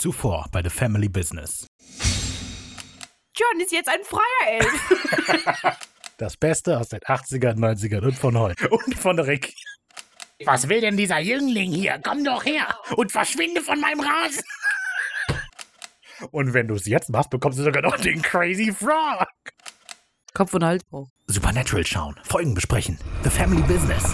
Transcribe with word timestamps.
Zuvor 0.00 0.46
bei 0.50 0.62
The 0.62 0.70
Family 0.70 1.10
Business. 1.10 1.66
John 3.36 3.60
ist 3.60 3.70
jetzt 3.70 3.90
ein 3.90 4.00
freier 4.02 4.58
Elf. 4.58 5.76
Das 6.16 6.36
Beste 6.36 6.78
aus 6.78 6.90
den 6.90 7.00
80ern, 7.00 7.56
90ern 7.56 8.00
und 8.04 8.14
von 8.14 8.38
heute. 8.38 8.68
Und 8.70 8.94
von 8.94 9.18
Rick. 9.18 9.54
Was 10.44 10.68
will 10.68 10.82
denn 10.82 10.98
dieser 10.98 11.18
Jüngling 11.18 11.72
hier? 11.72 11.98
Komm 12.02 12.24
doch 12.24 12.44
her 12.44 12.66
und 12.96 13.10
verschwinde 13.10 13.62
von 13.62 13.80
meinem 13.80 14.00
Rasen. 14.00 14.44
Und 16.30 16.52
wenn 16.52 16.68
du 16.68 16.74
es 16.74 16.84
jetzt 16.84 17.08
machst, 17.08 17.30
bekommst 17.30 17.58
du 17.58 17.62
sogar 17.62 17.82
noch 17.82 17.96
den 17.96 18.20
Crazy 18.20 18.70
Frog. 18.70 19.28
Kopf- 20.34 20.52
und 20.52 20.62
Halsbruch. 20.62 21.08
Supernatural 21.26 21.86
schauen, 21.86 22.20
Folgen 22.24 22.52
besprechen. 22.52 22.98
The 23.24 23.30
Family 23.30 23.62
Business. 23.62 24.12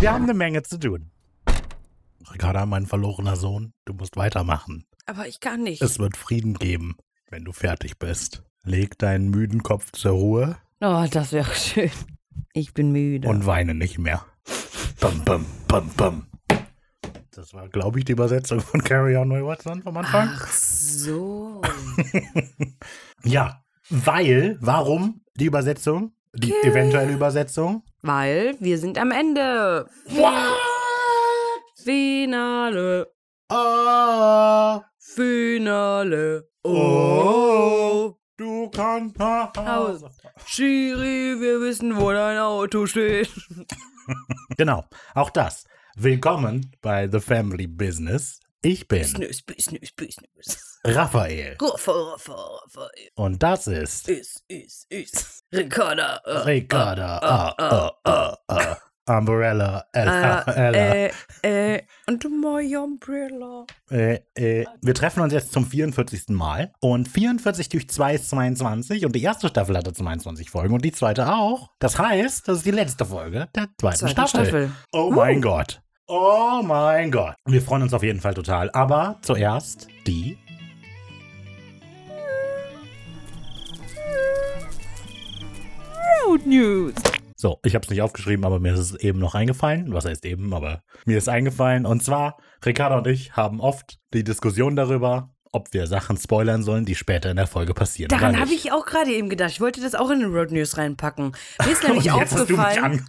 Wir 0.00 0.12
haben 0.12 0.24
eine 0.24 0.34
Menge 0.34 0.64
zu 0.64 0.76
tun. 0.76 1.12
Ricarda, 2.32 2.66
mein 2.66 2.86
verlorener 2.86 3.36
Sohn, 3.36 3.72
du 3.84 3.94
musst 3.94 4.16
weitermachen. 4.16 4.84
Aber 5.06 5.26
ich 5.26 5.40
kann 5.40 5.62
nicht. 5.62 5.82
Es 5.82 5.98
wird 5.98 6.16
Frieden 6.16 6.54
geben, 6.54 6.96
wenn 7.30 7.44
du 7.44 7.52
fertig 7.52 7.98
bist. 7.98 8.42
Leg 8.64 8.98
deinen 8.98 9.30
müden 9.30 9.62
Kopf 9.62 9.92
zur 9.92 10.12
Ruhe 10.12 10.56
Oh, 10.82 11.04
das 11.10 11.32
wäre 11.32 11.52
schön. 11.54 11.90
Ich 12.52 12.72
bin 12.74 12.90
müde. 12.92 13.28
und 13.28 13.44
weine 13.46 13.74
nicht 13.74 13.98
mehr. 13.98 14.24
Bum, 15.00 15.22
bum, 15.24 15.46
bum, 15.68 15.88
bum. 15.96 16.26
Das 17.32 17.52
war, 17.54 17.68
glaube 17.68 17.98
ich, 17.98 18.04
die 18.04 18.12
Übersetzung 18.12 18.60
von 18.60 18.82
Carrie 18.82 19.16
On 19.16 19.28
My 19.28 19.44
Watson 19.44 19.82
vom 19.82 19.96
Anfang. 19.96 20.30
Ach 20.32 20.48
so. 20.48 21.62
Ja, 23.24 23.62
weil, 23.90 24.56
warum 24.60 25.20
die 25.36 25.44
Übersetzung? 25.44 26.12
Die 26.34 26.54
eventuelle 26.62 27.12
Übersetzung? 27.12 27.82
Weil 28.02 28.56
wir 28.60 28.78
sind 28.78 28.96
am 28.98 29.10
Ende. 29.10 29.86
Finale. 31.84 33.06
Ah, 33.48 34.82
Finale. 34.98 36.48
oh, 36.64 38.14
du 38.36 38.70
kannst 38.70 39.18
nach 39.18 39.52
Hause. 39.56 40.10
Schiri, 40.46 41.40
wir 41.40 41.60
wissen, 41.60 41.96
wo 41.96 42.10
dein 42.12 42.38
Auto 42.38 42.86
steht. 42.86 43.30
Genau, 44.56 44.84
auch 45.14 45.30
das. 45.30 45.64
Willkommen 45.96 46.74
bei 46.82 47.06
The 47.08 47.20
Family 47.20 47.68
Business. 47.68 48.40
Ich 48.60 48.88
bin 48.88 49.04
Snus, 49.04 49.42
Snus, 49.58 49.88
Snus. 49.96 50.80
Raphael 50.84 51.56
Ruffa, 51.62 51.92
Ruffa, 51.92 52.34
Ruffa. 52.34 52.88
und 53.14 53.40
das 53.42 53.68
ist 53.68 54.08
Is, 54.08 54.42
is, 54.48 54.86
is. 54.90 55.44
Ricarda. 55.52 56.16
äh, 56.24 56.38
Ricarda. 56.38 57.54
Äh, 59.06 59.12
Ah, 59.12 59.14
ah, 59.14 59.14
ah, 59.14 59.14
ah. 59.14 59.18
Umbrella. 59.18 59.84
Ella, 59.92 60.42
äh, 60.42 60.52
Ella. 60.52 60.94
äh, 61.42 61.74
äh, 61.76 61.82
und 62.06 62.24
my 62.24 62.76
umbrella. 62.76 63.66
Äh, 63.90 64.20
äh, 64.34 64.64
wir 64.82 64.94
treffen 64.94 65.20
uns 65.22 65.32
jetzt 65.32 65.52
zum 65.52 65.66
44. 65.66 66.28
Mal. 66.28 66.72
Und 66.80 67.08
44 67.08 67.68
durch 67.68 67.88
2 67.88 68.14
ist 68.14 68.30
22. 68.30 69.04
Und 69.06 69.16
die 69.16 69.22
erste 69.22 69.48
Staffel 69.48 69.76
hatte 69.76 69.92
22 69.92 70.50
Folgen 70.50 70.74
und 70.74 70.84
die 70.84 70.92
zweite 70.92 71.32
auch. 71.32 71.70
Das 71.78 71.98
heißt, 71.98 72.46
das 72.48 72.58
ist 72.58 72.66
die 72.66 72.70
letzte 72.70 73.04
Folge 73.04 73.48
der 73.54 73.68
zweiten 73.80 73.96
Zweite 73.98 74.12
Staffel. 74.12 74.44
Staffel. 74.44 74.72
Oh 74.92 75.10
mein 75.10 75.40
Gott. 75.42 75.82
Oh 76.06 76.60
mein 76.64 77.10
Gott. 77.10 77.34
Wir 77.46 77.62
freuen 77.62 77.82
uns 77.82 77.94
auf 77.94 78.02
jeden 78.02 78.20
Fall 78.20 78.34
total. 78.34 78.70
Aber 78.72 79.18
zuerst 79.22 79.88
die. 80.06 80.36
Road 86.26 86.46
News. 86.46 86.94
So, 87.40 87.58
ich 87.64 87.74
habe 87.74 87.82
es 87.82 87.88
nicht 87.88 88.02
aufgeschrieben, 88.02 88.44
aber 88.44 88.60
mir 88.60 88.74
ist 88.74 88.80
es 88.80 88.94
eben 88.96 89.18
noch 89.18 89.34
eingefallen. 89.34 89.94
Was 89.94 90.04
heißt 90.04 90.26
eben, 90.26 90.52
aber 90.52 90.82
mir 91.06 91.16
ist 91.16 91.26
eingefallen. 91.26 91.86
Und 91.86 92.04
zwar, 92.04 92.36
Ricardo 92.62 92.98
und 92.98 93.06
ich 93.06 93.34
haben 93.34 93.60
oft 93.60 93.98
die 94.12 94.24
Diskussion 94.24 94.76
darüber, 94.76 95.30
ob 95.50 95.72
wir 95.72 95.86
Sachen 95.86 96.18
spoilern 96.18 96.62
sollen, 96.62 96.84
die 96.84 96.94
später 96.94 97.30
in 97.30 97.38
der 97.38 97.46
Folge 97.46 97.72
passieren. 97.72 98.10
Daran 98.10 98.38
habe 98.38 98.52
ich 98.52 98.72
auch 98.72 98.84
gerade 98.84 99.10
eben 99.10 99.30
gedacht. 99.30 99.52
Ich 99.52 99.60
wollte 99.62 99.80
das 99.80 99.94
auch 99.94 100.10
in 100.10 100.20
den 100.20 100.34
Road 100.34 100.52
News 100.52 100.76
reinpacken. 100.76 101.32
Mir 101.64 101.72
ist 101.72 101.82
nämlich 101.88 102.10
aufgefallen. 102.10 103.06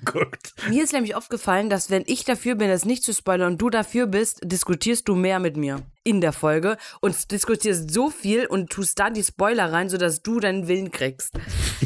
Mir 0.69 0.81
ist 0.81 0.93
nämlich 0.93 1.13
aufgefallen, 1.13 1.69
dass 1.69 1.89
wenn 1.89 2.03
ich 2.07 2.23
dafür 2.23 2.55
bin, 2.55 2.69
das 2.69 2.85
nicht 2.85 3.03
zu 3.03 3.13
spoilern 3.13 3.51
und 3.51 3.61
du 3.61 3.69
dafür 3.69 4.07
bist, 4.07 4.39
diskutierst 4.45 5.09
du 5.09 5.15
mehr 5.15 5.39
mit 5.39 5.57
mir 5.57 5.81
in 6.03 6.21
der 6.21 6.33
Folge 6.33 6.77
und 6.99 7.31
diskutierst 7.31 7.91
so 7.91 8.09
viel 8.09 8.45
und 8.45 8.69
tust 8.69 8.99
da 8.99 9.09
die 9.09 9.23
Spoiler 9.23 9.71
rein, 9.71 9.89
sodass 9.89 10.21
du 10.21 10.39
deinen 10.39 10.67
Willen 10.67 10.91
kriegst. 10.91 11.33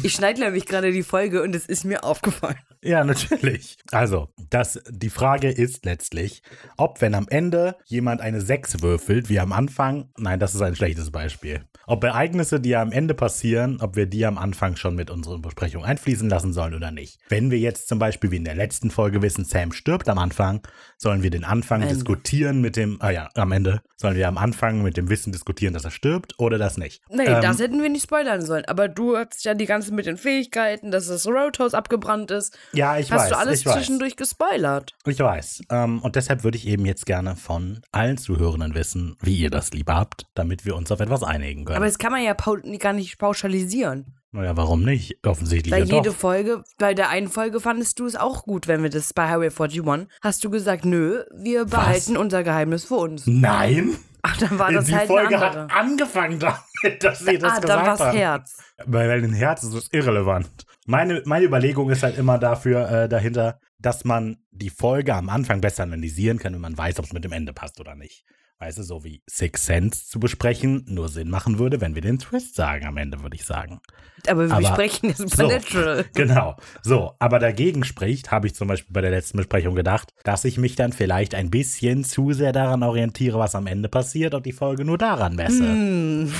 Ich 0.02 0.14
schneide 0.14 0.40
nämlich 0.40 0.66
gerade 0.66 0.92
die 0.92 1.02
Folge 1.02 1.42
und 1.42 1.54
es 1.54 1.66
ist 1.66 1.84
mir 1.84 2.04
aufgefallen. 2.04 2.58
Ja, 2.82 3.04
natürlich. 3.04 3.78
Also, 3.90 4.28
das, 4.50 4.80
die 4.88 5.10
Frage 5.10 5.50
ist 5.50 5.84
letztlich, 5.84 6.42
ob 6.76 7.00
wenn 7.00 7.14
am 7.14 7.26
Ende 7.28 7.76
jemand 7.84 8.20
eine 8.20 8.40
6 8.40 8.82
würfelt, 8.82 9.28
wie 9.28 9.40
am 9.40 9.52
Anfang, 9.52 10.10
nein, 10.16 10.38
das 10.38 10.54
ist 10.54 10.62
ein 10.62 10.76
schlechtes 10.76 11.10
Beispiel. 11.10 11.64
Ob 11.88 12.04
Ereignisse, 12.04 12.60
die 12.60 12.76
am 12.76 12.92
Ende 12.92 13.14
passieren, 13.14 13.80
ob 13.80 13.96
wir 13.96 14.06
die 14.06 14.26
am 14.26 14.38
Anfang 14.38 14.76
schon 14.76 14.94
mit 14.94 15.10
unseren 15.10 15.40
Besprechungen 15.40 15.86
einfließen 15.86 16.28
lassen 16.28 16.52
sollen 16.52 16.74
oder 16.74 16.90
nicht. 16.90 17.18
Wenn 17.28 17.50
wir 17.50 17.58
jetzt 17.58 17.88
zum 17.88 17.98
Beispiel 17.98 18.30
wie 18.30 18.36
in 18.36 18.44
der 18.44 18.56
letzten 18.56 18.90
Folge 18.90 19.22
wissen, 19.22 19.44
Sam 19.44 19.72
stirbt 19.72 20.08
am 20.08 20.18
Anfang, 20.18 20.62
sollen 20.98 21.22
wir 21.22 21.30
den 21.30 21.44
Anfang 21.44 21.82
Ende. 21.82 21.94
diskutieren 21.94 22.60
mit 22.60 22.76
dem, 22.76 22.96
ah 23.00 23.10
ja, 23.10 23.28
am 23.34 23.52
Ende, 23.52 23.82
sollen 23.96 24.16
wir 24.16 24.28
am 24.28 24.38
Anfang 24.38 24.82
mit 24.82 24.96
dem 24.96 25.08
Wissen 25.10 25.32
diskutieren, 25.32 25.74
dass 25.74 25.84
er 25.84 25.90
stirbt 25.90 26.34
oder 26.38 26.58
das 26.58 26.76
nicht. 26.78 27.02
Nee, 27.10 27.24
Ähm, 27.24 27.42
das 27.42 27.58
hätten 27.58 27.82
wir 27.82 27.88
nicht 27.88 28.04
spoilern 28.04 28.42
sollen. 28.44 28.64
Aber 28.66 28.88
du 28.88 29.16
hast 29.16 29.44
ja 29.44 29.54
die 29.54 29.66
ganzen 29.66 29.94
mit 29.94 30.06
den 30.06 30.16
Fähigkeiten, 30.16 30.90
dass 30.90 31.08
das 31.08 31.26
Roadhouse 31.26 31.74
abgebrannt 31.74 32.30
ist. 32.30 32.56
Ja, 32.72 32.98
ich 32.98 33.10
hast 33.12 33.22
weiß, 33.24 33.28
du 33.30 33.36
alles 33.38 33.60
ich 33.60 33.66
weiß. 33.66 33.74
zwischendurch 33.74 34.16
gespoilert. 34.16 34.94
Ich 35.06 35.18
weiß. 35.20 35.62
Ähm, 35.70 36.00
und 36.02 36.16
deshalb 36.16 36.44
würde 36.44 36.56
ich 36.58 36.66
eben 36.66 36.86
jetzt 36.86 37.06
gerne 37.06 37.36
von 37.36 37.80
allen 37.92 38.18
Zuhörenden 38.18 38.74
wissen, 38.74 39.16
wie 39.20 39.36
ihr 39.36 39.50
das 39.50 39.72
lieber 39.72 39.94
habt, 39.96 40.26
damit 40.34 40.64
wir 40.64 40.76
uns 40.76 40.90
auf 40.90 41.00
etwas 41.00 41.22
einigen 41.22 41.64
können. 41.64 41.76
Aber 41.76 41.86
das 41.86 41.98
kann 41.98 42.12
man 42.12 42.22
ja 42.22 42.34
gar 42.78 42.92
nicht 42.92 43.18
pauschalisieren. 43.18 44.14
Naja, 44.36 44.56
warum 44.56 44.82
nicht? 44.82 45.18
Offensichtlich 45.26 45.72
Weil 45.72 45.88
ja 45.88 45.96
jede 45.96 46.10
doch. 46.10 46.16
Folge, 46.16 46.62
bei 46.78 46.94
der 46.94 47.08
einen 47.08 47.28
Folge 47.28 47.60
fandest 47.60 47.98
du 47.98 48.06
es 48.06 48.16
auch 48.16 48.44
gut, 48.44 48.68
wenn 48.68 48.82
wir 48.82 48.90
das 48.90 49.12
bei 49.12 49.28
Highway 49.28 49.50
41, 49.50 50.08
hast 50.20 50.44
du 50.44 50.50
gesagt, 50.50 50.84
nö, 50.84 51.24
wir 51.34 51.64
behalten 51.64 52.16
unser 52.16 52.44
Geheimnis 52.44 52.84
für 52.84 52.96
uns. 52.96 53.26
Nein! 53.26 53.96
Ach, 54.22 54.36
dann 54.38 54.58
war 54.58 54.72
das 54.72 54.86
die 54.86 54.96
halt 54.96 55.06
Folge 55.06 55.38
hat 55.38 55.70
angefangen 55.70 56.40
damit, 56.40 57.04
dass 57.04 57.20
sie 57.20 57.38
das 57.38 57.52
ah, 57.52 57.54
dann 57.54 57.62
gesagt 57.62 57.86
war's 57.86 58.00
haben. 58.00 58.16
Herz. 58.16 58.58
Weil, 58.84 59.08
weil 59.08 59.22
ein 59.22 59.32
Herz 59.32 59.62
ist 59.62 59.74
das 59.74 59.88
irrelevant. 59.92 60.48
Meine, 60.86 61.22
meine 61.26 61.44
Überlegung 61.44 61.90
ist 61.90 62.02
halt 62.02 62.18
immer 62.18 62.38
dafür 62.38 62.90
äh, 62.90 63.08
dahinter, 63.08 63.60
dass 63.78 64.04
man 64.04 64.38
die 64.50 64.70
Folge 64.70 65.14
am 65.14 65.28
Anfang 65.28 65.60
besser 65.60 65.84
analysieren 65.84 66.38
kann, 66.38 66.54
wenn 66.54 66.60
man 66.60 66.76
weiß, 66.76 66.98
ob 66.98 67.04
es 67.04 67.12
mit 67.12 67.24
dem 67.24 67.32
Ende 67.32 67.52
passt 67.52 67.80
oder 67.80 67.94
nicht. 67.94 68.24
Weißt 68.58 68.78
du, 68.78 68.82
so 68.84 69.04
wie 69.04 69.22
Six 69.28 69.66
Sense 69.66 70.06
zu 70.06 70.18
besprechen, 70.18 70.82
nur 70.88 71.10
Sinn 71.10 71.28
machen 71.28 71.58
würde, 71.58 71.82
wenn 71.82 71.94
wir 71.94 72.00
den 72.00 72.18
Twist 72.18 72.54
sagen 72.54 72.86
am 72.86 72.96
Ende, 72.96 73.20
würde 73.22 73.36
ich 73.36 73.44
sagen. 73.44 73.80
Aber 74.26 74.46
wir 74.48 74.52
Aber- 74.52 74.60
besprechen 74.60 75.10
das 75.10 75.18
Supernatural. 75.18 76.04
Genau. 76.14 76.56
So, 76.82 77.12
aber 77.18 77.38
dagegen 77.38 77.84
spricht, 77.84 78.30
habe 78.30 78.46
ich 78.46 78.54
zum 78.54 78.68
Beispiel 78.68 78.94
bei 78.94 79.02
der 79.02 79.10
letzten 79.10 79.36
Besprechung 79.36 79.74
gedacht, 79.74 80.14
dass 80.24 80.44
ich 80.46 80.56
mich 80.56 80.74
dann 80.74 80.92
vielleicht 80.94 81.34
ein 81.34 81.50
bisschen 81.50 82.02
zu 82.02 82.32
sehr 82.32 82.52
daran 82.52 82.82
orientiere, 82.82 83.38
was 83.38 83.54
am 83.54 83.66
Ende 83.66 83.90
passiert 83.90 84.32
und 84.32 84.46
die 84.46 84.52
Folge 84.52 84.86
nur 84.86 84.96
daran 84.96 85.34
messe. 85.36 85.62
Hm. 85.62 86.32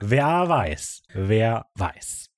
Wer 0.00 0.48
weiß. 0.48 1.02
Wer 1.12 1.66
weiß. 1.74 2.30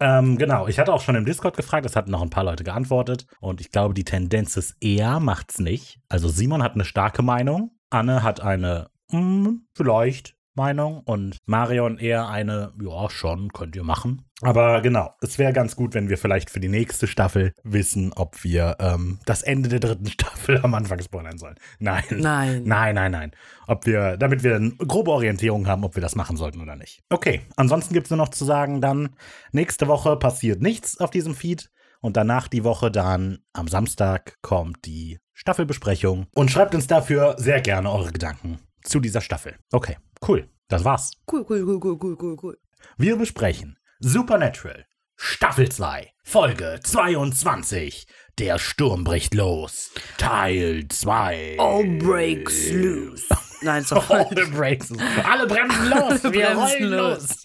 ähm, 0.00 0.36
genau, 0.38 0.68
ich 0.68 0.78
hatte 0.78 0.92
auch 0.92 1.00
schon 1.00 1.14
im 1.16 1.24
Discord 1.24 1.56
gefragt, 1.56 1.86
es 1.86 1.96
hatten 1.96 2.10
noch 2.10 2.22
ein 2.22 2.30
paar 2.30 2.44
Leute 2.44 2.62
geantwortet 2.64 3.26
und 3.40 3.60
ich 3.60 3.70
glaube, 3.72 3.94
die 3.94 4.04
Tendenz 4.04 4.56
ist 4.56 4.76
eher, 4.80 5.18
macht's 5.18 5.58
nicht. 5.58 5.98
Also 6.08 6.28
Simon 6.28 6.62
hat 6.62 6.74
eine 6.74 6.84
starke 6.84 7.22
Meinung, 7.22 7.70
Anne 7.92 8.22
hat 8.22 8.40
eine, 8.40 8.88
hm, 9.10 9.66
vielleicht 9.74 10.34
Meinung 10.54 11.00
und 11.04 11.38
Marion 11.46 11.98
eher 11.98 12.28
eine, 12.28 12.72
ja, 12.80 13.08
schon, 13.08 13.52
könnt 13.52 13.74
ihr 13.74 13.84
machen. 13.84 14.26
Aber 14.42 14.82
genau, 14.82 15.14
es 15.22 15.38
wäre 15.38 15.52
ganz 15.52 15.76
gut, 15.76 15.94
wenn 15.94 16.08
wir 16.08 16.18
vielleicht 16.18 16.50
für 16.50 16.60
die 16.60 16.68
nächste 16.68 17.06
Staffel 17.06 17.54
wissen, 17.62 18.12
ob 18.12 18.42
wir 18.44 18.76
ähm, 18.80 19.18
das 19.24 19.42
Ende 19.42 19.68
der 19.68 19.80
dritten 19.80 20.06
Staffel 20.08 20.60
am 20.62 20.74
Anfang 20.74 21.00
spoilern 21.00 21.38
sollen. 21.38 21.54
Nein. 21.78 22.02
Nein. 22.10 22.62
Nein, 22.64 22.94
nein, 22.94 23.12
nein. 23.12 23.32
Ob 23.66 23.86
wir, 23.86 24.16
damit 24.16 24.42
wir 24.42 24.56
eine 24.56 24.72
grobe 24.72 25.12
Orientierung 25.12 25.66
haben, 25.68 25.84
ob 25.84 25.94
wir 25.94 26.02
das 26.02 26.16
machen 26.16 26.36
sollten 26.36 26.60
oder 26.60 26.76
nicht. 26.76 27.02
Okay, 27.08 27.42
ansonsten 27.56 27.94
gibt 27.94 28.06
es 28.06 28.10
nur 28.10 28.18
noch 28.18 28.30
zu 28.30 28.44
sagen, 28.44 28.80
dann 28.80 29.16
nächste 29.52 29.88
Woche 29.88 30.16
passiert 30.16 30.60
nichts 30.60 30.98
auf 30.98 31.10
diesem 31.10 31.34
Feed 31.34 31.70
und 32.00 32.16
danach 32.16 32.48
die 32.48 32.64
Woche 32.64 32.90
dann 32.90 33.38
am 33.52 33.68
Samstag 33.68 34.38
kommt 34.42 34.84
die 34.84 35.18
Staffelbesprechung 35.34 36.26
und 36.34 36.50
schreibt 36.50 36.74
uns 36.74 36.86
dafür 36.86 37.36
sehr 37.38 37.60
gerne 37.60 37.90
eure 37.90 38.12
Gedanken 38.12 38.58
zu 38.82 39.00
dieser 39.00 39.20
Staffel. 39.20 39.56
Okay, 39.72 39.96
cool. 40.26 40.48
Das 40.68 40.84
war's. 40.84 41.12
Cool, 41.30 41.44
cool, 41.48 41.62
cool, 41.62 41.80
cool, 41.82 41.98
cool, 42.02 42.16
cool, 42.20 42.36
cool. 42.42 42.58
Wir 42.96 43.16
besprechen 43.16 43.78
Supernatural 44.00 44.86
Staffel 45.16 45.68
2 45.68 46.10
Folge 46.24 46.80
22 46.82 48.06
Der 48.38 48.58
Sturm 48.58 49.04
bricht 49.04 49.34
los 49.34 49.92
Teil 50.18 50.88
2 50.88 51.56
All 51.58 51.84
breaks 51.98 52.70
loose. 52.70 53.26
Nein, 53.62 53.84
doch 53.88 54.10
All 54.22 54.26
brakes. 54.50 54.90
Alle 55.24 55.46
bremsen 55.46 55.88
los. 55.90 56.22
Wir 56.24 56.30
Bremsen 56.30 56.58
rollen 56.58 56.90
los. 56.90 57.44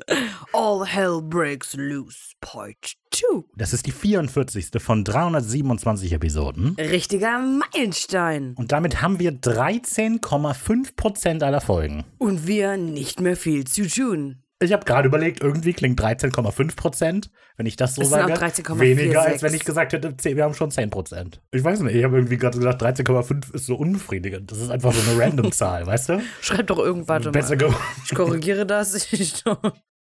All 0.54 0.86
hell 0.86 1.22
breaks 1.22 1.75
loose, 1.75 2.34
part 2.42 2.96
2. 3.12 3.44
Das 3.56 3.74
ist 3.74 3.86
die 3.86 3.92
44. 3.92 4.69
von 4.80 5.04
327 5.04 6.14
Episoden. 6.14 6.75
Richtiger 6.80 7.40
Meilenstein. 7.40 8.56
Und 8.58 8.72
damit 8.72 9.02
haben 9.02 9.19
wir 9.19 9.31
13,5% 9.31 11.44
aller 11.44 11.62
Folgen. 11.62 12.06
Und 12.18 12.48
wir 12.48 12.78
nicht 12.78 13.19
mehr 13.22 13.36
viel 13.36 13.66
zu 13.66 13.88
tun. 13.88 14.42
Ich 14.59 14.74
habe 14.74 14.86
gerade 14.86 15.07
überlegt, 15.07 15.42
irgendwie 15.42 15.74
klingt 15.74 16.01
13,5%, 16.01 17.30
wenn 17.57 17.65
ich 17.68 17.75
das 17.75 17.94
so 17.94 18.01
Es 18.01 18.09
sage, 18.09 18.33
auch 18.33 18.38
13,46. 18.38 18.80
weniger, 18.80 19.21
als 19.21 19.44
wenn 19.44 19.54
ich 19.54 19.63
gesagt 19.63 19.94
hätte, 19.94 20.18
10, 20.18 20.36
wir 20.36 20.44
haben 20.45 20.56
schon 20.56 20.71
10%. 20.71 21.39
Ich 21.51 21.63
weiß 21.63 21.81
nicht, 21.81 21.95
ich 21.95 22.04
habe 22.04 22.15
irgendwie 22.18 22.38
gerade 22.38 22.57
gesagt, 22.57 22.81
13,5 22.81 23.54
ist 23.54 23.68
so 23.68 23.75
unbefriedigend. 23.75 24.51
Das 24.51 24.59
ist 24.59 24.71
einfach 24.71 24.94
so 24.94 25.12
eine 25.12 25.19
random 25.21 25.51
Zahl, 25.51 25.86
weißt 25.86 26.09
du? 26.09 26.21
Schreib 26.42 26.68
doch 26.68 26.80
irgendwas 26.80 27.24
mal. 27.24 27.31
Besser 27.31 27.56
ge 27.56 27.71
Ich 28.06 28.15
korrigiere 28.15 28.65
das. 28.65 28.95
Ich- 29.13 29.44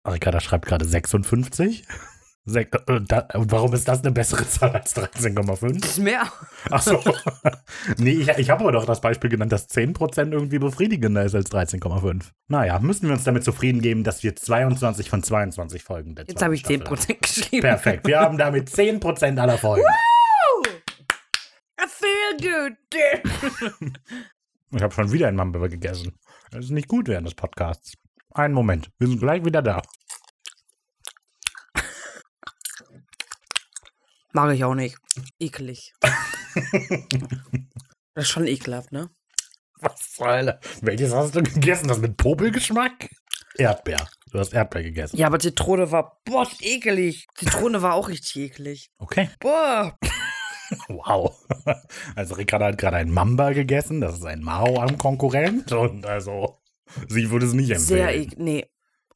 Ricarda 0.05 0.39
schreibt 0.41 0.65
gerade 0.65 0.83
56. 0.85 1.83
Äh, 2.47 2.65
und 2.87 3.51
warum 3.51 3.73
ist 3.73 3.87
das 3.87 4.01
eine 4.01 4.11
bessere 4.11 4.47
Zahl 4.47 4.71
als 4.71 4.95
13,5? 4.95 5.85
ist 5.85 5.99
mehr. 5.99 6.23
Ach 6.71 6.81
so. 6.81 6.99
nee, 7.97 8.11
ich, 8.11 8.29
ich 8.29 8.49
habe 8.49 8.61
aber 8.61 8.71
doch 8.71 8.85
das 8.85 8.99
Beispiel 8.99 9.29
genannt, 9.29 9.51
dass 9.51 9.69
10% 9.69 10.31
irgendwie 10.31 10.57
befriedigender 10.57 11.23
ist 11.23 11.35
als 11.35 11.51
13,5. 11.51 12.23
Naja, 12.47 12.79
müssen 12.79 13.07
wir 13.07 13.13
uns 13.13 13.23
damit 13.23 13.43
zufrieden 13.43 13.81
geben, 13.81 14.03
dass 14.03 14.23
wir 14.23 14.35
22 14.35 15.09
von 15.09 15.21
22 15.21 15.83
Folgen 15.83 16.15
der 16.15 16.25
Jetzt 16.25 16.41
habe 16.41 16.55
ich 16.55 16.61
Staffel 16.61 16.79
haben. 16.85 16.95
10% 16.95 17.19
geschrieben. 17.21 17.61
Perfekt. 17.61 18.07
Wir 18.07 18.19
haben 18.19 18.37
damit 18.37 18.69
10% 18.69 19.37
aller 19.39 19.57
Folgen. 19.57 19.85
I 21.79 21.87
feel 21.87 22.51
good. 22.51 23.91
Ich 24.73 24.81
habe 24.81 24.93
schon 24.93 25.11
wieder 25.11 25.27
ein 25.27 25.35
Mamba 25.35 25.67
gegessen. 25.67 26.17
Das 26.49 26.63
ist 26.63 26.71
nicht 26.71 26.87
gut 26.87 27.09
während 27.09 27.27
des 27.27 27.35
Podcasts. 27.35 27.95
Einen 28.33 28.53
Moment. 28.53 28.89
Wir 28.99 29.07
sind 29.09 29.19
gleich 29.19 29.43
wieder 29.43 29.61
da. 29.61 29.81
Mag 34.33 34.53
ich 34.55 34.63
auch 34.63 34.75
nicht. 34.75 34.97
Ekelig. 35.39 35.93
das 38.13 38.25
ist 38.25 38.29
schon 38.29 38.47
ekelhaft, 38.47 38.91
ne? 38.91 39.09
Was 39.79 40.11
zur 40.11 40.27
Hölle? 40.27 40.59
Welches 40.81 41.13
hast 41.13 41.35
du 41.35 41.43
gegessen? 41.43 41.87
Das 41.87 41.99
mit 41.99 42.17
Popelgeschmack? 42.17 43.09
Erdbeer. 43.57 44.07
Du 44.31 44.39
hast 44.39 44.53
Erdbeer 44.53 44.83
gegessen. 44.83 45.17
Ja, 45.17 45.27
aber 45.27 45.39
Zitrone 45.39 45.91
war, 45.91 46.21
boah, 46.23 46.47
ekelig. 46.61 47.27
Zitrone 47.35 47.81
war 47.81 47.95
auch 47.95 48.07
richtig 48.07 48.37
ekelig. 48.37 48.91
Okay. 48.97 49.29
Boah. 49.39 49.97
Wow. 50.87 51.35
Also 52.15 52.35
Ricarda 52.35 52.67
hat 52.67 52.77
gerade 52.77 52.95
ein 52.95 53.11
Mamba 53.11 53.51
gegessen. 53.51 53.99
Das 53.99 54.13
ist 54.13 54.23
ein 54.23 54.41
Mao 54.41 54.79
am 54.79 54.97
Konkurrent. 54.97 55.73
Und 55.73 56.05
also, 56.05 56.61
sie 57.09 57.29
würde 57.29 57.45
es 57.45 57.51
nicht 57.51 57.71
empfehlen. 57.71 58.29
Sehr. 58.29 58.37
Nee. 58.37 58.65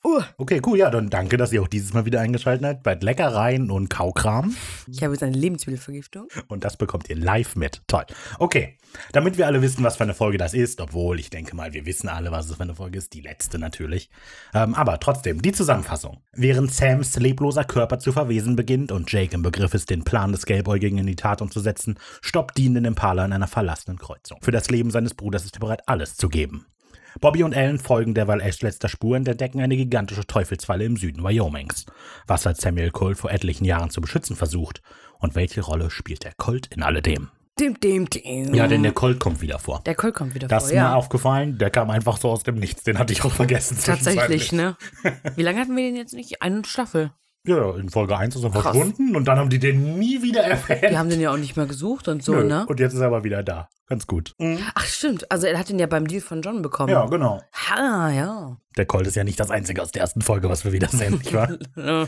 Uh, 0.06 0.22
Okay, 0.38 0.62
cool. 0.66 0.78
Ja, 0.78 0.92
dann 0.92 1.10
danke, 1.10 1.36
dass 1.36 1.52
ihr 1.52 1.64
auch 1.64 1.68
dieses 1.68 1.94
Mal 1.94 2.06
wieder 2.06 2.22
eingeschaltet 2.22 2.64
habt 2.64 2.84
bei 2.84 2.94
Leckereien 2.94 3.72
und 3.72 3.90
Kaukram. 3.90 4.56
ich 4.88 5.02
habe 5.02 5.14
jetzt 5.14 5.24
eine 5.24 5.36
Lebensmittelvergiftung. 5.36 6.28
Und 6.48 6.64
das 6.64 6.78
bekommt 6.78 7.10
ihr 7.10 7.16
live 7.16 7.56
mit. 7.56 7.82
Toll. 7.88 8.06
Okay, 8.38 8.78
damit 9.14 9.40
wir 9.40 9.48
alle 9.48 9.64
wissen, 9.64 9.84
was 9.84 9.98
für 9.98 10.04
eine 10.04 10.14
Folge 10.14 10.38
das 10.38 10.54
ist, 10.54 10.80
obwohl 10.80 11.20
ich 11.20 11.32
denke 11.32 11.56
mal, 11.56 11.74
wir 11.74 11.88
wissen 11.88 12.08
alle, 12.08 12.32
was 12.32 12.50
es 12.50 12.56
für 12.56 12.62
eine 12.62 12.76
Folge 12.76 13.00
ist, 13.00 13.14
die 13.14 13.22
letzte 13.22 13.58
natürlich. 13.58 14.12
Ähm, 14.54 14.76
aber 14.76 15.00
trotzdem, 15.00 15.42
die 15.42 15.54
Zusammenfassung. 15.54 16.22
Während 16.34 16.72
Sams 16.72 17.16
lebloser 17.16 17.64
Körper 17.64 17.98
zu 17.98 18.12
verwesen 18.12 18.56
beginnt 18.56 18.92
und 18.92 19.12
Jake 19.12 19.34
im 19.34 19.42
Begriff 19.42 19.74
ist, 19.74 19.90
den 19.90 20.04
Plan 20.04 20.32
des 20.32 20.46
Gelbäugigen 20.46 21.00
in 21.00 21.08
die 21.08 21.16
Tat 21.16 21.42
umzusetzen, 21.42 21.98
stoppt 22.22 22.60
Dean 22.60 22.76
den 22.76 22.86
Impala 22.86 23.26
in 23.26 23.34
einer 23.34 23.48
verlassenen 23.48 23.98
Kreuzung. 23.98 24.38
Für 24.44 24.52
das 24.52 24.70
Leben 24.70 24.92
seines 24.92 25.16
Bruders 25.16 25.46
ist 25.46 25.58
er 25.58 25.62
bereit, 25.62 25.82
alles 25.88 26.16
zu 26.16 26.30
geben. 26.30 26.68
Bobby 27.22 27.44
und 27.44 27.54
Ellen 27.54 27.80
folgen 27.80 28.14
derweil 28.14 28.42
Ashs 28.42 28.62
letzter 28.62 28.90
Spur 28.90 29.16
und 29.16 29.28
entdecken 29.28 29.62
eine 29.62 29.76
gigantische 29.78 30.26
Teufelsfalle 30.26 30.84
im 30.86 30.98
Süden 30.98 31.24
Wyomings. 31.24 31.86
Was 32.28 32.46
hat 32.46 32.60
Samuel 32.60 32.92
Colt 32.92 33.18
vor 33.18 33.32
etlichen 33.32 33.66
Jahren 33.66 33.90
zu 33.90 34.02
beschützen 34.02 34.36
versucht? 34.36 34.82
Und 35.20 35.36
welche 35.36 35.62
Rolle 35.62 35.90
spielt 35.90 36.24
der 36.24 36.34
Colt 36.38 36.68
in 36.76 36.84
alledem? 36.84 37.30
Dim, 37.58 37.80
dim, 37.80 38.10
dim. 38.10 38.54
Ja, 38.54 38.68
denn 38.68 38.84
der 38.84 38.92
Colt 38.92 39.20
kommt 39.22 39.40
wieder 39.42 39.60
vor. 39.60 39.82
Der 39.86 39.96
Colt 39.96 40.14
kommt 40.14 40.36
wieder 40.36 40.50
Das 40.50 40.64
vor, 40.64 40.68
ist 40.72 40.74
mir 40.76 40.82
ja. 40.82 40.94
aufgefallen, 40.96 41.58
der 41.58 41.70
kam 41.70 41.90
einfach 41.90 42.18
so 42.18 42.30
aus 42.30 42.44
dem 42.44 42.56
Nichts. 42.56 42.84
Den 42.84 43.00
hatte 43.00 43.14
ich 43.14 43.24
auch 43.24 43.32
vergessen. 43.32 43.78
Tatsächlich, 43.82 44.52
ne? 44.52 44.76
Wie 45.38 45.42
lange 45.42 45.62
hatten 45.62 45.76
wir 45.76 45.84
den 45.84 45.96
jetzt 45.96 46.14
nicht? 46.14 46.42
Eine 46.42 46.66
Staffel. 46.66 47.12
Ja, 47.48 47.76
in 47.78 47.90
Folge 47.90 48.18
1 48.18 48.36
ist 48.36 48.44
er 48.44 48.50
Krass. 48.50 48.64
verschwunden 48.64 49.16
und 49.16 49.26
dann 49.26 49.38
haben 49.38 49.50
die 49.50 49.60
den 49.60 50.00
nie 50.00 50.22
wieder 50.22 50.42
erwähnt. 50.44 50.82
Wir 50.82 50.98
haben 51.00 51.10
den 51.10 51.22
ja 51.22 51.32
auch 51.32 51.38
nicht 51.38 51.56
mehr 51.56 51.68
gesucht 51.68 52.08
und 52.08 52.24
so, 52.24 52.34
Nö, 52.34 52.44
ne? 52.44 52.66
Und 52.68 52.80
jetzt 52.80 52.94
ist 52.94 53.00
er 53.00 53.08
aber 53.08 53.24
wieder 53.24 53.42
da. 53.44 53.70
Ganz 53.88 54.08
gut. 54.08 54.34
Ach, 54.74 54.86
stimmt. 54.86 55.32
Also, 55.32 55.48
er 55.48 55.60
hat 55.60 55.70
den 55.70 55.80
ja 55.80 55.88
beim 55.88 56.08
Deal 56.08 56.22
von 56.22 56.42
John 56.42 56.62
bekommen. 56.62 56.92
Ja, 56.92 57.06
genau. 57.06 57.42
Ha, 57.70 58.10
ja. 58.10 58.58
Der 58.78 58.86
Colt 58.86 59.08
ist 59.08 59.16
ja 59.16 59.24
nicht 59.24 59.40
das 59.40 59.52
Einzige 59.52 59.82
aus 59.82 59.92
der 59.92 60.02
ersten 60.02 60.22
Folge, 60.22 60.50
was 60.50 60.66
wir 60.66 60.74
wieder 60.74 60.90
sehen, 60.90 61.18
nicht 61.18 61.34
wahr? 61.34 61.58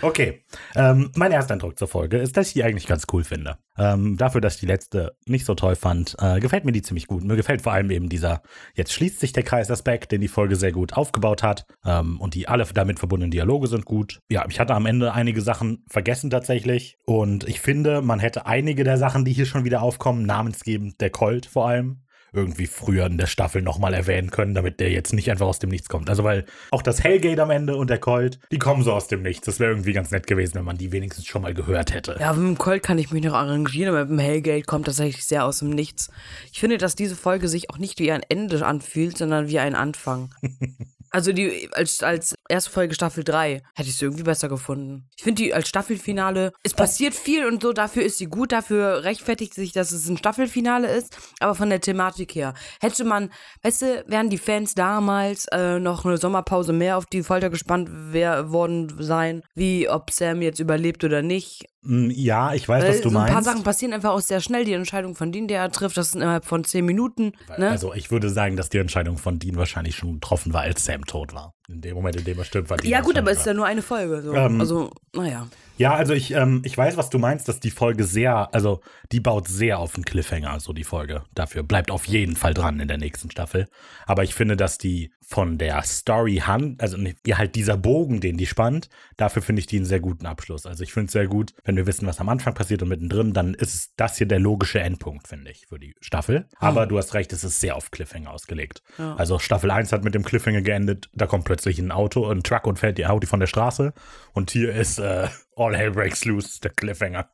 Okay. 0.00 0.44
Ähm, 0.74 1.10
mein 1.14 1.32
erster 1.32 1.54
Eindruck 1.54 1.78
zur 1.78 1.88
Folge 1.88 2.18
ist, 2.18 2.36
dass 2.36 2.48
ich 2.48 2.54
die 2.54 2.64
eigentlich 2.64 2.86
ganz 2.86 3.06
cool 3.12 3.24
finde. 3.24 3.58
Ähm, 3.78 4.16
dafür, 4.16 4.40
dass 4.40 4.54
ich 4.54 4.60
die 4.60 4.66
letzte 4.66 5.16
nicht 5.26 5.44
so 5.44 5.54
toll 5.54 5.76
fand, 5.76 6.16
äh, 6.18 6.40
gefällt 6.40 6.64
mir 6.64 6.72
die 6.72 6.82
ziemlich 6.82 7.06
gut. 7.06 7.24
Mir 7.24 7.36
gefällt 7.36 7.62
vor 7.62 7.72
allem 7.72 7.90
eben 7.90 8.08
dieser, 8.08 8.42
jetzt 8.74 8.92
schließt 8.92 9.20
sich 9.20 9.32
der 9.32 9.42
Kreis 9.42 9.70
Aspekt, 9.70 10.12
den 10.12 10.20
die 10.20 10.28
Folge 10.28 10.56
sehr 10.56 10.72
gut 10.72 10.94
aufgebaut 10.94 11.42
hat. 11.42 11.66
Ähm, 11.84 12.20
und 12.20 12.34
die 12.34 12.48
alle 12.48 12.64
damit 12.74 12.98
verbundenen 12.98 13.30
Dialoge 13.30 13.68
sind 13.68 13.84
gut. 13.84 14.20
Ja, 14.28 14.44
ich 14.48 14.60
hatte 14.60 14.74
am 14.74 14.86
Ende 14.86 15.12
einige 15.12 15.40
Sachen 15.40 15.84
vergessen 15.88 16.30
tatsächlich. 16.30 16.96
Und 17.06 17.48
ich 17.48 17.60
finde, 17.60 18.02
man 18.02 18.18
hätte 18.18 18.46
einige 18.46 18.84
der 18.84 18.98
Sachen, 18.98 19.24
die 19.24 19.32
hier 19.32 19.46
schon 19.46 19.64
wieder 19.64 19.82
aufkommen, 19.82 20.26
namensgebend 20.26 21.00
der 21.02 21.10
Colt 21.10 21.46
vor 21.46 21.68
allem, 21.68 22.02
irgendwie 22.32 22.66
früher 22.66 23.06
in 23.06 23.18
der 23.18 23.26
Staffel 23.26 23.62
nochmal 23.62 23.94
erwähnen 23.94 24.30
können, 24.30 24.54
damit 24.54 24.80
der 24.80 24.90
jetzt 24.90 25.12
nicht 25.12 25.30
einfach 25.30 25.46
aus 25.46 25.58
dem 25.58 25.70
Nichts 25.70 25.88
kommt. 25.88 26.08
Also 26.08 26.24
weil 26.24 26.46
auch 26.70 26.82
das 26.82 27.02
Hellgate 27.04 27.42
am 27.42 27.50
Ende 27.50 27.76
und 27.76 27.90
der 27.90 27.98
Colt, 27.98 28.38
die 28.50 28.58
kommen 28.58 28.82
so 28.82 28.92
aus 28.92 29.06
dem 29.08 29.22
Nichts. 29.22 29.44
Das 29.44 29.60
wäre 29.60 29.70
irgendwie 29.70 29.92
ganz 29.92 30.10
nett 30.10 30.26
gewesen, 30.26 30.54
wenn 30.54 30.64
man 30.64 30.78
die 30.78 30.92
wenigstens 30.92 31.26
schon 31.26 31.42
mal 31.42 31.52
gehört 31.52 31.92
hätte. 31.92 32.16
Ja, 32.18 32.32
mit 32.32 32.46
dem 32.46 32.58
Colt 32.58 32.82
kann 32.82 32.98
ich 32.98 33.10
mich 33.10 33.22
noch 33.22 33.34
arrangieren, 33.34 33.94
aber 33.94 34.06
mit 34.06 34.10
dem 34.10 34.18
Hellgate 34.18 34.64
kommt 34.64 34.86
tatsächlich 34.86 35.24
sehr 35.24 35.44
aus 35.44 35.58
dem 35.58 35.70
Nichts. 35.70 36.10
Ich 36.50 36.60
finde, 36.60 36.78
dass 36.78 36.96
diese 36.96 37.16
Folge 37.16 37.48
sich 37.48 37.70
auch 37.70 37.78
nicht 37.78 37.98
wie 37.98 38.10
ein 38.10 38.22
Ende 38.28 38.64
anfühlt, 38.64 39.18
sondern 39.18 39.48
wie 39.48 39.58
ein 39.58 39.74
Anfang. 39.74 40.34
Also 41.12 41.32
die 41.32 41.68
als, 41.72 42.02
als 42.02 42.34
erste 42.48 42.70
Folge 42.70 42.94
Staffel 42.94 43.22
3 43.22 43.62
hätte 43.74 43.88
ich 43.88 43.96
sie 43.96 44.06
irgendwie 44.06 44.22
besser 44.22 44.48
gefunden. 44.48 45.08
Ich 45.14 45.22
finde 45.22 45.42
die 45.42 45.52
als 45.52 45.68
Staffelfinale, 45.68 46.52
es 46.62 46.72
passiert 46.72 47.14
viel 47.14 47.44
und 47.44 47.62
so, 47.62 47.74
dafür 47.74 48.02
ist 48.02 48.16
sie 48.16 48.26
gut, 48.26 48.50
dafür 48.50 49.04
rechtfertigt 49.04 49.52
sich, 49.52 49.72
dass 49.72 49.92
es 49.92 50.08
ein 50.08 50.16
Staffelfinale 50.16 50.90
ist, 50.90 51.16
aber 51.38 51.54
von 51.54 51.68
der 51.68 51.82
Thematik 51.82 52.34
her. 52.34 52.54
Hätte 52.80 53.04
man, 53.04 53.30
weißt 53.62 53.82
du, 53.82 54.04
wären 54.06 54.30
die 54.30 54.38
Fans 54.38 54.74
damals 54.74 55.46
äh, 55.52 55.78
noch 55.78 56.06
eine 56.06 56.16
Sommerpause 56.16 56.72
mehr 56.72 56.96
auf 56.96 57.04
die 57.04 57.22
Folter 57.22 57.50
gespannt 57.50 57.90
wär, 57.92 58.50
worden 58.50 58.96
sein, 58.98 59.42
wie 59.54 59.90
ob 59.90 60.10
Sam 60.10 60.40
jetzt 60.40 60.60
überlebt 60.60 61.04
oder 61.04 61.20
nicht. 61.20 61.66
Mm, 61.84 62.10
Ja, 62.10 62.54
ich 62.54 62.68
weiß, 62.68 62.82
Weil 62.84 62.90
was 62.90 63.00
du 63.00 63.10
so 63.10 63.18
ein 63.18 63.24
paar 63.26 63.34
meinst. 63.34 63.48
Sachen 63.48 63.62
passieren 63.64 63.92
einfach 63.92 64.10
auch 64.10 64.20
sehr 64.20 64.40
schnell. 64.40 64.64
Die 64.64 64.72
Entscheidung 64.72 65.14
von 65.14 65.32
denen, 65.32 65.48
der 65.48 65.60
er 65.60 65.70
trifft, 65.72 65.96
das 65.96 66.12
sind 66.12 66.22
innerhalb 66.22 66.44
von 66.44 66.64
zehn 66.64 66.84
Minuten. 66.84 67.32
Ne? 67.58 67.68
Also 67.70 67.92
ich 67.94 68.10
würde 68.10 68.30
sagen, 68.30 68.56
dass 68.56 68.68
die 68.68 68.78
Entscheidung 68.78 69.18
von 69.18 69.38
Dean 69.38 69.56
wahrscheinlich 69.56 69.96
schon 69.96 70.14
getroffen 70.14 70.52
war, 70.52 70.62
als 70.62 70.84
Sam 70.84 71.04
tot 71.04 71.34
war. 71.34 71.54
In 71.68 71.80
dem 71.80 71.94
Moment, 71.94 72.16
in 72.16 72.24
dem 72.24 72.38
er 72.38 72.44
stirbt, 72.44 72.70
war 72.70 72.76
Dean 72.76 72.90
ja 72.90 73.00
gut, 73.00 73.16
aber 73.18 73.30
es 73.32 73.38
ist 73.38 73.46
ja 73.46 73.54
nur 73.54 73.66
eine 73.66 73.82
Folge. 73.82 74.22
So. 74.22 74.32
Ähm, 74.34 74.60
also, 74.60 74.90
naja. 75.14 75.46
Ja, 75.76 75.94
also 75.94 76.12
ich, 76.12 76.32
ähm, 76.32 76.62
ich 76.64 76.76
weiß, 76.76 76.96
was 76.96 77.10
du 77.10 77.18
meinst, 77.18 77.48
dass 77.48 77.60
die 77.60 77.70
Folge 77.70 78.04
sehr, 78.04 78.54
also 78.54 78.80
die 79.10 79.20
baut 79.20 79.48
sehr 79.48 79.78
auf 79.78 79.94
den 79.94 80.04
Cliffhanger, 80.04 80.60
so 80.60 80.72
die 80.72 80.84
Folge. 80.84 81.24
Dafür 81.34 81.62
bleibt 81.62 81.90
auf 81.90 82.06
jeden 82.06 82.36
Fall 82.36 82.54
dran 82.54 82.80
in 82.80 82.88
der 82.88 82.98
nächsten 82.98 83.30
Staffel. 83.30 83.68
Aber 84.06 84.22
ich 84.22 84.34
finde, 84.34 84.56
dass 84.56 84.78
die 84.78 85.12
von 85.32 85.56
der 85.56 85.82
Story 85.82 86.42
Hand, 86.44 86.82
also 86.82 86.98
ja, 87.26 87.38
halt 87.38 87.54
dieser 87.54 87.76
Bogen, 87.76 88.20
den 88.20 88.36
die 88.36 88.46
spannt, 88.46 88.90
dafür 89.16 89.40
finde 89.40 89.60
ich 89.60 89.66
die 89.66 89.76
einen 89.76 89.86
sehr 89.86 90.00
guten 90.00 90.26
Abschluss. 90.26 90.66
Also 90.66 90.84
ich 90.84 90.92
finde 90.92 91.06
es 91.06 91.12
sehr 91.12 91.26
gut, 91.26 91.54
wenn 91.64 91.76
wir 91.76 91.86
wissen, 91.86 92.06
was 92.06 92.20
am 92.20 92.28
Anfang 92.28 92.54
passiert 92.54 92.82
und 92.82 92.88
mittendrin, 92.88 93.32
dann 93.32 93.54
ist 93.54 93.92
das 93.96 94.18
hier 94.18 94.26
der 94.26 94.40
logische 94.40 94.80
Endpunkt, 94.80 95.28
finde 95.28 95.50
ich, 95.50 95.66
für 95.66 95.78
die 95.78 95.94
Staffel. 96.00 96.46
Aber 96.58 96.86
du 96.86 96.98
hast 96.98 97.14
recht, 97.14 97.32
es 97.32 97.44
ist 97.44 97.60
sehr 97.60 97.76
auf 97.76 97.90
Cliffhanger 97.90 98.30
ausgelegt. 98.30 98.82
Ja. 98.98 99.14
Also 99.14 99.38
Staffel 99.38 99.70
1 99.70 99.90
hat 99.92 100.04
mit 100.04 100.14
dem 100.14 100.24
Cliffhanger 100.24 100.62
geendet, 100.62 101.08
da 101.14 101.26
kommt 101.26 101.44
plötzlich 101.44 101.78
ein 101.78 101.92
Auto, 101.92 102.28
ein 102.28 102.42
Truck 102.42 102.66
und 102.66 102.78
fährt 102.78 102.98
die 102.98 103.06
haut 103.06 103.22
die 103.22 103.26
von 103.26 103.40
der 103.40 103.46
Straße. 103.46 103.94
Und 104.34 104.50
hier 104.50 104.74
ist 104.74 104.98
äh, 104.98 105.28
All 105.56 105.76
Hell 105.76 105.90
Breaks 105.90 106.24
Loose, 106.24 106.60
der 106.60 106.70
Cliffhanger. 106.70 107.28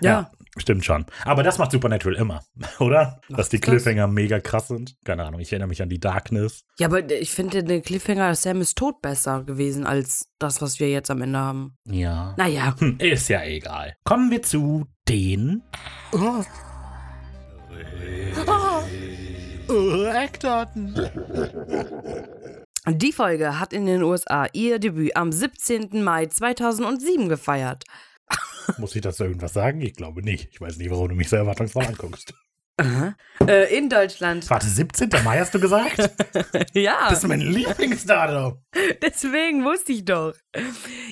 Ja. 0.00 0.30
Stimmt 0.56 0.84
schon. 0.84 1.06
Aber 1.24 1.44
das 1.44 1.58
macht 1.58 1.70
Supernatural 1.70 2.16
immer, 2.16 2.42
oder? 2.80 3.20
Dass 3.28 3.48
die 3.50 3.60
das? 3.60 3.68
Cliffhanger 3.70 4.08
mega 4.08 4.40
krass 4.40 4.66
sind. 4.68 4.96
Keine 5.04 5.24
Ahnung, 5.24 5.38
ich 5.40 5.52
erinnere 5.52 5.68
mich 5.68 5.80
an 5.80 5.88
die 5.88 6.00
Darkness. 6.00 6.64
Ja, 6.78 6.88
aber 6.88 7.08
ich 7.08 7.30
finde 7.30 7.62
den 7.62 7.82
Cliffhanger 7.82 8.34
Sam 8.34 8.60
ist 8.60 8.76
tot 8.76 9.00
besser 9.00 9.44
gewesen 9.44 9.86
als 9.86 10.28
das, 10.40 10.60
was 10.60 10.80
wir 10.80 10.90
jetzt 10.90 11.10
am 11.10 11.22
Ende 11.22 11.38
haben. 11.38 11.76
Ja. 11.86 12.34
Naja. 12.36 12.74
Hm, 12.78 12.98
ist 12.98 13.28
ja 13.28 13.44
egal. 13.44 13.94
Kommen 14.02 14.30
wir 14.32 14.42
zu 14.42 14.86
den 15.08 15.62
Oh. 16.12 16.42
oh, 19.68 20.04
Eckdaten. 20.12 20.94
Die 22.88 23.12
Folge 23.12 23.58
hat 23.60 23.72
in 23.72 23.86
den 23.86 24.02
USA 24.02 24.46
ihr 24.52 24.78
Debüt 24.78 25.16
am 25.16 25.32
17. 25.32 26.02
Mai 26.02 26.26
2007 26.26 27.28
gefeiert. 27.28 27.84
Muss 28.78 28.94
ich 28.94 29.02
dazu 29.02 29.24
irgendwas 29.24 29.52
sagen? 29.52 29.80
Ich 29.80 29.94
glaube 29.94 30.22
nicht. 30.22 30.48
Ich 30.52 30.60
weiß 30.60 30.76
nicht, 30.78 30.90
warum 30.90 31.08
du 31.08 31.14
mich 31.14 31.28
so 31.28 31.36
erwartungsvoll 31.36 31.84
anguckst. 31.84 32.32
Äh, 33.46 33.76
in 33.76 33.90
Deutschland. 33.90 34.48
Warte, 34.48 34.66
17. 34.66 35.10
Mai 35.22 35.38
hast 35.40 35.54
du 35.54 35.60
gesagt? 35.60 35.98
Ja, 36.72 37.08
Das 37.10 37.18
ist 37.22 37.28
mein 37.28 37.40
Lieblingsdatum. 37.40 38.62
deswegen 39.02 39.64
wusste 39.64 39.92
ich 39.92 40.04
doch. 40.06 40.32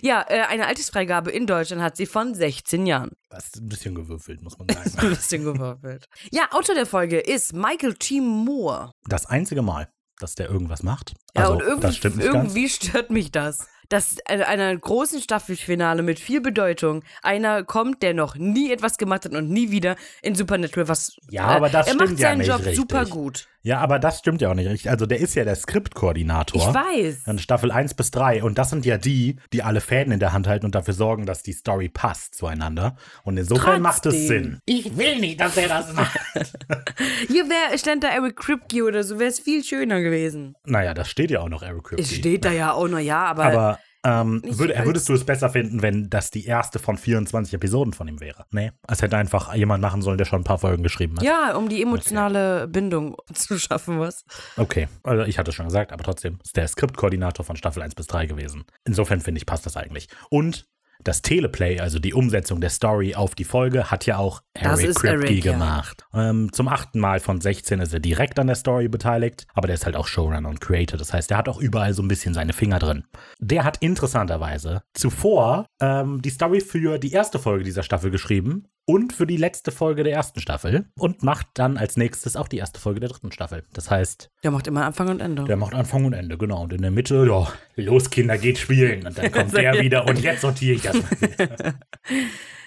Ja, 0.00 0.25
äh, 0.28 0.42
eine 0.48 0.66
Altersfreigabe 0.66 1.30
in 1.30 1.46
Deutschland 1.46 1.82
hat 1.82 1.96
sie 1.98 2.06
von 2.06 2.34
16 2.34 2.87
Jahren. 2.87 3.10
Das 3.28 3.46
ist 3.46 3.56
ein 3.60 3.68
bisschen 3.68 3.94
gewürfelt, 3.94 4.40
muss 4.42 4.56
man 4.58 4.68
Ein 4.70 4.88
sagen. 4.88 5.10
bisschen 5.10 5.44
gewürfelt. 5.44 6.06
Ja, 6.30 6.48
Autor 6.52 6.75
der 6.75 6.87
Folge 6.87 7.18
ist 7.18 7.52
Michael 7.52 7.94
T. 7.94 8.20
Moore. 8.22 8.92
Das 9.06 9.26
einzige 9.26 9.60
Mal, 9.60 9.88
dass 10.20 10.34
der 10.34 10.48
irgendwas 10.48 10.82
macht. 10.82 11.14
Ja, 11.34 11.42
Also, 11.42 11.52
und 11.54 11.60
irgendwie, 11.62 11.87
das 11.87 11.96
stimmt 11.96 12.16
nicht 12.16 12.32
ganz. 12.32 12.37
irgendwie 12.37 12.68
stört 12.68 13.10
mich 13.10 13.30
das. 13.32 13.68
Dass 13.88 14.16
in 14.28 14.42
einer 14.42 14.76
großen 14.76 15.22
Staffelfinale 15.22 16.02
mit 16.02 16.18
viel 16.20 16.42
Bedeutung 16.42 17.02
einer 17.22 17.64
kommt, 17.64 18.02
der 18.02 18.12
noch 18.12 18.34
nie 18.37 18.70
etwas 18.70 18.98
gemacht 18.98 19.25
hat 19.25 19.32
und 19.32 19.48
nie 19.48 19.70
wieder 19.70 19.96
in 20.20 20.34
Supernatural 20.34 20.88
was. 20.88 21.16
Ja, 21.30 21.44
aber 21.44 21.70
das 21.70 21.87
er 21.87 21.94
stimmt 21.94 22.10
macht 22.10 22.20
ja 22.20 22.28
seinen 22.28 22.38
nicht 22.38 22.48
Job 22.48 22.58
richtig. 22.58 22.76
super 22.76 23.06
gut. 23.06 23.48
Ja, 23.62 23.80
aber 23.80 23.98
das 23.98 24.20
stimmt 24.20 24.40
ja 24.40 24.50
auch 24.50 24.54
nicht 24.54 24.68
richtig. 24.68 24.90
Also 24.90 25.04
der 25.06 25.18
ist 25.18 25.34
ja 25.34 25.44
der 25.44 25.56
Skriptkoordinator. 25.56 26.60
Ich 26.60 26.74
weiß. 26.74 27.24
Dann 27.24 27.38
Staffel 27.38 27.72
1 27.72 27.94
bis 27.94 28.10
3. 28.12 28.42
Und 28.42 28.56
das 28.56 28.70
sind 28.70 28.86
ja 28.86 28.98
die, 28.98 29.36
die 29.52 29.62
alle 29.62 29.80
Fäden 29.80 30.12
in 30.12 30.20
der 30.20 30.32
Hand 30.32 30.46
halten 30.46 30.64
und 30.64 30.74
dafür 30.74 30.94
sorgen, 30.94 31.26
dass 31.26 31.42
die 31.42 31.52
Story 31.52 31.88
passt 31.88 32.34
zueinander. 32.36 32.96
Und 33.24 33.36
insofern 33.36 33.82
macht 33.82 34.06
es 34.06 34.14
Trotzdem. 34.14 34.26
Sinn. 34.26 34.60
Ich 34.64 34.96
will 34.96 35.18
nicht, 35.18 35.40
dass 35.40 35.56
er 35.56 35.68
das 35.68 35.92
macht. 35.92 36.18
Hier 37.28 37.48
wär, 37.48 37.76
stand 37.76 38.04
da 38.04 38.08
Eric 38.08 38.36
Kripke 38.36 38.84
oder 38.84 39.02
so, 39.02 39.18
wäre 39.18 39.30
es 39.30 39.40
viel 39.40 39.64
schöner 39.64 40.00
gewesen. 40.00 40.54
Naja, 40.64 40.94
das 40.94 41.08
steht 41.10 41.30
ja 41.30 41.40
auch 41.40 41.48
noch 41.48 41.62
Eric 41.62 41.84
Kripke. 41.84 42.02
Es 42.02 42.14
steht 42.14 42.44
da 42.44 42.52
ja 42.52 42.72
auch 42.72 42.88
noch, 42.88 42.98
ja, 42.98 43.24
aber. 43.24 43.44
Aber 43.44 43.78
ähm, 44.08 44.42
würd, 44.44 44.74
als- 44.74 44.86
würdest 44.86 45.08
du 45.08 45.12
es 45.14 45.24
besser 45.24 45.50
finden, 45.50 45.82
wenn 45.82 46.08
das 46.08 46.30
die 46.30 46.46
erste 46.46 46.78
von 46.78 46.96
24 46.96 47.54
Episoden 47.54 47.92
von 47.92 48.08
ihm 48.08 48.20
wäre? 48.20 48.44
Nee, 48.50 48.72
es 48.88 49.02
hätte 49.02 49.16
einfach 49.16 49.54
jemand 49.54 49.82
machen 49.82 50.02
sollen, 50.02 50.18
der 50.18 50.24
schon 50.24 50.40
ein 50.40 50.44
paar 50.44 50.58
Folgen 50.58 50.82
geschrieben 50.82 51.16
hat. 51.16 51.22
ja, 51.24 51.54
um 51.56 51.68
die 51.68 51.82
emotionale 51.82 52.68
Bindung 52.68 53.16
zu 53.34 53.58
schaffen, 53.58 53.98
was? 54.00 54.24
Okay, 54.56 54.88
also 55.02 55.24
ich 55.24 55.38
hatte 55.38 55.50
es 55.50 55.54
schon 55.54 55.66
gesagt, 55.66 55.92
aber 55.92 56.04
trotzdem 56.04 56.38
ist 56.44 56.56
der 56.56 56.68
Skriptkoordinator 56.68 57.44
von 57.44 57.56
Staffel 57.56 57.82
1 57.82 57.94
bis 57.94 58.06
3 58.06 58.26
gewesen. 58.26 58.64
Insofern 58.84 59.20
finde 59.20 59.38
ich, 59.38 59.46
passt 59.46 59.66
das 59.66 59.76
eigentlich. 59.76 60.08
Und 60.30 60.66
das 61.04 61.22
Teleplay, 61.22 61.80
also 61.80 61.98
die 61.98 62.14
Umsetzung 62.14 62.60
der 62.60 62.70
Story 62.70 63.14
auf 63.14 63.34
die 63.34 63.44
Folge, 63.44 63.90
hat 63.90 64.06
ja 64.06 64.18
auch 64.18 64.42
Eric 64.54 64.88
ist 64.88 65.00
Kripke 65.00 65.26
Eric, 65.26 65.44
ja. 65.44 65.52
gemacht. 65.52 66.04
Ähm, 66.12 66.52
zum 66.52 66.68
achten 66.68 66.98
Mal 66.98 67.20
von 67.20 67.40
16 67.40 67.80
ist 67.80 67.92
er 67.92 68.00
direkt 68.00 68.38
an 68.38 68.48
der 68.48 68.56
Story 68.56 68.88
beteiligt, 68.88 69.46
aber 69.54 69.66
der 69.68 69.74
ist 69.74 69.86
halt 69.86 69.96
auch 69.96 70.06
Showrunner 70.06 70.48
und 70.48 70.60
Creator. 70.60 70.98
Das 70.98 71.12
heißt, 71.12 71.30
der 71.30 71.36
hat 71.38 71.48
auch 71.48 71.60
überall 71.60 71.94
so 71.94 72.02
ein 72.02 72.08
bisschen 72.08 72.34
seine 72.34 72.52
Finger 72.52 72.78
drin. 72.78 73.04
Der 73.38 73.64
hat 73.64 73.78
interessanterweise 73.80 74.82
zuvor 74.94 75.66
ähm, 75.80 76.20
die 76.22 76.30
Story 76.30 76.60
für 76.60 76.98
die 76.98 77.12
erste 77.12 77.38
Folge 77.38 77.64
dieser 77.64 77.82
Staffel 77.82 78.10
geschrieben 78.10 78.66
und 78.88 79.12
für 79.12 79.26
die 79.26 79.36
letzte 79.36 79.70
Folge 79.70 80.02
der 80.02 80.14
ersten 80.14 80.40
Staffel 80.40 80.86
und 80.98 81.22
macht 81.22 81.46
dann 81.54 81.76
als 81.76 81.98
nächstes 81.98 82.36
auch 82.36 82.48
die 82.48 82.56
erste 82.56 82.80
Folge 82.80 83.00
der 83.00 83.10
dritten 83.10 83.30
Staffel. 83.30 83.64
Das 83.74 83.90
heißt, 83.90 84.30
Der 84.42 84.50
macht 84.50 84.66
immer 84.66 84.86
Anfang 84.86 85.08
und 85.08 85.20
Ende. 85.20 85.44
der 85.44 85.58
macht 85.58 85.74
Anfang 85.74 86.06
und 86.06 86.14
Ende, 86.14 86.38
genau. 86.38 86.62
Und 86.62 86.72
in 86.72 86.80
der 86.80 86.90
Mitte, 86.90 87.26
ja, 87.28 87.52
los 87.76 88.08
Kinder, 88.08 88.38
geht 88.38 88.56
spielen. 88.56 89.06
Und 89.06 89.18
dann 89.18 89.30
kommt 89.30 89.52
der 89.56 89.78
wieder 89.82 90.06
und 90.08 90.20
jetzt 90.20 90.40
sortiere 90.40 90.74
ich 90.76 90.88
das. 90.92 91.75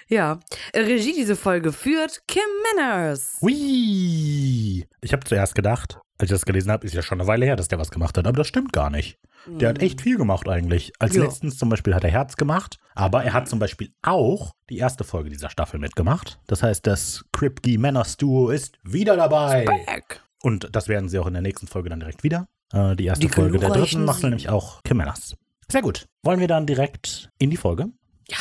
Ja. 0.08 0.40
Regie 0.74 1.14
diese 1.14 1.36
Folge 1.36 1.72
führt 1.72 2.20
Kim 2.28 2.42
Manners. 2.76 3.38
Hui. 3.40 4.84
Ich 5.00 5.12
habe 5.12 5.24
zuerst 5.24 5.54
gedacht, 5.54 5.98
als 6.18 6.30
ich 6.30 6.34
das 6.34 6.44
gelesen 6.44 6.70
habe, 6.70 6.86
ist 6.86 6.92
ja 6.94 7.00
schon 7.02 7.18
eine 7.20 7.26
Weile 7.28 7.46
her, 7.46 7.56
dass 7.56 7.68
der 7.68 7.78
was 7.78 7.90
gemacht 7.90 8.18
hat. 8.18 8.26
Aber 8.26 8.36
das 8.36 8.46
stimmt 8.46 8.72
gar 8.74 8.90
nicht. 8.90 9.18
Der 9.46 9.70
hat 9.70 9.80
echt 9.80 10.02
viel 10.02 10.18
gemacht 10.18 10.48
eigentlich. 10.48 10.92
Als 10.98 11.14
Ja. 11.16 11.22
letztens 11.24 11.56
zum 11.56 11.68
Beispiel 11.68 11.94
hat 11.94 12.04
er 12.04 12.10
Herz 12.10 12.36
gemacht, 12.36 12.78
aber 12.94 13.24
er 13.24 13.32
hat 13.32 13.48
zum 13.48 13.58
Beispiel 13.58 13.92
auch 14.02 14.52
die 14.68 14.76
erste 14.78 15.02
Folge 15.02 15.30
dieser 15.30 15.48
Staffel 15.50 15.80
mitgemacht. 15.80 16.38
Das 16.46 16.62
heißt, 16.62 16.86
das 16.86 17.24
Kripke 17.32 17.78
Manners 17.78 18.16
Duo 18.18 18.50
ist 18.50 18.78
wieder 18.84 19.16
dabei. 19.16 19.64
Back. 19.64 20.20
Und 20.42 20.68
das 20.76 20.88
werden 20.88 21.08
sie 21.08 21.18
auch 21.18 21.26
in 21.26 21.32
der 21.32 21.42
nächsten 21.42 21.66
Folge 21.66 21.88
dann 21.88 22.00
direkt 22.00 22.22
wieder. 22.22 22.48
Äh, 22.72 22.96
die 22.96 23.06
erste 23.06 23.26
Die 23.26 23.32
Folge 23.32 23.58
der 23.58 23.70
dritten 23.70 24.04
macht 24.04 24.22
nämlich 24.22 24.48
auch 24.48 24.82
Kim 24.82 24.98
Manners. 24.98 25.36
Sehr 25.68 25.82
gut. 25.82 26.06
Wollen 26.22 26.38
wir 26.40 26.48
dann 26.48 26.66
direkt 26.66 27.30
in 27.38 27.50
die 27.50 27.56
Folge? 27.56 27.88
Ja. 28.28 28.38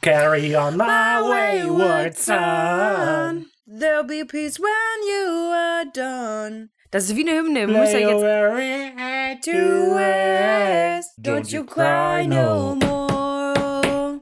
Carry 0.00 0.54
on 0.54 0.76
my 0.76 1.20
wayward 1.22 2.16
son. 2.16 3.46
There'll 3.66 4.04
be 4.04 4.24
peace 4.24 4.58
when 4.60 5.02
you 5.02 5.52
are 5.52 5.84
done. 5.92 6.70
Das 6.90 7.04
ist 7.04 7.16
wie 7.16 7.28
eine 7.28 7.38
Hymne. 7.38 7.66
Müssen 7.66 8.00
ja 8.00 8.10
jetzt. 8.10 9.44
to 9.44 9.94
rest. 9.94 11.10
Don't 11.20 11.52
you 11.52 11.64
cry 11.64 12.26
no 12.26 12.76
more. 12.76 14.20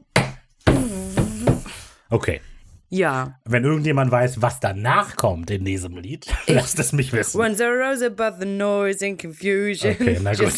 Okay. 2.11 2.41
Ja. 2.95 3.41
Wenn 3.45 3.65
irgendjemand 3.65 4.13
weiß, 4.13 4.41
was 4.41 4.61
danach 4.61 5.17
kommt 5.17 5.51
in 5.51 5.65
diesem 5.65 5.97
Lied, 5.97 6.27
lasst 6.47 6.79
es 6.79 6.93
mich 6.93 7.13
wissen. 7.13 7.41
When 7.41 7.57
the 7.57 7.65
rose 7.65 8.07
above 8.07 8.37
the 8.39 8.47
noise 8.47 9.05
and 9.05 9.21
confusion. 9.21 9.93
Okay, 9.93 10.21
na 10.23 10.33
gut. 10.35 10.53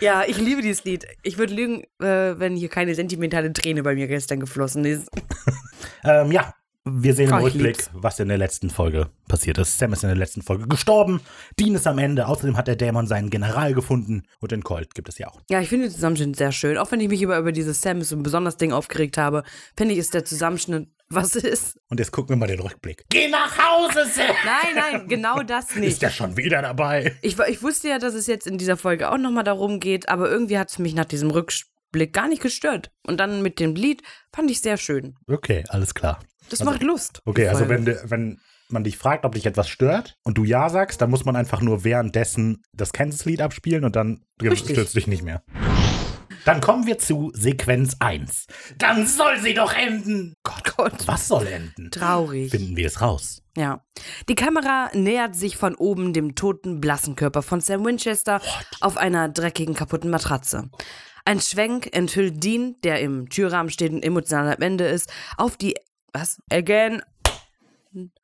Ja, 0.00 0.24
ich 0.26 0.36
liebe 0.38 0.60
dieses 0.60 0.84
Lied. 0.84 1.06
Ich 1.22 1.38
würde 1.38 1.54
lügen, 1.54 1.84
äh, 2.00 2.38
wenn 2.38 2.54
hier 2.54 2.68
keine 2.68 2.94
sentimentale 2.94 3.50
Träne 3.52 3.82
bei 3.82 3.94
mir 3.94 4.08
gestern 4.08 4.40
geflossen 4.40 4.84
ist. 4.84 5.08
Ähm, 6.04 6.32
ja, 6.32 6.52
wir 6.84 7.14
sehen 7.14 7.28
im 7.28 7.34
Oh, 7.36 7.46
ich 7.46 7.54
Rückblick, 7.54 7.84
was 7.92 8.18
in 8.18 8.26
der 8.26 8.38
letzten 8.38 8.68
Folge 8.68 9.08
passiert 9.28 9.56
ist. 9.58 9.78
Sam 9.78 9.92
ist 9.92 10.02
in 10.02 10.08
der 10.08 10.16
letzten 10.16 10.42
Folge 10.42 10.66
gestorben. 10.66 11.20
Dean 11.58 11.76
ist 11.76 11.86
am 11.86 11.98
Ende. 11.98 12.26
Außerdem 12.26 12.56
hat 12.56 12.66
der 12.66 12.74
Dämon 12.74 13.06
seinen 13.06 13.30
General 13.30 13.72
gefunden. 13.72 14.24
Und 14.40 14.50
den 14.50 14.64
Colt 14.64 14.94
gibt 14.96 15.08
es 15.08 15.18
ja 15.18 15.28
auch. 15.28 15.40
Ja, 15.48 15.60
ich 15.60 15.68
finde 15.68 15.86
den 15.86 15.94
Zusammenschnitt 15.94 16.34
sehr 16.34 16.50
schön. 16.50 16.78
Auch 16.78 16.90
wenn 16.90 16.98
ich 16.98 17.08
mich 17.08 17.22
über, 17.22 17.38
über 17.38 17.52
dieses 17.52 17.80
Sam 17.80 18.02
so 18.02 18.16
ein 18.16 18.24
besonders 18.24 18.56
Ding 18.56 18.72
aufgeregt 18.72 19.16
habe, 19.16 19.44
finde 19.76 19.94
ich, 19.94 20.00
ist 20.00 20.12
der 20.12 20.24
Zusammenschnitt, 20.24 20.88
was 21.14 21.34
es 21.36 21.44
ist. 21.44 21.78
Und 21.88 21.98
jetzt 22.00 22.10
gucken 22.12 22.30
wir 22.30 22.36
mal 22.36 22.46
den 22.46 22.60
Rückblick. 22.60 23.04
Geh 23.08 23.28
nach 23.28 23.56
Hause, 23.58 24.06
Sam. 24.06 24.26
Nein, 24.44 24.74
nein, 24.74 25.08
genau 25.08 25.42
das 25.42 25.66
Ist 25.70 25.76
nicht. 25.76 26.02
der 26.02 26.10
schon 26.10 26.36
wieder 26.36 26.62
dabei? 26.62 27.14
Ich, 27.22 27.38
ich 27.38 27.62
wusste 27.62 27.88
ja, 27.88 27.98
dass 27.98 28.14
es 28.14 28.26
jetzt 28.26 28.46
in 28.46 28.58
dieser 28.58 28.76
Folge 28.76 29.10
auch 29.10 29.18
nochmal 29.18 29.44
darum 29.44 29.80
geht, 29.80 30.08
aber 30.08 30.30
irgendwie 30.30 30.58
hat 30.58 30.70
es 30.70 30.78
mich 30.78 30.94
nach 30.94 31.04
diesem 31.04 31.30
Rückblick 31.30 32.12
gar 32.12 32.28
nicht 32.28 32.42
gestört. 32.42 32.90
Und 33.06 33.18
dann 33.20 33.42
mit 33.42 33.60
dem 33.60 33.74
Lied 33.74 34.02
fand 34.34 34.50
ich 34.50 34.60
sehr 34.60 34.76
schön. 34.76 35.14
Okay, 35.26 35.64
alles 35.68 35.94
klar. 35.94 36.20
Das 36.50 36.60
Also- 36.60 36.70
macht 36.72 36.82
Lust. 36.82 37.20
Okay, 37.24 37.48
also 37.48 37.68
wenn, 37.68 37.86
wenn 37.86 38.40
man 38.68 38.84
dich 38.84 38.96
fragt, 38.96 39.24
ob 39.24 39.34
dich 39.34 39.44
etwas 39.46 39.68
stört 39.68 40.16
und 40.24 40.38
du 40.38 40.44
ja 40.44 40.68
sagst, 40.70 41.00
dann 41.02 41.10
muss 41.10 41.24
man 41.24 41.36
einfach 41.36 41.60
nur 41.60 41.84
währenddessen 41.84 42.62
das 42.72 42.92
Kansas-Lied 42.92 43.40
abspielen 43.42 43.84
und 43.84 43.96
dann 43.96 44.24
Richtig. 44.40 44.72
stört 44.72 44.86
es 44.88 44.92
dich 44.94 45.06
nicht 45.06 45.22
mehr. 45.22 45.42
Dann 46.44 46.60
kommen 46.60 46.86
wir 46.86 46.98
zu 46.98 47.30
Sequenz 47.34 47.96
1. 48.00 48.46
Dann 48.78 49.06
soll 49.06 49.38
sie 49.40 49.54
doch 49.54 49.72
enden. 49.72 50.34
Gott, 50.42 50.76
Gott. 50.76 51.06
was 51.06 51.28
soll 51.28 51.46
enden? 51.46 51.90
Traurig. 51.90 52.50
Finden 52.50 52.76
wir 52.76 52.86
es 52.86 53.00
raus. 53.00 53.42
Ja. 53.56 53.84
Die 54.28 54.34
Kamera 54.34 54.90
nähert 54.94 55.36
sich 55.36 55.56
von 55.56 55.74
oben 55.74 56.12
dem 56.12 56.34
toten, 56.34 56.80
blassen 56.80 57.16
Körper 57.16 57.42
von 57.42 57.60
Sam 57.60 57.84
Winchester 57.84 58.40
auf 58.80 58.96
einer 58.96 59.28
dreckigen, 59.28 59.74
kaputten 59.74 60.10
Matratze. 60.10 60.70
Ein 61.24 61.40
Schwenk 61.40 61.94
enthüllt 61.94 62.42
Dean, 62.42 62.76
der 62.82 63.00
im 63.00 63.28
Türrahmen 63.28 63.70
steht 63.70 63.92
und 63.92 64.02
emotional 64.02 64.52
am 64.52 64.62
Ende 64.62 64.86
ist, 64.86 65.12
auf 65.36 65.56
die. 65.56 65.74
Was? 66.12 66.42
Again. 66.50 67.02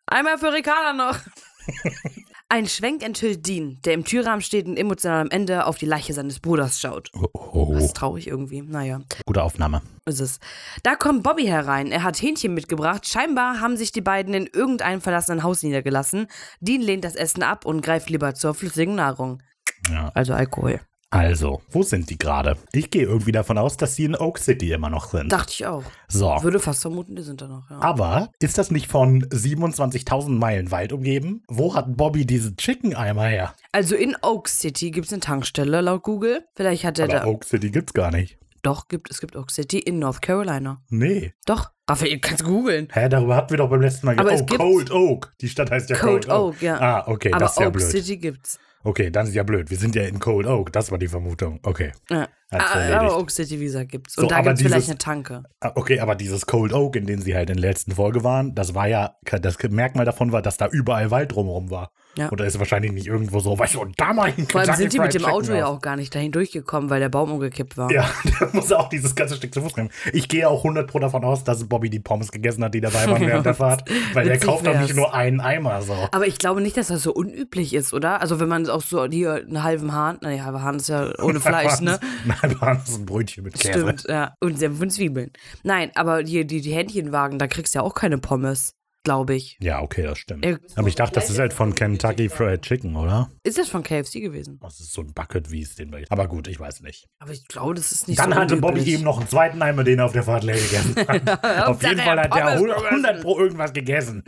Einmal 0.07 0.39
für 0.39 0.53
Ricarda 0.53 0.93
noch. 0.93 1.19
Ein 2.51 2.67
Schwenk 2.67 3.03
enthüllt 3.03 3.47
Dean, 3.47 3.79
der 3.85 3.93
im 3.93 4.05
Türrahmen 4.05 4.41
steht 4.41 4.67
und 4.67 4.79
emotional 4.79 5.21
am 5.21 5.31
Ende 5.31 5.67
auf 5.67 5.77
die 5.77 5.85
Leiche 5.85 6.15
seines 6.15 6.41
Bruders 6.41 6.81
schaut. 6.81 7.11
Oh, 7.15 7.27
oh, 7.35 7.73
Das 7.75 7.83
oh. 7.83 7.87
ist 7.87 7.97
traurig 7.97 8.27
irgendwie. 8.27 8.63
Naja, 8.63 9.03
Gute 9.27 9.43
Aufnahme. 9.43 9.83
ist 10.07 10.21
es. 10.21 10.41
Da 10.83 10.95
kommt 10.95 11.23
Bobby 11.25 11.45
herein. 11.45 11.93
Er 11.93 12.05
hat 12.05 12.23
Hähnchen 12.23 12.55
mitgebracht. 12.55 13.07
Scheinbar 13.07 13.61
haben 13.61 13.77
sich 13.77 13.93
die 13.93 14.01
beiden 14.01 14.33
in 14.33 14.47
irgendeinem 14.47 15.03
verlassenen 15.03 15.43
Haus 15.43 15.63
niedergelassen. 15.63 16.27
Dean 16.61 16.81
lehnt 16.81 17.05
das 17.05 17.17
Essen 17.17 17.43
ab 17.43 17.67
und 17.67 17.83
greift 17.83 18.09
lieber 18.09 18.35
zur 18.35 18.55
flüssigen 18.55 18.95
Nahrung. 18.95 19.43
Ja. 19.91 20.11
Also 20.15 20.33
Alkohol. 20.33 20.81
Also, 21.11 21.63
wo 21.71 21.83
sind 21.83 22.11
die 22.11 22.19
gerade? 22.19 22.57
Ich 22.73 22.91
gehe 22.91 23.05
irgendwie 23.05 23.33
davon 23.33 23.57
aus, 23.57 23.79
dass 23.79 23.97
sie 23.97 24.05
in 24.05 24.15
Oak 24.15 24.39
City 24.39 24.73
immer 24.73 24.91
noch 24.91 25.07
sind. 25.11 25.33
Dachte 25.33 25.53
ich 25.55 25.67
auch. 25.67 25.85
So. 26.07 26.27
Würde 26.43 26.61
fast 26.61 26.83
vermuten, 26.83 27.17
die 27.17 27.23
sind 27.23 27.41
da 27.41 27.49
noch, 27.49 27.71
ja. 27.71 27.81
Aber 27.81 28.31
ist 28.41 28.59
das 28.59 28.71
nicht 28.71 28.89
von 28.89 29.23
27.000 29.25 30.29
Meilen 30.31 30.71
Wald 30.71 30.93
umgeben? 30.93 31.43
Wo 31.49 31.75
hat 31.75 31.97
Bobby 31.97 32.27
diese 32.27 32.55
Chicken-Eimer 32.55 33.25
her? 33.25 33.55
Also 33.73 33.95
in 33.97 34.17
Oak 34.21 34.49
City 34.49 34.91
gibt 34.91 35.07
es 35.07 35.13
eine 35.13 35.21
Tankstelle, 35.21 35.81
laut 35.81 36.03
Google. 36.03 36.45
Vielleicht 36.55 36.85
hat 36.85 36.99
er 36.99 37.07
Aber 37.07 37.15
da. 37.21 37.27
Oak 37.27 37.45
City 37.45 37.71
gibt's 37.71 37.95
gar 37.95 38.11
nicht. 38.11 38.39
Doch, 38.63 38.89
gibt, 38.89 39.11
es 39.11 39.21
gibt 39.21 39.35
Oak 39.37 39.51
City 39.51 39.79
in 39.79 39.99
North 39.99 40.21
Carolina. 40.21 40.83
Nee. 40.91 41.33
Doch. 41.47 41.71
Raphael, 41.89 42.19
kannst 42.19 42.45
googeln. 42.45 42.89
Hä, 42.93 43.09
darüber 43.09 43.37
hatten 43.37 43.51
wir 43.51 43.57
doch 43.59 43.71
beim 43.71 43.81
letzten 43.81 44.05
Mal 44.07 44.19
es 44.29 44.43
Oh, 44.43 44.47
Cold 44.47 44.91
Oak. 44.91 45.33
Die 45.41 45.49
Stadt 45.49 45.71
heißt 45.71 45.89
ja 45.89 45.97
Cold, 45.97 46.27
Cold 46.27 46.39
Oak, 46.57 46.61
ja. 46.63 46.79
Ah, 46.79 47.05
okay, 47.07 47.33
Aber 47.33 47.41
das 47.41 47.53
ist 47.53 47.61
ja 47.61 47.67
Oak 47.69 47.73
blöd. 47.75 47.87
City 47.91 48.17
gibt's. 48.19 48.59
Okay, 48.85 49.11
dann 49.11 49.27
ist 49.27 49.35
ja 49.35 49.43
blöd. 49.43 49.71
Wir 49.71 49.77
sind 49.77 49.95
ja 49.95 50.05
in 50.05 50.19
Cold 50.21 50.47
Oak. 50.47 50.73
Das 50.73 50.91
war 50.91 50.99
die 50.99 51.09
Vermutung. 51.09 51.59
Okay. 51.63 51.93
Ja. 52.11 52.29
Hat's 52.51 52.65
Ah, 52.73 52.79
erledigt. 52.81 53.01
aber 53.01 53.19
Oak 53.19 53.31
City, 53.31 53.61
wie 53.61 53.65
gesagt, 53.65 53.91
gibt's. 53.91 54.17
Und 54.17 54.23
So, 54.25 54.29
da 54.29 54.37
aber 54.37 54.51
gibt's 54.51 54.63
vielleicht 54.63 54.77
dieses- 54.77 54.91
eine 54.91 54.99
Tanke. 54.99 55.43
Ah, 55.61 55.73
Okay, 55.75 56.01
aber 56.01 56.15
dieses 56.15 56.47
Cold 56.47 56.73
Oak, 56.73 56.97
in 56.97 57.07
dem 57.07 57.21
sie 57.21 57.35
halt 57.35 57.51
in 57.51 57.57
der 57.61 57.69
letzten 57.71 57.93
Folge 57.93 58.25
waren, 58.25 58.55
das 58.55 58.75
war 58.75 58.87
ja, 58.89 59.17
das 59.41 59.59
Merkmal 59.69 60.05
davon 60.05 60.33
war, 60.33 60.41
dass 60.43 60.57
da 60.57 60.69
überall 60.69 61.11
Wald 61.11 61.33
drumherum 61.33 61.71
war. 61.71 61.91
Ja. 62.19 62.29
Da 62.29 62.45
ist 62.45 62.59
wahrscheinlich 62.59 62.93
nicht 62.93 63.07
irgendwo 63.07 63.41
so, 63.41 63.59
weißt 63.59 63.75
du, 63.75 63.81
und 63.81 63.99
da 63.99 64.13
mal 64.13 64.33
ein 64.37 64.47
Vor 64.49 64.61
allem 64.61 64.75
sind 64.75 64.93
die 64.93 64.99
mit 64.99 65.15
dem 65.15 65.23
Chicken 65.23 65.33
Auto 65.33 65.53
ja 65.53 65.67
auch 65.67 65.81
gar 65.81 65.97
nicht 65.97 66.15
dahin 66.15 66.33
durchgekommen, 66.33 66.91
weil 66.91 67.01
der 67.01 67.09
Baum 67.09 67.31
umgekippt 67.31 67.77
war. 67.77 67.91
Ja, 67.91 68.11
der 68.41 68.49
muss 68.53 68.73
auch 68.73 68.89
dieses 68.89 69.15
ganze 69.15 69.37
Stück 69.37 69.55
zu 69.55 69.63
Fuß 69.63 69.77
nehmen. 69.77 69.91
Ich 70.13 70.29
gehe 70.29 70.49
auch 70.49 70.65
100 70.65 70.89
Pro 70.89 70.99
davon 70.99 71.25
aus, 71.25 71.45
dass 71.45 71.65
Bobby 71.69 71.91
die 71.91 72.01
Pommes 72.01 72.33
gegessen 72.33 72.65
hat, 72.65 72.75
die 72.75 72.81
dabei 72.81 73.07
waren 73.07 73.27
während 73.27 73.47
der 73.47 73.55
Fahrt. 73.55 73.89
Weil 74.13 74.27
der 74.27 74.39
kauft 74.39 74.67
doch 74.67 74.79
nicht 74.79 74.95
nur 74.95 75.15
einen 75.15 75.41
Eimer 75.41 75.81
so. 75.83 75.95
Aber 76.11 76.27
ich 76.27 76.39
glaube 76.39 76.61
nicht, 76.61 76.77
dass 76.77 76.89
das 76.89 77.03
so 77.03 77.13
unüblich 77.13 77.75
ist, 77.75 77.95
oder? 77.95 78.21
Also 78.21 78.41
wenn 78.41 78.49
man 78.49 78.69
auch 78.69 78.83
so 78.83 79.07
hier 79.07 79.35
einen 79.35 79.63
halben 79.63 79.93
Hahn, 79.93 80.19
nee, 80.23 80.41
halber 80.41 80.63
Hahn 80.63 80.77
ist 80.77 80.89
ja 80.89 81.13
ohne 81.23 81.41
Fleisch, 81.49 81.81
ne? 81.81 82.01
Nein, 82.25 82.61
war 82.61 82.75
das 82.75 82.97
ein 82.97 83.07
Brötchen 83.07 83.45
mit 83.45 83.55
Käse. 83.55 83.81
Stimmt, 83.81 84.05
ja. 84.09 84.35
Und 84.41 84.59
Senf 84.59 84.81
und 84.81 84.91
Zwiebeln. 84.91 85.31
Nein, 85.63 85.91
aber 85.95 86.19
hier 86.21 86.45
die, 86.45 86.61
die 86.61 86.73
Hähnchenwagen, 86.73 87.39
da 87.39 87.47
kriegst 87.47 87.75
du 87.75 87.79
ja 87.79 87.83
auch 87.85 87.95
keine 87.95 88.19
Pommes, 88.19 88.75
glaube 89.09 89.35
ich. 89.35 89.57
Ja, 89.63 89.81
okay, 89.81 90.03
das 90.03 90.19
stimmt. 90.19 90.45
Äh, 90.45 90.59
Aber 90.77 90.87
ich 90.87 90.95
dachte, 90.95 91.15
das 91.15 91.31
ist 91.31 91.39
halt 91.39 91.55
von 91.55 91.75
Kentucky 91.75 92.29
Fried 92.29 92.61
Chicken, 92.61 92.95
oder? 92.95 93.31
Ist 93.43 93.57
das 93.57 93.71
von 93.71 93.83
KFC 93.83 94.21
gewesen? 94.21 94.59
Das 94.61 94.81
ist 94.81 94.93
so 94.93 95.01
ein 95.01 95.15
Bucket, 95.15 95.51
wie 95.51 95.63
es 95.63 95.77
den 95.77 95.91
bei. 95.91 96.05
Aber 96.11 96.29
gut, 96.29 96.47
ich 96.47 96.61
weiß 96.61 96.83
nicht. 96.83 97.07
Aber 97.19 97.33
ich 97.33 97.49
glaube, 97.49 97.73
das 97.75 97.91
ist 97.91 98.07
nicht 98.07 98.21
Dann 98.21 98.33
so 98.33 98.39
hatte 98.39 98.57
Bobby 98.59 98.83
eben 98.83 99.05
noch 99.05 99.19
einen 99.19 99.27
zweiten 99.27 99.63
Eimer, 99.63 99.83
den 99.83 99.99
er 100.01 100.05
auf 100.05 100.13
der 100.13 100.25
Fahrt 100.25 100.45
leer 100.45 100.57
gegessen 100.57 100.95
hat. 101.09 101.67
auf 101.69 101.83
jeden 101.83 102.01
Fall 102.01 102.21
hat 102.21 102.35
der 102.35 102.41
Pommes 102.41 102.53
100 102.57 102.77
gegessen. 102.77 103.05
100 103.07 103.23
Pro 103.23 103.39
irgendwas 103.39 103.73
gegessen. 103.73 104.25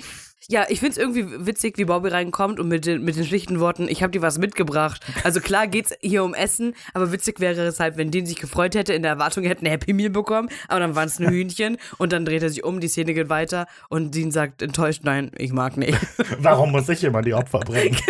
Ja, 0.48 0.64
ich 0.68 0.80
find's 0.80 0.96
irgendwie 0.96 1.46
witzig, 1.46 1.76
wie 1.76 1.84
Bobby 1.84 2.08
reinkommt 2.08 2.58
und 2.58 2.68
mit 2.68 2.86
den, 2.86 3.04
mit 3.04 3.16
den 3.16 3.24
schlichten 3.24 3.60
Worten, 3.60 3.88
ich 3.88 4.02
habe 4.02 4.10
dir 4.10 4.22
was 4.22 4.38
mitgebracht. 4.38 5.04
Also 5.22 5.40
klar 5.40 5.66
geht's 5.66 5.94
hier 6.00 6.24
um 6.24 6.32
Essen, 6.34 6.74
aber 6.94 7.12
witzig 7.12 7.40
wäre 7.40 7.60
es 7.60 7.78
halt, 7.78 7.98
wenn 7.98 8.10
Dean 8.10 8.24
sich 8.24 8.40
gefreut 8.40 8.74
hätte, 8.74 8.94
in 8.94 9.02
der 9.02 9.12
Erwartung 9.12 9.44
er 9.44 9.50
hätte 9.50 9.66
ein 9.66 9.70
Happy 9.70 9.92
Meal 9.92 10.08
bekommen, 10.10 10.48
aber 10.68 10.80
dann 10.80 10.94
waren 10.96 11.08
es 11.08 11.18
ein 11.18 11.28
Hühnchen 11.32 11.76
und 11.98 12.12
dann 12.12 12.24
dreht 12.24 12.42
er 12.42 12.48
sich 12.48 12.64
um, 12.64 12.80
die 12.80 12.88
Szene 12.88 13.12
geht 13.12 13.28
weiter 13.28 13.66
und 13.90 14.14
Dean 14.14 14.30
sagt 14.30 14.62
enttäuscht, 14.62 15.02
nein, 15.04 15.30
ich 15.36 15.52
mag 15.52 15.76
nicht. 15.76 15.98
Warum 16.38 16.72
muss 16.72 16.88
ich 16.88 17.04
immer 17.04 17.20
die 17.22 17.34
Opfer 17.34 17.60
bringen? 17.60 17.98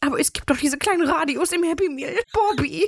aber 0.00 0.20
es 0.20 0.32
gibt 0.32 0.48
doch 0.48 0.56
diese 0.56 0.78
kleinen 0.78 1.06
Radios 1.08 1.52
im 1.52 1.64
Happy 1.64 1.88
Meal, 1.88 2.14
Bobby. 2.32 2.86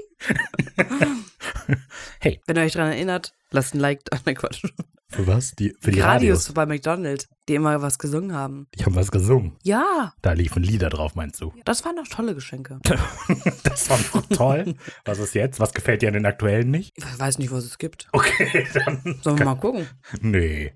Hey. 2.20 2.40
Wenn 2.46 2.56
ihr 2.56 2.62
euch 2.62 2.72
daran 2.72 2.92
erinnert, 2.92 3.32
lasst 3.50 3.74
ein 3.74 3.80
Like 3.80 4.04
da. 4.04 4.18
Nein, 4.24 4.34
Quatsch. 4.36 4.62
Für 5.10 5.26
was? 5.26 5.56
Die, 5.56 5.74
für 5.80 5.90
die 5.90 6.00
Radios 6.00 6.40
Radios. 6.48 6.54
bei 6.54 6.66
McDonald's, 6.66 7.28
die 7.48 7.56
immer 7.56 7.82
was 7.82 7.98
gesungen 7.98 8.32
haben. 8.32 8.68
Die 8.78 8.84
haben 8.84 8.94
was 8.94 9.10
gesungen. 9.10 9.56
Ja, 9.64 10.12
Da 10.22 10.32
liefen 10.32 10.62
Lieder 10.62 10.88
drauf, 10.88 11.16
meinst 11.16 11.40
du? 11.40 11.52
das 11.64 11.84
waren 11.84 11.96
doch 11.96 12.06
tolle 12.08 12.34
Geschenke. 12.34 12.78
Das 13.64 13.88
war 13.90 13.98
doch 14.12 14.26
toll. 14.36 14.74
Was 15.04 15.18
ist 15.18 15.34
jetzt? 15.34 15.58
Was 15.60 15.72
gefällt 15.74 16.02
dir 16.02 16.08
an 16.08 16.14
den 16.14 16.26
aktuellen 16.26 16.70
nicht? 16.70 16.92
Ich 16.96 17.18
weiß 17.18 17.38
nicht, 17.38 17.50
was 17.52 17.64
es 17.64 17.78
gibt. 17.78 18.08
Okay, 18.12 18.66
dann. 18.74 19.18
Sollen 19.22 19.38
wir 19.38 19.46
mal 19.46 19.54
gucken? 19.56 19.86
Nee. 20.20 20.72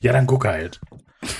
Ja, 0.00 0.12
dann 0.12 0.26
guck 0.26 0.44
halt. 0.46 0.80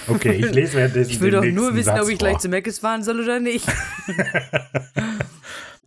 Okay, 0.08 0.32
ich 0.32 0.50
lese 0.52 0.72
währenddessen 0.76 1.10
Ich 1.10 1.20
will 1.20 1.30
doch 1.30 1.44
nur 1.44 1.74
wissen, 1.74 1.86
Satz 1.86 2.02
ob 2.02 2.08
ich 2.08 2.18
gleich 2.18 2.32
vor. 2.34 2.40
zu 2.40 2.48
Meckes 2.48 2.78
fahren 2.80 3.02
soll 3.04 3.20
oder 3.20 3.38
nicht. 3.40 3.66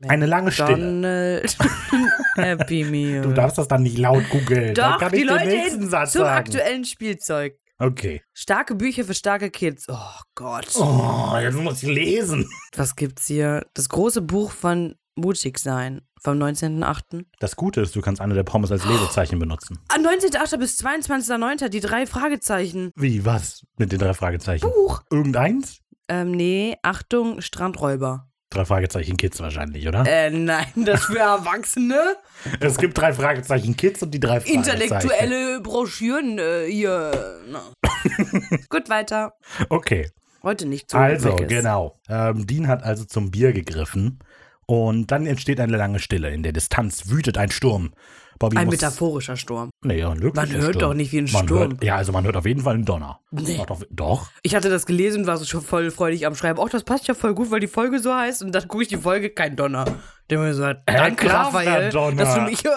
Eine 0.07 0.25
lange 0.25 0.51
Stille. 0.51 1.43
Happy 2.35 2.83
Meal. 2.85 3.21
Du 3.21 3.33
darfst 3.33 3.57
das 3.57 3.67
dann 3.67 3.83
nicht 3.83 3.97
laut 3.97 4.27
googeln. 4.29 4.73
dann 4.73 4.93
Doch, 4.93 4.99
kann 4.99 5.11
die 5.11 5.17
ich 5.19 5.27
den 5.27 5.35
Leute 5.35 5.47
nächsten 5.47 5.79
hin 5.81 5.89
Satz 5.89 6.13
zum 6.13 6.21
sagen. 6.21 6.37
aktuellen 6.37 6.85
Spielzeug. 6.85 7.57
Okay. 7.77 8.21
Starke 8.33 8.75
Bücher 8.75 9.03
für 9.03 9.13
starke 9.15 9.49
Kids. 9.49 9.87
Oh 9.89 9.97
Gott. 10.35 10.67
Oh, 10.75 11.35
jetzt 11.41 11.55
muss 11.57 11.81
ich 11.83 11.89
lesen. 11.89 12.47
Was 12.75 12.95
gibt's 12.95 13.25
hier? 13.25 13.65
Das 13.73 13.89
große 13.89 14.21
Buch 14.21 14.51
von 14.51 14.95
Mutig 15.15 15.57
sein 15.59 16.01
vom 16.21 16.37
19.8. 16.37 17.25
Das 17.39 17.55
Gute 17.55 17.81
ist, 17.81 17.95
du 17.95 18.01
kannst 18.01 18.21
eine 18.21 18.35
der 18.35 18.43
Pommes 18.43 18.71
als 18.71 18.85
Lesezeichen 18.85 19.39
benutzen. 19.39 19.79
Ah, 19.89 19.95
19.8. 19.97 20.57
bis 20.57 20.79
22.9. 20.79 21.69
die 21.69 21.79
drei 21.79 22.05
Fragezeichen. 22.05 22.91
Wie, 22.95 23.25
was? 23.25 23.65
Mit 23.77 23.91
den 23.91 23.99
drei 23.99 24.13
Fragezeichen? 24.13 24.61
Buch. 24.69 25.01
Irgendeins? 25.09 25.79
Ähm, 26.07 26.31
nee, 26.31 26.77
Achtung, 26.83 27.41
Strandräuber. 27.41 28.27
Drei 28.51 28.65
Fragezeichen 28.65 29.17
Kids 29.17 29.39
wahrscheinlich, 29.39 29.87
oder? 29.87 30.05
Äh, 30.05 30.29
nein, 30.29 30.67
das 30.75 31.05
für 31.05 31.19
Erwachsene. 31.19 32.17
Es 32.59 32.77
gibt 32.77 32.97
drei 32.97 33.13
Fragezeichen 33.13 33.77
Kids 33.77 34.01
und 34.01 34.11
die 34.11 34.19
drei 34.19 34.41
Fragezeichen. 34.41 34.81
Intellektuelle 34.81 35.61
Broschüren 35.61 36.39
äh, 36.39 36.65
hier. 36.67 37.39
Na. 37.47 37.61
Gut, 38.69 38.89
weiter. 38.89 39.33
Okay, 39.69 40.09
Heute 40.43 40.65
nicht 40.65 40.89
so. 40.89 40.97
also, 40.97 41.35
genau. 41.35 41.99
Ähm, 42.09 42.47
Dean 42.47 42.67
hat 42.67 42.83
also 42.83 43.05
zum 43.05 43.29
Bier 43.29 43.53
gegriffen 43.53 44.19
und 44.65 45.11
dann 45.11 45.27
entsteht 45.27 45.59
eine 45.59 45.77
lange 45.77 45.99
Stille. 45.99 46.31
In 46.31 46.41
der 46.41 46.51
Distanz 46.51 47.09
wütet 47.09 47.37
ein 47.37 47.51
Sturm. 47.51 47.93
Bobby 48.41 48.57
Ein 48.57 48.65
muss, 48.65 48.73
metaphorischer 48.73 49.37
Sturm. 49.37 49.69
Nee, 49.83 49.99
ja, 49.99 50.09
ein 50.09 50.17
Man 50.33 50.51
hört 50.51 50.69
Sturm. 50.75 50.79
doch 50.79 50.93
nicht 50.95 51.11
wie 51.11 51.19
ein 51.19 51.29
Man 51.31 51.43
Sturm. 51.45 51.59
Hört, 51.59 51.83
ja, 51.83 51.95
also 51.97 52.11
man 52.11 52.23
hört 52.25 52.35
auf 52.35 52.47
jeden 52.47 52.61
Fall 52.61 52.73
einen 52.73 52.85
Donner. 52.85 53.19
Nee. 53.29 53.61
Doch, 53.67 53.83
doch. 53.91 54.31
Ich 54.41 54.55
hatte 54.55 54.71
das 54.71 54.87
gelesen 54.87 55.21
und 55.21 55.27
war 55.27 55.37
so 55.37 55.45
schon 55.45 55.61
voll 55.61 55.91
freudig 55.91 56.25
am 56.25 56.33
Schreiben. 56.33 56.57
Auch 56.57 56.69
das 56.69 56.83
passt 56.83 57.07
ja 57.07 57.13
voll 57.13 57.35
gut, 57.35 57.51
weil 57.51 57.59
die 57.59 57.67
Folge 57.67 57.99
so 57.99 58.11
heißt. 58.15 58.41
Und 58.41 58.53
dann 58.53 58.67
gucke 58.67 58.81
ich 58.81 58.89
die 58.89 58.97
Folge, 58.97 59.29
kein 59.29 59.55
Donner. 59.55 59.85
Der 60.31 60.39
mir 60.39 60.55
so, 60.55 60.63
danke, 60.87 61.27
klar, 61.27 61.45
Raphael, 61.47 61.91
Donner. 61.91 62.15
dass 62.23 62.33
du 62.33 62.41
mich 62.41 62.65
äh, 62.65 62.69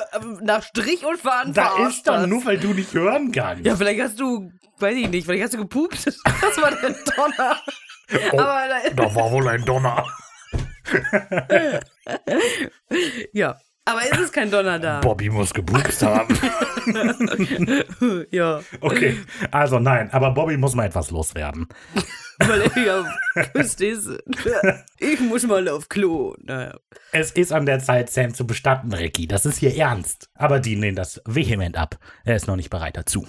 nach 0.43 0.63
Strich 0.63 1.07
und 1.07 1.17
Faden 1.19 1.55
Da 1.55 1.89
ist 1.89 2.07
doch 2.07 2.27
nur, 2.27 2.45
weil 2.45 2.59
du 2.59 2.75
nicht 2.75 2.93
hören 2.93 3.33
kannst. 3.33 3.65
Ja, 3.65 3.75
vielleicht 3.75 4.03
hast 4.03 4.21
du, 4.21 4.51
weiß 4.81 4.97
ich 4.97 5.09
nicht, 5.09 5.25
vielleicht 5.25 5.45
hast 5.45 5.55
du 5.55 5.59
gepupst. 5.59 6.05
Das 6.43 6.61
war 6.61 6.73
der 6.73 6.91
Donner. 6.91 7.57
Oh, 8.33 8.39
Aber 8.39 8.65
da, 8.69 8.91
da 9.05 9.15
war 9.15 9.31
wohl 9.33 9.49
ein 9.49 9.65
Donner. 9.65 10.05
ja. 13.33 13.57
Aber 13.87 14.03
ist 14.03 14.19
es 14.19 14.33
kein 14.33 14.51
Donner 14.51 14.79
da? 14.79 15.01
Bobby 15.01 15.29
muss 15.29 15.53
gepupst 15.53 16.03
haben. 16.03 16.39
Ja. 18.31 18.61
Okay, 18.83 19.17
also 19.51 19.79
nein, 19.79 20.11
aber 20.13 20.33
Bobby 20.33 20.59
muss 20.59 20.75
mal 20.75 20.85
etwas 20.85 21.11
loswerden. 21.11 21.67
Weil 22.39 22.71
ja 22.85 23.05
Küste 23.55 23.87
ist. 23.87 24.11
Ich 24.99 25.21
muss 25.21 25.47
mal 25.47 25.67
auf 25.69 25.89
Klo. 25.89 26.35
Naja. 26.43 26.77
Es 27.13 27.31
ist 27.31 27.53
an 27.53 27.65
der 27.65 27.79
Zeit, 27.79 28.11
Sam 28.11 28.35
zu 28.35 28.47
bestatten, 28.47 28.93
Ricky. 28.93 29.27
Das 29.27 29.47
ist 29.47 29.59
hier 29.59 29.75
ernst. 29.77 30.29
Aber 30.35 30.61
Dean 30.61 30.81
lehnt 30.81 30.99
das 30.99 31.23
vehement 31.25 31.79
ab. 31.79 31.97
Er 32.25 32.37
ist 32.37 32.47
noch 32.47 32.57
nicht 32.57 32.69
bereit 32.69 32.99
dazu. 32.99 33.27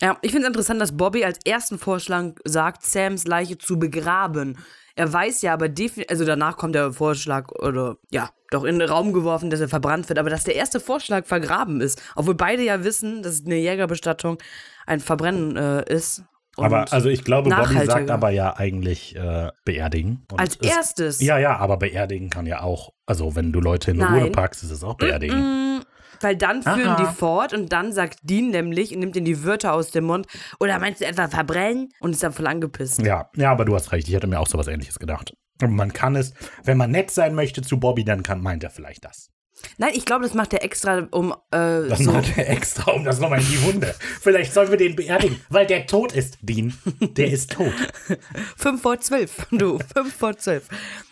Ja, 0.00 0.18
ich 0.22 0.30
finde 0.30 0.46
es 0.46 0.48
interessant, 0.48 0.80
dass 0.80 0.96
Bobby 0.96 1.24
als 1.24 1.38
ersten 1.44 1.78
Vorschlag 1.78 2.32
sagt, 2.44 2.84
Sams 2.84 3.26
Leiche 3.26 3.56
zu 3.58 3.78
begraben. 3.78 4.58
Er 4.98 5.12
weiß 5.12 5.42
ja 5.42 5.52
aber 5.52 5.68
definitiv, 5.68 6.10
also 6.10 6.24
danach 6.24 6.56
kommt 6.56 6.74
der 6.74 6.92
Vorschlag, 6.92 7.52
oder 7.52 7.98
ja, 8.10 8.30
doch 8.50 8.64
in 8.64 8.80
den 8.80 8.88
Raum 8.88 9.12
geworfen, 9.12 9.48
dass 9.48 9.60
er 9.60 9.68
verbrannt 9.68 10.08
wird, 10.08 10.18
aber 10.18 10.28
dass 10.28 10.42
der 10.42 10.56
erste 10.56 10.80
Vorschlag 10.80 11.24
vergraben 11.24 11.80
ist. 11.80 12.02
Obwohl 12.16 12.34
beide 12.34 12.64
ja 12.64 12.82
wissen, 12.82 13.22
dass 13.22 13.44
eine 13.46 13.54
Jägerbestattung 13.58 14.38
ein 14.86 14.98
Verbrennen 14.98 15.56
äh, 15.56 15.84
ist. 15.88 16.24
Aber 16.56 16.92
also 16.92 17.08
ich 17.10 17.22
glaube, 17.22 17.48
Bobby 17.48 17.86
sagt 17.86 18.10
aber 18.10 18.30
ja 18.30 18.56
eigentlich 18.56 19.14
äh, 19.14 19.52
beerdigen. 19.64 20.26
Und 20.32 20.40
als 20.40 20.58
es- 20.60 20.68
erstes. 20.68 21.20
Ja, 21.20 21.38
ja, 21.38 21.56
aber 21.58 21.76
beerdigen 21.76 22.28
kann 22.28 22.46
ja 22.46 22.62
auch, 22.62 22.92
also 23.06 23.36
wenn 23.36 23.52
du 23.52 23.60
Leute 23.60 23.92
in 23.92 23.98
Nein. 23.98 24.14
Urne 24.14 24.30
packst, 24.32 24.64
ist 24.64 24.72
es 24.72 24.82
auch 24.82 24.96
beerdigen. 24.96 25.76
Mm, 25.76 25.82
Weil 26.20 26.36
dann 26.36 26.62
führen 26.62 26.88
Aha. 26.88 26.96
die 26.96 27.16
fort 27.16 27.52
und 27.52 27.72
dann 27.72 27.92
sagt 27.92 28.18
Dean 28.22 28.50
nämlich 28.50 28.92
und 28.92 29.00
nimmt 29.00 29.16
ihm 29.16 29.24
die 29.24 29.44
Wörter 29.44 29.72
aus 29.72 29.90
dem 29.90 30.04
Mund. 30.04 30.26
Oder 30.60 30.78
meinst 30.78 31.00
du 31.00 31.06
etwa 31.06 31.28
verbrennen? 31.28 31.90
Und 32.00 32.12
ist 32.12 32.22
dann 32.22 32.32
voll 32.32 32.46
angepisst. 32.46 33.00
Ja, 33.02 33.30
ja, 33.36 33.50
aber 33.50 33.64
du 33.64 33.74
hast 33.74 33.92
recht. 33.92 34.08
Ich 34.08 34.14
hätte 34.14 34.26
mir 34.26 34.40
auch 34.40 34.46
sowas 34.48 34.66
ähnliches 34.68 34.98
gedacht. 34.98 35.34
Und 35.62 35.74
man 35.74 35.92
kann 35.92 36.16
es, 36.16 36.34
wenn 36.64 36.76
man 36.76 36.90
nett 36.90 37.10
sein 37.10 37.34
möchte 37.34 37.62
zu 37.62 37.80
Bobby, 37.80 38.04
dann 38.04 38.22
kann, 38.22 38.40
meint 38.40 38.62
er 38.62 38.70
vielleicht 38.70 39.04
das. 39.04 39.30
Nein, 39.76 39.90
ich 39.94 40.04
glaube, 40.04 40.22
das 40.22 40.34
macht 40.34 40.52
er 40.52 40.62
extra, 40.62 41.08
um 41.10 41.32
äh, 41.50 41.88
Das 41.88 41.98
so. 41.98 42.12
macht 42.12 42.38
er 42.38 42.48
extra, 42.48 42.92
um 42.92 43.04
das 43.04 43.18
nochmal 43.18 43.40
in 43.40 43.46
die 43.46 43.62
Wunde. 43.64 43.94
Vielleicht 44.20 44.52
sollen 44.52 44.70
wir 44.70 44.76
den 44.76 44.94
beerdigen, 44.94 45.40
weil 45.48 45.66
der 45.66 45.86
tot 45.86 46.12
ist, 46.12 46.38
Dean. 46.42 46.74
Der 47.00 47.28
ist 47.28 47.52
tot. 47.52 47.72
Fünf 48.56 48.82
vor 48.82 49.00
zwölf, 49.00 49.46
du, 49.50 49.78
fünf 49.94 50.14
vor 50.14 50.36
zwölf. 50.36 50.68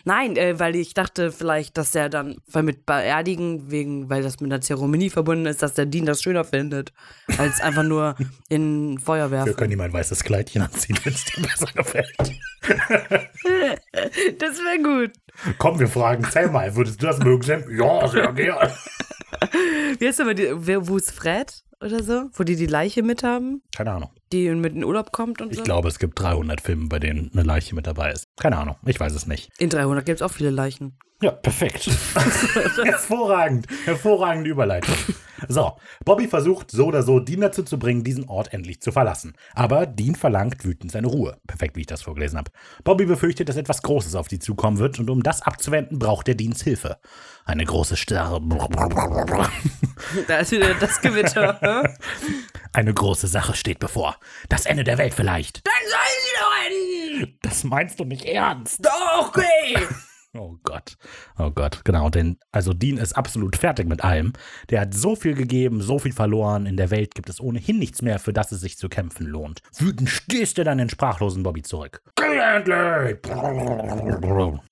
Nein, 0.06 0.36
äh, 0.36 0.56
weil 0.60 0.76
ich 0.76 0.94
dachte 0.94 1.32
vielleicht, 1.32 1.76
dass 1.76 1.92
er 1.96 2.08
dann, 2.08 2.36
weil 2.46 2.62
mit 2.62 2.86
Beerdigen, 2.86 3.72
wegen, 3.72 4.08
weil 4.08 4.22
das 4.22 4.38
mit 4.38 4.52
einer 4.52 4.60
Zeremonie 4.60 5.10
verbunden 5.10 5.46
ist, 5.46 5.64
dass 5.64 5.74
der 5.74 5.84
Dean 5.84 6.06
das 6.06 6.22
schöner 6.22 6.44
findet, 6.44 6.92
als 7.38 7.60
einfach 7.60 7.82
nur 7.82 8.14
in 8.48 9.00
Feuer 9.00 9.32
Wir 9.32 9.52
können 9.54 9.72
ihm 9.72 9.80
ein 9.80 9.92
weißes 9.92 10.22
Kleidchen 10.22 10.62
anziehen, 10.62 10.96
wenn 11.02 11.12
es 11.12 11.24
dir 11.24 11.42
besser 11.42 11.66
gefällt. 11.74 12.16
Das 14.38 14.58
wäre 14.58 14.82
gut. 14.82 15.12
Komm, 15.58 15.78
wir 15.78 15.88
fragen 15.88 16.24
Sam 16.24 16.52
mal, 16.52 16.74
würdest 16.74 17.02
du 17.02 17.06
das 17.06 17.18
mögen, 17.18 17.42
Sam? 17.42 17.64
Ja, 17.70 18.08
sehr 18.08 18.32
gern. 18.32 18.70
Wie 19.98 20.06
heißt 20.06 20.20
aber 20.20 20.34
die, 20.34 20.48
wo 20.54 20.96
ist 20.96 21.10
Fred 21.10 21.64
oder 21.80 22.02
so? 22.02 22.30
Wo 22.32 22.44
die 22.44 22.56
die 22.56 22.66
Leiche 22.66 23.02
mit 23.02 23.22
haben, 23.22 23.62
Keine 23.76 23.92
Ahnung. 23.92 24.10
Die 24.32 24.48
mit 24.50 24.72
in 24.74 24.80
den 24.80 24.84
Urlaub 24.84 25.12
kommt 25.12 25.40
und 25.40 25.50
Ich 25.52 25.58
so? 25.58 25.62
glaube, 25.64 25.88
es 25.88 25.98
gibt 25.98 26.20
300 26.20 26.60
Filme, 26.60 26.88
bei 26.88 26.98
denen 26.98 27.30
eine 27.32 27.42
Leiche 27.42 27.74
mit 27.74 27.86
dabei 27.86 28.10
ist. 28.12 28.26
Keine 28.36 28.56
Ahnung, 28.58 28.76
ich 28.84 28.98
weiß 28.98 29.12
es 29.14 29.26
nicht. 29.26 29.50
In 29.58 29.70
300 29.70 30.04
gibt 30.04 30.20
es 30.20 30.22
auch 30.22 30.32
viele 30.32 30.50
Leichen. 30.50 30.98
Ja, 31.22 31.30
perfekt. 31.30 31.86
hervorragend. 32.84 33.66
Hervorragende 33.84 34.50
Überleitung. 34.50 34.94
So, 35.48 35.76
Bobby 36.04 36.28
versucht 36.28 36.70
so 36.70 36.86
oder 36.86 37.02
so, 37.02 37.20
Dean 37.20 37.40
dazu 37.40 37.62
zu 37.62 37.78
bringen, 37.78 38.04
diesen 38.04 38.28
Ort 38.28 38.52
endlich 38.52 38.80
zu 38.80 38.92
verlassen. 38.92 39.34
Aber 39.54 39.86
Dean 39.86 40.14
verlangt 40.14 40.64
wütend 40.64 40.92
seine 40.92 41.08
Ruhe. 41.08 41.38
Perfekt, 41.46 41.76
wie 41.76 41.80
ich 41.80 41.86
das 41.86 42.02
vorgelesen 42.02 42.38
habe. 42.38 42.50
Bobby 42.84 43.06
befürchtet, 43.06 43.48
dass 43.48 43.56
etwas 43.56 43.82
Großes 43.82 44.14
auf 44.14 44.28
die 44.28 44.38
zukommen 44.38 44.78
wird 44.78 44.98
und 44.98 45.10
um 45.10 45.22
das 45.22 45.42
abzuwenden, 45.42 45.98
braucht 45.98 46.28
er 46.28 46.34
Deans 46.34 46.62
Hilfe. 46.62 46.98
Eine 47.44 47.64
große 47.64 47.96
Starre. 47.96 48.40
Da 50.26 50.38
ist 50.38 50.50
wieder 50.50 50.74
das 50.74 51.00
Gewitter. 51.00 51.94
Eine 52.72 52.92
große 52.92 53.26
Sache 53.26 53.54
steht 53.54 53.78
bevor. 53.78 54.16
Das 54.48 54.66
Ende 54.66 54.84
der 54.84 54.98
Welt 54.98 55.14
vielleicht. 55.14 55.62
Dann 55.66 55.74
soll 55.88 56.00
sie 56.20 56.34
doch 56.40 57.20
enden! 57.22 57.38
Das 57.42 57.64
meinst 57.64 57.98
du 58.00 58.04
nicht 58.04 58.24
ernst? 58.24 58.84
Doch, 58.84 59.28
okay! 59.28 59.86
Oh 60.38 60.56
Gott. 60.64 60.96
Oh 61.38 61.50
Gott, 61.50 61.84
genau. 61.84 62.10
Denn 62.10 62.38
also 62.52 62.72
Dean 62.72 62.98
ist 62.98 63.14
absolut 63.14 63.56
fertig 63.56 63.88
mit 63.88 64.04
allem. 64.04 64.32
Der 64.70 64.82
hat 64.82 64.94
so 64.94 65.16
viel 65.16 65.34
gegeben, 65.34 65.80
so 65.80 65.98
viel 65.98 66.12
verloren. 66.12 66.66
In 66.66 66.76
der 66.76 66.90
Welt 66.90 67.14
gibt 67.14 67.28
es 67.28 67.40
ohnehin 67.40 67.78
nichts 67.78 68.02
mehr, 68.02 68.18
für 68.18 68.32
das 68.32 68.52
es 68.52 68.60
sich 68.60 68.76
zu 68.76 68.88
kämpfen 68.88 69.26
lohnt. 69.26 69.60
Wütend 69.78 70.10
stößt 70.10 70.58
er 70.58 70.64
dann 70.64 70.78
den 70.78 70.90
sprachlosen 70.90 71.42
Bobby 71.42 71.62
zurück. 71.62 72.02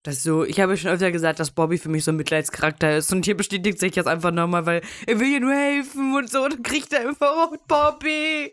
Das 0.02 0.16
ist 0.16 0.22
so, 0.22 0.44
ich 0.44 0.60
habe 0.60 0.76
schon 0.76 0.90
öfter 0.90 1.12
gesagt, 1.12 1.40
dass 1.40 1.50
Bobby 1.50 1.78
für 1.78 1.88
mich 1.88 2.04
so 2.04 2.12
ein 2.12 2.16
Mitleidscharakter 2.16 2.96
ist. 2.96 3.12
Und 3.12 3.24
hier 3.24 3.36
bestätigt 3.36 3.78
sich 3.78 3.92
das 3.92 4.06
einfach 4.06 4.32
nochmal, 4.32 4.66
weil 4.66 4.82
er 5.06 5.20
will 5.20 5.28
ihr 5.28 5.40
nur 5.40 5.54
helfen 5.54 6.14
und 6.14 6.30
so. 6.30 6.44
Und 6.44 6.54
dann 6.54 6.62
kriegt 6.62 6.92
er 6.92 7.08
einfach, 7.08 7.50
oh, 7.52 7.56
Bobby. 7.66 8.52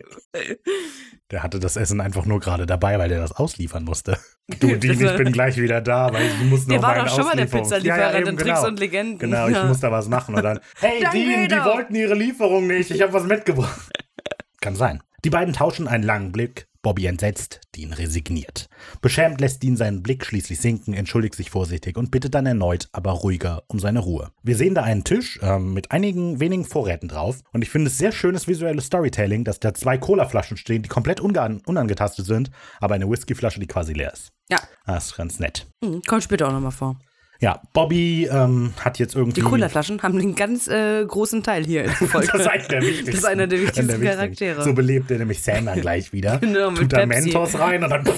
Der 1.31 1.43
hatte 1.43 1.59
das 1.59 1.77
Essen 1.77 2.01
einfach 2.01 2.25
nur 2.25 2.39
gerade 2.39 2.65
dabei, 2.65 2.99
weil 2.99 3.07
der 3.09 3.19
das 3.19 3.31
ausliefern 3.31 3.83
musste. 3.83 4.17
Du, 4.59 4.75
Dean, 4.75 4.99
ich 4.99 5.15
bin 5.15 5.31
gleich 5.31 5.55
wieder 5.55 5.79
da, 5.79 6.11
weil 6.11 6.25
ich 6.25 6.49
muss 6.49 6.67
noch 6.67 6.73
Der 6.75 6.81
war 6.81 6.95
doch 6.95 7.15
schon 7.15 7.23
mal 7.23 7.37
der 7.37 7.45
Pizzalieferant 7.45 8.15
eben, 8.19 8.29
in 8.31 8.37
Tricks 8.37 8.63
und 8.65 8.79
Legenden. 8.81 9.17
Genau, 9.17 9.47
ich 9.47 9.55
Ja. 9.55 9.63
muss 9.63 9.79
da 9.79 9.93
was 9.93 10.09
machen 10.09 10.35
und 10.35 10.43
dann, 10.43 10.59
hey 10.81 11.01
Dann 11.01 11.13
Dean, 11.13 11.47
die 11.47 11.63
wollten 11.63 11.95
ihre 11.95 12.15
Lieferung 12.15 12.67
nicht, 12.67 12.91
ich 12.91 13.01
habe 13.01 13.13
was 13.13 13.23
mitgebracht. 13.23 13.79
Kann 14.59 14.75
sein. 14.75 15.01
Die 15.23 15.29
beiden 15.29 15.53
tauschen 15.53 15.87
einen 15.87 16.03
langen 16.03 16.33
Blick. 16.33 16.67
Bobby 16.83 17.05
entsetzt, 17.05 17.61
Dean 17.75 17.93
resigniert. 17.93 18.67
Beschämt 19.01 19.39
lässt 19.39 19.61
Dean 19.61 19.77
seinen 19.77 20.01
Blick 20.01 20.25
schließlich 20.25 20.59
sinken, 20.59 20.93
entschuldigt 20.93 21.35
sich 21.35 21.51
vorsichtig 21.51 21.95
und 21.95 22.09
bittet 22.09 22.33
dann 22.33 22.45
erneut, 22.47 22.89
aber 22.91 23.11
ruhiger, 23.11 23.63
um 23.67 23.79
seine 23.79 23.99
Ruhe. 23.99 24.31
Wir 24.41 24.55
sehen 24.55 24.73
da 24.73 24.81
einen 24.83 25.03
Tisch 25.03 25.39
ähm, 25.43 25.73
mit 25.73 25.91
einigen 25.91 26.39
wenigen 26.39 26.65
Vorräten 26.65 27.07
drauf 27.07 27.41
und 27.53 27.61
ich 27.61 27.69
finde 27.69 27.87
es 27.91 27.97
sehr 27.99 28.11
schönes 28.11 28.47
visuelles 28.47 28.85
Storytelling, 28.85 29.43
dass 29.43 29.59
da 29.59 29.73
zwei 29.75 29.97
Colaflaschen 29.99 30.57
stehen, 30.57 30.81
die 30.81 30.89
komplett 30.89 31.19
unangetastet 31.21 32.25
sind, 32.25 32.49
aber 32.79 32.95
eine 32.95 33.09
Whiskyflasche, 33.09 33.59
die 33.59 33.67
quasi 33.67 33.93
leer 33.93 34.13
ist. 34.13 34.31
Ja, 34.49 34.59
Das 34.87 35.05
ist 35.07 35.15
ganz 35.17 35.39
nett. 35.39 35.67
hm, 35.83 36.01
kommt 36.07 36.23
später 36.23 36.47
auch 36.47 36.51
nochmal 36.51 36.71
vor. 36.71 36.97
Ja, 37.41 37.59
Bobby 37.73 38.29
ähm, 38.31 38.71
hat 38.79 38.99
jetzt 38.99 39.15
irgendwie. 39.15 39.41
Die 39.41 39.47
Colaflaschen 39.47 40.03
haben 40.03 40.19
einen 40.19 40.35
ganz 40.35 40.67
äh, 40.67 41.03
großen 41.03 41.41
Teil 41.41 41.65
hier 41.65 41.85
in 41.85 41.87
der 41.99 42.07
Folge. 42.07 42.27
Das 42.31 42.41
ist 42.41 42.47
einer 42.47 42.67
der 42.67 42.81
wichtigsten. 42.81 43.05
Das 43.07 43.15
ist 43.15 43.25
einer 43.25 43.47
der 43.47 43.59
wichtigsten 43.61 43.87
der 43.87 44.15
Charaktere. 44.15 44.63
So 44.63 44.73
belebt 44.73 45.09
er 45.09 45.17
nämlich 45.17 45.41
Sam 45.41 45.65
dann 45.65 45.81
gleich 45.81 46.13
wieder. 46.13 46.39
Genau, 46.51 46.69
mit 46.69 46.81
Tut 46.81 46.93
da. 46.93 47.05
Mentos 47.05 47.57
rein 47.57 47.83
und 47.83 47.89
dann. 47.89 48.03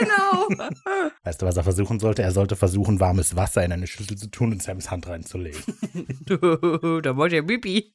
Genau. 0.00 0.64
Weißt 1.24 1.42
du, 1.42 1.46
was 1.46 1.56
er 1.56 1.62
versuchen 1.62 2.00
sollte? 2.00 2.22
Er 2.22 2.32
sollte 2.32 2.56
versuchen, 2.56 3.00
warmes 3.00 3.36
Wasser 3.36 3.62
in 3.64 3.72
eine 3.72 3.86
Schüssel 3.86 4.16
zu 4.16 4.30
tun 4.30 4.52
und 4.52 4.62
Sams 4.62 4.90
Hand 4.90 5.08
reinzulegen. 5.08 5.60
da 6.26 7.16
wollte 7.16 7.36
er 7.36 7.42
Bibi. 7.42 7.92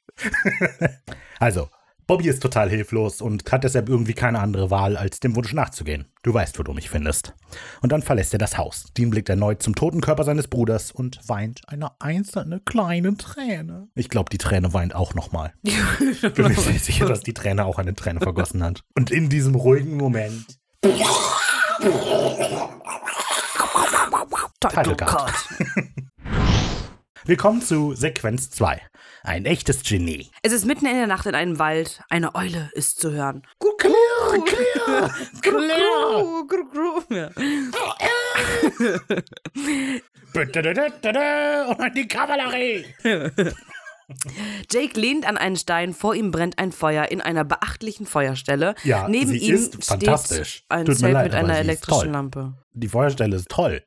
Also, 1.40 1.70
Bobby 2.08 2.28
ist 2.28 2.44
total 2.44 2.70
hilflos 2.70 3.20
und 3.20 3.52
hat 3.52 3.64
deshalb 3.64 3.90
irgendwie 3.90 4.14
keine 4.14 4.40
andere 4.40 4.70
Wahl, 4.70 4.96
als 4.96 5.20
dem 5.20 5.36
Wunsch 5.36 5.54
nachzugehen. 5.54 6.06
Du 6.22 6.32
weißt, 6.34 6.60
wo 6.60 6.64
du 6.64 6.72
mich 6.72 6.88
findest. 6.88 7.34
Und 7.82 7.92
dann 7.92 8.04
verlässt 8.04 8.32
er 8.34 8.38
das 8.38 8.60
Haus. 8.60 8.86
Dean 8.96 9.10
blickt 9.10 9.28
erneut 9.28 9.64
zum 9.64 9.74
toten 9.74 10.02
Körper 10.02 10.24
seines 10.24 10.48
Bruders 10.48 10.92
und 10.92 11.20
weint 11.28 11.62
eine 11.68 11.90
einzelne 12.00 12.60
kleine 12.60 13.18
Träne. 13.18 13.88
Ich 13.96 14.10
glaube, 14.10 14.30
die 14.30 14.38
Träne 14.38 14.72
weint 14.72 14.94
auch 14.94 15.16
nochmal. 15.16 15.54
bin 15.64 16.48
mir 16.48 16.54
sehr 16.54 16.80
sicher, 16.80 17.08
dass 17.08 17.22
die 17.22 17.34
Träne 17.34 17.66
auch 17.66 17.80
eine 17.80 17.96
Träne 17.96 18.20
vergossen 18.20 18.64
hat. 18.64 18.84
Und 18.96 19.10
in 19.10 19.30
diesem 19.30 19.56
ruhigen 19.56 19.98
Moment. 19.98 20.60
Title 24.60 24.96
Card. 24.96 25.34
Willkommen 27.26 27.64
zu 27.64 27.96
Sequenz 27.96 28.52
2. 28.52 28.80
Ein 29.26 29.46
echtes 29.46 29.82
Genie. 29.82 30.30
Es 30.44 30.54
ist 30.54 30.66
mitten 30.66 30.86
in 30.86 30.96
der 30.96 31.08
Nacht 31.08 31.26
in 31.26 31.34
einem 31.34 31.58
Wald. 31.58 32.02
Eine 32.10 32.36
Eule 32.36 32.70
ist 32.74 33.00
zu 33.00 33.12
hören. 33.12 33.42
Gru, 33.60 33.70
gru. 33.76 33.90
Ja. 37.10 37.30
Und 40.36 40.56
dann 40.56 41.94
die 41.96 42.08
Kavallerie. 42.08 42.86
Jake 44.72 45.00
lehnt 45.00 45.28
an 45.28 45.38
einen 45.38 45.56
Stein, 45.56 45.94
vor 45.96 46.14
ihm 46.14 46.30
brennt 46.30 46.60
ein 46.60 46.72
Feuer 46.72 47.06
in 47.06 47.22
einer 47.22 47.44
beachtlichen 47.44 48.06
Feuerstelle. 48.06 48.76
Ja, 48.84 49.08
Neben 49.10 49.32
sie 49.32 49.38
ihm 49.40 49.56
ist 49.56 49.74
steht 49.74 49.86
fantastisch. 49.86 50.64
ein 50.70 50.86
Tut 50.86 50.96
mir 50.96 51.00
Zelt 51.00 51.14
leid, 51.14 51.26
mit 51.32 51.34
einer 51.34 51.58
elektrischen 51.58 52.02
toll. 52.02 52.12
Lampe. 52.12 52.54
Die 52.74 52.90
Feuerstelle 52.90 53.36
ist 53.38 53.50
toll. 53.50 53.82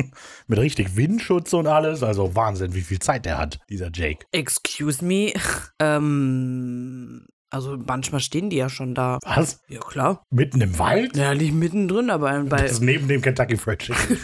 Mit 0.46 0.58
richtig 0.58 0.96
Windschutz 0.96 1.52
und 1.52 1.66
alles. 1.66 2.02
Also 2.02 2.34
Wahnsinn, 2.34 2.74
wie 2.74 2.82
viel 2.82 2.98
Zeit 2.98 3.26
der 3.26 3.38
hat, 3.38 3.58
dieser 3.68 3.90
Jake. 3.92 4.26
Excuse 4.32 5.04
me. 5.04 5.32
ähm, 5.78 7.26
also 7.50 7.76
manchmal 7.76 8.20
stehen 8.20 8.48
die 8.48 8.56
ja 8.56 8.68
schon 8.68 8.94
da. 8.94 9.18
Was? 9.24 9.60
Ja, 9.68 9.80
klar. 9.80 10.24
Mitten 10.30 10.60
im 10.60 10.78
Wald? 10.78 11.16
Ja, 11.16 11.34
nicht 11.34 11.52
mittendrin, 11.52 12.08
aber 12.10 12.44
bei. 12.44 12.62
Das 12.62 12.72
ist 12.72 12.82
neben 12.82 13.08
dem 13.08 13.20
Kentucky 13.22 13.56
Fried 13.56 13.80
Chicken. 13.80 14.18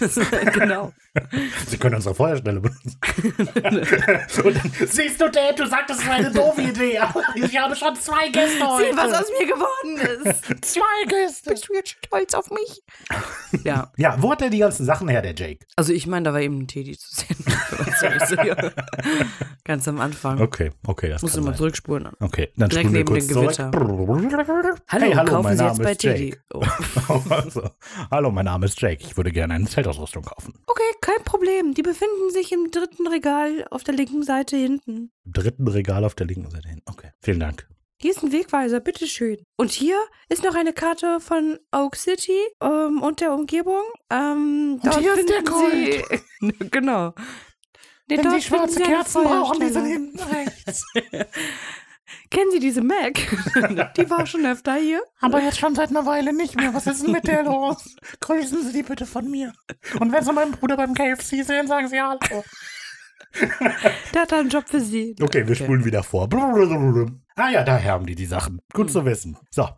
genau. 0.53 0.93
Sie 1.67 1.77
können 1.77 1.97
unsere 1.97 2.15
Feuerstelle 2.15 2.61
benutzen. 2.61 2.97
dann, 3.63 3.83
siehst 4.87 5.21
du, 5.21 5.31
Dad, 5.31 5.59
du 5.59 5.67
sagtest, 5.67 6.01
es 6.01 6.07
war 6.07 6.15
eine 6.15 6.31
doofe 6.31 6.63
Idee. 6.63 7.01
Ich 7.35 7.59
habe 7.59 7.75
schon 7.75 7.97
zwei 7.97 8.29
Gäste 8.29 8.65
heute. 8.65 8.91
Sieh, 8.91 8.97
was 8.97 9.13
aus 9.13 9.27
mir 9.39 9.47
geworden 9.47 10.27
ist. 10.29 10.65
zwei 10.65 11.05
Gäste. 11.09 11.51
Bist 11.51 11.69
du 11.69 11.75
jetzt 11.75 11.97
stolz 12.05 12.35
auf 12.35 12.51
mich? 12.51 12.83
ja. 13.65 13.91
Ja, 13.97 14.17
wo 14.21 14.31
hat 14.31 14.43
er 14.43 14.51
die 14.51 14.59
ganzen 14.59 14.85
Sachen 14.85 15.09
her, 15.09 15.23
der 15.23 15.35
Jake? 15.35 15.67
Also 15.75 15.93
ich 15.93 16.07
meine, 16.07 16.25
da 16.25 16.33
war 16.33 16.41
eben 16.41 16.61
ein 16.61 16.69
Teddy 16.69 16.97
zu 16.97 17.09
sehen. 17.15 17.45
Ganz 19.65 19.89
am 19.89 20.01
Anfang. 20.01 20.41
Okay, 20.41 20.71
okay, 20.87 21.09
das 21.09 21.23
Musst 21.23 21.35
du 21.35 21.39
kann 21.39 21.47
mal 21.47 21.51
sein. 21.53 21.59
zurückspulen. 21.59 22.09
Okay, 22.21 22.51
dann 22.57 22.69
Direkt 22.69 22.89
spulen 22.89 22.95
wir 22.95 23.05
neben 23.05 23.16
kurz 23.21 23.57
dem 23.57 23.73
zurück. 23.73 23.75
Hallo, 24.89 25.05
hey, 25.05 25.13
hallo, 25.13 25.31
kaufen 25.31 25.45
mein 25.45 25.57
Sie 25.57 25.63
Name 25.63 25.75
jetzt 25.75 25.83
bei 25.83 25.93
ist 25.93 26.01
Teddy. 26.01 26.25
Jake. 26.31 26.43
Oh. 26.53 27.23
also, 27.31 27.71
hallo, 28.11 28.31
mein 28.31 28.45
Name 28.45 28.67
ist 28.67 28.81
Jake. 28.81 29.03
Ich 29.03 29.17
würde 29.17 29.33
gerne 29.33 29.55
eine 29.55 29.67
Zeltausrüstung 29.67 30.23
kaufen. 30.23 30.55
Okay, 30.67 30.83
kein 31.01 31.23
Problem. 31.25 31.75
Die 31.75 31.83
befinden 31.83 32.31
sich 32.31 32.53
im 32.53 32.71
dritten 32.71 33.07
Regal 33.07 33.67
auf 33.71 33.85
der 33.85 33.95
linken 33.95 34.23
Seite 34.23 34.57
hinten. 34.57 35.11
Im 35.25 35.33
dritten 35.33 35.69
Regal 35.69 36.05
auf 36.05 36.15
der 36.15 36.27
linken 36.27 36.51
Seite 36.51 36.69
hin. 36.69 36.83
Okay, 36.87 37.11
vielen 37.21 37.41
Dank. 37.41 37.67
Hier 37.99 38.11
ist 38.11 38.23
ein 38.23 38.31
Wegweiser, 38.31 38.81
bitteschön. 38.81 39.39
Und 39.57 39.71
hier 39.71 39.97
ist 40.29 40.45
noch 40.45 40.55
eine 40.55 40.75
Karte 40.75 41.19
von 41.19 41.59
Oak 41.73 41.97
City 41.97 42.39
ähm, 42.63 43.01
und 43.03 43.21
der 43.21 43.33
Umgebung. 43.33 43.83
Ähm, 44.11 44.81
dort 44.83 44.99
hier 45.01 45.15
ist 45.15 45.29
der 45.31 45.37
finden 45.37 46.05
Sie, 46.41 46.69
genau. 46.71 47.15
Nee, 48.09 48.19
dort 48.19 48.43
finden 48.43 48.69
Sie 48.69 48.85
eine 48.85 49.05
Feuerstelle. 49.05 49.85
hinten 49.85 50.19
rechts. 50.21 50.85
Kennen 52.31 52.51
Sie 52.51 52.61
diese 52.61 52.83
Mac? 52.83 53.15
die 53.97 54.11
war 54.11 54.27
schon 54.27 54.47
öfter 54.47 54.75
hier. 54.75 55.03
Aber 55.21 55.43
jetzt 55.43 55.59
schon 55.59 55.75
seit 55.75 55.91
einer 55.91 56.07
Weile 56.07 56.33
nicht 56.33 56.57
mehr. 56.57 56.73
Was 56.75 56.87
ist 56.87 57.05
denn 57.05 57.13
mit 57.13 57.27
der 57.27 57.43
los? 57.43 57.97
Grüßen 58.21 58.63
Sie 58.63 58.73
die 58.73 58.83
bitte 58.83 59.07
von 59.07 59.31
mir. 59.31 59.53
Und 59.99 60.13
wenn 60.13 60.25
Sie 60.25 60.33
meinen 60.33 60.53
Bruder 60.53 60.77
beim 60.77 60.95
KFC 60.95 61.45
sehen, 61.45 61.67
sagen 61.67 61.89
Sie 61.89 62.01
Hallo. 62.01 62.45
Der 64.15 64.23
hat 64.23 64.33
einen 64.33 64.49
Job 64.49 64.65
für 64.69 64.81
Sie. 64.81 65.15
Okay, 65.21 65.47
wir 65.47 65.55
spulen 65.55 65.85
wieder 65.85 66.03
vor. 66.03 66.29
Ah 67.37 67.51
ja, 67.51 67.65
daher 67.65 67.93
haben 67.93 68.07
die 68.07 68.15
die 68.15 68.27
Sachen. 68.27 68.61
Gut 68.73 68.91
zu 68.91 69.05
wissen. 69.05 69.37
So, 69.51 69.69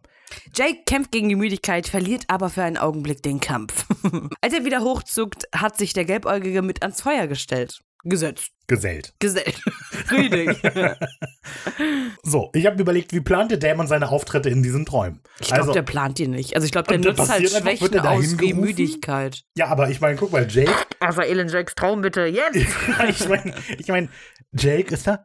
Jake 0.54 0.82
kämpft 0.86 1.12
gegen 1.12 1.28
die 1.28 1.36
Müdigkeit, 1.36 1.88
verliert 1.88 2.24
aber 2.28 2.50
für 2.50 2.62
einen 2.62 2.76
Augenblick 2.76 3.22
den 3.22 3.40
Kampf. 3.40 3.86
Als 4.40 4.54
er 4.54 4.64
wieder 4.64 4.80
hochzuckt, 4.80 5.48
hat 5.54 5.76
sich 5.76 5.92
der 5.92 6.04
Gelbäugige 6.04 6.62
mit 6.62 6.82
ans 6.82 7.00
Feuer 7.00 7.26
gestellt. 7.26 7.80
Gesetzt. 8.04 8.52
gesellt. 8.68 9.14
Gesellt. 9.18 9.61
Richtig. 10.11 10.62
So, 12.22 12.50
ich 12.52 12.66
habe 12.66 12.80
überlegt, 12.80 13.14
wie 13.14 13.20
plante 13.20 13.56
Damon 13.56 13.87
seine 13.87 14.11
Auftritte 14.11 14.50
in 14.50 14.62
diesen 14.62 14.84
Träumen? 14.84 15.22
Ich 15.40 15.46
glaube, 15.46 15.62
also, 15.62 15.72
der 15.72 15.82
plant 15.82 16.18
die 16.18 16.28
nicht. 16.28 16.54
Also 16.54 16.66
ich 16.66 16.72
glaube, 16.72 16.88
der 16.88 16.98
nutzt 16.98 17.30
halt 17.30 17.42
einfach, 17.42 17.62
Schwächen 17.62 17.94
er 17.94 18.02
da 18.02 18.11
aus 18.11 18.38
wie? 18.38 18.52
Müdigkeit. 18.52 19.44
ja, 19.56 19.68
aber 19.68 19.88
ich 19.88 20.00
meine, 20.00 20.16
guck 20.16 20.32
mal, 20.32 20.46
Jake 20.48 20.70
Also 21.00 21.22
Ellen 21.22 21.48
Jakes 21.48 21.74
Traum 21.74 22.02
bitte, 22.02 22.26
jetzt! 22.26 22.56
ich 23.08 23.28
meine, 23.28 23.54
ich 23.78 23.88
mein, 23.88 24.11
Jake 24.52 24.92
ist 24.92 25.06
da 25.06 25.24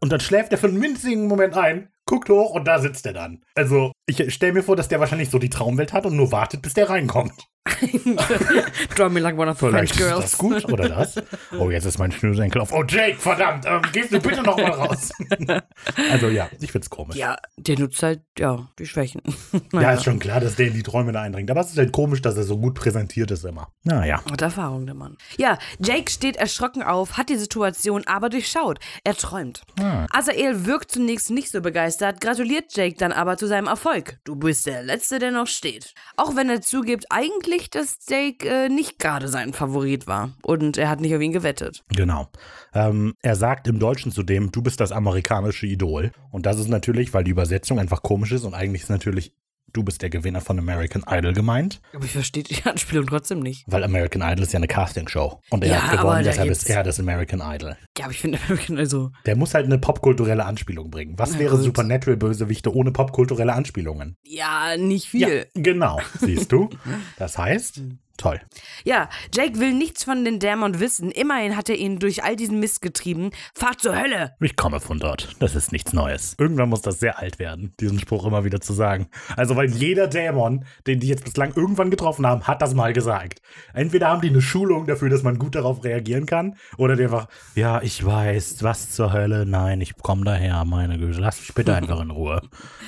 und 0.00 0.10
dann 0.10 0.20
schläft 0.20 0.50
er 0.50 0.58
für 0.58 0.66
einen 0.66 0.82
winzigen 0.82 1.28
Moment 1.28 1.54
ein 1.54 1.88
guckt 2.06 2.30
hoch 2.30 2.50
und 2.50 2.64
da 2.66 2.78
sitzt 2.78 3.04
er 3.06 3.12
dann. 3.12 3.42
Also, 3.54 3.92
ich 4.06 4.32
stelle 4.32 4.54
mir 4.54 4.62
vor, 4.62 4.76
dass 4.76 4.88
der 4.88 5.00
wahrscheinlich 5.00 5.30
so 5.30 5.38
die 5.38 5.50
Traumwelt 5.50 5.92
hat 5.92 6.06
und 6.06 6.16
nur 6.16 6.32
wartet, 6.32 6.62
bis 6.62 6.74
der 6.74 6.88
reinkommt. 6.88 7.34
Draw 8.94 9.08
me 9.10 9.20
like 9.20 9.36
one 9.36 9.50
of 9.50 9.58
the 9.58 9.66
French 9.68 9.92
Vielleicht 9.92 9.92
ist 9.92 9.98
girls. 9.98 10.30
das 10.30 10.38
gut 10.38 10.72
oder 10.72 10.88
das? 10.88 11.16
Oh, 11.58 11.70
jetzt 11.70 11.84
ist 11.84 11.98
mein 11.98 12.12
Schnürsenkel 12.12 12.60
auf. 12.60 12.72
Oh, 12.72 12.84
Jake, 12.84 13.16
verdammt, 13.16 13.64
ähm, 13.66 13.82
gehst 13.92 14.12
du 14.12 14.20
bitte 14.20 14.42
noch 14.42 14.56
mal 14.56 14.70
raus. 14.70 15.10
also 16.10 16.28
ja, 16.28 16.48
ich 16.60 16.70
find's 16.70 16.88
komisch. 16.88 17.16
Ja, 17.16 17.36
der 17.56 17.78
nutzt 17.78 18.02
halt, 18.02 18.22
ja, 18.38 18.68
die 18.78 18.86
Schwächen. 18.86 19.20
Ja, 19.72 19.92
ist 19.92 20.04
schon 20.04 20.18
klar, 20.18 20.40
dass 20.40 20.56
der 20.56 20.68
in 20.68 20.74
die 20.74 20.82
Träume 20.82 21.12
da 21.12 21.22
eindringt. 21.22 21.50
Aber 21.50 21.60
es 21.60 21.70
ist 21.70 21.78
halt 21.78 21.92
komisch, 21.92 22.22
dass 22.22 22.36
er 22.36 22.44
so 22.44 22.56
gut 22.58 22.74
präsentiert 22.74 23.30
ist 23.30 23.44
immer. 23.44 23.68
Naja. 23.82 24.22
Hat 24.30 24.40
Erfahrung, 24.40 24.86
der 24.86 24.94
Mann. 24.94 25.16
Ja, 25.38 25.58
Jake 25.80 26.10
steht 26.10 26.36
erschrocken 26.36 26.82
auf, 26.82 27.16
hat 27.16 27.28
die 27.28 27.36
Situation 27.36 28.06
aber 28.06 28.28
durchschaut. 28.28 28.78
Er 29.04 29.14
träumt. 29.14 29.62
Ah. 29.80 30.06
Azael 30.10 30.66
wirkt 30.66 30.92
zunächst 30.92 31.30
nicht 31.30 31.50
so 31.50 31.60
begeistert, 31.60 31.95
gratuliert 31.98 32.76
Jake 32.76 32.96
dann 32.96 33.12
aber 33.12 33.36
zu 33.36 33.46
seinem 33.46 33.66
Erfolg. 33.66 34.18
Du 34.24 34.36
bist 34.36 34.66
der 34.66 34.82
Letzte, 34.82 35.18
der 35.18 35.30
noch 35.30 35.46
steht. 35.46 35.94
Auch 36.16 36.36
wenn 36.36 36.48
er 36.48 36.60
zugibt, 36.60 37.06
eigentlich, 37.10 37.70
dass 37.70 37.98
Jake 38.08 38.48
äh, 38.48 38.68
nicht 38.68 38.98
gerade 38.98 39.28
sein 39.28 39.52
Favorit 39.52 40.06
war. 40.06 40.32
Und 40.42 40.78
er 40.78 40.88
hat 40.88 41.00
nicht 41.00 41.14
auf 41.14 41.20
ihn 41.20 41.32
gewettet. 41.32 41.84
Genau. 41.94 42.28
Ähm, 42.74 43.14
er 43.22 43.36
sagt 43.36 43.68
im 43.68 43.78
Deutschen 43.78 44.12
zudem, 44.12 44.50
du 44.52 44.62
bist 44.62 44.80
das 44.80 44.92
amerikanische 44.92 45.66
Idol. 45.66 46.12
Und 46.30 46.46
das 46.46 46.58
ist 46.58 46.68
natürlich, 46.68 47.14
weil 47.14 47.24
die 47.24 47.30
Übersetzung 47.30 47.78
einfach 47.78 48.02
komisch 48.02 48.32
ist 48.32 48.44
und 48.44 48.54
eigentlich 48.54 48.82
ist 48.82 48.90
natürlich, 48.90 49.32
du 49.72 49.82
bist 49.82 50.00
der 50.02 50.10
Gewinner 50.10 50.40
von 50.40 50.58
American 50.58 51.04
Idol 51.08 51.32
gemeint. 51.32 51.80
Aber 51.92 52.04
ich 52.04 52.12
verstehe 52.12 52.42
die 52.42 52.62
Anspielung 52.64 53.06
trotzdem 53.06 53.40
nicht. 53.40 53.64
Weil 53.66 53.84
American 53.84 54.22
Idol 54.22 54.42
ist 54.44 54.52
ja 54.52 54.58
eine 54.58 54.66
Castingshow. 54.68 55.40
Und 55.50 55.64
er 55.64 55.70
Ja, 55.70 55.82
hat 55.82 55.98
gewonnen, 56.00 56.24
deshalb 56.24 56.50
ist 56.50 56.68
er 56.70 56.82
das 56.82 56.98
American 57.00 57.40
Idol. 57.42 57.76
Ja, 57.98 58.04
aber 58.04 58.12
ich 58.12 58.20
finde, 58.20 58.38
also, 58.76 59.10
Der 59.26 59.36
muss 59.36 59.54
halt 59.54 59.66
eine 59.66 59.78
popkulturelle 59.78 60.44
Anspielung 60.44 60.90
bringen. 60.90 61.18
Was 61.18 61.32
Na 61.32 61.38
wäre 61.40 61.56
gut. 61.56 61.64
Supernatural-Bösewichte 61.64 62.74
ohne 62.74 62.92
popkulturelle 62.92 63.52
Anspielungen? 63.52 64.16
ja, 64.24 64.76
nicht 64.76 65.08
viel. 65.08 65.20
Ja, 65.54 65.62
genau. 65.62 66.00
Siehst 66.20 66.52
du? 66.52 66.68
Das 67.18 67.36
heißt, 67.38 67.80
toll. 68.16 68.40
Ja, 68.84 69.08
Jake 69.34 69.58
will 69.58 69.72
nichts 69.72 70.04
von 70.04 70.24
den 70.24 70.38
Dämon 70.38 70.80
wissen. 70.80 71.10
Immerhin 71.10 71.56
hat 71.56 71.68
er 71.68 71.76
ihn 71.76 71.98
durch 71.98 72.24
all 72.24 72.36
diesen 72.36 72.60
Mist 72.60 72.82
getrieben. 72.82 73.30
Fahrt 73.54 73.80
zur 73.80 73.98
Hölle! 73.98 74.34
Ich 74.40 74.56
komme 74.56 74.80
von 74.80 74.98
dort. 74.98 75.34
Das 75.38 75.54
ist 75.54 75.72
nichts 75.72 75.92
Neues. 75.92 76.34
Irgendwann 76.38 76.68
muss 76.68 76.82
das 76.82 77.00
sehr 77.00 77.18
alt 77.18 77.38
werden, 77.38 77.74
diesen 77.80 77.98
Spruch 77.98 78.26
immer 78.26 78.44
wieder 78.44 78.60
zu 78.60 78.72
sagen. 78.72 79.08
Also, 79.36 79.56
weil 79.56 79.70
jeder 79.70 80.06
Dämon, 80.06 80.64
den 80.86 81.00
die 81.00 81.08
jetzt 81.08 81.24
bislang 81.24 81.52
irgendwann 81.54 81.90
getroffen 81.90 82.26
haben, 82.26 82.46
hat 82.46 82.62
das 82.62 82.74
mal 82.74 82.92
gesagt. 82.92 83.40
Entweder 83.74 84.08
haben 84.08 84.20
die 84.20 84.28
eine 84.28 84.42
Schulung 84.42 84.86
dafür, 84.86 85.08
dass 85.08 85.22
man 85.22 85.38
gut 85.38 85.54
darauf 85.54 85.84
reagieren 85.84 86.26
kann, 86.26 86.56
oder 86.76 86.96
die 86.96 87.04
einfach, 87.04 87.28
ja, 87.54 87.80
ich 87.82 88.04
weiß, 88.04 88.62
was 88.62 88.90
zur 88.90 89.12
Hölle, 89.12 89.46
nein, 89.46 89.80
ich 89.80 89.96
komme 89.96 90.24
daher, 90.24 90.64
meine 90.64 90.98
Güte, 90.98 91.20
lass 91.20 91.40
mich 91.40 91.54
bitte 91.54 91.74
einfach 91.74 92.00
in 92.00 92.10
Ruhe. 92.10 92.42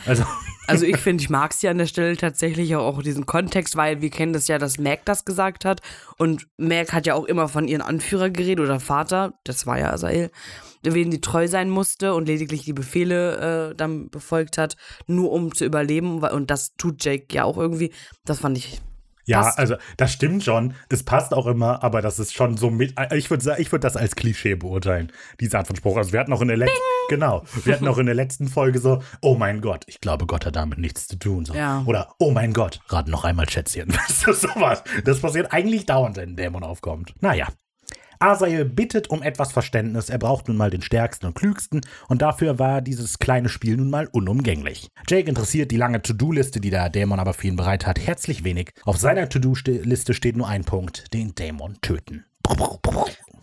Also, 0.07 0.25
Also 0.69 0.85
ich 0.85 0.99
finde, 0.99 1.23
ich 1.23 1.31
mag 1.31 1.53
es 1.53 1.63
ja 1.63 1.71
an 1.71 1.79
der 1.79 1.87
Stelle 1.87 2.15
tatsächlich 2.19 2.77
auch 2.77 3.03
diesen 3.03 3.25
Kontext, 3.25 3.75
weil 3.77 4.03
wir 4.03 4.11
kennen 4.11 4.35
das 4.35 4.49
ja, 4.49 4.59
dass 4.59 4.79
Mac 4.79 5.01
das 5.07 5.18
gesagt 5.25 5.65
hat. 5.65 5.81
Und 6.17 6.47
Mac 6.57 6.93
hat 6.93 7.07
ja 7.07 7.15
auch 7.15 7.25
immer 7.25 7.49
von 7.49 7.69
ihren 7.69 7.83
Anführer 7.83 8.31
geredet 8.31 8.65
oder 8.65 8.81
Vater, 8.81 9.35
das 9.45 9.67
war 9.67 9.79
ja 9.79 9.91
Asael, 9.91 10.31
wen 10.83 11.11
die 11.11 11.21
treu 11.21 11.49
sein 11.49 11.71
musste 11.71 12.15
und 12.15 12.27
lediglich 12.27 12.65
die 12.65 12.73
Befehle 12.73 13.71
äh, 13.71 13.75
dann 13.75 14.11
befolgt 14.11 14.59
hat, 14.59 14.77
nur 15.07 15.33
um 15.33 15.55
zu 15.55 15.65
überleben. 15.65 16.23
Und 16.23 16.51
das 16.51 16.77
tut 16.77 17.05
Jake 17.05 17.35
ja 17.35 17.45
auch 17.45 17.59
irgendwie. 17.59 17.93
Das 18.25 18.41
fand 18.41 18.59
ich. 18.59 18.81
Ja, 19.29 19.43
Passt. 19.43 19.59
also, 19.59 19.77
das 19.99 20.13
stimmt 20.13 20.43
schon. 20.43 20.75
Es 20.89 21.03
passt 21.03 21.35
auch 21.35 21.47
immer, 21.47 21.83
aber 21.83 22.01
das 22.01 22.19
ist 22.19 22.35
schon 22.35 22.57
so 22.57 22.71
mit, 22.71 22.95
ich 23.13 23.29
würde 23.29 23.45
sagen, 23.45 23.61
ich 23.61 23.71
würde 23.71 23.83
das 23.83 23.97
als 23.97 24.17
Klischee 24.17 24.55
beurteilen, 24.55 25.13
diese 25.39 25.59
Art 25.59 25.67
von 25.67 25.77
Spruch. 25.77 25.99
Also, 25.99 26.13
wir 26.13 26.21
hatten 26.21 26.33
auch 26.33 26.41
in 26.41 26.49
der 26.49 26.57
letzten, 26.57 26.79
genau, 27.11 27.45
wir 27.65 27.75
hatten 27.75 27.87
auch 27.87 27.99
in 27.99 28.07
der 28.07 28.15
letzten 28.15 28.49
Folge 28.49 28.79
so, 28.79 29.03
oh 29.21 29.35
mein 29.35 29.61
Gott, 29.61 29.85
ich 29.87 30.01
glaube, 30.01 30.25
Gott 30.25 30.47
hat 30.47 30.57
damit 30.57 30.79
nichts 30.79 31.09
zu 31.09 31.19
tun. 31.19 31.45
So. 31.45 31.53
Ja. 31.53 31.83
Oder, 31.85 32.15
oh 32.19 32.31
mein 32.31 32.55
Gott, 32.55 32.81
rat 32.89 33.09
noch 33.09 33.25
einmal 33.25 33.49
Schätzchen. 33.49 33.93
Du, 34.25 34.33
sowas. 34.33 34.83
Das 35.05 35.21
passiert 35.21 35.53
eigentlich 35.53 35.87
dauernd, 35.87 36.17
wenn 36.17 36.31
ein 36.31 36.37
Dämon 36.37 36.65
aufkommt. 36.65 37.15
Naja. 37.21 37.49
Asael 38.21 38.65
bittet 38.65 39.11
um 39.11 39.23
etwas 39.23 39.53
Verständnis, 39.53 40.09
er 40.09 40.19
braucht 40.19 40.49
nun 40.49 40.57
mal 40.57 40.71
den 40.71 40.83
stärksten 40.83 41.27
und 41.27 41.35
klügsten 41.35 41.81
und 42.09 42.23
dafür 42.23 42.59
war 42.59 42.81
dieses 42.81 43.19
kleine 43.19 43.49
Spiel 43.49 43.77
nun 43.77 43.91
mal 43.91 44.09
unumgänglich. 44.11 44.91
Jake 45.09 45.29
interessiert 45.29 45.71
die 45.71 45.77
lange 45.77 46.03
To-Do-Liste, 46.03 46.61
die 46.61 46.71
der 46.71 46.91
Dämon 46.91 47.21
aber 47.21 47.35
für 47.35 47.47
ihn 47.47 47.57
bereit 47.57 47.87
hat, 47.87 47.99
herzlich 47.99 48.45
wenig. 48.45 48.73
Auf 48.85 48.97
seiner 48.97 49.29
To-Do-Liste 49.29 50.15
steht 50.15 50.37
nur 50.37 50.49
ein 50.49 50.65
Punkt, 50.65 51.13
den 51.15 51.35
Dämon 51.35 51.79
töten. 51.81 52.25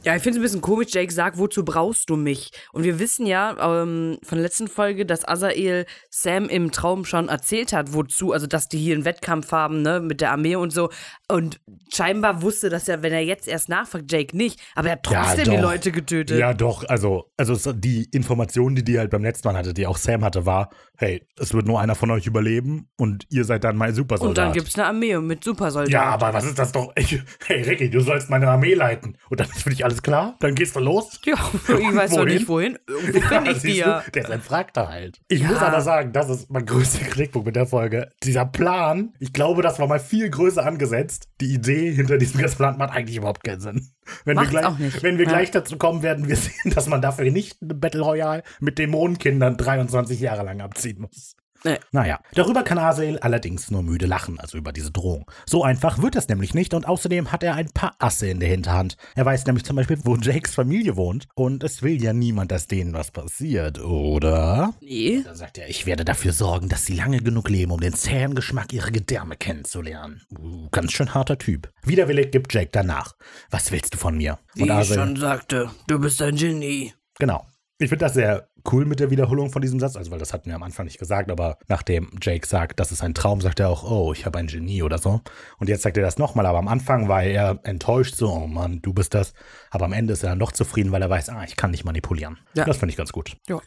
Ja, 0.06 0.16
ich 0.16 0.22
finde 0.22 0.38
es 0.38 0.40
ein 0.40 0.44
bisschen 0.44 0.62
komisch, 0.62 0.90
Jake 0.92 1.12
sagt, 1.12 1.40
wozu 1.40 1.66
brauchst 1.66 2.12
du 2.12 2.16
mich? 2.16 2.52
Und 2.74 2.84
wir 2.84 3.00
wissen 3.00 3.26
ja 3.26 3.82
ähm, 3.82 4.20
von 4.22 4.38
der 4.38 4.44
letzten 4.44 4.68
Folge, 4.68 5.04
dass 5.04 5.28
Azael 5.28 5.88
Sam 6.12 6.48
im 6.48 6.72
Traum 6.72 7.06
schon 7.06 7.28
erzählt 7.28 7.74
hat, 7.74 7.92
wozu, 7.92 8.32
also 8.32 8.46
dass 8.46 8.70
die 8.70 8.78
hier 8.78 8.94
einen 8.94 9.04
Wettkampf 9.04 9.52
haben, 9.52 9.82
ne, 9.82 10.02
mit 10.02 10.22
der 10.22 10.32
Armee 10.32 10.58
und 10.58 10.72
so. 10.72 10.90
Und 11.28 11.60
scheinbar 11.92 12.42
wusste 12.44 12.70
das 12.70 12.86
ja, 12.88 13.02
wenn 13.02 13.12
er 13.12 13.22
jetzt 13.24 13.48
erst 13.48 13.68
nachfragt, 13.68 14.12
Jake 14.12 14.38
nicht. 14.38 14.60
Aber 14.76 14.90
er 14.90 14.94
hat 14.94 15.04
trotzdem 15.04 15.46
die 15.46 15.56
doch. 15.56 15.62
Leute 15.62 15.92
getötet. 15.92 16.38
Ja, 16.38 16.54
doch, 16.54 16.84
also, 16.88 17.32
also 17.36 17.74
die 17.74 18.08
Information, 18.12 18.76
die 18.76 18.84
die 18.84 19.00
halt 19.00 19.10
beim 19.10 19.24
letzten 19.24 19.48
Mal 19.48 19.58
hatte, 19.58 19.74
die 19.74 19.88
auch 19.88 19.98
Sam 19.98 20.24
hatte, 20.24 20.46
war, 20.46 20.70
hey, 20.98 21.26
es 21.40 21.54
wird 21.54 21.66
nur 21.66 21.80
einer 21.82 21.96
von 21.96 22.12
euch 22.12 22.28
überleben 22.28 22.90
und 22.98 23.26
ihr 23.32 23.44
seid 23.44 23.64
dann 23.64 23.76
mein 23.76 23.96
Supersoldat. 23.96 24.30
und 24.30 24.38
dann 24.38 24.54
gibt 24.54 24.68
es 24.68 24.76
eine 24.76 24.86
Armee 24.88 25.18
mit 25.18 25.44
Supersoldaten. 25.44 25.92
Ja, 25.94 26.04
aber 26.14 26.34
was 26.34 26.46
ist 26.46 26.60
das 26.60 26.72
doch? 26.72 26.94
Ich, 26.96 27.20
hey 27.48 27.62
Ricky, 27.64 27.90
du 27.90 28.02
sollst 28.02 28.30
meine 28.30 28.48
Armee 28.48 28.76
leiten. 28.76 29.18
Und 29.30 29.40
dann 29.40 29.50
ist 29.50 29.64
für 29.64 29.72
dich 29.72 29.84
alles 29.84 30.04
klar? 30.04 30.36
Dann 30.42 30.54
gehst 30.54 30.76
du 30.76 30.80
los? 30.80 31.20
Ja, 31.26 31.34
ich 31.68 31.70
weiß 31.96 32.12
noch 32.12 32.20
Wohin? 32.20 32.34
nicht 32.36 32.48
wohin. 32.48 32.78
Irgendwo 32.88 33.20
finde 33.22 33.52
ich 33.52 33.58
die 33.62 33.68
siehst 33.70 33.78
ja. 33.80 34.02
du, 34.06 34.12
der 34.12 34.24
ist 34.26 34.32
ein 34.32 34.42
Frakter 34.42 34.90
halt. 34.90 35.22
Ich 35.28 35.42
Ja. 35.42 35.48
muss 35.48 35.58
aber 35.60 35.82
sagen, 35.82 36.14
das 36.14 36.30
ist 36.30 36.52
mein 36.52 36.66
größter 36.68 37.04
Kritikpunkt 37.06 37.48
mit 37.48 37.56
der 37.56 37.66
Folge. 37.66 38.12
Dieser 38.24 38.46
Plan, 38.46 39.14
ich 39.20 39.34
glaube, 39.34 39.64
das 39.64 39.80
war 39.80 39.88
mal 39.88 40.00
viel 40.00 40.30
größer 40.30 40.64
angesetzt. 40.64 41.15
Die 41.42 41.54
Idee 41.54 41.92
hinter 41.92 42.18
diesem 42.18 42.40
ganzen 42.40 42.58
Plan 42.58 42.78
macht 42.78 42.92
eigentlich 42.94 43.18
überhaupt 43.18 43.44
keinen 43.44 43.60
Sinn. 43.62 43.90
Wenn 44.24 44.36
Macht's 44.36 44.52
wir 44.52 44.60
gleich, 44.62 44.66
auch 44.74 44.78
nicht. 44.78 45.04
Wenn 45.04 45.18
wir 45.18 45.26
Ja. 45.26 45.32
gleich 45.32 45.52
dazu 45.52 45.78
kommen, 45.78 46.02
werden 46.04 46.28
wir 46.28 46.36
sehen, 46.38 46.72
dass 46.74 46.88
man 46.88 47.02
dafür 47.02 47.30
nicht 47.32 47.58
eine 47.62 47.74
Battle 47.76 48.02
Royale 48.02 48.44
mit 48.60 48.78
Dämonenkindern 48.80 49.58
23 49.58 50.20
Jahre 50.20 50.44
lang 50.44 50.62
abziehen 50.62 51.02
muss. 51.02 51.36
Nee. 51.66 51.80
Naja, 51.92 52.20
darüber 52.36 52.62
kann 52.62 52.78
Asael 52.78 53.18
allerdings 53.18 53.72
nur 53.72 53.82
müde 53.82 54.06
lachen, 54.06 54.40
also 54.40 54.56
über 54.56 54.72
diese 54.72 54.92
Drohung. 54.92 55.26
So 55.48 55.64
einfach 55.64 56.00
wird 56.00 56.16
es 56.16 56.28
nämlich 56.28 56.54
nicht 56.54 56.76
und 56.76 56.88
außerdem 56.88 57.32
hat 57.32 57.42
er 57.42 57.56
ein 57.56 57.72
paar 57.72 57.96
Asse 57.98 58.28
in 58.28 58.40
der 58.40 58.50
Hinterhand. 58.50 58.98
Er 59.16 59.26
weiß 59.26 59.48
nämlich 59.48 59.66
zum 59.66 59.76
Beispiel, 59.76 59.98
wo 60.04 60.16
Jakes 60.16 60.54
Familie 60.54 60.96
wohnt 60.96 61.28
und 61.34 61.64
es 61.64 61.82
will 61.82 62.02
ja 62.04 62.14
niemand, 62.14 62.52
dass 62.52 62.68
denen 62.68 62.94
was 62.94 63.10
passiert, 63.10 63.80
oder? 63.80 64.76
Nee. 64.80 65.24
Da 65.26 65.34
sagt 65.34 65.58
er, 65.58 65.68
ich 65.68 65.88
werde 65.88 66.06
dafür 66.06 66.34
sorgen, 66.34 66.70
dass 66.70 66.86
sie 66.86 66.94
lange 66.94 67.18
genug 67.18 67.50
leben, 67.50 67.72
um 67.72 67.80
den 67.80 67.94
zähen 67.94 68.36
Geschmack 68.36 68.72
ihrer 68.72 68.92
Gedärme 68.92 69.36
kennenzulernen. 69.36 70.22
Uh, 70.38 70.70
ganz 70.70 70.92
schön 70.92 71.16
harter 71.16 71.40
Typ. 71.40 71.72
Widerwillig 71.84 72.32
gibt 72.32 72.54
Jake 72.54 72.70
danach. 72.72 73.14
Was 73.50 73.72
willst 73.72 73.96
du 73.96 73.98
von 73.98 74.18
mir? 74.18 74.38
Wie 74.54 74.70
ich 74.70 74.88
schon 74.88 75.16
sagte, 75.16 75.72
du 75.88 75.98
bist 75.98 76.22
ein 76.22 76.36
Genie. 76.36 76.94
Genau. 77.18 77.44
Ich 77.78 77.90
finde 77.90 78.06
das 78.06 78.14
sehr 78.14 78.48
cool 78.72 78.86
mit 78.86 79.02
der 79.02 79.12
Wiederholung 79.12 79.52
von 79.52 79.62
diesem 79.62 79.82
Satz, 79.82 79.98
also 79.98 80.10
weil 80.10 80.18
das 80.18 80.32
hatten 80.32 80.48
wir 80.48 80.56
am 80.56 80.64
Anfang 80.64 80.86
nicht 80.86 80.98
gesagt, 80.98 81.30
aber 81.30 81.58
nachdem 81.68 82.10
Jake 82.22 82.48
sagt, 82.48 82.80
das 82.80 82.94
ist 82.94 83.04
ein 83.04 83.14
Traum, 83.14 83.42
sagt 83.42 83.60
er 83.60 83.68
auch, 83.68 83.84
oh, 83.84 84.14
ich 84.14 84.26
habe 84.26 84.40
ein 84.40 84.48
Genie 84.48 84.82
oder 84.82 84.98
so. 84.98 85.20
Und 85.58 85.68
jetzt 85.68 85.82
sagt 85.82 85.98
er 85.98 86.04
das 86.04 86.18
nochmal, 86.18 86.46
aber 86.46 86.60
am 86.60 86.70
Anfang 86.70 87.10
war 87.10 87.24
er 87.24 87.60
enttäuscht, 87.64 88.16
so, 88.16 88.32
oh 88.32 88.48
Mann, 88.48 88.82
du 88.82 88.94
bist 88.94 89.14
das. 89.14 89.34
Aber 89.72 89.86
am 89.86 89.92
Ende 89.92 90.14
ist 90.14 90.24
er 90.24 90.30
dann 90.30 90.40
doch 90.40 90.54
zufrieden, 90.54 90.94
weil 90.94 91.02
er 91.02 91.10
weiß, 91.10 91.28
ah, 91.30 91.44
ich 91.44 91.58
kann 91.58 91.72
nicht 91.72 91.84
manipulieren. 91.84 92.38
Ja. 92.54 92.64
Das 92.64 92.78
finde 92.78 92.92
ich 92.92 92.98
ganz 92.98 93.12
gut. 93.12 93.36
Ja. 93.50 93.60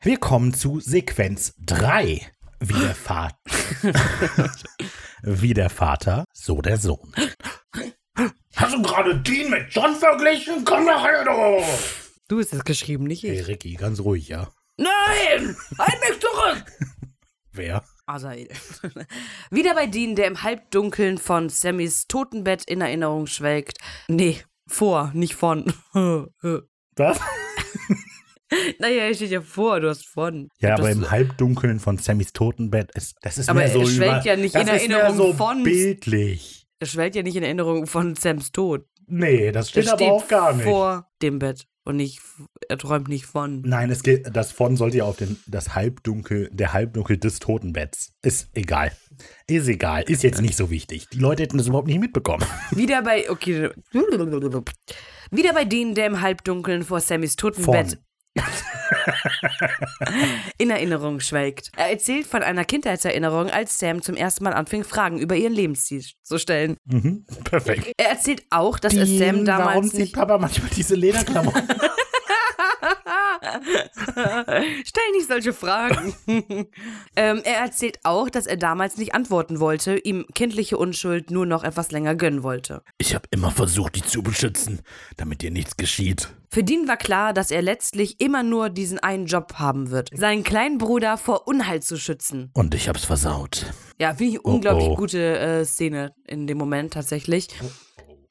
Wir 0.00 0.16
kommen 0.16 0.54
zu 0.54 0.80
Sequenz 0.80 1.54
3. 1.66 2.22
Wie 2.60 2.72
der 2.72 2.94
Vater. 2.94 3.36
Wie 5.22 5.52
der 5.52 5.68
Vater, 5.68 6.24
so 6.32 6.62
der 6.62 6.78
Sohn. 6.78 7.12
Hast 8.54 8.72
du 8.72 8.80
gerade 8.80 9.20
Dean 9.20 9.50
mit 9.50 9.66
John 9.68 9.94
verglichen? 9.94 10.64
Komm 10.64 10.86
doch 10.86 11.04
her, 11.04 11.24
du! 11.24 12.05
Du 12.28 12.40
hast 12.40 12.52
es 12.52 12.64
geschrieben, 12.64 13.04
nicht 13.04 13.22
Hey 13.22 13.40
ich. 13.40 13.46
Ricky, 13.46 13.74
ganz 13.74 14.00
ruhig, 14.00 14.28
ja. 14.28 14.48
Nein! 14.78 15.56
Halt 15.78 16.00
mich 16.00 16.20
zurück! 16.20 16.64
Wer? 17.52 17.84
Asael. 18.06 18.48
Wieder 19.50 19.74
bei 19.74 19.86
Dean, 19.86 20.14
der 20.16 20.26
im 20.26 20.42
Halbdunkeln 20.42 21.18
von 21.18 21.48
Sammys 21.48 22.06
Totenbett 22.06 22.64
in 22.64 22.80
Erinnerung 22.80 23.26
schwelgt. 23.26 23.78
Nee, 24.08 24.42
vor, 24.68 25.10
nicht 25.14 25.34
von. 25.34 25.72
Was? 26.96 27.20
naja, 28.78 29.04
er 29.04 29.14
steht 29.14 29.30
ja 29.30 29.40
vor, 29.40 29.80
du 29.80 29.88
hast 29.88 30.06
von. 30.06 30.48
Ja, 30.58 30.70
Das- 30.70 30.80
aber 30.80 30.90
im 30.90 31.10
Halbdunkeln 31.10 31.80
von 31.80 31.98
Sammys 31.98 32.32
Totenbett 32.32 32.92
ist 32.94 33.16
das 33.22 33.38
ist 33.38 33.48
Aber 33.48 33.60
mehr 33.60 33.70
so 33.70 33.80
er 33.80 33.86
schwelgt 33.86 34.24
über, 34.24 34.34
ja 34.34 34.36
nicht 34.36 34.54
das 34.54 34.62
in 34.62 34.68
Erinnerung 34.68 35.16
so 35.16 35.32
von- 35.32 35.62
bildlich. 35.62 36.66
Er 36.78 36.86
schwelgt 36.86 37.16
ja 37.16 37.22
nicht 37.22 37.36
in 37.36 37.42
Erinnerung 37.42 37.86
von 37.86 38.14
Sams 38.14 38.52
Tod. 38.52 38.86
Nee, 39.06 39.50
das 39.52 39.70
steht 39.70 39.86
er 39.86 39.94
aber 39.94 40.12
auch 40.12 40.28
gar 40.28 40.52
nicht. 40.52 40.64
vor 40.64 41.10
dem 41.22 41.38
Bett 41.38 41.66
und 41.86 41.96
nicht, 41.96 42.20
er 42.68 42.78
träumt 42.78 43.08
nicht 43.08 43.26
von. 43.26 43.62
Nein, 43.62 43.90
es 43.90 44.02
geht, 44.02 44.34
das 44.34 44.52
von 44.52 44.76
sollte 44.76 44.98
ja 44.98 45.04
auf 45.04 45.16
den, 45.16 45.38
das 45.46 45.74
Halbdunkel, 45.74 46.50
der 46.52 46.72
Halbdunkel 46.72 47.16
des 47.16 47.38
Totenbetts. 47.38 48.12
Ist 48.22 48.50
egal. 48.54 48.92
Ist 49.46 49.68
egal. 49.68 50.02
Ist 50.02 50.22
jetzt 50.22 50.42
nicht 50.42 50.56
so 50.56 50.70
wichtig. 50.70 51.08
Die 51.10 51.18
Leute 51.18 51.44
hätten 51.44 51.58
das 51.58 51.68
überhaupt 51.68 51.86
nicht 51.86 52.00
mitbekommen. 52.00 52.44
Wieder 52.72 53.02
bei, 53.02 53.30
okay. 53.30 53.70
Wieder 55.30 55.52
bei 55.54 55.64
denen, 55.64 55.94
der 55.94 56.06
im 56.06 56.20
Halbdunkeln 56.20 56.82
vor 56.82 57.00
Sammys. 57.00 57.36
Totenbett. 57.36 57.98
in 60.58 60.70
Erinnerung 60.70 61.20
schwelgt. 61.20 61.70
Er 61.76 61.90
erzählt 61.90 62.26
von 62.26 62.42
einer 62.42 62.64
Kindheitserinnerung, 62.64 63.50
als 63.50 63.78
Sam 63.78 64.02
zum 64.02 64.16
ersten 64.16 64.44
Mal 64.44 64.52
anfing, 64.52 64.84
Fragen 64.84 65.18
über 65.18 65.36
ihren 65.36 65.52
Lebensstil 65.52 66.04
zu 66.22 66.38
stellen. 66.38 66.76
Mhm, 66.84 67.24
perfekt. 67.44 67.92
Er 67.96 68.10
erzählt 68.10 68.44
auch, 68.50 68.78
dass 68.78 68.94
es 68.94 69.18
Sam 69.18 69.28
warum 69.28 69.44
damals 69.44 69.90
zieht 69.90 70.00
nicht. 70.00 70.14
Papa 70.14 70.38
manchmal 70.38 70.70
diese 70.76 70.94
Lederklamotten? 70.94 71.68
Stell 74.84 75.10
nicht 75.12 75.28
solche 75.28 75.52
Fragen. 75.52 76.14
ähm, 77.16 77.42
er 77.44 77.58
erzählt 77.60 77.98
auch, 78.04 78.30
dass 78.30 78.46
er 78.46 78.56
damals 78.56 78.96
nicht 78.96 79.14
antworten 79.14 79.60
wollte, 79.60 79.98
ihm 79.98 80.24
kindliche 80.34 80.78
Unschuld 80.78 81.30
nur 81.30 81.44
noch 81.44 81.64
etwas 81.64 81.90
länger 81.90 82.14
gönnen 82.14 82.42
wollte. 82.42 82.82
Ich 82.98 83.14
habe 83.14 83.28
immer 83.30 83.50
versucht, 83.50 83.96
dich 83.96 84.04
zu 84.04 84.22
beschützen, 84.22 84.80
damit 85.16 85.42
dir 85.42 85.50
nichts 85.50 85.76
geschieht. 85.76 86.30
Für 86.50 86.64
Dean 86.64 86.88
war 86.88 86.96
klar, 86.96 87.34
dass 87.34 87.50
er 87.50 87.60
letztlich 87.60 88.20
immer 88.20 88.42
nur 88.42 88.70
diesen 88.70 88.98
einen 88.98 89.26
Job 89.26 89.54
haben 89.54 89.90
wird, 89.90 90.10
seinen 90.14 90.42
kleinen 90.42 90.78
Bruder 90.78 91.18
vor 91.18 91.46
Unheil 91.46 91.82
zu 91.82 91.98
schützen. 91.98 92.50
Und 92.54 92.74
ich 92.74 92.88
hab's 92.88 93.04
versaut. 93.04 93.66
Ja, 94.00 94.14
finde 94.14 94.32
ich 94.34 94.44
unglaublich 94.44 94.88
oh. 94.88 94.96
gute 94.96 95.38
äh, 95.38 95.64
Szene 95.66 96.14
in 96.26 96.46
dem 96.46 96.56
Moment 96.56 96.94
tatsächlich. 96.94 97.48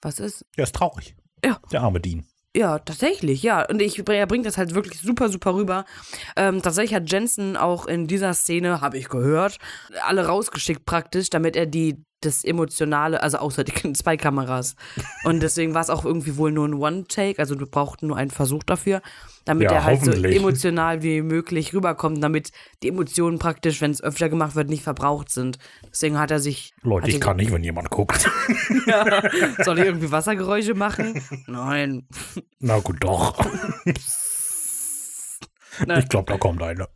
Was 0.02 0.20
ist? 0.20 0.46
Er 0.56 0.64
ist 0.64 0.76
traurig. 0.76 1.16
Ja. 1.44 1.60
Der 1.72 1.82
arme 1.82 2.00
Dean. 2.00 2.26
Ja, 2.56 2.80
tatsächlich, 2.80 3.44
ja. 3.44 3.68
Und 3.68 3.82
ich, 3.82 4.02
er 4.08 4.28
bringt 4.28 4.46
das 4.46 4.58
halt 4.58 4.74
wirklich 4.74 5.02
super, 5.02 5.28
super 5.28 5.56
rüber. 5.56 5.84
Ähm, 6.38 6.62
tatsächlich 6.62 6.96
hat 6.96 7.12
Jensen 7.12 7.58
auch 7.58 7.86
in 7.86 8.08
dieser 8.08 8.34
Szene, 8.34 8.80
habe 8.80 8.98
ich 8.98 9.10
gehört, 9.10 9.58
alle 10.04 10.26
rausgeschickt 10.26 10.86
praktisch, 10.86 11.30
damit 11.30 11.58
er 11.58 11.66
die 11.66 12.02
das 12.26 12.44
Emotionale, 12.44 13.22
also 13.22 13.38
außer 13.38 13.64
die 13.64 13.94
zwei 13.94 14.18
Kameras. 14.18 14.76
Und 15.24 15.42
deswegen 15.42 15.74
war 15.74 15.82
es 15.82 15.90
auch 15.90 16.06
irgendwie 16.06 16.38
wohl 16.38 16.52
nur 16.52 16.68
ein 16.68 16.74
One-Take, 16.74 17.40
also 17.40 17.56
du 17.56 17.66
brauchst 17.66 18.04
nur 18.04 18.18
einen 18.18 18.32
Versuch 18.32 18.64
dafür, 18.64 19.02
damit 19.46 19.70
Ja, 19.70 19.78
er 19.78 19.84
halt 19.84 20.04
so 20.04 20.12
emotional 20.12 21.04
wie 21.04 21.22
möglich 21.22 21.74
rüberkommt, 21.74 22.24
damit 22.24 22.52
die 22.82 22.90
Emotionen 22.90 23.40
praktisch, 23.40 23.82
wenn 23.82 23.92
es 23.92 24.04
öfter 24.04 24.30
gemacht 24.30 24.56
wird, 24.56 24.70
nicht 24.70 24.84
verbraucht 24.84 25.30
sind. 25.30 25.60
Deswegen 25.90 26.20
hat 26.20 26.32
er 26.32 26.40
sich. 26.40 26.74
Leute, 26.82 27.10
ich 27.10 27.22
kann 27.22 27.38
nicht, 27.38 27.52
wenn 27.52 27.64
jemand 27.64 27.92
guckt. 27.92 28.24
Soll 29.64 29.80
ich 29.80 29.86
irgendwie 29.86 30.12
Wassergeräusche 30.12 30.74
machen? 30.74 31.22
Nein. 31.48 32.08
Na 32.60 32.80
gut, 32.80 32.98
doch. 33.02 33.38
Nein. 35.86 36.00
Ich 36.00 36.10
glaube, 36.10 36.32
da 36.32 36.38
kommt 36.38 36.64
eine. 36.64 36.88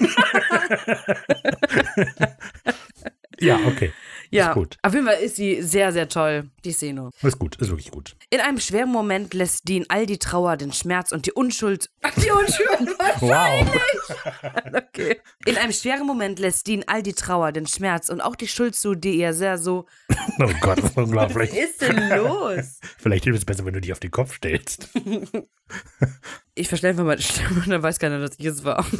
ja, 3.40 3.58
okay. 3.66 3.92
Ja, 4.30 4.48
Ist 4.50 4.54
gut. 4.54 4.76
auf 4.82 4.92
jeden 4.94 5.06
Fall 5.06 5.18
ist 5.22 5.36
sie 5.36 5.62
sehr, 5.62 5.92
sehr 5.92 6.08
toll, 6.08 6.50
die 6.64 6.72
Szene. 6.72 7.10
Ist 7.22 7.38
gut, 7.38 7.56
ist 7.56 7.68
wirklich 7.70 7.90
gut. 7.90 8.14
In 8.30 8.40
einem 8.40 8.58
schweren 8.60 8.90
Moment 8.90 9.32
lässt 9.34 9.68
Dean 9.68 9.84
all 9.88 10.04
die 10.06 10.18
Trauer, 10.18 10.56
den 10.56 10.72
Schmerz 10.72 11.12
und 11.12 11.26
die 11.26 11.32
Unschuld. 11.32 11.90
Die 12.22 12.30
Unschuld! 12.30 12.96
Wow. 13.20 13.66
okay. 14.74 15.20
In 15.44 15.56
einem 15.56 15.72
schweren 15.72 16.06
Moment 16.06 16.38
lässt 16.38 16.66
Dean 16.66 16.84
all 16.86 17.02
die 17.02 17.12
Trauer, 17.14 17.52
den 17.52 17.66
Schmerz 17.66 18.08
und 18.08 18.20
auch 18.20 18.36
die 18.36 18.48
Schuld 18.48 18.74
zu, 18.76 18.94
die 18.94 19.18
er 19.18 19.34
sehr 19.34 19.58
so. 19.58 19.86
Oh 20.40 20.50
Gott, 20.60 20.78
das 20.78 20.90
ist 20.90 20.96
unglaublich. 20.96 21.50
Was 21.50 21.58
ist 21.58 21.82
denn 21.82 22.08
los? 22.16 22.78
Vielleicht 22.98 23.24
hilft 23.24 23.38
es 23.40 23.44
besser, 23.44 23.64
wenn 23.64 23.74
du 23.74 23.80
dich 23.80 23.92
auf 23.92 24.00
den 24.00 24.10
Kopf 24.10 24.34
stellst. 24.36 24.88
Ich 26.58 26.68
verstelle 26.68 26.92
einfach 26.92 27.04
meine 27.04 27.20
Stimme 27.22 27.60
und 27.64 27.68
dann 27.68 27.82
weiß 27.82 27.98
keiner, 27.98 28.18
dass 28.18 28.32
ich 28.38 28.46
es 28.46 28.64
war. 28.64 28.84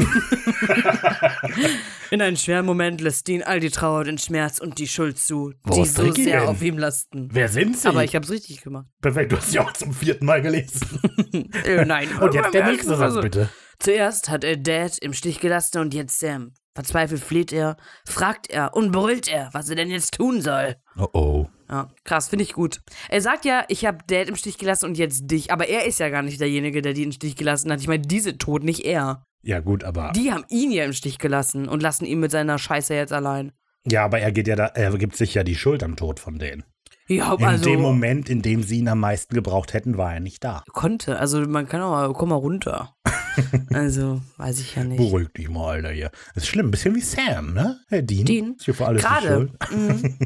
In 2.10 2.22
einem 2.22 2.36
schweren 2.36 2.66
Moment 2.66 3.00
lässt 3.00 3.26
Dean 3.28 3.42
all 3.42 3.60
die 3.60 3.70
Trauer, 3.70 4.04
den 4.04 4.18
Schmerz 4.18 4.58
und 4.58 4.78
die 4.78 4.88
Schuld 4.88 5.18
zu, 5.18 5.52
Wo 5.64 5.82
die 5.82 5.88
so 5.88 6.02
Ricky 6.02 6.24
sehr 6.24 6.40
denn? 6.40 6.48
auf 6.48 6.62
ihm 6.62 6.78
lasten. 6.78 7.28
Wer 7.32 7.48
sind 7.48 7.76
sie? 7.76 7.88
Aber 7.88 8.04
ich 8.04 8.14
hab's 8.14 8.30
richtig 8.30 8.62
gemacht. 8.62 8.86
Perfekt, 9.02 9.32
du 9.32 9.36
hast 9.36 9.50
sie 9.50 9.58
auch 9.58 9.72
zum 9.72 9.92
vierten 9.92 10.24
Mal 10.26 10.42
gelesen. 10.42 10.86
Äh, 11.64 11.84
nein. 11.84 12.08
Und 12.20 12.34
jetzt 12.34 12.54
der 12.54 12.66
nächste 12.66 12.90
Satz, 12.90 13.00
Also, 13.00 13.20
bitte. 13.20 13.48
Zuerst 13.78 14.28
hat 14.30 14.44
er 14.44 14.56
Dad 14.56 14.98
im 14.98 15.12
Stich 15.12 15.40
gelassen 15.40 15.78
und 15.78 15.94
jetzt 15.94 16.18
Sam. 16.18 16.52
Verzweifelt 16.78 17.20
fleht 17.20 17.52
er, 17.52 17.76
fragt 18.06 18.50
er 18.50 18.72
und 18.72 18.92
brüllt 18.92 19.26
er, 19.26 19.50
was 19.52 19.68
er 19.68 19.74
denn 19.74 19.90
jetzt 19.90 20.14
tun 20.14 20.40
soll. 20.40 20.76
Oh 20.96 21.08
oh. 21.12 21.48
Ja, 21.68 21.88
krass, 22.04 22.28
finde 22.28 22.44
ich 22.44 22.52
gut. 22.52 22.82
Er 23.08 23.20
sagt 23.20 23.44
ja, 23.44 23.64
ich 23.66 23.84
habe 23.84 23.98
Dad 24.06 24.28
im 24.28 24.36
Stich 24.36 24.58
gelassen 24.58 24.84
und 24.84 24.96
jetzt 24.96 25.28
dich, 25.28 25.50
aber 25.50 25.68
er 25.68 25.86
ist 25.86 25.98
ja 25.98 26.08
gar 26.08 26.22
nicht 26.22 26.40
derjenige, 26.40 26.80
der 26.80 26.92
die 26.92 27.02
im 27.02 27.10
Stich 27.10 27.34
gelassen 27.34 27.72
hat. 27.72 27.80
Ich 27.80 27.88
meine, 27.88 28.02
diese 28.02 28.38
tot, 28.38 28.62
nicht 28.62 28.84
er. 28.84 29.24
Ja, 29.42 29.58
gut, 29.58 29.82
aber. 29.82 30.12
Die 30.14 30.30
haben 30.32 30.44
ihn 30.50 30.70
ja 30.70 30.84
im 30.84 30.92
Stich 30.92 31.18
gelassen 31.18 31.68
und 31.68 31.82
lassen 31.82 32.04
ihn 32.04 32.20
mit 32.20 32.30
seiner 32.30 32.60
Scheiße 32.60 32.94
jetzt 32.94 33.12
allein. 33.12 33.50
Ja, 33.84 34.04
aber 34.04 34.20
er 34.20 34.30
geht 34.30 34.46
ja 34.46 34.54
da, 34.54 34.66
er 34.66 34.96
gibt 34.98 35.16
sich 35.16 35.34
ja 35.34 35.42
die 35.42 35.56
Schuld 35.56 35.82
am 35.82 35.96
Tod 35.96 36.20
von 36.20 36.38
denen. 36.38 36.62
Ja, 37.08 37.34
In 37.34 37.44
also 37.44 37.64
dem 37.64 37.80
Moment, 37.80 38.28
in 38.28 38.42
dem 38.42 38.62
sie 38.62 38.78
ihn 38.78 38.88
am 38.88 39.00
meisten 39.00 39.34
gebraucht 39.34 39.72
hätten, 39.72 39.96
war 39.96 40.12
er 40.12 40.20
nicht 40.20 40.44
da. 40.44 40.62
konnte. 40.72 41.18
Also 41.18 41.40
man 41.40 41.66
kann 41.66 41.80
auch 41.80 41.90
mal, 41.90 42.12
komm 42.12 42.28
mal 42.28 42.34
runter. 42.34 42.94
also, 43.72 44.20
weiß 44.36 44.60
ich 44.60 44.74
ja 44.74 44.84
nicht. 44.84 44.98
Beruhig 44.98 45.28
dich 45.32 45.48
mal, 45.48 45.76
Alter, 45.76 45.90
hier. 45.90 46.10
Das 46.34 46.44
ist 46.44 46.48
schlimm, 46.48 46.68
ein 46.68 46.70
bisschen 46.70 46.94
wie 46.94 47.00
Sam, 47.00 47.54
ne? 47.54 47.78
Herr 47.88 48.02
Dean. 48.02 48.26
Dean. 48.26 48.54
Ist 48.58 48.64
hier 48.66 48.74
für 48.74 48.86
alles 48.86 49.02
Gerade. 49.02 49.48
Mhm. 49.70 50.18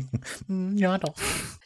Hm, 0.49 0.77
ja, 0.77 0.99
doch. 0.99 1.15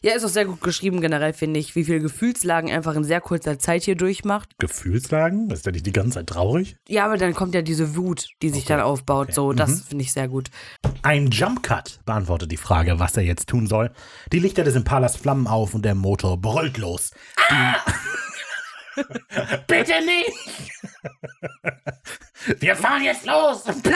Ja, 0.06 0.14
ist 0.14 0.24
auch 0.24 0.28
sehr 0.28 0.44
gut 0.44 0.60
geschrieben 0.60 1.00
generell, 1.00 1.32
finde 1.32 1.58
ich, 1.58 1.74
wie 1.74 1.82
viele 1.82 1.98
Gefühlslagen 1.98 2.70
einfach 2.70 2.94
in 2.94 3.02
sehr 3.02 3.20
kurzer 3.20 3.58
Zeit 3.58 3.82
hier 3.82 3.96
durchmacht. 3.96 4.50
Gefühlslagen? 4.58 5.50
Ist 5.50 5.66
er 5.66 5.72
nicht 5.72 5.84
die 5.84 5.90
ganze 5.90 6.20
Zeit 6.20 6.28
traurig? 6.28 6.76
Ja, 6.86 7.06
aber 7.06 7.16
dann 7.16 7.34
kommt 7.34 7.56
ja 7.56 7.62
diese 7.62 7.96
Wut, 7.96 8.28
die 8.40 8.50
sich 8.50 8.62
Okay, 8.66 8.74
dann 8.74 8.82
aufbaut. 8.82 9.26
okay. 9.26 9.34
So, 9.34 9.52
das 9.52 9.70
Mhm. 9.70 9.82
finde 9.88 10.04
ich 10.04 10.12
sehr 10.12 10.28
gut. 10.28 10.50
Ein 11.02 11.32
Jump 11.32 11.64
Cut 11.64 11.98
beantwortet 12.04 12.52
die 12.52 12.56
Frage, 12.56 13.00
was 13.00 13.16
er 13.16 13.24
jetzt 13.24 13.48
tun 13.48 13.66
soll. 13.66 13.90
Die 14.32 14.38
Lichter 14.38 14.62
des 14.62 14.76
Impalas 14.76 15.16
flammen 15.16 15.48
auf 15.48 15.74
und 15.74 15.84
der 15.84 15.96
Motor 15.96 16.40
brüllt 16.40 16.78
los. 16.78 17.10
Bitte 19.66 19.92
nicht! 20.06 20.70
Wir 22.60 22.76
fahren 22.76 23.02
jetzt 23.02 23.26
los! 23.26 23.64
Bitte 23.64 23.90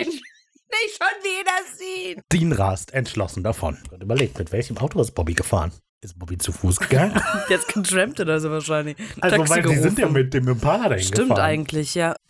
nicht! 0.00 0.20
Nicht 0.70 0.96
schon 0.98 1.22
wieder 1.22 1.76
sehen! 1.76 2.20
Dean 2.32 2.52
rast 2.52 2.92
entschlossen 2.94 3.42
davon. 3.42 3.78
Und 3.90 4.02
überlegt, 4.02 4.38
mit 4.38 4.50
welchem 4.52 4.76
Auto 4.78 5.00
ist 5.00 5.12
Bobby 5.12 5.34
gefahren? 5.34 5.72
Ist 6.00 6.18
Bobby 6.18 6.36
zu 6.36 6.52
Fuß 6.52 6.80
gegangen? 6.80 7.18
Ist 7.48 7.72
getrampt 7.72 8.20
oder 8.20 8.38
so 8.40 8.50
wahrscheinlich. 8.50 8.96
also, 9.20 9.36
Taxi 9.38 9.50
weil 9.54 9.62
sie 9.68 9.74
sind 9.82 9.98
ja 9.98 10.04
gerufen. 10.06 10.12
mit 10.12 10.34
dem 10.34 10.48
Impala 10.48 10.88
dahin 10.90 11.04
Stimmt 11.04 11.28
gefahren. 11.30 11.40
eigentlich, 11.40 11.94
ja. 11.94 12.12
Ist 12.12 12.26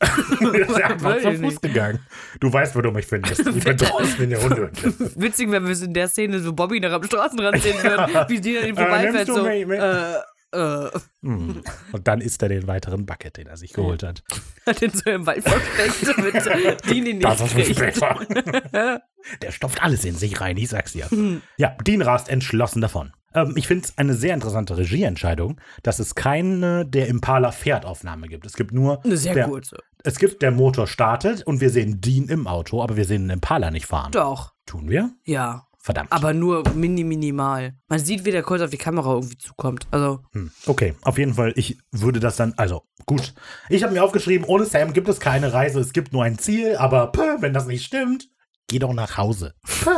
einfach 0.82 1.20
zu 1.20 1.34
Fuß 1.34 1.60
gegangen. 1.60 2.00
Du 2.40 2.52
weißt, 2.52 2.74
wo 2.74 2.80
du 2.80 2.90
mich 2.90 3.06
findest. 3.06 3.46
Ich 3.46 3.62
bin 3.64 3.76
draußen 3.76 4.20
in 4.24 4.30
der 4.30 4.42
Hunde. 4.42 4.70
Witzig, 5.16 5.50
wenn 5.52 5.64
wir 5.66 5.72
es 5.72 5.82
in 5.82 5.94
der 5.94 6.08
Szene 6.08 6.40
so 6.40 6.52
Bobby 6.52 6.80
noch 6.80 6.90
am 6.92 7.02
Straßenrand 7.04 7.62
sehen 7.62 7.80
würden, 7.82 8.28
wie 8.28 8.40
die 8.40 8.58
an 8.58 8.64
ihm 8.66 8.76
Äh, 8.76 8.80
vorbeifährt. 8.80 9.28
du 9.28 9.34
so, 9.34 9.46
äh, 9.46 10.14
äh, 10.52 10.88
Hm. 11.22 11.62
Und 11.92 12.08
dann 12.08 12.20
isst 12.20 12.42
er 12.42 12.48
den 12.48 12.66
weiteren 12.66 13.04
Bucket, 13.06 13.36
den 13.36 13.46
er 13.48 13.56
sich 13.56 13.72
geholt 13.72 14.02
hat. 14.02 14.22
hat 14.66 14.80
den 14.80 14.90
so 14.92 15.10
im 15.10 15.26
Wald 15.26 15.42
versteckt, 15.42 16.18
damit 16.46 16.84
die 16.90 17.10
ihn 17.10 17.20
Das 17.20 17.40
ist 17.40 17.54
nicht 17.56 17.68
für 17.76 17.90
kriegt. 17.90 17.96
später. 17.96 19.02
Der 19.42 19.50
stopft 19.52 19.82
alles 19.82 20.04
in 20.04 20.14
sich 20.14 20.40
rein, 20.40 20.56
ich 20.56 20.68
sag's 20.68 20.92
dir. 20.92 21.10
Hm. 21.10 21.42
Ja, 21.56 21.76
Dean 21.84 22.02
rast 22.02 22.28
entschlossen 22.28 22.80
davon. 22.80 23.12
Ähm, 23.34 23.54
ich 23.56 23.66
finde 23.66 23.84
es 23.84 23.98
eine 23.98 24.14
sehr 24.14 24.32
interessante 24.32 24.76
Regieentscheidung, 24.78 25.60
dass 25.82 25.98
es 25.98 26.14
keine 26.14 26.86
der 26.86 27.08
Impala-Pferdaufnahme 27.08 28.28
gibt. 28.28 28.46
Es 28.46 28.54
gibt 28.54 28.72
nur. 28.72 29.04
Eine 29.04 29.16
sehr 29.16 29.34
der, 29.34 29.48
kurze. 29.48 29.78
Es 30.04 30.18
gibt, 30.18 30.40
der 30.42 30.52
Motor 30.52 30.86
startet 30.86 31.42
und 31.46 31.60
wir 31.60 31.70
sehen 31.70 32.00
Dean 32.00 32.28
im 32.28 32.46
Auto, 32.46 32.82
aber 32.82 32.96
wir 32.96 33.04
sehen 33.04 33.24
den 33.24 33.30
Impala 33.30 33.70
nicht 33.70 33.86
fahren. 33.86 34.12
Doch, 34.12 34.52
Tun 34.66 34.88
wir? 34.88 35.10
ja. 35.24 35.64
Verdammt. 35.88 36.12
Aber 36.12 36.34
nur 36.34 36.68
mini 36.74 37.02
minimal. 37.02 37.72
Man 37.88 37.98
sieht, 37.98 38.26
wie 38.26 38.30
der 38.30 38.42
kurz 38.42 38.60
auf 38.60 38.68
die 38.68 38.76
Kamera 38.76 39.14
irgendwie 39.14 39.38
zukommt. 39.38 39.86
Also, 39.90 40.20
Hm, 40.34 40.50
Okay, 40.66 40.94
auf 41.00 41.16
jeden 41.16 41.32
Fall, 41.32 41.54
ich 41.56 41.78
würde 41.92 42.20
das 42.20 42.36
dann, 42.36 42.52
also 42.58 42.82
gut. 43.06 43.32
Ich 43.70 43.82
habe 43.82 43.94
mir 43.94 44.04
aufgeschrieben, 44.04 44.46
ohne 44.46 44.66
Sam 44.66 44.92
gibt 44.92 45.08
es 45.08 45.18
keine 45.18 45.54
Reise, 45.54 45.80
es 45.80 45.94
gibt 45.94 46.12
nur 46.12 46.24
ein 46.24 46.38
Ziel, 46.38 46.76
aber 46.76 47.10
puh, 47.10 47.40
wenn 47.40 47.54
das 47.54 47.64
nicht 47.66 47.86
stimmt, 47.86 48.28
geh 48.66 48.78
doch 48.78 48.92
nach 48.92 49.16
Hause. 49.16 49.54
Puh. 49.82 49.90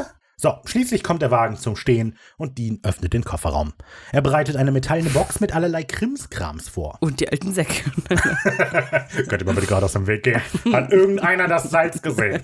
So, 0.42 0.54
schließlich 0.64 1.02
kommt 1.02 1.20
der 1.20 1.30
Wagen 1.30 1.56
zum 1.56 1.76
Stehen 1.76 2.16
und 2.38 2.56
Dean 2.56 2.78
öffnet 2.82 3.12
den 3.12 3.24
Kofferraum. 3.24 3.74
Er 4.10 4.22
bereitet 4.22 4.56
eine 4.56 4.72
metallene 4.72 5.10
Box 5.10 5.38
mit 5.40 5.54
allerlei 5.54 5.82
Krimskrams 5.82 6.66
vor. 6.66 6.96
und 7.00 7.20
die 7.20 7.28
alten 7.28 7.52
Säcke. 7.52 7.90
Könnt 9.28 9.42
ihr 9.42 9.44
mal 9.44 9.54
bitte 9.54 9.66
gerade 9.66 9.84
aus 9.84 9.92
dem 9.92 10.06
Weg 10.06 10.22
gehen? 10.22 10.40
Hat 10.72 10.90
irgendeiner 10.92 11.46
das 11.46 11.64
Salz 11.64 12.00
gesehen? 12.00 12.42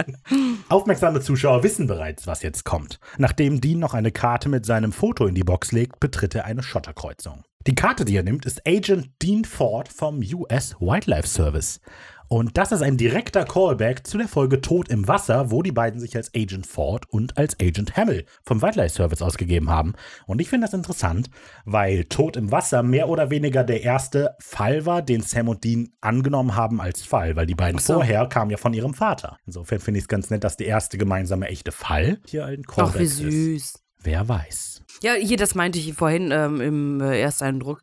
Aufmerksame 0.70 1.20
Zuschauer 1.20 1.62
wissen 1.62 1.86
bereits, 1.86 2.26
was 2.26 2.42
jetzt 2.42 2.64
kommt. 2.64 2.98
Nachdem 3.18 3.60
Dean 3.60 3.78
noch 3.78 3.92
eine 3.92 4.10
Karte 4.10 4.48
mit 4.48 4.64
seinem 4.64 4.92
Foto 4.92 5.26
in 5.26 5.34
die 5.34 5.44
Box 5.44 5.70
legt, 5.70 6.00
betritt 6.00 6.34
er 6.34 6.46
eine 6.46 6.62
Schotterkreuzung. 6.62 7.44
Die 7.66 7.74
Karte, 7.74 8.06
die 8.06 8.16
er 8.16 8.22
nimmt, 8.22 8.46
ist 8.46 8.66
Agent 8.66 9.10
Dean 9.20 9.44
Ford 9.44 9.90
vom 9.90 10.22
US 10.32 10.76
Wildlife 10.80 11.28
Service. 11.28 11.80
Und 12.28 12.58
das 12.58 12.72
ist 12.72 12.82
ein 12.82 12.98
direkter 12.98 13.46
Callback 13.46 14.06
zu 14.06 14.18
der 14.18 14.28
Folge 14.28 14.60
Tod 14.60 14.90
im 14.90 15.08
Wasser, 15.08 15.50
wo 15.50 15.62
die 15.62 15.72
beiden 15.72 15.98
sich 15.98 16.14
als 16.14 16.30
Agent 16.36 16.66
Ford 16.66 17.06
und 17.08 17.38
als 17.38 17.58
Agent 17.58 17.96
Hamill 17.96 18.26
vom 18.42 18.60
Wildlife 18.60 18.94
Service 18.94 19.22
ausgegeben 19.22 19.70
haben. 19.70 19.94
Und 20.26 20.42
ich 20.42 20.50
finde 20.50 20.66
das 20.66 20.74
interessant, 20.74 21.30
weil 21.64 22.04
Tod 22.04 22.36
im 22.36 22.52
Wasser 22.52 22.82
mehr 22.82 23.08
oder 23.08 23.30
weniger 23.30 23.64
der 23.64 23.82
erste 23.82 24.36
Fall 24.40 24.84
war, 24.84 25.00
den 25.00 25.22
Sam 25.22 25.48
und 25.48 25.64
Dean 25.64 25.90
angenommen 26.02 26.54
haben 26.54 26.82
als 26.82 27.02
Fall, 27.02 27.34
weil 27.34 27.46
die 27.46 27.54
beiden 27.54 27.80
so. 27.80 27.94
vorher 27.94 28.26
kamen 28.26 28.50
ja 28.50 28.58
von 28.58 28.74
ihrem 28.74 28.92
Vater. 28.92 29.38
Insofern 29.46 29.80
finde 29.80 29.98
ich 29.98 30.04
es 30.04 30.08
ganz 30.08 30.28
nett, 30.28 30.44
dass 30.44 30.58
der 30.58 30.66
erste 30.66 30.98
gemeinsame 30.98 31.48
echte 31.48 31.72
Fall 31.72 32.18
hier 32.26 32.44
ein 32.44 32.62
Callback 32.62 32.94
Ach, 32.94 33.00
wie 33.00 33.04
ist. 33.04 33.16
süß. 33.16 33.82
Wer 34.00 34.28
weiß. 34.28 34.82
Ja, 35.02 35.14
hier, 35.14 35.36
das 35.38 35.54
meinte 35.54 35.78
ich 35.78 35.94
vorhin 35.94 36.30
ähm, 36.30 36.60
im 36.60 37.00
äh, 37.00 37.20
Ersteindruck. 37.20 37.80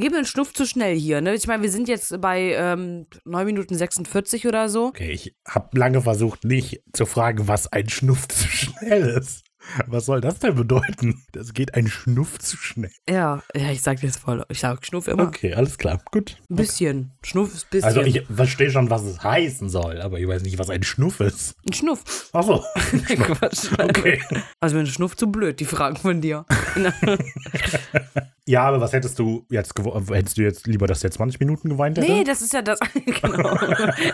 Gib 0.00 0.12
mir 0.12 0.18
einen 0.18 0.26
Schnuff 0.26 0.52
zu 0.52 0.64
schnell 0.64 0.96
hier, 0.96 1.20
ne? 1.20 1.34
Ich 1.34 1.48
meine, 1.48 1.60
wir 1.64 1.70
sind 1.72 1.88
jetzt 1.88 2.20
bei 2.20 2.52
ähm, 2.54 3.06
9 3.24 3.44
Minuten 3.44 3.74
46 3.74 4.46
oder 4.46 4.68
so. 4.68 4.86
Okay, 4.86 5.10
ich 5.10 5.34
habe 5.44 5.76
lange 5.76 6.00
versucht, 6.00 6.44
nicht 6.44 6.82
zu 6.92 7.04
fragen, 7.04 7.48
was 7.48 7.72
ein 7.72 7.88
Schnuff 7.88 8.28
zu 8.28 8.46
schnell 8.46 9.08
ist. 9.18 9.47
Was 9.86 10.06
soll 10.06 10.20
das 10.20 10.38
denn 10.38 10.54
bedeuten? 10.54 11.22
Das 11.32 11.52
geht 11.52 11.74
ein 11.74 11.88
Schnuff 11.88 12.38
zu 12.38 12.56
schnell. 12.56 12.90
Ja, 13.08 13.42
ja, 13.54 13.70
ich 13.70 13.82
sag 13.82 14.02
jetzt 14.02 14.20
voll. 14.20 14.44
Ich 14.48 14.60
sag 14.60 14.84
Schnuff 14.84 15.08
immer. 15.08 15.24
Okay, 15.24 15.54
alles 15.54 15.78
klar. 15.78 16.00
Gut. 16.10 16.36
Ein 16.48 16.56
bisschen. 16.56 17.12
Schnuff 17.22 17.54
ist 17.54 17.66
ein 17.66 17.70
bisschen. 17.70 17.88
Also 17.88 18.00
ich 18.02 18.24
verstehe 18.26 18.70
schon, 18.70 18.90
was 18.90 19.02
es 19.02 19.22
heißen 19.22 19.68
soll, 19.68 20.00
aber 20.00 20.18
ich 20.18 20.28
weiß 20.28 20.42
nicht, 20.42 20.58
was 20.58 20.70
ein 20.70 20.82
Schnuff 20.82 21.20
ist. 21.20 21.56
ein 21.66 21.72
Schnuff. 21.72 22.30
Ach 22.32 22.44
so. 22.44 22.64
Quatsch. 23.06 23.70
Okay. 23.78 24.20
Also 24.60 24.78
ein 24.78 24.86
Schnuff 24.86 25.16
zu 25.16 25.30
blöd, 25.30 25.60
die 25.60 25.64
Fragen 25.64 25.96
von 25.96 26.20
dir. 26.20 26.44
Ja, 28.48 28.62
aber 28.62 28.80
was 28.80 28.94
hättest 28.94 29.18
du 29.18 29.44
jetzt 29.50 29.74
hättest 30.10 30.38
du 30.38 30.42
jetzt 30.42 30.66
lieber, 30.66 30.86
dass 30.86 31.00
der 31.00 31.10
20 31.10 31.38
Minuten 31.38 31.68
geweint 31.68 31.98
hätte? 31.98 32.10
nee, 32.10 32.24
das 32.24 32.40
ist 32.40 32.54
ja 32.54 32.62
das. 32.62 32.78
genau. 33.04 33.54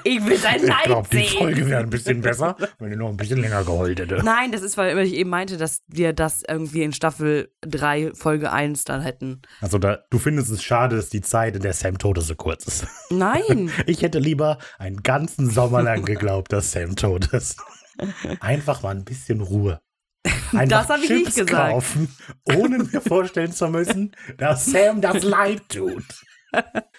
Ich 0.03 0.27
will 0.27 0.33
ich 0.33 0.43
Leid 0.43 0.85
glaube, 0.87 1.09
die 1.09 1.19
sehen. 1.19 1.39
Folge 1.39 1.67
wäre 1.69 1.81
ein 1.85 1.91
bisschen 1.91 2.21
besser, 2.21 2.57
wenn 2.81 2.91
er 2.91 2.97
noch 2.97 3.11
ein 3.11 3.17
bisschen 3.17 3.41
länger 3.41 3.63
geheult 3.63 4.01
hätte. 4.01 4.17
Nein, 4.25 4.51
das 4.51 4.63
ist, 4.63 4.77
weil 4.77 4.99
ich 4.99 5.15
eben 5.15 5.31
meinte, 5.45 5.59
dass 5.59 5.83
wir 5.89 6.15
das 6.15 6.43
irgendwie 6.49 6.83
in 6.83 6.95
Staffel 6.95 7.53
3, 7.61 8.13
Folge 8.15 8.51
1 8.51 8.85
dann 8.85 9.03
hätten. 9.03 9.43
Also 9.61 9.79
da, 9.79 9.99
du 10.09 10.19
findest 10.19 10.51
es 10.51 10.63
schade, 10.63 10.97
dass 10.97 11.11
die 11.11 11.21
Zeit, 11.21 11.55
in 11.55 11.61
der 11.63 11.75
Sam 11.75 11.99
tot 11.99 12.17
ist, 12.17 12.29
so 12.29 12.35
kurz 12.35 12.67
ist. 12.67 12.87
Nein. 13.11 13.71
Ich 13.87 14.03
hätte 14.03 14.19
lieber 14.19 14.59
einen 14.79 15.03
ganzen 15.03 15.51
Sommer 15.51 15.83
lang 15.83 16.05
geglaubt, 16.05 16.53
dass 16.53 16.73
Sam 16.73 16.97
tot 16.97 17.33
ist. 17.33 17.59
Einfach 18.41 18.83
mal 18.83 18.95
ein 18.95 19.05
bisschen 19.05 19.41
Ruhe. 19.41 19.81
Einfach 20.53 20.87
Das 20.87 20.89
hab 20.89 21.03
ich 21.03 21.11
nicht 21.11 21.37
gesagt. 21.37 21.51
kaufen, 21.51 22.09
ohne 22.45 22.79
mir 22.79 23.01
vorstellen 23.01 23.53
zu 23.53 23.69
müssen, 23.69 24.17
dass 24.39 24.67
Sam 24.67 25.01
das 25.01 25.23
leid 25.23 25.69
tut. 25.69 26.05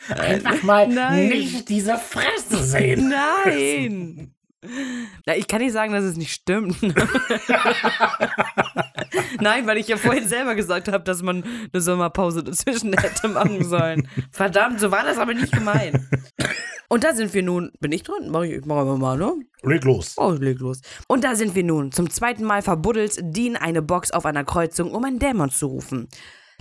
Einfach 0.09 0.61
mal 0.63 0.87
Nein. 0.87 1.29
nicht 1.29 1.69
diese 1.69 1.97
Fresse 1.97 2.63
sehen. 2.63 3.09
Nein. 3.09 4.34
Na, 5.25 5.35
ich 5.35 5.47
kann 5.47 5.61
nicht 5.61 5.73
sagen, 5.73 5.93
dass 5.93 6.03
es 6.03 6.17
nicht 6.17 6.31
stimmt. 6.33 6.77
Nein, 9.39 9.67
weil 9.67 9.77
ich 9.77 9.87
ja 9.87 9.97
vorhin 9.97 10.27
selber 10.27 10.55
gesagt 10.55 10.87
habe, 10.87 11.03
dass 11.03 11.21
man 11.21 11.43
eine 11.71 11.81
Sommerpause 11.81 12.43
dazwischen 12.43 12.93
hätte 12.97 13.27
machen 13.27 13.63
sollen. 13.63 14.07
Verdammt, 14.31 14.79
so 14.79 14.91
war 14.91 15.03
das 15.03 15.17
aber 15.17 15.33
nicht 15.33 15.51
gemeint. 15.51 15.99
Und 16.87 17.03
da 17.03 17.13
sind 17.13 17.33
wir 17.33 17.43
nun. 17.43 17.71
Bin 17.79 17.91
ich 17.91 18.03
dran? 18.03 18.29
Mach 18.29 18.43
ich, 18.43 18.63
mach 18.65 18.77
aber 18.77 18.97
mal, 18.97 19.17
ne? 19.17 19.33
Leg 19.63 19.83
los. 19.83 20.13
Oh, 20.17 20.31
leg 20.31 20.59
los. 20.59 20.81
Und 21.07 21.23
da 21.23 21.35
sind 21.35 21.55
wir 21.55 21.63
nun. 21.63 21.91
Zum 21.91 22.09
zweiten 22.09 22.43
Mal 22.43 22.61
verbuddelt 22.61 23.17
Dean 23.21 23.55
eine 23.55 23.81
Box 23.81 24.11
auf 24.11 24.25
einer 24.25 24.43
Kreuzung, 24.43 24.93
um 24.93 25.03
einen 25.03 25.19
Dämon 25.19 25.49
zu 25.49 25.67
rufen. 25.67 26.07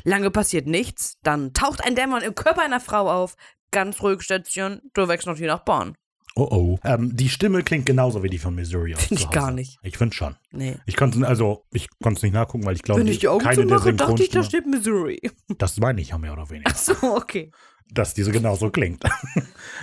Lange 0.05 0.31
passiert 0.31 0.67
nichts, 0.67 1.19
dann 1.23 1.55
taucht 1.55 1.83
ein 1.85 1.95
Dämon 1.95 2.23
im 2.23 2.35
Körper 2.35 2.63
einer 2.63 2.81
Frau 2.81 3.11
auf. 3.11 3.37
Ganz 3.71 4.03
ruhig, 4.03 4.23
Schätzchen, 4.23 4.83
du 4.93 5.09
wächst 5.09 5.27
noch 5.27 5.37
hier 5.37 5.49
nach 5.49 5.65
Bahn. 5.65 5.97
Oh 6.37 6.49
oh. 6.51 6.79
Ähm, 6.85 7.15
die 7.15 7.29
Stimme 7.29 7.63
klingt 7.63 7.87
genauso 7.87 8.23
wie 8.25 8.29
die 8.29 8.39
von 8.39 8.55
Missouri 8.55 8.95
aus. 8.95 9.05
Find 9.05 9.21
ich 9.21 9.31
gar 9.31 9.53
nicht. 9.53 9.79
Ich 9.83 9.97
finde 9.97 10.17
schon. 10.17 10.35
Nee. 10.51 10.77
Ich 10.85 10.97
konnte 10.97 11.25
also 11.27 11.65
ich 11.71 11.89
konnte 12.03 12.19
es 12.19 12.23
nicht 12.25 12.33
nachgucken, 12.33 12.67
weil 12.67 12.75
ich 12.75 12.83
glaube, 12.83 13.01
Wenn 13.01 13.07
ich 13.07 13.21
die 13.21 13.29
Augen 13.29 13.45
keine 13.45 13.57
der 13.65 13.79
zumache, 13.79 13.95
dachte 13.95 14.23
ich, 14.23 14.31
da 14.31 14.43
steht 14.43 14.67
Missouri. 14.67 15.21
Das 15.59 15.79
meine 15.79 16.01
ich 16.01 16.09
ja 16.09 16.19
mehr 16.19 16.33
oder 16.33 16.51
weniger. 16.51 16.75
So, 16.75 16.95
okay. 17.15 17.53
dass 17.93 18.15
diese 18.15 18.33
genauso 18.33 18.71
klingt. 18.71 19.05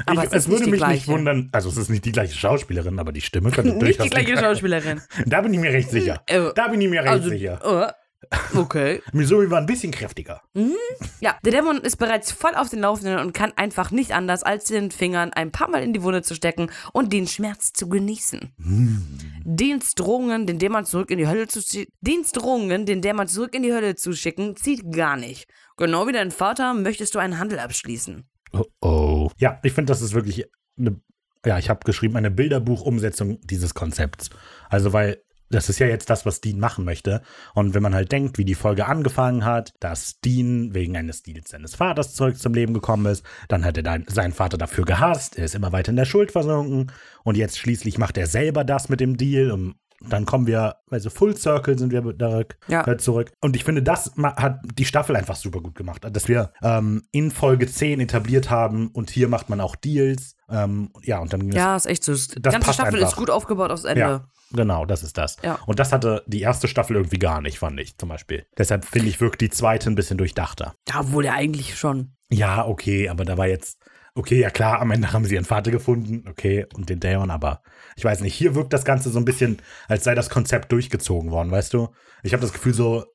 Aber 0.06 0.24
ich, 0.26 0.32
es 0.34 0.48
nicht 0.48 0.50
würde 0.50 0.64
mich 0.66 0.72
nicht 0.72 0.78
gleiche. 0.80 1.08
wundern, 1.08 1.50
also 1.54 1.70
es 1.70 1.78
ist 1.78 1.90
nicht 1.90 2.04
die 2.04 2.12
gleiche 2.12 2.38
Schauspielerin, 2.38 3.00
aber 3.00 3.14
die 3.14 3.22
Stimme 3.22 3.52
könnte 3.52 3.72
Nicht 3.74 3.82
durchaus 4.00 4.04
die 4.04 4.10
gleiche 4.10 4.38
Schauspielerin. 4.38 5.02
Da 5.26 5.42
bin 5.42 5.54
ich 5.54 5.60
mir 5.60 5.72
recht 5.72 5.90
sicher. 5.90 6.22
Äh, 6.28 6.50
Da 6.56 6.68
bin 6.68 6.82
ich 6.82 6.90
mir 6.90 7.02
recht 7.02 7.12
Also, 7.12 7.30
sicher. 7.30 7.94
Okay. 8.56 9.02
Missouri 9.14 9.50
war 9.50 9.60
ein 9.60 9.66
bisschen 9.66 9.92
kräftiger. 9.92 10.42
Ja, 11.20 11.38
der 11.44 11.52
Dämon 11.52 11.78
ist 11.78 11.98
bereits 11.98 12.32
voll 12.32 12.56
auf 12.56 12.70
den 12.70 12.80
Laufenden 12.80 13.20
und 13.20 13.34
kann 13.34 13.52
einfach 13.56 13.92
nicht 13.92 14.14
anders, 14.14 14.44
als 14.44 14.66
den 14.66 14.92
Fingern 14.92 15.34
ein 15.34 15.52
paar 15.52 15.70
Mal 15.70 15.84
in 15.84 15.94
die 15.94 16.04
Wunde 16.04 16.22
zu 16.22 16.36
stecken 16.36 16.72
und 16.94 17.14
den 17.14 17.28
Schmerz 17.28 17.74
zu 17.74 17.90
genießen. 17.90 18.54
Deans 19.44 19.96
Drohungen, 19.96 20.46
den 20.48 20.60
Dämon 20.60 20.86
zurück 20.86 21.12
in 21.12 21.18
die 21.18 21.28
Hölle 21.28 21.48
zu 21.48 21.62
schicken, 21.62 21.92
Deans 22.02 22.32
Drohungen, 22.32 22.86
den 22.86 23.02
Dämon 23.02 23.28
zurück 23.28 23.56
in 23.56 23.64
die 23.64 23.74
Hölle 23.74 23.96
zu 23.96 24.14
schicken, 24.14 24.56
zieht 24.56 24.92
gar 24.92 25.18
nicht. 25.18 25.48
Genau 25.78 26.08
wie 26.08 26.12
dein 26.12 26.32
Vater 26.32 26.74
möchtest 26.74 27.16
du 27.16 27.20
einen 27.20 27.40
Handel 27.40 27.60
abschließen. 27.60 28.28
Oh 28.54 28.66
oh. 28.82 29.32
Ja, 29.38 29.60
ich 29.64 29.74
finde, 29.74 29.92
das 29.92 30.02
ist 30.02 30.14
wirklich 30.14 30.46
eine, 30.78 31.02
ja, 31.46 31.58
ich 31.58 31.70
habe 31.70 31.80
geschrieben, 31.86 32.18
eine 32.18 32.32
Bilderbuchumsetzung 32.32 33.40
dieses 33.42 33.74
Konzepts. 33.74 34.30
Also, 34.70 34.94
weil 34.94 35.24
das 35.52 35.70
ist 35.70 35.80
ja 35.80 35.88
jetzt 35.88 36.10
das, 36.10 36.26
was 36.26 36.42
Dean 36.42 36.60
machen 36.60 36.86
möchte. 36.86 37.22
Und 37.54 37.74
wenn 37.74 37.84
man 37.84 37.94
halt 37.94 38.12
denkt, 38.12 38.38
wie 38.38 38.46
die 38.46 38.56
Folge 38.56 38.88
angefangen 38.88 39.46
hat, 39.46 39.74
dass 39.80 40.20
Dean 40.22 40.74
wegen 40.74 40.98
eines 40.98 41.24
Deals 41.24 41.50
seines 41.52 41.76
Vaters 41.76 42.14
zurück 42.16 42.38
zum 42.38 42.54
Leben 42.54 42.74
gekommen 42.74 43.06
ist, 43.06 43.24
dann 43.50 43.64
hat 43.66 43.78
er 43.78 43.84
dann 43.84 44.06
seinen 44.08 44.34
Vater 44.34 44.58
dafür 44.58 44.86
gehasst, 44.86 45.38
er 45.38 45.46
ist 45.46 45.56
immer 45.56 45.72
weiter 45.72 45.90
in 45.92 45.96
der 45.98 46.06
Schuld 46.06 46.32
versunken 46.32 46.92
und 47.24 47.38
jetzt 47.38 47.58
schließlich 47.60 47.98
macht 47.98 48.18
er 48.18 48.28
selber 48.28 48.64
das 48.64 48.90
mit 48.90 49.00
dem 49.00 49.18
Deal 49.18 49.52
und 49.52 49.76
dann 50.04 50.26
kommen 50.26 50.48
wir, 50.48 50.78
also 50.90 51.12
Full 51.12 51.38
Circle 51.38 51.78
sind 51.78 51.92
wir 51.92 52.02
da 52.14 52.42
Ja. 52.68 52.88
äh, 52.88 52.98
zurück. 52.98 53.32
Und 53.40 53.56
ich 53.56 53.64
finde, 53.64 53.84
das 53.84 54.12
hat 54.18 54.60
die 54.74 54.86
Staffel 54.86 55.16
einfach 55.16 55.36
super 55.36 55.62
gut 55.62 55.76
gemacht, 55.76 56.04
dass 56.12 56.28
wir 56.28 56.54
ähm, 56.64 57.04
in 57.12 57.30
Folge 57.30 57.68
10 57.68 58.00
etabliert 58.00 58.50
haben 58.50 58.88
und 58.88 59.12
hier 59.12 59.28
macht 59.28 59.50
man 59.50 59.62
auch 59.62 59.76
Deals. 59.76 60.36
Ähm, 60.50 60.90
ja, 61.04 61.20
und 61.20 61.32
dann 61.34 61.42
ging 61.42 61.50
es 61.50 61.56
Ja, 61.56 61.76
ist 61.76 61.86
echt 61.86 62.04
so. 62.04 62.16
Die 62.16 62.42
ganze 62.42 62.74
Staffel 62.74 62.96
einfach. 62.96 63.10
ist 63.10 63.16
gut 63.16 63.30
aufgebaut 63.30 63.70
aufs 63.70 63.84
Ende. 63.84 64.02
Ja, 64.02 64.26
genau, 64.54 64.86
das 64.86 65.04
ist 65.04 65.18
das. 65.18 65.38
Ja. 65.44 65.60
Und 65.66 65.80
das 65.80 65.92
hatte 65.92 66.24
die 66.28 66.42
erste 66.42 66.68
Staffel 66.68 66.96
irgendwie 66.96 67.20
gar 67.20 67.42
nicht, 67.42 67.60
fand 67.60 67.80
ich 67.80 67.98
zum 67.98 68.10
Beispiel. 68.10 68.46
Deshalb 68.58 68.86
finde 68.86 69.10
ich, 69.10 69.22
wirkt 69.22 69.42
die 69.42 69.50
zweite 69.50 69.90
ein 69.90 69.96
bisschen 69.96 70.18
durchdachter. 70.18 70.76
Ja, 70.90 71.12
wohl 71.12 71.26
ja 71.26 71.34
eigentlich 71.34 71.78
schon. 71.78 72.16
Ja, 72.30 72.66
okay, 72.66 73.10
aber 73.10 73.26
da 73.26 73.38
war 73.38 73.48
jetzt, 73.48 73.80
okay, 74.16 74.40
ja 74.40 74.50
klar, 74.50 74.80
am 74.80 74.92
Ende 74.92 75.12
haben 75.12 75.26
sie 75.26 75.36
ihren 75.36 75.46
Vater 75.46 75.72
gefunden, 75.72 76.28
okay, 76.30 76.66
und 76.76 76.90
den 76.90 77.00
Daeon, 77.00 77.32
aber 77.32 77.62
ich 77.96 78.06
weiß 78.06 78.22
nicht, 78.22 78.34
hier 78.34 78.56
wirkt 78.56 78.74
das 78.74 78.86
Ganze 78.86 79.10
so 79.10 79.20
ein 79.20 79.26
bisschen, 79.26 79.58
als 79.88 80.04
sei 80.04 80.16
das 80.16 80.30
Konzept 80.30 80.72
durchgezogen 80.72 81.32
worden, 81.32 81.52
weißt 81.52 81.74
du? 81.74 81.90
Ich 82.24 82.34
habe 82.34 82.42
das 82.42 82.54
Gefühl, 82.54 82.74
so 82.74 83.06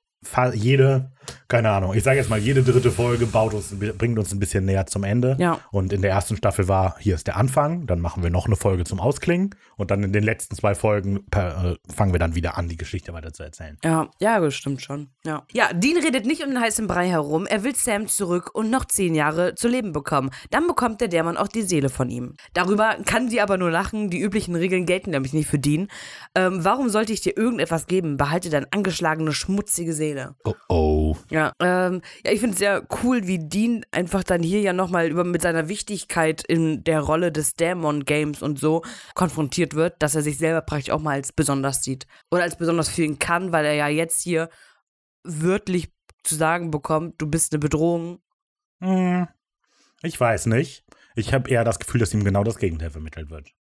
jede, 0.54 1.12
keine 1.48 1.70
Ahnung, 1.70 1.94
ich 1.94 2.02
sage 2.02 2.18
jetzt 2.18 2.28
mal, 2.28 2.38
jede 2.38 2.62
dritte 2.62 2.90
Folge 2.90 3.26
baut 3.26 3.54
uns, 3.54 3.74
bringt 3.96 4.18
uns 4.18 4.32
ein 4.32 4.40
bisschen 4.40 4.64
näher 4.64 4.86
zum 4.86 5.04
Ende. 5.04 5.36
Ja. 5.38 5.60
Und 5.70 5.92
in 5.92 6.02
der 6.02 6.10
ersten 6.10 6.36
Staffel 6.36 6.68
war, 6.68 6.96
hier 6.98 7.14
ist 7.14 7.26
der 7.26 7.36
Anfang, 7.36 7.86
dann 7.86 8.00
machen 8.00 8.22
wir 8.22 8.30
noch 8.30 8.46
eine 8.46 8.56
Folge 8.56 8.84
zum 8.84 9.00
Ausklingen 9.00 9.54
und 9.76 9.90
dann 9.90 10.02
in 10.02 10.12
den 10.12 10.24
letzten 10.24 10.56
zwei 10.56 10.74
Folgen 10.74 11.24
per, 11.30 11.64
äh, 11.64 11.92
fangen 11.92 12.12
wir 12.12 12.18
dann 12.18 12.34
wieder 12.34 12.58
an, 12.58 12.68
die 12.68 12.76
Geschichte 12.76 13.12
weiter 13.12 13.32
zu 13.32 13.42
erzählen. 13.42 13.78
Ja, 13.84 14.10
ja, 14.18 14.40
das 14.40 14.54
stimmt 14.54 14.82
schon. 14.82 15.10
Ja. 15.24 15.44
ja, 15.52 15.72
Dean 15.72 16.02
redet 16.02 16.26
nicht 16.26 16.42
um 16.42 16.50
den 16.50 16.60
heißen 16.60 16.86
Brei 16.86 17.08
herum. 17.08 17.46
Er 17.46 17.62
will 17.62 17.76
Sam 17.76 18.08
zurück 18.08 18.50
und 18.54 18.70
noch 18.70 18.84
zehn 18.84 19.14
Jahre 19.14 19.54
zu 19.54 19.68
leben 19.68 19.92
bekommen. 19.92 20.30
Dann 20.50 20.66
bekommt 20.66 21.00
der 21.00 21.08
Dämon 21.08 21.36
auch 21.36 21.48
die 21.48 21.62
Seele 21.62 21.88
von 21.88 22.10
ihm. 22.10 22.34
Darüber 22.54 22.96
kann 23.04 23.28
sie 23.28 23.40
aber 23.40 23.56
nur 23.56 23.70
lachen. 23.70 24.10
Die 24.10 24.20
üblichen 24.20 24.56
Regeln 24.56 24.86
gelten 24.86 25.10
nämlich 25.10 25.32
nicht 25.32 25.48
für 25.48 25.58
Dean. 25.58 25.88
Ähm, 26.34 26.64
warum 26.64 26.88
sollte 26.88 27.12
ich 27.12 27.20
dir 27.20 27.36
irgendetwas 27.36 27.86
geben? 27.86 28.16
Behalte 28.16 28.50
deine 28.50 28.66
angeschlagene, 28.72 29.32
schmutzige 29.32 29.92
Seele. 29.92 30.34
Oh 30.44 30.54
oh. 30.68 31.15
Ja, 31.30 31.52
ähm, 31.60 32.02
ja 32.24 32.32
ich 32.32 32.40
finde 32.40 32.54
es 32.54 32.58
sehr 32.58 32.86
cool, 33.02 33.26
wie 33.26 33.38
Dean 33.38 33.84
einfach 33.90 34.22
dann 34.22 34.42
hier 34.42 34.60
ja 34.60 34.72
nochmal 34.72 35.10
mit 35.10 35.42
seiner 35.42 35.68
Wichtigkeit 35.68 36.44
in 36.44 36.84
der 36.84 37.00
Rolle 37.00 37.32
des 37.32 37.54
Dämon 37.54 38.04
Games 38.04 38.42
und 38.42 38.58
so 38.58 38.82
konfrontiert 39.14 39.74
wird, 39.74 40.02
dass 40.02 40.14
er 40.14 40.22
sich 40.22 40.38
selber 40.38 40.60
praktisch 40.60 40.90
auch 40.90 41.00
mal 41.00 41.12
als 41.12 41.32
besonders 41.32 41.82
sieht. 41.82 42.06
Oder 42.30 42.42
als 42.42 42.56
besonders 42.56 42.88
fühlen 42.88 43.18
kann, 43.18 43.52
weil 43.52 43.64
er 43.64 43.74
ja 43.74 43.88
jetzt 43.88 44.22
hier 44.22 44.48
wörtlich 45.24 45.92
zu 46.22 46.34
sagen 46.34 46.70
bekommt, 46.70 47.14
du 47.18 47.26
bist 47.26 47.52
eine 47.52 47.60
Bedrohung. 47.60 48.20
Hm, 48.80 49.28
ich 50.02 50.18
weiß 50.18 50.46
nicht. 50.46 50.84
Ich 51.14 51.32
habe 51.32 51.48
eher 51.48 51.64
das 51.64 51.78
Gefühl, 51.78 52.00
dass 52.00 52.12
ihm 52.12 52.24
genau 52.24 52.44
das 52.44 52.58
Gegenteil 52.58 52.90
vermittelt 52.90 53.30
wird. 53.30 53.55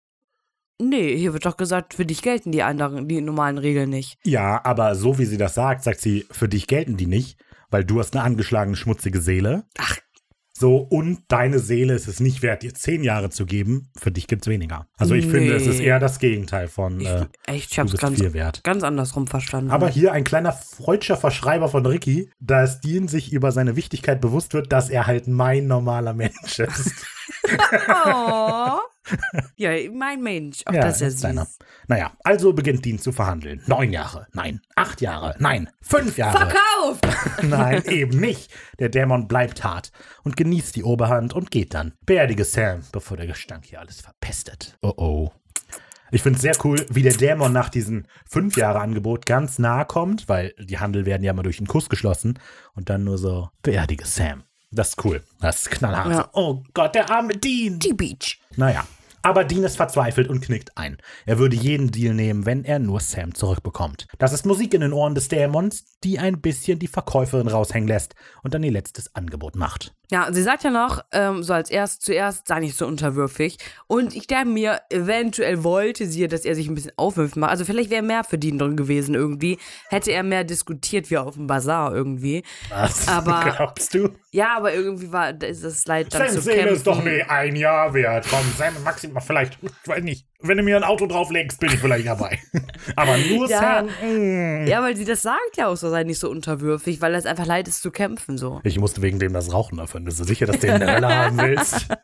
Nee, 0.81 1.15
hier 1.17 1.33
wird 1.33 1.45
doch 1.45 1.57
gesagt, 1.57 1.93
für 1.93 2.05
dich 2.05 2.21
gelten 2.21 2.51
die 2.51 2.63
anderen, 2.63 3.07
die 3.07 3.21
normalen 3.21 3.57
Regeln 3.57 3.89
nicht. 3.89 4.17
Ja, 4.23 4.59
aber 4.65 4.95
so 4.95 5.17
wie 5.17 5.25
sie 5.25 5.37
das 5.37 5.55
sagt, 5.55 5.83
sagt 5.83 6.01
sie, 6.01 6.25
für 6.31 6.49
dich 6.49 6.67
gelten 6.67 6.97
die 6.97 7.07
nicht, 7.07 7.39
weil 7.69 7.85
du 7.85 7.99
hast 7.99 8.15
eine 8.15 8.23
angeschlagene, 8.25 8.75
schmutzige 8.75 9.21
Seele. 9.21 9.63
Ach. 9.77 9.97
So, 10.57 10.77
und 10.77 11.23
deine 11.27 11.59
Seele 11.59 11.93
ist 11.95 12.07
es 12.07 12.21
nicht 12.21 12.41
wert, 12.41 12.63
dir 12.63 12.73
zehn 12.73 13.03
Jahre 13.03 13.29
zu 13.29 13.45
geben. 13.45 13.89
Für 13.97 14.09
dich 14.11 14.25
gibt's 14.27 14.47
weniger. 14.47 14.87
Also 14.97 15.13
ich 15.13 15.27
finde, 15.27 15.53
es 15.53 15.67
ist 15.67 15.79
Nee. 15.79 15.85
eher 15.87 15.99
das 15.99 16.17
Gegenteil 16.19 16.69
von 16.69 17.01
Ich, 17.01 17.07
äh, 17.09 17.25
echt, 17.45 17.71
ich 17.71 17.75
du 17.75 17.81
hab's 17.81 17.91
bist 17.91 18.01
ganz, 18.01 18.19
viel 18.21 18.31
wert. 18.33 18.63
ganz 18.63 18.83
andersrum 18.83 19.27
verstanden. 19.27 19.71
Aber 19.71 19.89
hier 19.89 20.13
ein 20.13 20.23
kleiner 20.23 20.53
freudscher 20.53 21.17
Verschreiber 21.17 21.67
von 21.67 21.85
Ricky, 21.85 22.31
dass 22.39 22.79
Dean 22.79 23.09
sich 23.09 23.33
über 23.33 23.51
seine 23.51 23.75
Wichtigkeit 23.75 24.21
bewusst 24.21 24.53
wird, 24.53 24.71
dass 24.71 24.89
er 24.89 25.07
halt 25.07 25.27
mein 25.27 25.67
normaler 25.67 26.13
Mensch 26.13 26.59
ist. 26.59 26.91
Oh. 28.05 28.79
ja, 29.55 29.71
mein 29.91 30.21
Mensch. 30.21 30.61
Ach, 30.65 30.73
das 30.73 31.01
ist 31.01 31.23
ja 31.23 31.33
süß. 31.33 31.57
Naja, 31.87 32.11
also 32.23 32.53
beginnt 32.53 32.85
Dean 32.85 32.99
zu 32.99 33.11
verhandeln. 33.11 33.61
Neun 33.67 33.91
Jahre, 33.91 34.27
nein. 34.33 34.61
Acht 34.75 35.01
Jahre, 35.01 35.35
nein. 35.39 35.69
Fünf 35.81 36.17
Jahre. 36.17 36.37
Verkauft! 36.37 37.07
Nein, 37.43 37.83
eben 37.85 38.19
nicht. 38.19 38.51
Der 38.79 38.89
Dämon 38.89 39.27
bleibt 39.27 39.63
hart 39.63 39.91
und 40.23 40.35
genießt 40.35 40.75
die 40.75 40.83
Oberhand 40.83 41.33
und 41.33 41.51
geht 41.51 41.73
dann. 41.73 41.93
Beerdige 42.05 42.43
Sam, 42.43 42.81
bevor 42.91 43.17
der 43.17 43.27
Gestank 43.27 43.65
hier 43.65 43.79
alles 43.79 44.01
verpestet. 44.01 44.77
Oh 44.81 44.93
oh. 44.97 45.31
Ich 46.11 46.21
finde 46.21 46.37
es 46.37 46.41
sehr 46.41 46.55
cool, 46.63 46.85
wie 46.89 47.01
der 47.01 47.13
Dämon 47.13 47.51
nach 47.51 47.69
diesem 47.69 48.05
fünf 48.25 48.57
Jahre 48.57 48.79
Angebot 48.79 49.25
ganz 49.25 49.59
nahe 49.59 49.85
kommt, 49.85 50.29
weil 50.29 50.53
die 50.59 50.79
Handel 50.79 51.05
werden 51.05 51.23
ja 51.23 51.33
mal 51.33 51.43
durch 51.43 51.59
einen 51.59 51.67
Kuss 51.67 51.89
geschlossen 51.89 52.39
und 52.73 52.89
dann 52.89 53.03
nur 53.03 53.17
so, 53.17 53.49
beerdige 53.63 54.05
Sam. 54.05 54.43
Das 54.71 54.89
ist 54.89 55.05
cool. 55.05 55.23
Das 55.39 55.61
ist 55.61 55.71
knallhart. 55.71 56.11
Ja. 56.11 56.29
Oh 56.33 56.61
Gott, 56.73 56.95
der 56.95 57.09
arme 57.09 57.33
Dean. 57.37 57.79
Die 57.79 57.93
Beach. 57.93 58.39
Naja. 58.55 58.85
Aber 59.25 59.43
Dean 59.43 59.63
ist 59.63 59.75
verzweifelt 59.77 60.29
und 60.29 60.41
knickt 60.41 60.77
ein. 60.77 60.97
Er 61.25 61.39
würde 61.39 61.55
jeden 61.55 61.89
Deal 61.89 62.13
nehmen, 62.13 62.45
wenn 62.45 62.63
er 62.63 62.77
nur 62.77 62.99
Sam 62.99 63.33
zurückbekommt. 63.33 64.07
Das 64.19 64.33
ist 64.33 64.45
Musik 64.45 64.73
in 64.75 64.81
den 64.81 64.93
Ohren 64.93 65.15
des 65.15 65.29
Dämons, 65.29 65.83
die 66.03 66.19
ein 66.19 66.41
bisschen 66.41 66.77
die 66.77 66.87
Verkäuferin 66.87 67.47
raushängen 67.47 67.87
lässt 67.87 68.13
und 68.43 68.53
dann 68.53 68.61
ihr 68.61 68.71
letztes 68.71 69.15
Angebot 69.15 69.55
macht. 69.55 69.93
Ja, 70.11 70.31
sie 70.31 70.43
sagt 70.43 70.63
ja 70.63 70.69
noch, 70.69 71.03
ähm, 71.13 71.41
so 71.41 71.53
als 71.53 71.71
erst, 71.71 72.03
zuerst 72.03 72.47
sei 72.47 72.59
nicht 72.59 72.77
so 72.77 72.85
unterwürfig. 72.85 73.57
Und 73.87 74.15
ich 74.15 74.27
denke 74.27 74.49
mir, 74.49 74.81
eventuell 74.91 75.63
wollte 75.63 76.05
sie, 76.05 76.27
dass 76.27 76.45
er 76.45 76.53
sich 76.53 76.67
ein 76.67 76.75
bisschen 76.75 76.91
aufwürfig 76.95 77.37
macht. 77.37 77.49
Also 77.49 77.65
vielleicht 77.65 77.89
wäre 77.89 78.03
mehr 78.03 78.23
für 78.23 78.37
Dean 78.37 78.59
drin 78.59 78.77
gewesen 78.77 79.15
irgendwie. 79.15 79.57
Hätte 79.89 80.11
er 80.11 80.21
mehr 80.21 80.43
diskutiert 80.43 81.09
wie 81.09 81.17
auf 81.17 81.33
dem 81.33 81.47
Bazar 81.47 81.95
irgendwie. 81.95 82.43
Was 82.69 83.07
Aber- 83.07 83.51
glaubst 83.55 83.95
du? 83.95 84.09
Ja, 84.31 84.57
aber 84.57 84.73
irgendwie 84.73 85.11
war 85.13 85.31
das 85.33 85.61
das 85.61 85.85
Leid 85.87 86.13
dann 86.13 86.29
Sams 86.29 86.43
zu 86.43 86.51
kämpfen. 86.51 86.75
ist 86.75 86.85
doch 86.85 87.01
nicht 87.03 87.27
ein 87.29 87.55
Jahr 87.55 87.93
wert. 87.93 88.27
Komm, 88.29 88.41
Sam, 88.57 88.73
maximal 88.83 89.14
vielleicht, 89.21 89.57
ich 89.61 89.87
weiß 89.87 90.03
nicht, 90.03 90.27
wenn 90.41 90.57
du 90.57 90.63
mir 90.63 90.75
ein 90.77 90.83
Auto 90.83 91.05
drauflegst, 91.07 91.59
bin 91.59 91.69
ich 91.71 91.79
vielleicht 91.79 92.07
dabei. 92.07 92.39
Aber 92.95 93.17
nur 93.17 93.49
Ja. 93.49 93.59
Sam. 93.59 94.63
mm. 94.63 94.67
Ja, 94.67 94.81
weil 94.81 94.95
sie 94.95 95.05
das 95.05 95.21
sagt 95.21 95.57
ja 95.57 95.67
auch 95.67 95.75
so, 95.75 95.89
sei 95.89 96.03
nicht 96.03 96.19
so 96.19 96.29
unterwürfig, 96.29 97.01
weil 97.01 97.15
es 97.15 97.25
einfach 97.25 97.45
leid 97.45 97.67
ist 97.67 97.81
zu 97.81 97.91
kämpfen 97.91 98.37
so. 98.37 98.61
Ich 98.63 98.79
musste 98.79 99.01
wegen 99.01 99.19
dem 99.19 99.33
das 99.33 99.51
Rauchen 99.53 99.79
öffnen. 99.79 100.03
Bist 100.05 100.19
du 100.19 100.23
sicher, 100.23 100.45
dass 100.45 100.59
du 100.59 100.67
den 100.67 100.75
in 100.75 100.79
der 100.81 100.95
Hölle 100.95 101.15
haben 101.15 101.37
willst? 101.37 101.87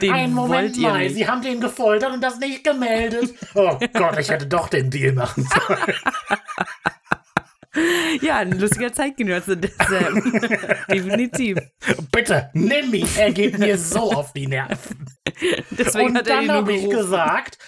Den 0.00 0.36
wollt 0.36 0.76
ihr 0.76 0.92
nicht. 0.94 1.14
Sie 1.16 1.26
haben 1.26 1.42
den 1.42 1.60
gefoltert 1.60 2.12
und 2.12 2.22
das 2.22 2.38
nicht 2.38 2.62
gemeldet. 2.62 3.34
Oh 3.54 3.76
Gott, 3.94 4.16
ich 4.18 4.30
hätte 4.30 4.46
doch 4.46 4.68
den 4.68 4.90
Deal 4.90 5.12
machen 5.12 5.44
sollen. 5.44 5.80
Ja, 8.22 8.38
ein 8.38 8.58
lustiger 8.58 8.92
Zeitgenosse, 8.92 9.56
der 9.56 9.70
Sam. 9.88 10.22
Definitiv. 10.90 11.58
Bitte, 12.12 12.50
nimm 12.52 12.90
mich. 12.90 13.16
Er 13.16 13.32
geht 13.32 13.58
mir 13.58 13.78
so 13.78 14.12
auf 14.12 14.32
die 14.32 14.46
Nerven. 14.46 15.06
Deswegen 15.70 16.10
und 16.10 16.18
hat 16.18 16.26
er 16.26 16.36
dann 16.40 16.50
habe 16.50 16.72
ich 16.72 16.88
gesagt, 16.88 17.58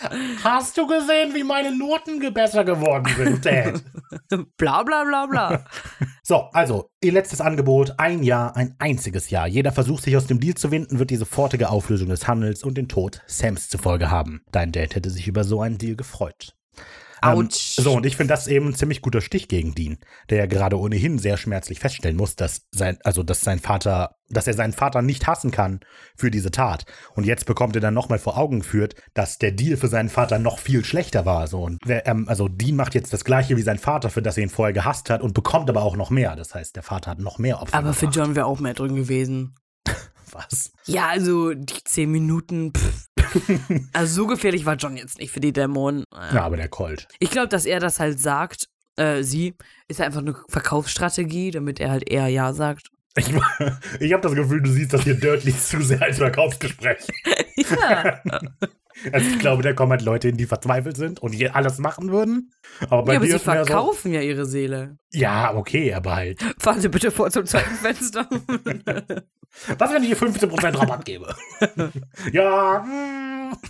hast 0.42 0.76
du 0.76 0.86
gesehen, 0.86 1.34
wie 1.34 1.44
meine 1.44 1.76
Noten 1.76 2.20
besser 2.32 2.64
geworden 2.64 3.06
sind, 3.16 3.44
Dad? 3.44 3.82
Bla 4.56 4.82
bla 4.82 5.04
bla 5.04 5.26
bla. 5.26 5.64
So, 6.22 6.48
also, 6.52 6.90
ihr 7.02 7.12
letztes 7.12 7.40
Angebot, 7.40 7.94
ein 7.98 8.22
Jahr, 8.22 8.56
ein 8.56 8.74
einziges 8.78 9.30
Jahr. 9.30 9.46
Jeder 9.46 9.72
Versuch, 9.72 10.00
sich 10.00 10.16
aus 10.16 10.26
dem 10.26 10.40
Deal 10.40 10.54
zu 10.54 10.70
winden, 10.70 10.98
wird 10.98 11.10
die 11.10 11.16
sofortige 11.16 11.70
Auflösung 11.70 12.08
des 12.08 12.28
Handels 12.28 12.62
und 12.62 12.76
den 12.76 12.88
Tod 12.88 13.22
Sams 13.26 13.68
zur 13.68 13.80
Folge 13.80 14.10
haben. 14.10 14.42
Dein 14.50 14.72
Dad 14.72 14.94
hätte 14.94 15.10
sich 15.10 15.28
über 15.28 15.44
so 15.44 15.60
einen 15.60 15.78
Deal 15.78 15.96
gefreut. 15.96 16.54
Ähm, 17.24 17.38
Autsch. 17.38 17.76
so, 17.76 17.92
und 17.92 18.06
ich 18.06 18.16
finde 18.16 18.32
das 18.32 18.46
eben 18.46 18.68
ein 18.68 18.74
ziemlich 18.74 19.00
guter 19.00 19.20
Stich 19.20 19.48
gegen 19.48 19.74
Dean, 19.74 19.98
der 20.30 20.38
ja 20.38 20.46
gerade 20.46 20.78
ohnehin 20.78 21.18
sehr 21.18 21.36
schmerzlich 21.36 21.78
feststellen 21.78 22.16
muss, 22.16 22.36
dass 22.36 22.66
sein, 22.70 22.98
also 23.04 23.22
dass 23.22 23.42
sein 23.42 23.60
Vater, 23.60 24.16
dass 24.28 24.46
er 24.46 24.54
seinen 24.54 24.72
Vater 24.72 25.02
nicht 25.02 25.26
hassen 25.26 25.50
kann 25.50 25.80
für 26.16 26.30
diese 26.30 26.50
Tat. 26.50 26.84
Und 27.14 27.24
jetzt 27.24 27.46
bekommt 27.46 27.76
er 27.76 27.80
dann 27.80 27.94
nochmal 27.94 28.18
vor 28.18 28.36
Augen 28.36 28.60
geführt, 28.60 28.94
dass 29.14 29.38
der 29.38 29.52
Deal 29.52 29.76
für 29.76 29.88
seinen 29.88 30.08
Vater 30.08 30.38
noch 30.38 30.58
viel 30.58 30.84
schlechter 30.84 31.24
war. 31.24 31.46
So. 31.46 31.62
Und 31.62 31.78
wer, 31.84 32.06
ähm, 32.06 32.28
also 32.28 32.48
Dean 32.48 32.76
macht 32.76 32.94
jetzt 32.94 33.12
das 33.12 33.24
gleiche 33.24 33.56
wie 33.56 33.62
sein 33.62 33.78
Vater, 33.78 34.10
für 34.10 34.22
das 34.22 34.36
er 34.36 34.44
ihn 34.44 34.50
vorher 34.50 34.72
gehasst 34.72 35.10
hat, 35.10 35.22
und 35.22 35.34
bekommt 35.34 35.70
aber 35.70 35.82
auch 35.82 35.96
noch 35.96 36.10
mehr. 36.10 36.34
Das 36.36 36.54
heißt, 36.54 36.74
der 36.74 36.82
Vater 36.82 37.12
hat 37.12 37.18
noch 37.18 37.38
mehr 37.38 37.60
Opfer. 37.60 37.74
Aber 37.74 37.92
für 37.92 38.06
gebracht. 38.06 38.16
John 38.16 38.36
wäre 38.36 38.46
auch 38.46 38.60
mehr 38.60 38.74
drin 38.74 38.96
gewesen. 38.96 39.54
Was? 40.32 40.72
Ja, 40.86 41.08
also 41.08 41.54
die 41.54 41.84
zehn 41.84 42.10
Minuten. 42.10 42.72
Pff. 42.74 43.01
Also 43.92 44.14
so 44.22 44.26
gefährlich 44.26 44.64
war 44.64 44.76
John 44.76 44.96
jetzt 44.96 45.18
nicht 45.18 45.30
für 45.32 45.40
die 45.40 45.52
Dämonen. 45.52 46.04
Ja, 46.12 46.42
aber 46.42 46.56
der 46.56 46.68
Colt. 46.68 47.08
Ich 47.18 47.30
glaube, 47.30 47.48
dass 47.48 47.66
er 47.66 47.80
das 47.80 48.00
halt 48.00 48.20
sagt. 48.20 48.66
Äh, 48.96 49.22
sie 49.22 49.54
ist 49.88 50.00
einfach 50.00 50.20
eine 50.20 50.36
Verkaufsstrategie, 50.48 51.50
damit 51.50 51.80
er 51.80 51.90
halt 51.90 52.08
eher 52.08 52.28
Ja 52.28 52.52
sagt. 52.52 52.88
Ich, 53.16 53.28
ich 54.00 54.12
habe 54.12 54.22
das 54.22 54.34
Gefühl, 54.34 54.62
du 54.62 54.70
siehst 54.70 54.92
das 54.92 55.02
hier 55.02 55.14
deutlich 55.14 55.58
zu 55.60 55.82
sehr 55.82 56.02
als 56.02 56.18
Verkaufsgespräch. 56.18 56.98
Ja. 57.70 58.20
Also 59.10 59.28
ich 59.30 59.38
glaube, 59.38 59.62
da 59.62 59.72
kommen 59.72 59.92
halt 59.92 60.02
Leute 60.02 60.28
hin, 60.28 60.36
die 60.36 60.46
verzweifelt 60.46 60.96
sind 60.96 61.20
und 61.20 61.32
hier 61.32 61.56
alles 61.56 61.78
machen 61.78 62.10
würden. 62.10 62.52
Aber 62.88 63.04
bei 63.04 63.14
ja, 63.14 63.18
aber 63.18 63.26
sie 63.26 63.32
mehr 63.32 63.38
so, 63.38 63.44
verkaufen 63.44 64.12
ja 64.12 64.20
ihre 64.20 64.46
Seele. 64.46 64.98
ja, 65.12 65.54
okay, 65.54 65.92
aber 65.94 66.16
halt. 66.16 66.40
Fahren 66.58 66.80
Sie 66.80 66.88
bitte 66.88 67.10
vor 67.10 67.30
zum 67.30 67.46
zweiten 67.46 67.74
Fenster. 67.74 68.28
Was, 69.78 69.92
wenn 69.92 70.02
ich 70.02 70.08
hier 70.08 70.16
15% 70.16 70.78
Rabatt 70.78 71.04
gebe? 71.04 71.34
ja, 72.32 72.84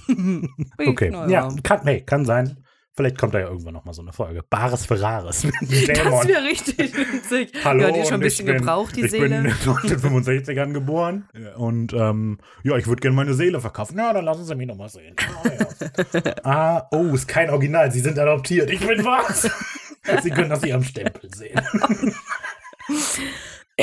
mm. 0.07 0.49
okay. 0.87 1.11
Ja, 1.29 1.49
kann, 1.63 1.81
nee, 1.85 2.03
kann 2.03 2.25
sein. 2.25 2.62
Vielleicht 2.95 3.17
kommt 3.17 3.33
da 3.33 3.39
ja 3.41 3.47
irgendwann 3.47 3.73
noch 3.73 3.87
mal 3.87 3.95
so 3.95 4.03
eine 4.03 4.13
Folge. 4.13 4.43
Bares 4.43 4.85
für 4.85 5.01
Rares. 5.01 5.45
mit 5.45 5.55
einem 5.61 5.71
Das 5.71 5.97
Dämon. 5.97 6.29
wäre 6.29 6.43
richtig 6.45 6.95
witzig. 6.95 7.53
Hallo, 7.65 7.85
ja, 7.85 7.91
die 7.91 8.03
schon 8.05 8.15
ein 8.15 8.21
bisschen 8.21 8.47
ich 8.47 8.53
bin, 8.53 8.61
gebraucht, 8.61 8.97
die 8.97 9.01
ich 9.03 9.11
Seele. 9.11 9.29
bin 9.29 9.33
in 9.39 9.45
den 9.45 9.53
1965ern 9.55 10.73
geboren 10.73 11.29
und 11.57 11.95
ähm, 11.95 12.39
ja, 12.63 12.77
ich 12.77 12.87
würde 12.87 13.01
gerne 13.01 13.17
meine 13.17 13.33
Seele 13.33 13.61
verkaufen. 13.61 13.97
Ja, 13.99 14.13
dann 14.13 14.27
lassen 14.27 14.45
Sie 14.45 14.55
mich 14.55 14.67
noch 14.67 14.77
mal 14.77 14.91
sehen. 14.91 15.17
Ah, 15.19 15.49
ja. 15.49 16.35
ah, 16.45 16.89
oh, 16.91 17.15
ist 17.15 17.27
kein 17.29 17.49
Original. 17.49 17.91
Sie 17.91 18.01
sind 18.01 18.19
adoptiert. 18.19 18.71
Ich 18.71 18.87
bin 18.87 19.03
was? 19.05 19.49
Sie 20.23 20.31
können 20.31 20.51
das 20.51 20.63
hier 20.63 20.75
am 20.75 20.83
Stempel 20.85 21.31
sehen. 21.35 21.61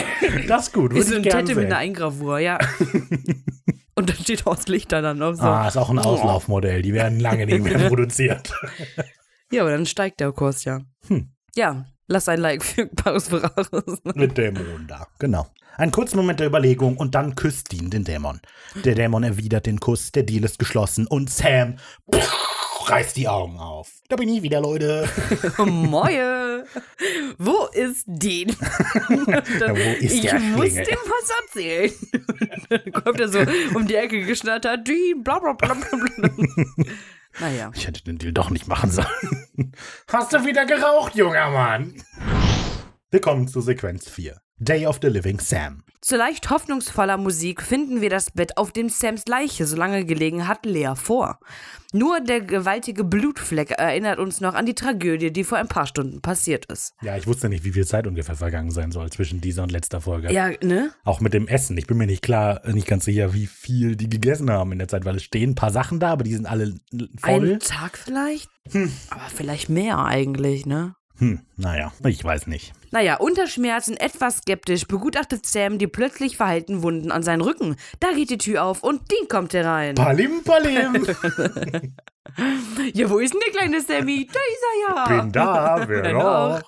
das 0.47 0.67
ist 0.67 0.73
gut. 0.73 0.93
ist 0.93 0.97
Würde 0.97 1.09
so 1.09 1.11
ich 1.11 1.17
ein 1.17 1.23
gerne 1.23 1.47
mit 1.47 1.55
sehen. 1.55 1.65
einer 1.65 1.77
Eingravur, 1.77 2.39
ja. 2.39 2.57
Und 3.95 4.09
dann 4.09 4.15
steht 4.15 4.45
Horst 4.45 4.69
Lichter 4.69 5.01
dann 5.01 5.17
noch 5.17 5.33
so. 5.33 5.43
Ah, 5.43 5.67
ist 5.67 5.75
auch 5.77 5.89
ein 5.89 5.99
Auslaufmodell. 5.99 6.81
Die 6.81 6.93
werden 6.93 7.19
lange 7.19 7.45
nicht 7.45 7.61
mehr 7.61 7.77
produziert. 7.89 8.53
Ja, 9.51 9.63
aber 9.63 9.71
dann 9.71 9.85
steigt 9.85 10.21
der 10.21 10.31
Kurs 10.31 10.63
ja. 10.63 10.79
Hm. 11.07 11.29
Ja, 11.55 11.85
lass 12.07 12.29
ein 12.29 12.39
Like 12.39 12.63
für 12.63 12.85
Paris 12.87 13.27
Ferraris. 13.27 13.99
Mit 14.15 14.37
Dämonen 14.37 14.87
da. 14.87 15.07
Genau. 15.19 15.47
Ein 15.75 15.91
kurzer 15.91 16.17
Moment 16.17 16.39
der 16.39 16.47
Überlegung 16.47 16.97
und 16.97 17.15
dann 17.15 17.35
küsst 17.35 17.71
Dean 17.71 17.89
den 17.89 18.03
Dämon. 18.03 18.41
Der 18.83 18.95
Dämon 18.95 19.23
erwidert 19.23 19.65
den 19.65 19.79
Kuss, 19.79 20.11
der 20.11 20.23
Deal 20.23 20.43
ist 20.43 20.59
geschlossen 20.59 21.07
und 21.07 21.29
Sam 21.29 21.75
reißt 22.89 23.15
die 23.17 23.27
Augen 23.27 23.57
auf. 23.59 23.91
Da 24.07 24.15
bin 24.15 24.29
ich 24.29 24.41
wieder, 24.41 24.61
Leute. 24.61 25.07
Moje! 25.57 26.65
Wo 27.37 27.65
ist 27.73 28.05
Dean? 28.07 28.49
Ja, 29.09 29.75
wo 29.75 29.91
ist 29.99 30.13
ich 30.13 30.21
der 30.21 30.39
muss 30.39 30.65
Schlingel? 30.71 30.85
dem 30.85 30.97
was 31.05 31.29
erzählen. 31.45 31.91
dann 32.69 32.91
kommt 32.91 33.19
er 33.19 33.29
so 33.29 33.39
um 33.75 33.87
die 33.87 33.95
Ecke 33.95 34.21
geschnattert. 34.25 34.87
Dean, 34.87 35.23
bla 35.23 35.39
bla 35.39 35.53
bla 35.53 35.73
bla 35.73 35.97
bla. 35.97 36.29
Naja. 37.39 37.71
Ich 37.75 37.85
hätte 37.87 38.03
den 38.03 38.17
Deal 38.17 38.33
doch 38.33 38.49
nicht 38.49 38.67
machen 38.67 38.89
sollen. 38.91 39.73
Hast 40.07 40.33
du 40.33 40.45
wieder 40.45 40.65
geraucht, 40.65 41.15
junger 41.15 41.49
Mann? 41.51 41.93
Willkommen 43.11 43.47
zu 43.47 43.61
Sequenz 43.61 44.09
4. 44.09 44.39
Day 44.60 44.86
of 44.86 44.99
the 45.01 45.07
Living 45.07 45.39
Sam. 45.39 45.84
Zu 46.01 46.18
leicht 46.18 46.49
hoffnungsvoller 46.49 47.18
Musik 47.18 47.62
finden 47.62 48.01
wir 48.01 48.10
das 48.10 48.32
Bett, 48.32 48.57
auf 48.57 48.72
dem 48.72 48.89
Sams 48.89 49.26
Leiche 49.28 49.66
so 49.66 49.76
lange 49.78 50.05
gelegen 50.05 50.47
hat, 50.47 50.66
leer 50.66 50.95
vor. 50.95 51.39
Nur 51.93 52.20
der 52.20 52.41
gewaltige 52.41 53.03
Blutfleck 53.03 53.72
erinnert 53.72 54.20
uns 54.20 54.41
noch 54.41 54.53
an 54.53 54.66
die 54.66 54.76
Tragödie, 54.76 55.32
die 55.32 55.43
vor 55.43 55.57
ein 55.57 55.68
paar 55.68 55.88
Stunden 55.88 56.22
passiert 56.22 56.66
ist. 56.66 56.93
Ja, 57.01 57.18
ich 57.18 57.26
wusste 57.26 57.49
nicht, 57.49 57.64
wie 57.64 57.72
viel 57.72 57.86
Zeit 57.86 58.05
ungefähr 58.05 58.36
vergangen 58.36 58.72
sein 58.72 58.91
soll 58.91 59.10
zwischen 59.10 59.41
dieser 59.41 59.64
und 59.64 59.72
letzter 59.72 60.01
Folge. 60.01 60.32
Ja, 60.32 60.51
ne? 60.62 60.91
Auch 61.03 61.20
mit 61.20 61.34
dem 61.34 61.47
Essen. 61.47 61.78
Ich 61.78 61.88
bin 61.88 61.97
mir 61.97 62.07
nicht 62.07 62.22
klar, 62.22 62.62
nicht 62.68 62.88
ganz 62.88 63.05
sicher, 63.05 63.34
wie 63.34 63.47
viel 63.47 63.95
die 63.95 64.10
gegessen 64.10 64.51
haben 64.51 64.72
in 64.72 64.80
der 64.80 64.88
Zeit, 64.88 65.05
weil 65.05 65.16
es 65.16 65.24
stehen 65.24 65.51
ein 65.51 65.55
paar 65.55 65.72
Sachen 65.72 65.99
da, 65.99 66.12
aber 66.12 66.24
die 66.24 66.34
sind 66.34 66.45
alle 66.45 66.76
voll. 67.18 67.53
Ein 67.53 67.60
Tag 67.60 67.97
vielleicht? 67.97 68.49
Aber 69.10 69.30
vielleicht 69.34 69.70
mehr 69.70 69.99
eigentlich, 69.99 70.66
ne? 70.66 70.95
Hm, 71.20 71.41
naja, 71.57 71.91
ich 72.05 72.24
weiß 72.24 72.47
nicht. 72.47 72.74
Naja, 72.91 73.17
unter 73.17 73.45
Schmerzen 73.47 73.97
etwas 73.97 74.38
skeptisch 74.38 74.88
begutachtet 74.88 75.45
Sam 75.45 75.78
die 75.78 75.88
plötzlich 75.88 76.38
verheilten 76.38 76.82
Wunden 76.82 77.11
an 77.11 77.24
seinen 77.24 77.41
Rücken. 77.41 77.76
Da 77.99 78.11
geht 78.13 78.30
die 78.30 78.38
Tür 78.38 78.63
auf 78.63 78.84
und 78.84 79.11
Dean 79.11 79.28
kommt 79.28 79.53
herein. 79.53 79.95
Palim, 79.95 80.43
palim. 80.43 81.05
Ja, 82.93 83.09
wo 83.09 83.17
ist 83.17 83.34
denn 83.34 83.41
der 83.45 83.53
kleine 83.53 83.82
Sammy? 83.82 84.28
Da 84.32 84.39
ist 84.39 84.63
er 84.63 84.95
ja. 84.95 85.22
Bin 85.22 85.32
da, 85.32 85.84
wer 85.88 86.13
noch? 86.13 86.61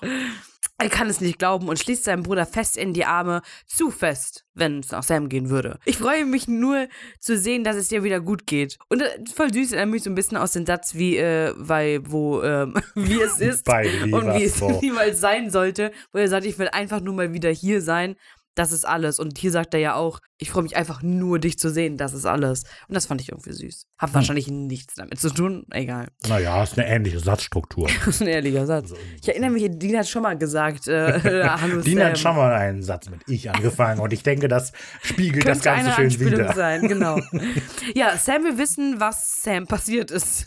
Er 0.81 0.89
kann 0.89 1.09
es 1.09 1.21
nicht 1.21 1.37
glauben 1.37 1.69
und 1.69 1.77
schließt 1.77 2.05
seinen 2.05 2.23
Bruder 2.23 2.47
fest 2.47 2.75
in 2.75 2.93
die 2.93 3.05
Arme. 3.05 3.43
Zu 3.67 3.91
fest, 3.91 4.45
wenn 4.55 4.79
es 4.79 4.91
nach 4.91 5.03
Sam 5.03 5.29
gehen 5.29 5.51
würde. 5.51 5.77
Ich 5.85 5.97
freue 5.97 6.25
mich 6.25 6.47
nur 6.47 6.87
zu 7.19 7.37
sehen, 7.37 7.63
dass 7.63 7.75
es 7.75 7.89
dir 7.89 8.03
wieder 8.03 8.19
gut 8.19 8.47
geht. 8.47 8.79
Und 8.89 9.01
äh, 9.01 9.23
voll 9.31 9.53
süß, 9.53 9.73
er 9.73 9.85
mich 9.85 10.01
so 10.01 10.09
ein 10.09 10.15
bisschen 10.15 10.37
aus 10.37 10.53
dem 10.53 10.65
Satz, 10.65 10.95
wie, 10.95 11.17
äh, 11.17 11.53
weil, 11.55 12.01
wo, 12.11 12.41
ähm, 12.41 12.73
wie 12.95 13.21
es 13.21 13.39
ist. 13.39 13.69
Und 13.69 14.33
wie 14.33 14.43
es 14.43 14.59
niemals 14.81 15.19
sein 15.19 15.51
sollte. 15.51 15.91
Wo 16.11 16.17
er 16.17 16.27
sagt, 16.27 16.47
ich 16.47 16.57
will 16.57 16.69
einfach 16.69 16.99
nur 16.99 17.13
mal 17.13 17.31
wieder 17.31 17.51
hier 17.51 17.81
sein. 17.81 18.15
Das 18.55 18.71
ist 18.71 18.85
alles. 18.85 19.19
Und 19.19 19.37
hier 19.37 19.51
sagt 19.51 19.75
er 19.75 19.79
ja 19.79 19.93
auch, 19.93 20.19
Ich 20.41 20.49
freue 20.49 20.63
mich 20.63 20.75
einfach 20.75 21.03
nur, 21.03 21.37
dich 21.37 21.59
zu 21.59 21.69
sehen. 21.69 21.97
Das 21.97 22.13
ist 22.13 22.25
alles. 22.25 22.63
Und 22.87 22.95
das 22.95 23.05
fand 23.05 23.21
ich 23.21 23.29
irgendwie 23.29 23.53
süß. 23.53 23.85
Hab 23.99 24.15
wahrscheinlich 24.15 24.47
nichts 24.47 24.95
damit 24.95 25.19
zu 25.19 25.29
tun. 25.29 25.67
Egal. 25.69 26.07
Naja, 26.27 26.63
ist 26.63 26.79
eine 26.79 26.87
ähnliche 26.87 27.19
Satzstruktur. 27.19 27.87
Das 27.87 28.07
ist 28.15 28.21
ein 28.23 28.27
ehrlicher 28.27 28.65
Satz. 28.65 28.91
Ich 29.21 29.29
erinnere 29.29 29.51
mich, 29.51 29.69
Dean 29.69 29.99
hat 29.99 30.09
schon 30.09 30.23
mal 30.23 30.35
gesagt, 30.35 30.87
äh, 30.87 31.19
Dean 31.83 31.83
Sam. 31.83 31.99
hat 31.99 32.17
schon 32.17 32.35
mal 32.35 32.53
einen 32.53 32.81
Satz 32.81 33.07
mit 33.11 33.19
ich 33.27 33.51
angefangen 33.51 33.99
und 33.99 34.13
ich 34.13 34.23
denke, 34.23 34.47
das 34.47 34.71
spiegelt 35.03 35.47
das 35.47 35.61
Ganze 35.61 35.91
schön 35.91 36.05
Anspielung 36.05 36.33
wieder. 36.33 36.53
sein, 36.53 36.87
genau. 36.87 37.19
ja, 37.93 38.17
Sam 38.17 38.43
will 38.43 38.57
wissen, 38.57 38.99
was 38.99 39.43
Sam 39.43 39.67
passiert 39.67 40.09
ist. 40.09 40.45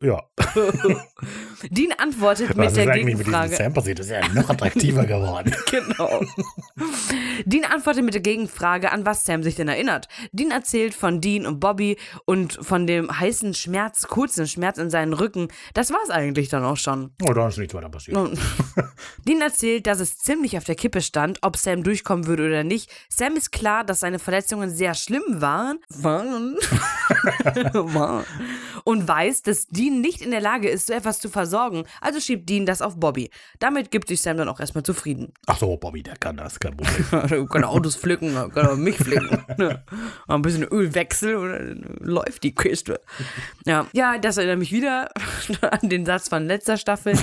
Ja. 0.00 0.22
Dean 1.70 1.92
antwortet 1.98 2.56
Was 2.56 2.74
mit 2.74 2.76
der 2.76 2.94
eigentlich 2.94 3.16
mit 3.16 3.26
Gegenfrage. 3.26 3.54
Sam 3.54 3.74
passiert? 3.74 3.98
Ist 4.00 4.08
ja 4.08 4.26
noch 4.32 4.48
attraktiver 4.48 5.04
geworden. 5.04 5.54
Genau. 5.70 6.22
Dean 7.44 7.64
antwortet 7.64 8.02
mit 8.02 8.14
der 8.14 8.22
Gegenfrage, 8.22 8.90
an 8.92 9.04
was 9.04 9.25
Sam 9.26 9.42
sich 9.42 9.56
denn 9.56 9.68
erinnert. 9.68 10.08
Dean 10.32 10.50
erzählt 10.50 10.94
von 10.94 11.20
Dean 11.20 11.46
und 11.46 11.60
Bobby 11.60 11.96
und 12.24 12.54
von 12.54 12.86
dem 12.86 13.10
heißen 13.18 13.54
Schmerz, 13.54 14.06
kurzen 14.06 14.46
Schmerz 14.46 14.78
in 14.78 14.90
seinen 14.90 15.12
Rücken. 15.12 15.48
Das 15.74 15.92
war's 15.92 16.10
eigentlich 16.10 16.48
dann 16.48 16.64
auch 16.64 16.76
schon. 16.76 17.10
Oh, 17.22 17.32
da 17.32 17.48
ist 17.48 17.58
nichts 17.58 17.74
weiter 17.74 17.88
passiert. 17.88 18.16
Dean 19.26 19.40
erzählt, 19.40 19.86
dass 19.86 20.00
es 20.00 20.18
ziemlich 20.18 20.56
auf 20.56 20.64
der 20.64 20.74
Kippe 20.74 21.02
stand, 21.02 21.38
ob 21.42 21.56
Sam 21.56 21.82
durchkommen 21.82 22.26
würde 22.26 22.46
oder 22.46 22.64
nicht. 22.64 22.90
Sam 23.08 23.36
ist 23.36 23.52
klar, 23.52 23.84
dass 23.84 24.00
seine 24.00 24.18
Verletzungen 24.18 24.70
sehr 24.70 24.94
schlimm 24.94 25.24
waren. 25.28 25.78
Waren. 25.88 26.56
Waren. 27.74 28.24
Und 28.88 29.08
weiß, 29.08 29.42
dass 29.42 29.66
Dean 29.66 30.00
nicht 30.00 30.22
in 30.22 30.30
der 30.30 30.40
Lage 30.40 30.68
ist, 30.68 30.86
so 30.86 30.92
etwas 30.92 31.18
zu 31.18 31.28
versorgen. 31.28 31.86
Also 32.00 32.20
schiebt 32.20 32.48
Dean 32.48 32.66
das 32.66 32.82
auf 32.82 33.00
Bobby. 33.00 33.30
Damit 33.58 33.90
gibt 33.90 34.06
sich 34.06 34.22
Sam 34.22 34.36
dann 34.36 34.48
auch 34.48 34.60
erstmal 34.60 34.84
zufrieden. 34.84 35.34
Ach 35.46 35.58
so, 35.58 35.76
Bobby, 35.76 36.04
der 36.04 36.14
kann 36.14 36.36
das, 36.36 36.60
kein 36.60 36.76
Problem. 36.76 37.28
Du 37.36 37.46
kann 37.46 37.64
Autos 37.64 37.96
pflücken, 37.96 38.34
kann 38.52 38.68
auch 38.68 38.76
mich 38.76 38.96
pflücken. 38.96 39.44
Ja. 39.58 39.82
Ein 40.28 40.42
bisschen 40.42 40.62
Ölwechsel 40.64 41.34
und 41.34 41.50
dann 41.50 41.96
läuft 41.98 42.44
die 42.44 42.54
Kiste. 42.54 43.00
Ja, 43.64 43.86
ja 43.92 44.18
das 44.18 44.36
erinnert 44.36 44.60
mich 44.60 44.70
wieder 44.70 45.08
an 45.62 45.88
den 45.88 46.06
Satz 46.06 46.28
von 46.28 46.46
letzter 46.46 46.76
Staffel, 46.76 47.18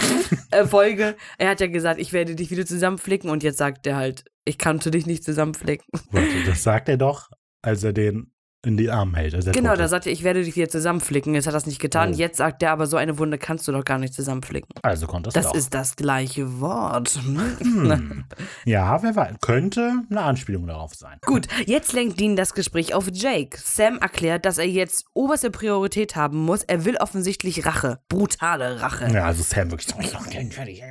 äh, 0.51 0.65
Folge. 0.65 1.15
Er 1.37 1.51
hat 1.51 1.61
ja 1.61 1.67
gesagt, 1.67 2.01
ich 2.01 2.11
werde 2.11 2.35
dich 2.35 2.51
wieder 2.51 2.65
zusammenflicken 2.65 3.29
und 3.29 3.41
jetzt 3.41 3.57
sagt 3.57 3.87
er 3.87 3.95
halt, 3.95 4.25
ich 4.43 4.59
konnte 4.59 4.91
dich 4.91 5.05
nicht 5.05 5.23
zusammenflicken. 5.23 5.85
Warte, 6.11 6.43
das 6.45 6.63
sagt 6.63 6.89
er 6.89 6.97
doch, 6.97 7.29
als 7.61 7.83
er 7.83 7.93
den 7.93 8.32
in 8.65 8.77
die 8.77 8.89
Arme 8.89 9.17
hält. 9.17 9.35
als 9.35 9.45
er 9.45 9.51
Genau, 9.51 9.75
da 9.75 9.87
sagt 9.87 10.05
er, 10.05 10.11
ich 10.13 10.23
werde 10.23 10.43
dich 10.43 10.55
wieder 10.55 10.69
zusammenflicken. 10.69 11.33
Jetzt 11.35 11.47
hat 11.47 11.51
er 11.53 11.57
das 11.57 11.65
nicht 11.65 11.79
getan. 11.79 12.11
Oh. 12.13 12.17
Jetzt 12.17 12.37
sagt 12.37 12.63
er 12.63 12.71
aber, 12.71 12.87
so 12.87 12.95
eine 12.97 13.17
Wunde 13.19 13.37
kannst 13.37 13.67
du 13.67 13.71
doch 13.73 13.83
gar 13.83 13.97
nicht 13.97 14.13
zusammenflicken. 14.13 14.69
Also 14.81 15.05
konnte 15.07 15.29
es 15.29 15.33
Das 15.33 15.47
doch. 15.47 15.55
ist 15.55 15.73
das 15.73 15.95
gleiche 15.95 16.59
Wort. 16.61 17.09
Hm. 17.23 18.23
Ja, 18.65 19.01
wer 19.03 19.15
weiß. 19.15 19.35
Könnte 19.41 19.93
eine 20.09 20.21
Anspielung 20.21 20.65
darauf 20.67 20.95
sein. 20.95 21.17
Gut, 21.25 21.47
jetzt 21.65 21.91
lenkt 21.93 22.19
Dean 22.19 22.35
das 22.35 22.53
Gespräch 22.53 22.93
auf 22.93 23.07
Jake. 23.11 23.57
Sam 23.61 23.97
erklärt, 23.99 24.45
dass 24.45 24.57
er 24.57 24.67
jetzt 24.67 25.05
oberste 25.13 25.51
Priorität 25.51 26.15
haben 26.15 26.37
muss. 26.45 26.63
Er 26.63 26.85
will 26.85 26.95
offensichtlich 26.97 27.65
Rache. 27.65 27.99
Brutale 28.07 28.81
Rache. 28.81 29.09
Ja, 29.11 29.25
also 29.25 29.43
Sam 29.43 29.71
wirklich 29.71 29.87
so, 29.89 29.99
ich 29.99 30.13
mach 30.13 30.27
den 30.27 30.51
fertig. 30.51 30.81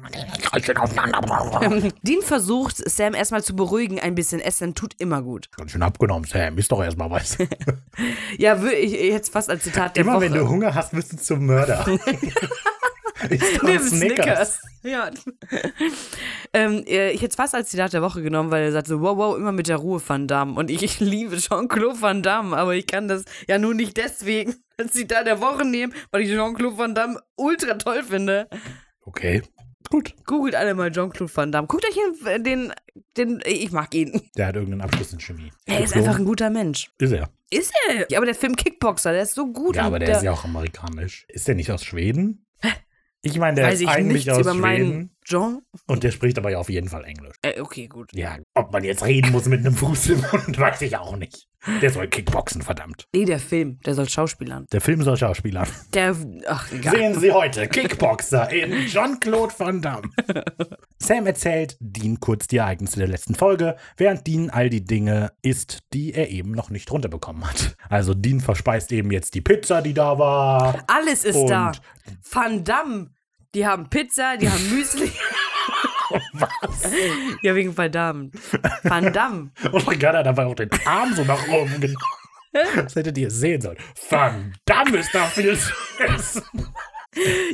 Auseinander. 0.78 1.92
Dean 2.02 2.22
versucht, 2.22 2.76
Sam 2.90 3.14
erstmal 3.14 3.42
zu 3.42 3.56
beruhigen. 3.56 3.98
Ein 4.00 4.14
bisschen 4.14 4.40
Essen 4.40 4.74
tut 4.74 4.94
immer 4.98 5.22
gut. 5.22 5.48
Ganz 5.56 5.70
schön 5.72 5.82
abgenommen, 5.82 6.24
Sam. 6.24 6.58
Ist 6.58 6.70
doch 6.72 6.82
erstmal 6.82 7.10
was. 7.10 7.38
Ja, 8.38 8.62
ich 8.64 8.92
jetzt 8.92 9.32
fast 9.32 9.50
als 9.50 9.64
Zitat 9.64 9.96
der 9.96 10.04
Immer 10.04 10.14
Woche. 10.14 10.22
wenn 10.22 10.34
du 10.34 10.48
Hunger 10.48 10.74
hast, 10.74 10.92
bist 10.92 11.12
du 11.12 11.16
zum 11.16 11.46
Mörder. 11.46 11.84
Ist 13.28 13.56
doch 13.58 13.62
Nimm 13.62 13.78
Snickers. 13.78 14.60
Ja. 14.82 15.10
ähm, 16.52 16.82
äh, 16.86 17.10
ich 17.12 17.20
hätte 17.22 17.30
es 17.30 17.36
fast 17.36 17.54
als 17.54 17.68
Zitat 17.70 17.92
der 17.92 18.02
Woche 18.02 18.22
genommen, 18.22 18.50
weil 18.50 18.64
er 18.64 18.72
sagt 18.72 18.88
so, 18.88 19.00
wow, 19.00 19.16
wow, 19.16 19.36
immer 19.36 19.52
mit 19.52 19.68
der 19.68 19.76
Ruhe 19.76 20.02
Van 20.04 20.26
Damme. 20.26 20.54
Und 20.58 20.70
ich, 20.70 20.82
ich 20.82 20.98
liebe 21.00 21.36
Jean-Claude 21.36 22.00
Van 22.00 22.22
Damme, 22.22 22.56
aber 22.56 22.74
ich 22.74 22.86
kann 22.86 23.08
das 23.08 23.24
ja 23.46 23.58
nur 23.58 23.74
nicht 23.74 23.96
deswegen 23.96 24.56
als 24.78 24.92
Zitat 24.92 25.26
der 25.26 25.40
Woche 25.40 25.64
nehmen, 25.64 25.94
weil 26.10 26.22
ich 26.22 26.30
Jean-Claude 26.30 26.78
Van 26.78 26.94
Damme 26.94 27.20
ultra 27.36 27.74
toll 27.74 28.02
finde. 28.02 28.48
Okay, 29.04 29.42
gut. 29.88 30.14
Googelt 30.26 30.56
alle 30.56 30.74
mal 30.74 30.90
Jean-Claude 30.90 31.34
Van 31.34 31.52
Damme. 31.52 31.68
Guckt 31.68 31.84
euch 31.86 31.94
den, 32.24 32.42
den, 32.42 32.72
den, 33.16 33.42
ich 33.46 33.70
mag 33.70 33.94
ihn. 33.94 34.20
Der 34.36 34.48
hat 34.48 34.56
irgendeinen 34.56 34.80
Abschluss 34.82 35.12
in 35.12 35.20
Chemie. 35.20 35.52
Er 35.66 35.84
ist 35.84 35.94
einfach 35.94 36.18
ein 36.18 36.24
guter 36.24 36.50
Mensch. 36.50 36.90
Ist 36.98 37.12
er. 37.12 37.28
Ist 37.52 37.72
er? 37.88 38.06
Ja, 38.10 38.18
aber 38.18 38.26
der 38.26 38.34
Film 38.34 38.56
Kickboxer, 38.56 39.12
der 39.12 39.22
ist 39.22 39.34
so 39.34 39.52
gut. 39.52 39.76
Ja, 39.76 39.82
aber 39.84 39.98
der 39.98 40.16
ist 40.16 40.22
ja 40.22 40.32
auch 40.32 40.44
amerikanisch. 40.44 41.26
Ist 41.28 41.46
der 41.48 41.54
nicht 41.54 41.70
aus 41.70 41.84
Schweden? 41.84 42.46
Ich 43.20 43.38
meine, 43.38 43.54
der 43.56 43.66
Weiß 43.66 43.74
ist 43.74 43.80
ich 43.82 43.88
eigentlich 43.88 44.30
aus 44.30 44.38
Schweden. 44.46 44.60
meinen 44.60 45.16
Jean? 45.24 45.62
Und 45.86 46.02
der 46.02 46.10
spricht 46.10 46.38
aber 46.38 46.50
ja 46.50 46.58
auf 46.58 46.68
jeden 46.68 46.88
Fall 46.88 47.04
Englisch. 47.04 47.36
Äh, 47.42 47.60
okay, 47.60 47.86
gut. 47.86 48.12
Ja, 48.12 48.36
ob 48.54 48.72
man 48.72 48.84
jetzt 48.84 49.04
reden 49.04 49.30
muss 49.32 49.46
mit 49.46 49.60
einem 49.60 49.74
Fuß 49.74 50.10
im 50.10 50.20
Mund, 50.32 50.58
weiß 50.58 50.82
ich 50.82 50.96
auch 50.96 51.16
nicht. 51.16 51.48
Der 51.80 51.90
soll 51.90 52.08
Kickboxen, 52.08 52.60
verdammt. 52.62 53.06
Nee, 53.14 53.24
der 53.24 53.38
Film, 53.38 53.78
der 53.86 53.94
soll 53.94 54.08
Schauspielern. 54.08 54.66
Der 54.72 54.80
Film 54.80 55.02
soll 55.02 55.16
Schauspieler. 55.16 55.64
Der, 55.94 56.16
ach, 56.48 56.72
egal. 56.72 56.96
Sehen 56.96 57.20
Sie 57.20 57.30
heute 57.30 57.68
Kickboxer 57.68 58.50
in 58.50 58.86
Jean-Claude 58.86 59.54
Van 59.56 59.80
Damme. 59.80 60.10
Sam 60.98 61.26
erzählt 61.26 61.76
Dean 61.78 62.18
kurz 62.18 62.48
die 62.48 62.56
Ereignisse 62.56 62.98
der 62.98 63.06
letzten 63.06 63.36
Folge, 63.36 63.76
während 63.96 64.26
Dean 64.26 64.50
all 64.50 64.70
die 64.70 64.84
Dinge 64.84 65.32
isst, 65.42 65.84
die 65.92 66.12
er 66.14 66.30
eben 66.30 66.50
noch 66.50 66.70
nicht 66.70 66.90
runterbekommen 66.90 67.48
hat. 67.48 67.76
Also 67.88 68.14
Dean 68.14 68.40
verspeist 68.40 68.90
eben 68.90 69.12
jetzt 69.12 69.34
die 69.34 69.40
Pizza, 69.40 69.82
die 69.82 69.94
da 69.94 70.18
war. 70.18 70.82
Alles 70.88 71.24
ist 71.24 71.46
da. 71.46 71.72
Van 72.28 72.64
Damme. 72.64 73.10
Die 73.54 73.66
haben 73.66 73.88
Pizza, 73.90 74.36
die 74.38 74.48
haben 74.48 74.70
Müsli. 74.70 75.12
Was? 76.32 76.90
ja, 77.42 77.54
wegen 77.54 77.76
Van 77.76 77.92
Damme. 77.92 78.30
Van 78.82 79.12
Damme. 79.12 79.50
Und 79.70 79.88
Ricardo 79.88 80.18
hat 80.18 80.26
dabei 80.26 80.46
auch 80.46 80.54
den 80.54 80.70
Arm 80.86 81.14
so 81.14 81.24
nach 81.24 81.46
oben 81.48 81.80
genommen. 81.80 81.96
Das 82.52 82.94
hättet 82.94 83.16
ihr 83.16 83.30
sehen 83.30 83.60
sollen. 83.60 83.78
Van 84.10 84.54
Damme 84.64 84.98
ist 84.98 85.14
da 85.14 85.24
viel 85.26 85.58
zu 85.58 85.72
essen. 85.98 86.42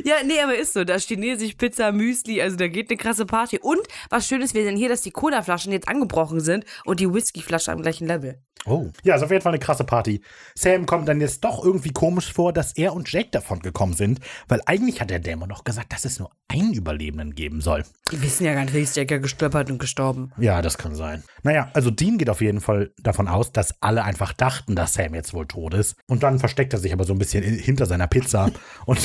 Ja, 0.05 0.15
nee, 0.25 0.39
aber 0.41 0.57
ist 0.57 0.73
so. 0.73 0.83
Da 0.83 0.97
chinesisch 0.97 1.53
Pizza, 1.55 1.91
Müsli, 1.91 2.41
also 2.41 2.55
da 2.55 2.67
geht 2.67 2.89
eine 2.89 2.97
krasse 2.97 3.25
Party. 3.25 3.59
Und 3.59 3.81
was 4.09 4.27
schön 4.27 4.41
ist, 4.41 4.53
wir 4.53 4.63
sehen 4.63 4.77
hier, 4.77 4.89
dass 4.89 5.01
die 5.01 5.11
Cola-Flaschen 5.11 5.71
jetzt 5.71 5.87
angebrochen 5.87 6.39
sind 6.39 6.65
und 6.85 6.99
die 6.99 7.11
Whisky-Flasche 7.13 7.71
am 7.71 7.81
gleichen 7.81 8.07
Level. 8.07 8.39
Oh. 8.65 8.87
Ja, 9.03 9.15
ist 9.15 9.23
auf 9.23 9.31
jeden 9.31 9.41
Fall 9.41 9.53
eine 9.53 9.59
krasse 9.59 9.85
Party. 9.85 10.21
Sam 10.53 10.85
kommt 10.85 11.07
dann 11.07 11.21
jetzt 11.21 11.45
doch 11.45 11.63
irgendwie 11.63 11.91
komisch 11.91 12.33
vor, 12.33 12.51
dass 12.51 12.73
er 12.75 12.93
und 12.93 13.09
Jake 13.09 13.29
davon 13.31 13.59
gekommen 13.59 13.93
sind, 13.93 14.19
weil 14.49 14.61
eigentlich 14.65 14.99
hat 14.99 15.09
der 15.09 15.19
Dämon 15.19 15.47
noch 15.47 15.63
gesagt, 15.63 15.93
dass 15.93 16.03
es 16.03 16.19
nur 16.19 16.29
einen 16.49 16.73
Überlebenden 16.73 17.35
geben 17.35 17.61
soll. 17.61 17.83
Die 18.11 18.21
wissen 18.21 18.43
ja 18.43 18.53
gar 18.53 18.63
nicht, 18.65 18.73
wie 18.73 18.81
ist 18.81 18.97
Jack 18.97 19.11
ja 19.11 19.17
gestöppert 19.17 19.71
und 19.71 19.77
gestorben. 19.79 20.33
Ja, 20.37 20.61
das 20.61 20.77
kann 20.77 20.93
sein. 20.93 21.23
Naja, 21.41 21.69
also 21.73 21.89
Dean 21.89 22.17
geht 22.17 22.29
auf 22.29 22.41
jeden 22.41 22.59
Fall 22.59 22.91
davon 23.01 23.29
aus, 23.29 23.53
dass 23.53 23.75
alle 23.81 24.03
einfach 24.03 24.33
dachten, 24.33 24.75
dass 24.75 24.93
Sam 24.93 25.15
jetzt 25.15 25.33
wohl 25.33 25.47
tot 25.47 25.73
ist. 25.73 25.95
Und 26.07 26.23
dann 26.23 26.37
versteckt 26.39 26.73
er 26.73 26.79
sich 26.79 26.91
aber 26.91 27.05
so 27.05 27.13
ein 27.13 27.19
bisschen 27.19 27.43
in- 27.45 27.57
hinter 27.59 27.85
seiner 27.85 28.07
Pizza 28.07 28.51
und 28.85 28.99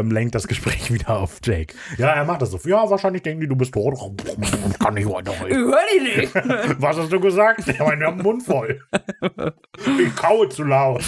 ähm, 0.00 0.10
lenkt 0.10 0.34
das 0.34 0.48
Gespräch 0.48 0.90
wieder 0.92 1.18
auf 1.18 1.38
Jake. 1.44 1.74
Ja, 1.98 2.08
er 2.08 2.24
macht 2.24 2.42
das 2.42 2.50
so. 2.50 2.58
Ja, 2.64 2.88
wahrscheinlich 2.90 3.22
denken 3.22 3.40
die, 3.42 3.48
du 3.48 3.56
bist 3.56 3.72
tot. 3.72 3.94
Kann 4.78 4.94
nicht 4.94 5.06
Ich 5.06 5.12
weiterreden. 5.12 5.56
hör 5.70 5.78
die 5.94 6.20
nicht. 6.20 6.34
Was 6.80 6.96
hast 6.96 7.12
du 7.12 7.20
gesagt? 7.20 7.66
Ich 7.68 7.78
habe 7.78 7.96
meinen 7.96 8.18
Mund 8.22 8.42
voll. 8.42 8.82
Ich 10.00 10.16
kaue 10.16 10.48
zu 10.48 10.64
laut. 10.64 11.02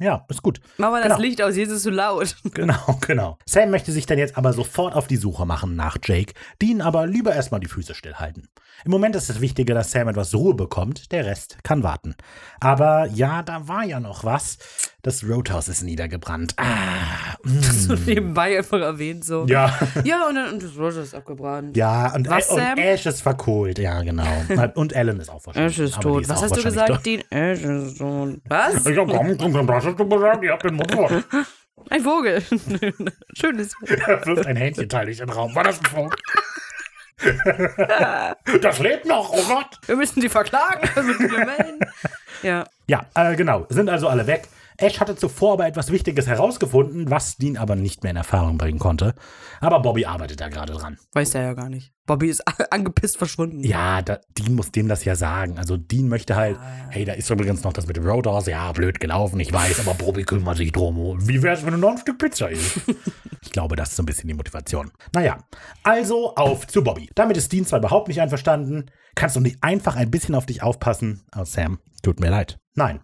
ja, 0.00 0.24
ist 0.28 0.42
gut. 0.42 0.60
Mach 0.76 0.90
mal 0.90 1.02
das 1.02 1.12
Genau. 1.12 1.20
Licht 1.20 1.42
aus, 1.42 1.56
jetzt 1.56 1.68
ist 1.70 1.76
es 1.76 1.82
zu 1.82 1.90
laut. 1.90 2.36
Genau, 2.54 2.98
genau. 3.06 3.38
Sam 3.46 3.70
möchte 3.70 3.92
sich 3.92 4.06
dann 4.06 4.18
jetzt 4.18 4.36
aber 4.36 4.52
sofort 4.52 4.94
auf 4.94 5.06
die 5.06 5.16
Suche 5.16 5.46
machen 5.46 5.76
nach 5.76 5.96
Jake, 6.04 6.34
Dean 6.60 6.80
aber 6.80 7.06
lieber 7.06 7.34
erstmal 7.34 7.60
die 7.60 7.68
Füße 7.68 7.94
stillhalten. 7.94 8.48
Im 8.84 8.90
Moment 8.90 9.16
ist 9.16 9.30
es 9.30 9.40
wichtiger, 9.40 9.74
dass 9.74 9.90
Sam 9.90 10.08
etwas 10.08 10.34
Ruhe 10.34 10.54
bekommt, 10.54 11.10
der 11.12 11.24
Rest 11.24 11.58
kann 11.62 11.82
warten. 11.82 12.14
Aber 12.60 13.06
ja, 13.06 13.42
da 13.42 13.66
war 13.68 13.84
ja 13.84 14.00
noch 14.00 14.24
was. 14.24 14.58
Das 15.02 15.24
Roadhouse 15.24 15.68
ist 15.68 15.82
niedergebrannt. 15.82 16.54
Ah, 16.56 17.36
mm. 17.42 17.60
So 17.60 17.94
nebenbei 17.94 18.58
einfach 18.58 18.80
erwähnt 18.80 19.24
so. 19.24 19.46
ja. 19.46 19.78
Ja, 20.04 20.28
und 20.28 20.34
dann 20.34 20.54
und 20.54 20.62
das 20.62 20.76
Roger 20.76 21.02
ist 21.02 21.14
abgebrannt. 21.14 21.76
Ja, 21.76 22.14
und, 22.14 22.28
Was, 22.28 22.48
und 22.50 22.58
Sam? 22.58 22.78
Ash 22.78 23.06
ist 23.06 23.22
verkohlt, 23.22 23.78
ja, 23.78 24.02
genau. 24.02 24.26
Und 24.74 24.94
Ellen 24.94 25.20
ist 25.20 25.30
auch 25.30 25.40
verschwunden. 25.40 25.68
Ash 25.68 25.78
ist 25.78 26.00
tot. 26.00 26.28
Was 26.28 26.38
auch 26.38 26.42
hast 26.42 26.56
du 26.56 26.64
wahrscheinlich 26.64 26.86
gesagt, 26.86 27.06
Dean? 27.06 27.22
Ash 27.30 27.62
ist 27.62 27.98
tot. 27.98 28.40
Was? 28.48 28.84
Ja, 28.84 28.94
komm, 29.04 29.38
komm, 29.38 29.52
komm, 29.52 29.68
was 29.68 29.84
hast 29.84 29.98
du 29.98 30.08
gesagt? 30.08 30.44
Ihr 30.44 30.52
habt 30.52 30.64
den 30.64 30.74
Mund 30.74 30.92
voll. 30.92 31.24
Ein 31.90 32.00
Vogel. 32.02 32.42
Schönes. 33.34 33.74
Er 33.86 34.26
wirft 34.26 34.46
ein 34.46 34.56
Hähnchenteil 34.56 35.06
durch 35.06 35.18
den 35.18 35.30
Raum. 35.30 35.54
War 35.54 35.64
das 35.64 35.78
ein 35.78 35.86
Vogel? 35.86 36.18
das 38.60 38.78
lebt 38.78 39.06
noch, 39.06 39.30
oh 39.32 39.42
Gott. 39.48 39.78
Wir 39.86 39.96
müssen 39.96 40.20
die 40.20 40.28
verklagen. 40.28 40.88
Wir 40.94 41.02
müssen 41.02 41.30
wir 41.30 41.44
melden. 41.44 41.80
Ja. 42.42 42.66
Ja, 42.86 43.06
äh, 43.14 43.34
genau. 43.34 43.64
Sind 43.70 43.88
also 43.88 44.08
alle 44.08 44.26
weg. 44.26 44.46
Ash 44.78 45.00
hatte 45.00 45.16
zuvor 45.16 45.54
aber 45.54 45.66
etwas 45.66 45.90
Wichtiges 45.90 46.26
herausgefunden, 46.26 47.10
was 47.10 47.36
Dean 47.36 47.56
aber 47.56 47.76
nicht 47.76 48.02
mehr 48.02 48.10
in 48.10 48.16
Erfahrung 48.16 48.58
bringen 48.58 48.78
konnte. 48.78 49.14
Aber 49.60 49.80
Bobby 49.80 50.04
arbeitet 50.04 50.40
da 50.40 50.48
gerade 50.48 50.72
dran. 50.72 50.98
Weiß 51.12 51.34
er 51.34 51.42
ja 51.42 51.54
gar 51.54 51.68
nicht. 51.68 51.92
Bobby 52.06 52.28
ist 52.28 52.42
angepisst 52.70 53.16
verschwunden. 53.16 53.64
Ja, 53.64 54.02
da, 54.02 54.20
Dean 54.36 54.54
muss 54.54 54.72
dem 54.72 54.88
das 54.88 55.04
ja 55.04 55.16
sagen. 55.16 55.58
Also 55.58 55.76
Dean 55.76 56.08
möchte 56.08 56.36
halt, 56.36 56.58
hey, 56.90 57.04
da 57.04 57.14
ist 57.14 57.30
übrigens 57.30 57.64
noch 57.64 57.72
das 57.72 57.86
mit 57.86 57.96
dem 57.96 58.06
Roadhouse. 58.06 58.46
Ja, 58.46 58.70
blöd 58.72 59.00
gelaufen, 59.00 59.40
ich 59.40 59.52
weiß, 59.52 59.80
aber 59.80 59.94
Bobby 59.94 60.24
kümmert 60.24 60.56
sich 60.56 60.72
drum. 60.72 60.96
Wie 61.26 61.42
wär's, 61.42 61.64
wenn 61.64 61.72
du 61.72 61.78
noch 61.78 61.92
ein 61.92 61.98
Stück 61.98 62.18
Pizza 62.18 62.50
isst? 62.50 62.80
ich 63.42 63.52
glaube, 63.52 63.76
das 63.76 63.90
ist 63.90 63.96
so 63.96 64.02
ein 64.02 64.06
bisschen 64.06 64.28
die 64.28 64.34
Motivation. 64.34 64.90
Naja, 65.14 65.38
also 65.82 66.34
auf 66.36 66.66
zu 66.66 66.84
Bobby. 66.84 67.08
Damit 67.14 67.36
ist 67.36 67.52
Dean 67.52 67.64
zwar 67.64 67.80
überhaupt 67.80 68.08
nicht 68.08 68.20
einverstanden. 68.20 68.90
Kannst 69.14 69.36
du 69.36 69.40
nicht 69.40 69.58
einfach 69.62 69.96
ein 69.96 70.10
bisschen 70.10 70.34
auf 70.34 70.46
dich 70.46 70.62
aufpassen? 70.62 71.22
Oh, 71.36 71.44
Sam, 71.44 71.78
tut 72.02 72.20
mir 72.20 72.30
leid. 72.30 72.58
Nein. 72.74 73.00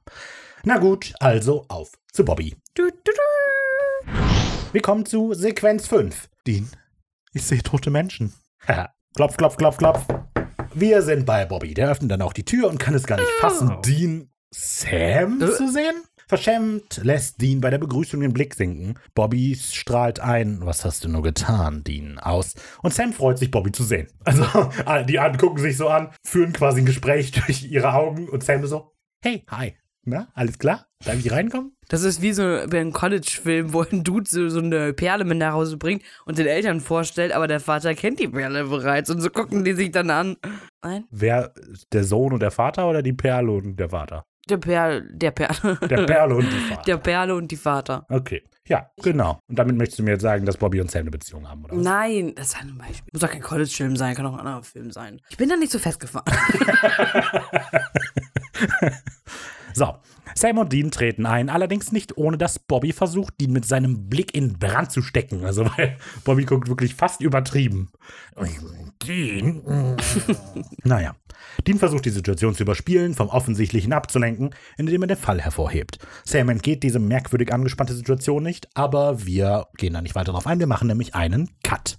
Na 0.64 0.78
gut, 0.78 1.12
also 1.20 1.64
auf 1.68 1.90
zu 2.12 2.24
Bobby. 2.24 2.54
Du, 2.74 2.84
du, 2.88 3.12
du. 3.12 4.12
Wir 4.72 4.80
kommen 4.82 5.04
zu 5.04 5.34
Sequenz 5.34 5.88
5. 5.88 6.28
Dean, 6.46 6.68
ich 7.32 7.42
sehe 7.42 7.62
tote 7.62 7.90
Menschen. 7.90 8.32
Haha. 8.66 8.90
klopf, 9.16 9.36
klopf, 9.36 9.56
klopf, 9.56 9.76
klopf. 9.78 10.06
Wir 10.74 11.02
sind 11.02 11.26
bei 11.26 11.44
Bobby. 11.46 11.74
Der 11.74 11.90
öffnet 11.90 12.10
dann 12.12 12.22
auch 12.22 12.32
die 12.32 12.44
Tür 12.44 12.68
und 12.68 12.78
kann 12.78 12.94
es 12.94 13.06
gar 13.06 13.16
nicht 13.18 13.28
fassen, 13.40 13.76
Dean 13.84 14.30
Sam 14.54 15.42
Äh. 15.42 15.50
zu 15.50 15.70
sehen. 15.70 16.02
Verschämt 16.28 17.00
lässt 17.02 17.42
Dean 17.42 17.60
bei 17.60 17.68
der 17.68 17.78
Begrüßung 17.78 18.20
den 18.20 18.32
Blick 18.32 18.54
sinken. 18.54 18.98
Bobby 19.14 19.54
strahlt 19.60 20.20
ein, 20.20 20.60
was 20.64 20.84
hast 20.84 21.04
du 21.04 21.08
nur 21.08 21.22
getan, 21.22 21.82
Dean, 21.84 22.18
aus. 22.18 22.54
Und 22.82 22.94
Sam 22.94 23.12
freut 23.12 23.38
sich, 23.38 23.50
Bobby 23.50 23.72
zu 23.72 23.82
sehen. 23.82 24.06
Also, 24.24 24.44
die 25.08 25.18
anderen 25.18 25.38
gucken 25.38 25.58
sich 25.60 25.76
so 25.76 25.88
an, 25.88 26.10
führen 26.24 26.52
quasi 26.52 26.80
ein 26.80 26.86
Gespräch 26.86 27.32
durch 27.46 27.64
ihre 27.64 27.92
Augen 27.94 28.28
und 28.28 28.44
Sam 28.44 28.62
ist 28.62 28.70
so, 28.70 28.92
hey, 29.22 29.44
hi. 29.50 29.76
Na, 30.05 30.28
alles 30.34 30.59
klar? 30.59 30.86
Darf 31.05 31.14
ich 31.14 31.30
reinkommen? 31.30 31.76
Das 31.88 32.03
ist 32.03 32.22
wie 32.22 32.32
so 32.32 32.42
wie 32.42 32.78
ein 32.78 32.92
College-Film, 32.92 33.72
wo 33.72 33.82
ein 33.82 34.03
Dude 34.05 34.28
so, 34.28 34.48
so 34.48 34.59
eine 34.59 34.92
Perle 34.92 35.24
mit 35.24 35.38
nach 35.38 35.53
Hause 35.53 35.76
bringt 35.76 36.03
und 36.24 36.38
den 36.38 36.46
Eltern 36.46 36.80
vorstellt, 36.80 37.32
aber 37.32 37.46
der 37.46 37.61
Vater 37.61 37.94
kennt 37.94 38.18
die 38.18 38.28
Perle 38.28 38.64
bereits 38.64 39.11
und 39.11 39.20
so 39.20 39.30
gucken 39.30 39.64
die 39.64 39.74
sich 39.74 39.92
dann 39.92 40.11
an. 40.11 40.36
Nein? 40.82 41.05
Wer, 41.11 41.53
der 41.92 42.05
Sohn 42.05 42.32
und 42.32 42.40
der 42.40 42.50
Vater 42.50 42.88
oder 42.88 43.03
die 43.03 43.12
Perle 43.12 43.53
und 43.53 43.76
der 43.76 43.90
Vater? 43.90 44.24
Der 44.48 44.57
Perl, 44.57 45.09
der 45.12 45.30
Perle. 45.30 45.78
Der 45.88 46.05
Perle 46.05 46.34
und 46.34 46.50
die 46.50 46.59
Vater. 46.68 46.82
Der 46.82 46.96
Perle 46.96 47.34
und 47.36 47.50
die 47.53 47.57
Vater. 47.57 48.07
Okay, 48.09 48.42
ja, 48.66 48.90
genau. 49.00 49.38
Und 49.48 49.57
damit 49.57 49.76
möchtest 49.76 50.00
du 50.00 50.03
mir 50.03 50.12
jetzt 50.12 50.22
sagen, 50.22 50.44
dass 50.44 50.57
Bobby 50.57 50.80
und 50.80 50.90
Sam 50.90 51.03
eine 51.03 51.12
Beziehung 51.12 51.48
haben, 51.48 51.64
oder 51.64 51.76
was? 51.76 51.84
Nein, 51.84 52.32
das 52.34 52.48
ist 52.48 52.61
ein 52.61 52.76
Beispiel. 52.76 53.09
Muss 53.12 53.20
doch 53.20 53.30
kein 53.30 53.40
College-Film 53.40 53.96
sein, 53.96 54.16
kann 54.16 54.26
auch 54.26 54.32
ein 54.32 54.40
anderer 54.40 54.64
Film 54.64 54.90
sein. 54.90 55.20
Ich 55.30 55.36
bin 55.36 55.48
da 55.48 55.55
nicht 55.57 55.70
so 55.70 55.78
festgefahren. 55.78 56.24
So, 59.74 59.98
Sam 60.34 60.58
und 60.58 60.72
Dean 60.72 60.90
treten 60.90 61.26
ein, 61.26 61.48
allerdings 61.48 61.92
nicht 61.92 62.16
ohne, 62.16 62.38
dass 62.38 62.58
Bobby 62.58 62.92
versucht, 62.92 63.34
Dean 63.40 63.52
mit 63.52 63.64
seinem 63.66 64.08
Blick 64.08 64.34
in 64.34 64.58
Brand 64.58 64.90
zu 64.92 65.02
stecken. 65.02 65.44
Also, 65.44 65.64
weil 65.76 65.96
Bobby 66.24 66.44
guckt 66.44 66.68
wirklich 66.68 66.94
fast 66.94 67.20
übertrieben. 67.20 67.90
Dean? 69.02 69.96
naja. 70.84 71.14
Dean 71.66 71.78
versucht 71.78 72.04
die 72.04 72.10
Situation 72.10 72.54
zu 72.54 72.62
überspielen, 72.62 73.14
vom 73.14 73.28
Offensichtlichen 73.28 73.92
abzulenken, 73.92 74.54
indem 74.76 75.02
er 75.02 75.08
den 75.08 75.16
Fall 75.16 75.40
hervorhebt. 75.40 75.98
Sam 76.24 76.48
entgeht 76.48 76.82
diese 76.82 76.98
merkwürdig 76.98 77.52
angespannte 77.52 77.94
Situation 77.94 78.42
nicht, 78.42 78.68
aber 78.74 79.26
wir 79.26 79.66
gehen 79.76 79.92
da 79.92 80.00
nicht 80.00 80.14
weiter 80.14 80.32
drauf 80.32 80.46
ein. 80.46 80.60
Wir 80.60 80.66
machen 80.66 80.88
nämlich 80.88 81.14
einen 81.14 81.50
Cut. 81.62 81.98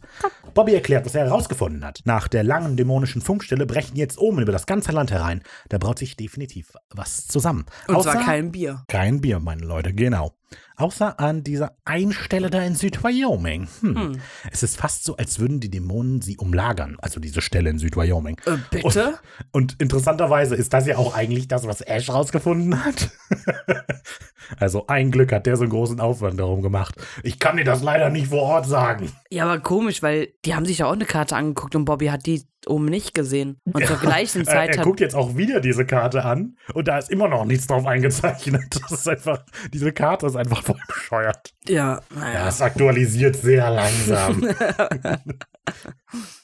Bobby 0.53 0.73
erklärt, 0.73 1.05
was 1.05 1.15
er 1.15 1.25
herausgefunden 1.25 1.83
hat. 1.83 2.01
Nach 2.05 2.27
der 2.27 2.43
langen 2.43 2.77
dämonischen 2.77 3.21
Funkstille 3.21 3.65
brechen 3.65 3.95
jetzt 3.95 4.17
Omen 4.17 4.43
über 4.43 4.51
das 4.51 4.65
ganze 4.65 4.91
Land 4.91 5.11
herein. 5.11 5.41
Da 5.69 5.77
braut 5.77 5.99
sich 5.99 6.15
definitiv 6.15 6.73
was 6.91 7.27
zusammen. 7.27 7.65
Und 7.87 7.95
Außer- 7.95 8.13
kein 8.25 8.51
Bier. 8.51 8.83
kein 8.87 9.21
Bier, 9.21 9.39
meine 9.39 9.65
Leute, 9.65 9.93
genau. 9.93 10.33
Außer 10.75 11.19
an 11.19 11.43
dieser 11.43 11.77
einen 11.85 12.13
Stelle 12.13 12.49
da 12.49 12.61
in 12.61 12.75
Südwyoming. 12.75 13.67
Hm. 13.81 14.19
Es 14.51 14.63
ist 14.63 14.77
fast 14.77 15.03
so, 15.03 15.15
als 15.17 15.39
würden 15.39 15.59
die 15.59 15.69
Dämonen 15.69 16.21
sie 16.21 16.37
umlagern, 16.37 16.97
also 16.99 17.19
diese 17.19 17.41
Stelle 17.41 17.69
in 17.69 17.77
Südwyoming. 17.77 18.37
Äh, 18.45 18.57
bitte? 18.71 19.19
Und, 19.51 19.73
und 19.73 19.81
interessanterweise 19.81 20.55
ist 20.55 20.73
das 20.73 20.87
ja 20.87 20.97
auch 20.97 21.13
eigentlich 21.15 21.47
das, 21.47 21.67
was 21.67 21.81
Ash 21.81 22.09
rausgefunden 22.09 22.83
hat. 22.83 23.11
also 24.59 24.87
ein 24.87 25.11
Glück 25.11 25.31
hat 25.31 25.45
der 25.45 25.57
so 25.57 25.63
einen 25.63 25.71
großen 25.71 25.99
Aufwand 25.99 26.39
darum 26.39 26.61
gemacht. 26.61 26.95
Ich 27.21 27.39
kann 27.39 27.57
dir 27.57 27.65
das 27.65 27.83
leider 27.83 28.09
nicht 28.09 28.27
vor 28.27 28.41
Ort 28.41 28.65
sagen. 28.65 29.11
Ja, 29.29 29.45
aber 29.45 29.59
komisch, 29.59 30.01
weil 30.01 30.29
die 30.45 30.55
haben 30.55 30.65
sich 30.65 30.79
ja 30.79 30.87
auch 30.87 30.93
eine 30.93 31.05
Karte 31.05 31.35
angeguckt 31.35 31.75
und 31.75 31.85
Bobby 31.85 32.07
hat 32.07 32.25
die 32.25 32.43
oben 32.67 32.85
nicht 32.85 33.13
gesehen. 33.13 33.59
Und 33.65 33.85
zur 33.85 33.97
gleichen 34.01 34.41
Er, 34.41 34.45
Zeit 34.45 34.69
er 34.71 34.77
hat. 34.77 34.85
guckt 34.85 34.99
jetzt 34.99 35.15
auch 35.15 35.35
wieder 35.35 35.59
diese 35.59 35.85
Karte 35.85 36.23
an 36.23 36.57
und 36.73 36.87
da 36.87 36.97
ist 36.97 37.09
immer 37.09 37.27
noch 37.27 37.45
nichts 37.45 37.67
drauf 37.67 37.85
eingezeichnet. 37.85 38.63
Das 38.83 38.99
ist 38.99 39.07
einfach, 39.07 39.43
diese 39.73 39.91
Karte 39.93 40.25
ist 40.25 40.35
einfach 40.35 40.42
voll 40.45 40.75
bescheuert. 40.87 41.53
Ja, 41.67 41.73
Ja, 41.73 42.01
naja. 42.15 42.47
es 42.47 42.61
aktualisiert 42.61 43.35
sehr 43.35 43.69
langsam. 43.69 44.47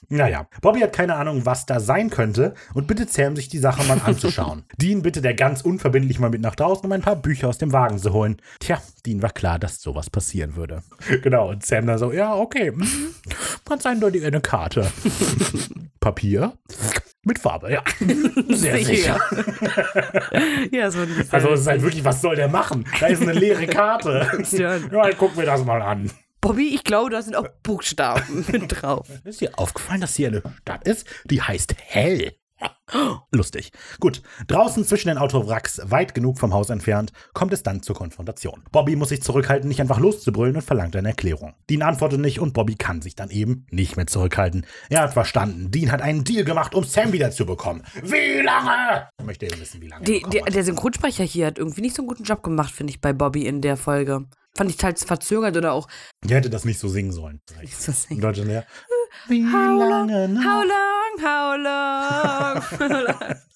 naja, 0.09 0.47
Bobby 0.61 0.79
hat 0.79 0.93
keine 0.93 1.15
Ahnung, 1.15 1.45
was 1.45 1.65
da 1.65 1.79
sein 1.79 2.09
könnte 2.09 2.53
und 2.73 2.87
bittet 2.87 3.11
Sam, 3.11 3.35
sich 3.35 3.49
die 3.49 3.57
Sache 3.59 3.83
mal 3.83 3.99
anzuschauen. 4.03 4.63
Dean 4.77 5.01
bittet 5.01 5.25
er 5.25 5.33
ganz 5.33 5.61
unverbindlich 5.61 6.19
mal 6.19 6.29
mit 6.29 6.41
nach 6.41 6.55
draußen, 6.55 6.85
um 6.85 6.91
ein 6.91 7.01
paar 7.01 7.15
Bücher 7.15 7.47
aus 7.49 7.57
dem 7.57 7.71
Wagen 7.73 7.99
zu 7.99 8.13
holen. 8.13 8.37
Tja, 8.59 8.81
Dean 9.05 9.21
war 9.21 9.31
klar, 9.31 9.59
dass 9.59 9.81
sowas 9.81 10.09
passieren 10.09 10.55
würde. 10.55 10.83
Genau, 11.21 11.49
und 11.49 11.65
Sam 11.65 11.85
dann 11.85 11.97
so, 11.99 12.11
ja, 12.11 12.33
okay, 12.35 12.71
mhm, 12.71 13.13
ganz 13.65 13.85
eindeutig 13.85 14.25
eine 14.25 14.41
Karte. 14.41 14.89
Papier 15.99 16.53
mit 17.23 17.39
Farbe, 17.39 17.71
ja. 17.71 17.83
Sehr 18.49 18.83
sicher. 18.83 19.19
ja, 20.71 20.89
so 20.89 20.99
ein 20.99 21.27
Also 21.31 21.49
es 21.49 21.61
ist 21.61 21.67
halt 21.67 21.81
wirklich, 21.81 22.03
was 22.03 22.21
soll 22.21 22.35
der 22.35 22.47
machen? 22.47 22.85
Da 22.99 23.07
ist 23.07 23.21
eine 23.21 23.33
leere 23.33 23.67
Karte. 23.67 24.27
Ja. 24.51 24.79
Dann 24.79 25.17
gucken 25.17 25.37
wir 25.37 25.45
das 25.45 25.63
mal 25.63 25.81
an. 25.81 26.11
Bobby, 26.41 26.73
ich 26.73 26.83
glaube, 26.83 27.09
da 27.09 27.21
sind 27.21 27.35
auch 27.35 27.47
Buchstaben 27.63 28.45
mit 28.51 28.81
drauf. 28.81 29.07
Ist 29.23 29.41
dir 29.41 29.51
aufgefallen, 29.57 30.01
dass 30.01 30.15
hier 30.15 30.29
eine 30.29 30.41
Stadt 30.61 30.87
ist, 30.87 31.05
die 31.25 31.41
heißt 31.41 31.75
Hell? 31.77 32.33
Lustig. 33.31 33.71
Gut, 33.99 34.21
draußen 34.47 34.83
zwischen 34.85 35.09
den 35.09 35.17
Autowracks, 35.17 35.81
weit 35.85 36.13
genug 36.13 36.39
vom 36.39 36.53
Haus 36.53 36.69
entfernt, 36.69 37.11
kommt 37.33 37.53
es 37.53 37.63
dann 37.63 37.83
zur 37.83 37.95
Konfrontation. 37.95 38.63
Bobby 38.71 38.95
muss 38.95 39.09
sich 39.09 39.21
zurückhalten, 39.21 39.67
nicht 39.67 39.81
einfach 39.81 39.99
loszubrüllen 39.99 40.55
und 40.55 40.61
verlangt 40.61 40.95
eine 40.95 41.09
Erklärung. 41.09 41.53
Dean 41.69 41.81
antwortet 41.81 42.19
nicht 42.19 42.39
und 42.39 42.53
Bobby 42.53 42.75
kann 42.75 43.01
sich 43.01 43.15
dann 43.15 43.29
eben 43.29 43.65
nicht 43.69 43.95
mehr 43.95 44.07
zurückhalten. 44.07 44.65
Er 44.89 45.01
hat 45.01 45.13
verstanden, 45.13 45.71
Dean 45.71 45.91
hat 45.91 46.01
einen 46.01 46.23
Deal 46.23 46.43
gemacht, 46.43 46.73
um 46.73 46.83
Sam 46.83 47.13
wiederzubekommen. 47.13 47.83
Wie 48.03 48.41
lange? 48.41 49.09
Ich 49.19 49.25
möchte 49.25 49.45
eben 49.45 49.59
wissen, 49.59 49.81
wie 49.81 49.87
lange. 49.87 50.05
Die, 50.05 50.23
die, 50.29 50.41
der 50.41 50.63
Synchronsprecher 50.63 51.23
hier 51.23 51.47
hat 51.47 51.57
irgendwie 51.57 51.81
nicht 51.81 51.95
so 51.95 52.01
einen 52.01 52.07
guten 52.09 52.23
Job 52.23 52.43
gemacht, 52.43 52.73
finde 52.73 52.91
ich, 52.91 53.01
bei 53.01 53.13
Bobby 53.13 53.45
in 53.45 53.61
der 53.61 53.77
Folge. 53.77 54.25
Fand 54.55 54.69
ich 54.69 54.77
teils 54.77 55.03
verzögert 55.03 55.55
oder 55.55 55.73
auch. 55.73 55.87
Der 56.23 56.37
hätte 56.37 56.49
das 56.49 56.65
nicht 56.65 56.79
so 56.79 56.87
singen 56.87 57.11
sollen. 57.11 57.39
so 57.71 57.91
singen. 57.91 58.15
In 58.15 58.21
Deutschland 58.21 58.51
ja. 58.51 58.63
Wie 59.27 59.43
How 59.45 59.79
lange 59.79 60.27
long, 60.27 60.37
how 60.37 60.63
long, 60.63 60.98
how 61.21 61.55
long. 61.57 63.39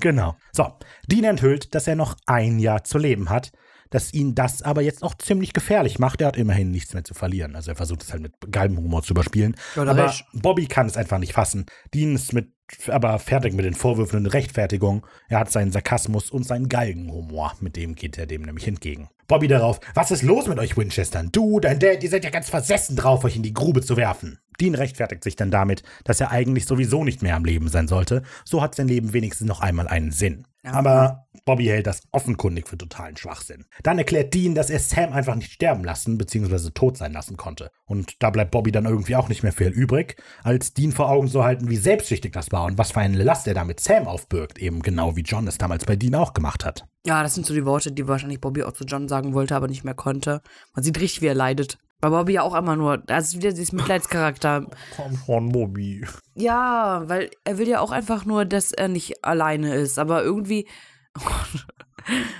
Genau. 0.00 0.36
So, 0.52 0.72
Dean 1.06 1.24
enthüllt, 1.24 1.74
dass 1.74 1.86
er 1.86 1.94
noch 1.94 2.16
ein 2.26 2.58
Jahr 2.58 2.84
zu 2.84 2.98
leben 2.98 3.30
hat, 3.30 3.52
dass 3.90 4.12
ihn 4.12 4.34
das 4.34 4.62
aber 4.62 4.82
jetzt 4.82 5.02
auch 5.02 5.14
ziemlich 5.14 5.52
gefährlich 5.52 5.98
macht. 5.98 6.20
Er 6.20 6.28
hat 6.28 6.36
immerhin 6.36 6.70
nichts 6.70 6.94
mehr 6.94 7.04
zu 7.04 7.14
verlieren. 7.14 7.56
Also 7.56 7.72
er 7.72 7.76
versucht 7.76 8.02
es 8.02 8.12
halt 8.12 8.22
mit 8.22 8.34
Galgenhumor 8.50 9.02
zu 9.02 9.12
überspielen. 9.12 9.56
Ja, 9.76 9.82
aber 9.82 10.06
recht. 10.06 10.24
Bobby 10.32 10.66
kann 10.66 10.86
es 10.86 10.96
einfach 10.96 11.18
nicht 11.18 11.32
fassen. 11.32 11.66
Dean 11.92 12.14
ist 12.14 12.32
mit, 12.32 12.52
aber 12.88 13.18
fertig 13.18 13.52
mit 13.52 13.64
den 13.64 13.74
Vorwürfen 13.74 14.18
und 14.20 14.26
Rechtfertigungen. 14.26 15.02
Er 15.28 15.40
hat 15.40 15.50
seinen 15.50 15.72
Sarkasmus 15.72 16.30
und 16.30 16.44
seinen 16.44 16.68
Galgenhumor. 16.68 17.54
Mit 17.60 17.76
dem 17.76 17.94
geht 17.94 18.16
er 18.16 18.26
dem 18.26 18.42
nämlich 18.42 18.68
entgegen. 18.68 19.08
Bobby 19.26 19.48
darauf, 19.48 19.80
was 19.94 20.10
ist 20.10 20.22
los 20.22 20.46
mit 20.48 20.58
euch 20.58 20.76
Winchestern? 20.76 21.30
Du, 21.32 21.60
dein 21.60 21.78
Dad, 21.78 22.02
ihr 22.02 22.10
seid 22.10 22.24
ja 22.24 22.30
ganz 22.30 22.48
versessen 22.48 22.96
drauf, 22.96 23.24
euch 23.24 23.36
in 23.36 23.42
die 23.42 23.54
Grube 23.54 23.82
zu 23.82 23.96
werfen. 23.96 24.38
Dean 24.60 24.74
rechtfertigt 24.74 25.24
sich 25.24 25.36
dann 25.36 25.50
damit, 25.50 25.82
dass 26.04 26.20
er 26.20 26.30
eigentlich 26.30 26.66
sowieso 26.66 27.04
nicht 27.04 27.22
mehr 27.22 27.36
am 27.36 27.44
Leben 27.44 27.68
sein 27.68 27.88
sollte. 27.88 28.22
So 28.44 28.62
hat 28.62 28.74
sein 28.74 28.88
Leben 28.88 29.12
wenigstens 29.12 29.48
noch 29.48 29.60
einmal 29.60 29.88
einen 29.88 30.12
Sinn. 30.12 30.46
Ja. 30.62 30.72
Aber 30.72 31.26
Bobby 31.46 31.64
hält 31.64 31.86
das 31.86 32.02
offenkundig 32.12 32.68
für 32.68 32.76
totalen 32.76 33.16
Schwachsinn. 33.16 33.64
Dann 33.82 33.98
erklärt 33.98 34.34
Dean, 34.34 34.54
dass 34.54 34.68
er 34.68 34.78
Sam 34.78 35.12
einfach 35.12 35.34
nicht 35.34 35.52
sterben 35.52 35.84
lassen 35.84 36.18
bzw. 36.18 36.70
tot 36.74 36.98
sein 36.98 37.12
lassen 37.12 37.36
konnte. 37.38 37.70
Und 37.86 38.22
da 38.22 38.28
bleibt 38.30 38.50
Bobby 38.50 38.70
dann 38.70 38.84
irgendwie 38.84 39.16
auch 39.16 39.28
nicht 39.28 39.42
mehr 39.42 39.52
viel 39.52 39.68
übrig, 39.68 40.16
als 40.42 40.74
Dean 40.74 40.92
vor 40.92 41.08
Augen 41.08 41.28
zu 41.28 41.44
halten, 41.44 41.70
wie 41.70 41.76
selbstsüchtig 41.76 42.32
das 42.32 42.52
war 42.52 42.66
und 42.66 42.76
was 42.76 42.92
für 42.92 43.00
eine 43.00 43.22
Last 43.22 43.46
er 43.46 43.54
damit 43.54 43.80
Sam 43.80 44.06
aufbürgt, 44.06 44.58
eben 44.58 44.82
genau 44.82 45.16
wie 45.16 45.22
John 45.22 45.48
es 45.48 45.56
damals 45.56 45.86
bei 45.86 45.96
Dean 45.96 46.14
auch 46.14 46.34
gemacht 46.34 46.64
hat. 46.64 46.86
Ja, 47.06 47.22
das 47.22 47.34
sind 47.34 47.46
so 47.46 47.54
die 47.54 47.64
Worte, 47.64 47.92
die 47.92 48.06
wahrscheinlich 48.06 48.40
Bobby 48.40 48.62
auch 48.62 48.72
zu 48.72 48.84
John 48.84 49.08
sagen 49.08 49.32
wollte, 49.32 49.56
aber 49.56 49.68
nicht 49.68 49.84
mehr 49.84 49.94
konnte. 49.94 50.42
Man 50.74 50.84
sieht 50.84 51.00
richtig, 51.00 51.22
wie 51.22 51.28
er 51.28 51.34
leidet. 51.34 51.78
Bei 52.00 52.08
Bobby 52.08 52.32
ja 52.34 52.42
auch 52.42 52.54
immer 52.54 52.76
nur, 52.76 52.98
das 52.98 53.28
ist 53.28 53.36
wieder 53.36 53.50
dieses 53.50 53.72
Mitleidscharakter. 53.72 54.66
Komm 54.96 55.18
schon, 55.26 55.52
Bobby. 55.52 56.06
Ja, 56.34 57.02
weil 57.06 57.30
er 57.44 57.58
will 57.58 57.68
ja 57.68 57.80
auch 57.80 57.90
einfach 57.90 58.24
nur, 58.24 58.46
dass 58.46 58.72
er 58.72 58.88
nicht 58.88 59.22
alleine 59.24 59.74
ist, 59.74 59.98
aber 59.98 60.22
irgendwie. 60.22 60.66
Oh 61.18 61.24
Gott. 61.24 61.66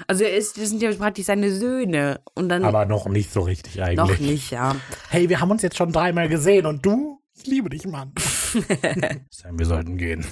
Also 0.06 0.24
er 0.24 0.34
ist, 0.36 0.56
das 0.58 0.70
sind 0.70 0.80
ja 0.80 0.90
praktisch 0.92 1.26
seine 1.26 1.50
Söhne. 1.52 2.20
Und 2.34 2.48
dann 2.48 2.64
Aber 2.64 2.86
noch 2.86 3.06
nicht 3.08 3.30
so 3.30 3.40
richtig 3.42 3.82
eigentlich. 3.82 3.96
noch 3.98 4.18
nicht, 4.18 4.50
ja. 4.50 4.76
Hey, 5.10 5.28
wir 5.28 5.40
haben 5.40 5.50
uns 5.50 5.60
jetzt 5.62 5.76
schon 5.76 5.92
dreimal 5.92 6.28
gesehen 6.28 6.64
und 6.66 6.84
du? 6.84 7.20
Ich 7.36 7.46
liebe 7.46 7.68
dich, 7.68 7.86
Mann. 7.86 8.12
Sam, 9.30 9.58
wir 9.58 9.66
sollten 9.66 9.96
gehen. 9.96 10.26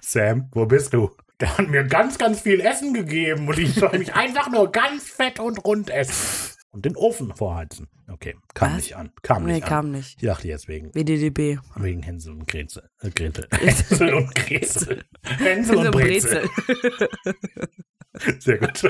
Sam, 0.00 0.48
wo 0.52 0.66
bist 0.66 0.92
du? 0.94 1.10
Der 1.40 1.56
hat 1.56 1.68
mir 1.68 1.84
ganz, 1.84 2.18
ganz 2.18 2.40
viel 2.40 2.60
Essen 2.60 2.92
gegeben 2.94 3.48
und 3.48 3.58
ich 3.58 3.74
soll 3.74 3.98
mich 3.98 4.14
einfach 4.14 4.50
nur 4.50 4.70
ganz 4.70 5.08
fett 5.08 5.40
und 5.40 5.64
rund 5.64 5.90
essen. 5.90 6.54
Und 6.72 6.84
den 6.84 6.94
Ofen 6.96 7.34
vorheizen. 7.34 7.88
Okay, 8.08 8.36
kam 8.54 8.70
Was? 8.70 8.76
nicht 8.78 8.96
an. 8.96 9.12
Kam 9.22 9.44
Nee, 9.44 9.54
nicht 9.54 9.64
an. 9.64 9.68
kam 9.68 9.90
nicht. 9.90 10.22
Ich 10.22 10.26
dachte 10.28 10.46
jetzt 10.48 10.68
wegen, 10.68 10.94
WDDB. 10.94 11.58
wegen 11.76 12.02
Hänsel 12.02 12.32
und 12.32 12.46
Gretel. 12.46 12.88
Äh, 13.00 13.10
Gretel. 13.10 13.48
Hänsel 13.60 14.14
und 14.14 14.34
Gretel. 14.34 15.04
Hänsel 15.24 15.76
und 15.78 15.90
Brezel. 15.90 16.48
Sehr 18.38 18.58
gut. 18.58 18.82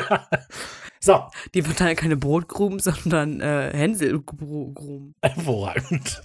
So, 1.02 1.22
Die 1.54 1.62
verteilen 1.62 1.96
keine 1.96 2.16
Brotkrumen, 2.18 2.78
sondern 2.78 3.40
äh, 3.40 3.70
Hänselgruben. 3.72 5.14
hervorragend. 5.22 6.20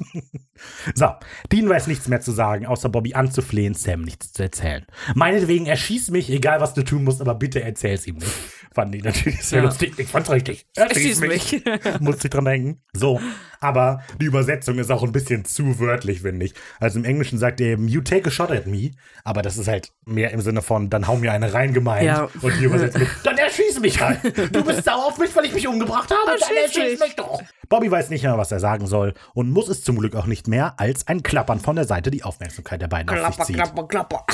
So, 0.94 1.08
Dean 1.52 1.68
weiß 1.70 1.88
nichts 1.88 2.08
mehr 2.10 2.20
zu 2.22 2.32
sagen, 2.32 2.66
außer 2.66 2.90
Bobby 2.90 3.14
anzuflehen, 3.14 3.74
Sam 3.74 4.02
nichts 4.02 4.34
zu 4.34 4.44
erzählen. 4.44 4.86
Meinetwegen, 5.14 5.66
erschieß 5.66 6.12
mich, 6.12 6.30
egal 6.30 6.60
was 6.60 6.74
du 6.74 6.84
tun 6.84 7.04
musst, 7.06 7.22
aber 7.22 7.36
bitte 7.36 7.62
erzähl's 7.62 8.06
ihm 8.08 8.16
nicht. 8.16 8.32
Fand 8.74 8.94
ich 8.94 9.04
natürlich 9.04 9.42
sehr 9.44 9.60
Ja. 9.60 9.66
lustig. 9.66 9.94
Ich 9.98 10.08
fand's 10.10 10.30
richtig. 10.30 10.66
Erschieß 10.76 11.22
mich. 11.22 11.64
Musste 12.02 12.28
ich 12.28 12.32
dran 12.32 12.44
denken. 12.46 12.82
So, 12.92 13.22
aber 13.62 14.02
die 14.20 14.26
Übersetzung 14.26 14.78
ist 14.80 14.92
auch 14.92 15.04
ein 15.04 15.14
bisschen 15.14 15.46
zu 15.46 15.80
wörtlich, 15.80 16.22
finde 16.22 16.46
ich. 16.46 16.54
Also 16.82 17.00
im 17.00 17.06
Englischen 17.06 17.38
sagt 17.38 17.62
er 17.62 17.68
eben, 17.68 17.88
you 17.88 18.02
take 18.02 18.28
a 18.28 18.32
shot 18.32 18.52
at 18.52 18.68
me, 18.68 18.92
aber 19.24 19.42
das 19.42 19.58
ist 19.58 19.68
halt 19.70 19.94
mehr 20.06 20.32
im 20.32 20.42
Sinne 20.42 20.62
von, 20.62 20.90
dann 20.90 21.08
hau 21.08 21.16
mir 21.16 21.32
eine 21.32 21.54
rein 21.54 21.74
gemeint. 21.74 22.06
Ja. 22.06 22.28
Und 22.42 22.60
die 22.60 22.66
übersetzt 22.66 22.98
mit, 23.00 23.08
dann 23.24 23.38
erschieß 23.38 23.80
mich 23.80 24.02
halt. 24.02 24.20
Du 24.54 24.65
bist 24.66 24.84
sauer 24.84 25.06
auf 25.06 25.18
mich, 25.18 25.36
weil 25.36 25.46
ich 25.46 25.54
mich 25.54 25.68
umgebracht 25.68 26.10
habe, 26.12 26.38
dann 26.40 26.56
Erschieß 26.58 27.00
mich. 27.00 27.16
doch. 27.16 27.42
Bobby 27.70 27.90
weiß 27.90 28.10
nicht 28.10 28.24
mehr, 28.24 28.38
was 28.38 28.52
er 28.52 28.60
sagen 28.60 28.86
soll 28.88 29.14
und 29.34 29.50
muss 29.52 29.70
es 29.70 29.84
zum 29.84 29.98
Glück 29.98 30.16
auch 30.16 30.26
nicht 30.26 30.48
mehr, 30.48 30.74
als 30.78 31.08
ein 31.08 31.24
Klappern 31.24 31.60
von 31.60 31.76
der 31.76 31.86
Seite 31.86 32.12
die 32.12 32.24
Aufmerksamkeit 32.24 32.82
der 32.82 32.88
beiden 32.88 33.10
auf 33.18 33.36
sich 33.36 33.46
zieht. 33.46 33.88
klapper. 33.90 34.26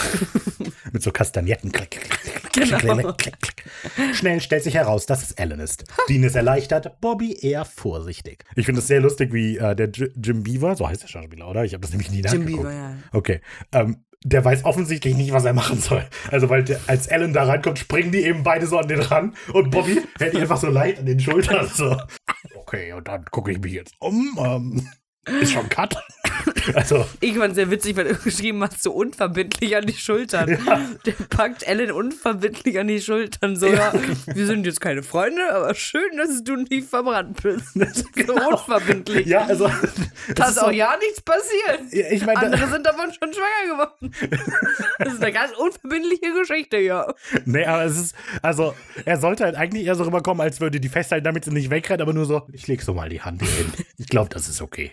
Mit 0.91 1.01
so 1.03 1.11
Kastagnetten. 1.11 1.71
Klick, 1.71 1.91
klick, 1.91 2.09
klick, 2.09 2.51
klick, 2.51 2.79
Genau. 2.81 3.13
klick, 3.13 3.17
klick, 3.17 3.41
klick. 3.95 4.15
Schnell 4.15 4.41
stellt 4.41 4.63
sich 4.63 4.75
heraus, 4.75 5.05
dass 5.05 5.23
es 5.23 5.31
Ellen 5.33 5.59
ist. 5.59 5.85
Dean 6.09 6.23
ist 6.23 6.35
erleichtert, 6.35 6.99
Bobby 6.99 7.37
eher 7.39 7.63
vorsichtig. 7.65 8.43
Ich 8.55 8.65
finde 8.65 8.79
es 8.81 8.87
sehr 8.87 8.99
lustig, 8.99 9.31
wie 9.33 9.57
äh, 9.57 9.75
der 9.75 9.89
J 9.89 10.09
Jim 10.21 10.43
Beaver, 10.43 10.75
so 10.75 10.87
heißt 10.87 11.03
der 11.03 11.07
Schauspieler, 11.07 11.47
oder? 11.47 11.63
Ich 11.63 11.73
habe 11.73 11.81
das 11.81 11.91
nämlich 11.91 12.11
nie 12.11 12.17
Jim 12.21 12.41
nachgeguckt. 12.41 12.63
Beaver, 12.63 12.73
ja. 12.73 12.93
Okay. 13.13 13.41
Ähm, 13.71 14.03
der 14.23 14.45
weiß 14.45 14.65
offensichtlich 14.65 15.15
nicht, 15.15 15.31
was 15.33 15.45
er 15.45 15.53
machen 15.53 15.79
soll. 15.79 16.05
Also, 16.29 16.49
weil 16.49 16.63
der, 16.63 16.79
als 16.87 17.07
Ellen 17.07 17.33
da 17.33 17.43
reinkommt, 17.43 17.79
springen 17.79 18.11
die 18.11 18.23
eben 18.23 18.43
beide 18.43 18.67
so 18.67 18.77
an 18.77 18.87
den 18.87 18.99
ran 18.99 19.35
und 19.53 19.71
Bobby 19.71 20.01
hält 20.19 20.35
einfach 20.35 20.57
so 20.57 20.67
leicht 20.67 20.99
an 20.99 21.05
den 21.05 21.19
Schultern. 21.19 21.67
So. 21.67 21.97
Okay, 22.55 22.93
und 22.93 23.07
dann 23.07 23.25
gucke 23.25 23.51
ich 23.51 23.59
mich 23.59 23.73
jetzt 23.73 23.95
um. 23.99 24.37
Ähm, 24.39 24.87
ist 25.41 25.51
schon 25.53 25.69
Cut. 25.69 25.95
Also, 26.75 27.05
Ich 27.21 27.35
fand 27.35 27.55
sehr 27.55 27.69
witzig, 27.71 27.95
weil 27.97 28.05
du 28.09 28.15
geschrieben 28.23 28.63
hast, 28.63 28.81
so 28.83 28.91
unverbindlich 28.91 29.75
an 29.75 29.85
die 29.85 29.93
Schultern. 29.95 30.47
Der 31.05 31.11
packt 31.29 31.63
Ellen 31.63 31.91
unverbindlich 31.91 32.79
an 32.79 32.87
die 32.87 33.01
Schultern. 33.01 33.55
So, 33.55 33.65
ja. 33.67 33.91
wir 34.27 34.45
sind 34.45 34.65
jetzt 34.65 34.79
keine 34.79 35.01
Freunde, 35.03 35.41
aber 35.53 35.73
schön, 35.75 36.17
dass 36.17 36.43
du 36.43 36.55
nie 36.57 36.81
verbrannt 36.81 37.41
bist. 37.41 37.75
So 38.27 38.33
unverbindlich. 38.33 39.25
ja, 39.27 39.45
also. 39.45 39.67
Da 39.67 40.33
das 40.35 40.51
ist 40.51 40.57
auch 40.59 40.65
so- 40.65 40.71
ja 40.71 40.95
nichts 40.99 41.21
passiert. 41.21 41.81
Ja, 41.93 42.11
ich 42.11 42.25
meine, 42.25 42.39
da- 42.41 42.45
Andere 42.47 42.67
sind 42.69 42.85
davon 42.85 43.11
schon 43.11 43.33
schwanger 43.33 43.73
geworden. 43.73 44.13
Das 44.99 45.13
ist 45.13 45.21
eine 45.23 45.31
ganz 45.31 45.51
unverbindliche 45.57 46.33
Geschichte, 46.39 46.77
ja. 46.77 47.11
Nee, 47.45 47.65
aber 47.65 47.85
es 47.85 47.97
ist, 47.97 48.15
also, 48.41 48.75
er 49.05 49.19
sollte 49.19 49.43
halt 49.45 49.55
eigentlich 49.55 49.85
eher 49.85 49.95
so 49.95 50.03
rüberkommen, 50.03 50.41
als 50.41 50.59
würde 50.61 50.79
die 50.79 50.89
festhalten, 50.89 51.25
damit 51.25 51.45
sie 51.45 51.51
nicht 51.51 51.69
wegrennt, 51.69 52.01
aber 52.01 52.13
nur 52.13 52.25
so, 52.25 52.47
ich 52.53 52.67
leg 52.67 52.81
so 52.81 52.93
mal 52.93 53.09
die 53.09 53.21
Hand 53.21 53.41
hier 53.41 53.51
hin. 53.51 53.73
Ich 53.97 54.07
glaube, 54.07 54.29
das 54.29 54.47
ist 54.47 54.61
okay. 54.61 54.91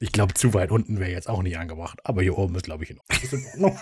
Ich 0.00 0.12
glaube, 0.12 0.34
zu 0.34 0.54
weit 0.54 0.70
unten 0.70 0.98
wäre 0.98 1.10
jetzt 1.10 1.28
auch 1.28 1.42
nicht 1.42 1.58
angebracht, 1.58 1.98
aber 2.04 2.22
hier 2.22 2.38
oben 2.38 2.54
ist, 2.54 2.64
glaube 2.64 2.84
ich, 2.84 2.90
in 2.90 3.00
Ordnung. 3.00 3.78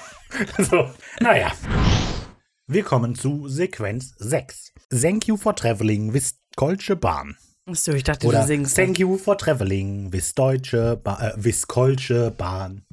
So, 0.59 0.91
naja. 1.21 1.53
Wir 2.67 2.83
kommen 2.83 3.15
zu 3.15 3.49
Sequenz 3.49 4.15
6. 4.19 4.73
Thank 4.91 5.29
you 5.29 5.37
for 5.37 5.55
traveling 5.55 6.13
with 6.13 6.35
Kolsche 6.57 6.97
Bahn. 6.97 7.37
Achso, 7.69 7.93
ich 7.93 8.05
dachte, 8.05 8.27
Oder 8.29 8.43
du 8.43 8.47
singst. 8.47 8.77
Thank 8.77 8.99
you 8.99 9.19
for 9.19 9.37
traveling 9.37 10.13
with 10.13 10.35
Deutsche 10.35 11.01
ba 11.03 11.19
äh, 11.21 11.33
with 11.37 11.67
Kolsche 11.67 12.31
Bahn. 12.31 12.85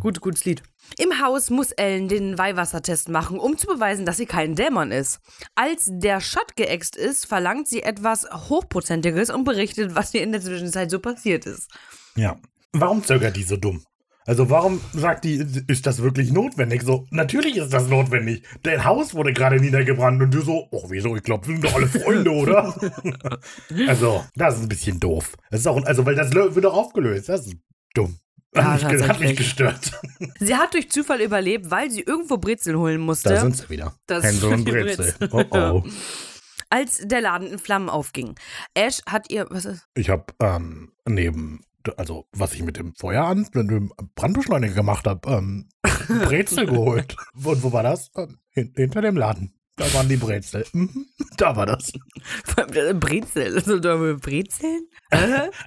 Gut, 0.00 0.20
gutes 0.20 0.44
Lied. 0.44 0.62
Im 0.98 1.22
Haus 1.22 1.48
muss 1.48 1.72
Ellen 1.72 2.08
den 2.08 2.36
Weihwassertest 2.36 3.08
machen, 3.08 3.38
um 3.38 3.56
zu 3.56 3.66
beweisen, 3.66 4.04
dass 4.04 4.18
sie 4.18 4.26
kein 4.26 4.54
Dämon 4.54 4.92
ist. 4.92 5.20
Als 5.54 5.88
der 5.90 6.20
Shot 6.20 6.56
geäxt 6.56 6.94
ist, 6.94 7.26
verlangt 7.26 7.68
sie 7.68 7.82
etwas 7.82 8.26
Hochprozentiges 8.30 9.30
und 9.30 9.44
berichtet, 9.44 9.94
was 9.94 10.12
ihr 10.12 10.22
in 10.22 10.32
der 10.32 10.42
Zwischenzeit 10.42 10.90
so 10.90 10.98
passiert 10.98 11.46
ist. 11.46 11.70
Ja. 12.18 12.36
Warum 12.72 13.02
zögert 13.04 13.36
die 13.36 13.44
so 13.44 13.56
dumm? 13.56 13.82
Also 14.26 14.50
warum 14.50 14.82
sagt 14.92 15.24
die, 15.24 15.42
ist 15.68 15.86
das 15.86 16.02
wirklich 16.02 16.30
notwendig? 16.32 16.82
So, 16.82 17.06
natürlich 17.10 17.56
ist 17.56 17.72
das 17.72 17.88
notwendig. 17.88 18.42
Dein 18.62 18.84
Haus 18.84 19.14
wurde 19.14 19.32
gerade 19.32 19.58
niedergebrannt 19.58 20.20
und 20.20 20.34
du 20.34 20.42
so, 20.42 20.68
oh 20.70 20.84
wieso, 20.90 21.16
ich 21.16 21.22
glaube, 21.22 21.46
wir 21.46 21.54
sind 21.54 21.64
doch 21.64 21.74
alle 21.74 21.86
Freunde, 21.86 22.30
oder? 22.30 22.74
also, 23.88 24.22
das 24.34 24.56
ist 24.56 24.62
ein 24.64 24.68
bisschen 24.68 25.00
doof. 25.00 25.34
Das 25.50 25.60
ist 25.60 25.66
auch, 25.66 25.82
also, 25.82 26.04
weil 26.04 26.14
das 26.14 26.34
wird 26.34 26.62
doch 26.62 26.74
aufgelöst. 26.74 27.30
Das 27.30 27.46
ist 27.46 27.56
dumm. 27.94 28.18
Ja, 28.54 28.72
hat, 28.72 28.92
mich, 28.92 29.08
hat 29.08 29.20
mich 29.20 29.36
gestört. 29.36 29.92
Sie 30.40 30.54
hat 30.54 30.74
durch 30.74 30.90
Zufall 30.90 31.22
überlebt, 31.22 31.70
weil 31.70 31.90
sie 31.90 32.02
irgendwo 32.02 32.36
Brezeln 32.36 32.76
holen 32.76 33.00
musste. 33.00 33.30
Da 33.30 33.40
sind 33.40 33.56
sie 33.56 33.70
wieder. 33.70 33.94
Das 34.06 34.24
Hänsel 34.24 34.52
und 34.52 34.64
Brezel. 34.66 35.14
Brezel. 35.18 35.28
Oh 35.32 35.44
oh. 35.50 35.84
als 36.70 37.00
der 37.02 37.20
Laden 37.20 37.48
in 37.48 37.58
Flammen 37.58 37.88
aufging. 37.88 38.34
Ash 38.74 39.00
hat 39.06 39.30
ihr, 39.30 39.46
was 39.50 39.64
ist? 39.64 39.86
Ich 39.94 40.10
habe 40.10 40.26
ähm, 40.40 40.92
neben, 41.06 41.60
also 41.96 42.26
was 42.32 42.54
ich 42.54 42.62
mit 42.62 42.76
dem 42.76 42.94
Feuer 42.94 43.24
an, 43.24 43.46
mit 43.52 43.70
dem 43.70 43.92
Brandbeschleuniger 44.14 44.74
gemacht 44.74 45.06
habe, 45.06 45.28
ähm, 45.30 45.68
Brezel 46.08 46.66
geholt. 46.66 47.16
Und 47.34 47.62
wo 47.62 47.72
war 47.72 47.82
das? 47.82 48.10
Ähm, 48.16 48.38
hin, 48.50 48.72
hinter 48.76 49.00
dem 49.02 49.16
Laden. 49.16 49.54
Da 49.76 49.84
waren 49.94 50.08
die 50.08 50.16
Brezel. 50.16 50.64
Mhm, 50.72 51.06
da 51.36 51.54
war 51.54 51.64
das. 51.66 51.92
Brezel. 52.98 53.54
Also, 53.54 54.16
Brezeln? 54.18 54.86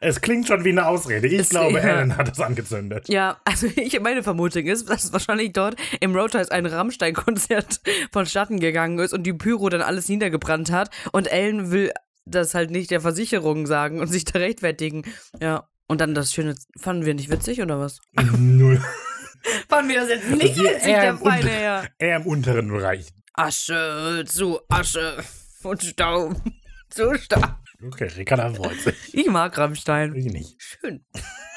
Es 0.02 0.20
klingt 0.22 0.48
schon 0.48 0.64
wie 0.66 0.70
eine 0.70 0.86
Ausrede. 0.86 1.28
Ich 1.28 1.40
Es- 1.40 1.50
glaube, 1.50 1.78
ja. 1.78 1.84
Ellen 2.00 2.18
hat 2.18 2.30
es 2.32 2.40
angezündet. 2.40 3.08
Ja, 3.08 3.40
also 3.46 3.68
ich, 3.68 4.00
meine 4.02 4.22
Vermutung 4.24 4.66
ist, 4.66 4.90
dass 4.90 5.14
wahrscheinlich 5.14 5.54
dort 5.54 5.76
im 6.02 6.16
Roadhouse 6.16 6.50
ein 6.52 6.66
Rammstein-Konzert 6.66 7.82
vonstatten 8.12 8.60
gegangen 8.60 9.00
ist 9.00 9.14
und 9.14 9.24
die 9.24 9.34
Pyro 9.34 9.70
dann 9.70 9.82
alles 9.82 10.10
niedergebrannt 10.10 10.72
hat 10.72 10.90
und 11.14 11.28
Ellen 11.32 11.72
will 11.72 11.92
das 12.26 12.54
halt 12.54 12.70
nicht 12.70 12.92
der 12.92 13.02
Versicherung 13.02 13.66
sagen 13.66 14.00
und 14.00 14.08
sich 14.08 14.26
da 14.26 14.40
rechtfertigen. 14.40 15.04
Ja. 15.40 15.68
Und 15.92 16.00
dann 16.00 16.16
das 16.16 16.32
Schöne, 16.32 16.56
fanden 16.78 17.06
wir 17.06 17.14
nicht 17.14 17.30
witzig 17.30 17.62
oder 17.62 17.78
was? 17.78 18.00
Null. 18.38 18.82
Fanden 19.68 19.90
wir 19.90 20.00
das 20.00 20.08
jetzt 20.08 20.30
nicht 20.30 20.52
Also 20.52 20.64
witzig, 20.64 20.86
der 20.86 21.18
feine 21.18 21.50
Herr? 21.50 21.88
Eher 22.00 22.16
im 22.16 22.28
unteren 22.28 22.70
Bereich. 22.70 23.08
Asche 23.34 24.24
zu 24.26 24.62
Asche 24.70 25.22
und 25.64 25.84
Staub 25.84 26.42
zu 26.90 27.14
Staub. 27.16 27.58
Okay, 27.86 28.10
Ricarda 28.16 28.50
freut 28.54 28.80
sich. 28.80 28.96
Ich 29.14 29.28
mag 29.28 29.58
Rammstein. 29.58 30.14
Ich 30.16 30.26
nicht. 30.26 30.56
Schön. 30.62 31.04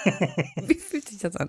Wie 0.66 0.75
fühlt 0.79 1.09
sich 1.09 1.18
das 1.18 1.37
an? 1.37 1.49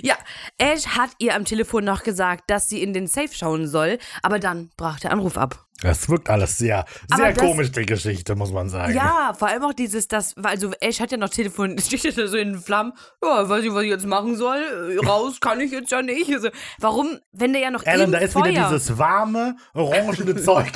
Ja, 0.00 0.14
Ash 0.58 0.86
hat 0.86 1.10
ihr 1.18 1.34
am 1.34 1.44
Telefon 1.44 1.84
noch 1.84 2.02
gesagt, 2.02 2.44
dass 2.50 2.68
sie 2.68 2.82
in 2.82 2.92
den 2.92 3.06
Safe 3.06 3.32
schauen 3.32 3.66
soll, 3.66 3.98
aber 4.22 4.38
dann 4.38 4.70
brach 4.76 5.00
der 5.00 5.10
Anruf 5.12 5.36
ab. 5.36 5.64
Das 5.82 6.08
wirkt 6.08 6.30
alles 6.30 6.56
sehr, 6.56 6.86
sehr 7.14 7.32
das- 7.32 7.44
komisch, 7.44 7.70
die 7.72 7.84
Geschichte, 7.84 8.34
muss 8.34 8.50
man 8.52 8.68
sagen. 8.68 8.94
Ja, 8.94 9.34
vor 9.36 9.48
allem 9.48 9.62
auch 9.64 9.74
dieses, 9.74 10.08
das, 10.08 10.34
also 10.42 10.72
Ash 10.80 11.00
hat 11.00 11.10
ja 11.12 11.18
noch 11.18 11.28
Telefon, 11.28 11.78
steht 11.80 12.16
da 12.16 12.26
so 12.28 12.36
in 12.36 12.52
den 12.54 12.60
Flammen, 12.60 12.92
ja, 13.22 13.48
weiß 13.48 13.62
nicht, 13.62 13.74
was 13.74 13.82
ich 13.82 13.90
jetzt 13.90 14.06
machen 14.06 14.36
soll, 14.36 14.98
raus 15.04 15.40
kann 15.40 15.60
ich 15.60 15.72
jetzt 15.72 15.90
ja 15.90 16.00
nicht. 16.00 16.32
Also, 16.32 16.48
warum, 16.78 17.18
wenn 17.32 17.52
der 17.52 17.62
ja 17.62 17.70
noch 17.70 17.82
im 17.82 18.12
da 18.12 18.18
ist 18.18 18.32
Feuer, 18.32 18.46
wieder 18.46 18.68
dieses 18.70 18.96
warme, 18.98 19.56
orangene 19.74 20.36
Zeug. 20.36 20.72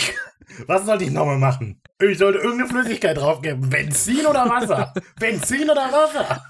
Was 0.66 0.84
sollte 0.84 1.04
ich 1.04 1.10
nochmal 1.10 1.38
machen? 1.38 1.80
Ich 2.00 2.18
sollte 2.18 2.38
irgendeine 2.38 2.68
Flüssigkeit 2.68 3.16
draufgeben. 3.16 3.68
Benzin 3.68 4.24
oder 4.24 4.48
Wasser? 4.48 4.94
Benzin 5.20 5.68
oder 5.68 5.92
Wasser? 5.92 6.44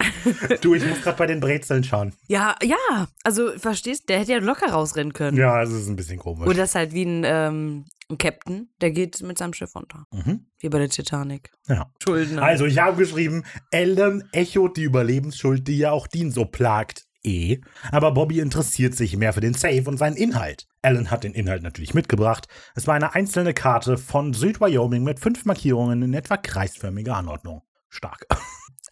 Du, 0.60 0.74
ich 0.74 0.86
muss 0.86 1.02
gerade 1.02 1.16
bei 1.18 1.26
den 1.26 1.40
Brezeln 1.40 1.82
schauen. 1.82 2.14
Ja, 2.28 2.54
ja, 2.62 3.08
also, 3.24 3.58
verstehst, 3.58 4.08
der 4.08 4.20
hätte 4.20 4.32
ja 4.32 4.38
locker 4.38 4.70
rausrennen 4.70 5.12
können. 5.12 5.36
Ja, 5.36 5.60
es 5.62 5.72
ist 5.72 5.88
ein 5.88 5.96
bisschen 5.96 6.18
komisch. 6.18 6.46
Oder 6.46 6.58
das 6.58 6.70
ist 6.70 6.74
halt 6.76 6.92
wie 6.92 7.04
ein, 7.04 7.24
ähm, 7.24 7.84
ein 8.08 8.18
Captain, 8.18 8.68
der 8.80 8.92
geht 8.92 9.20
mit 9.22 9.38
seinem 9.38 9.52
Schiff 9.52 9.74
unter. 9.74 10.04
Mhm. 10.12 10.46
Wie 10.60 10.68
bei 10.68 10.78
der 10.78 10.88
Titanic. 10.88 11.50
Ja. 11.66 11.90
Schuldner. 12.02 12.42
Also, 12.42 12.66
ich 12.66 12.78
habe 12.78 12.96
geschrieben, 12.96 13.44
Ellen 13.72 14.28
echot 14.32 14.76
die 14.76 14.84
Überlebensschuld, 14.84 15.66
die 15.66 15.78
ja 15.78 15.90
auch 15.90 16.06
Dean 16.06 16.30
so 16.30 16.44
plagt. 16.44 17.06
Eh. 17.24 17.58
Aber 17.92 18.12
Bobby 18.12 18.40
interessiert 18.40 18.94
sich 18.94 19.16
mehr 19.16 19.32
für 19.32 19.40
den 19.40 19.54
Safe 19.54 19.82
und 19.86 19.98
seinen 19.98 20.16
Inhalt. 20.16 20.66
Ellen 20.82 21.10
hat 21.10 21.24
den 21.24 21.34
Inhalt 21.34 21.62
natürlich 21.62 21.92
mitgebracht. 21.94 22.46
Es 22.74 22.86
war 22.86 22.94
eine 22.94 23.14
einzelne 23.14 23.52
Karte 23.54 23.98
von 23.98 24.32
Südwyoming 24.32 25.02
mit 25.04 25.20
fünf 25.20 25.44
Markierungen 25.44 26.02
in 26.02 26.14
etwa 26.14 26.36
kreisförmiger 26.36 27.16
Anordnung. 27.16 27.62
Stark. 27.88 28.26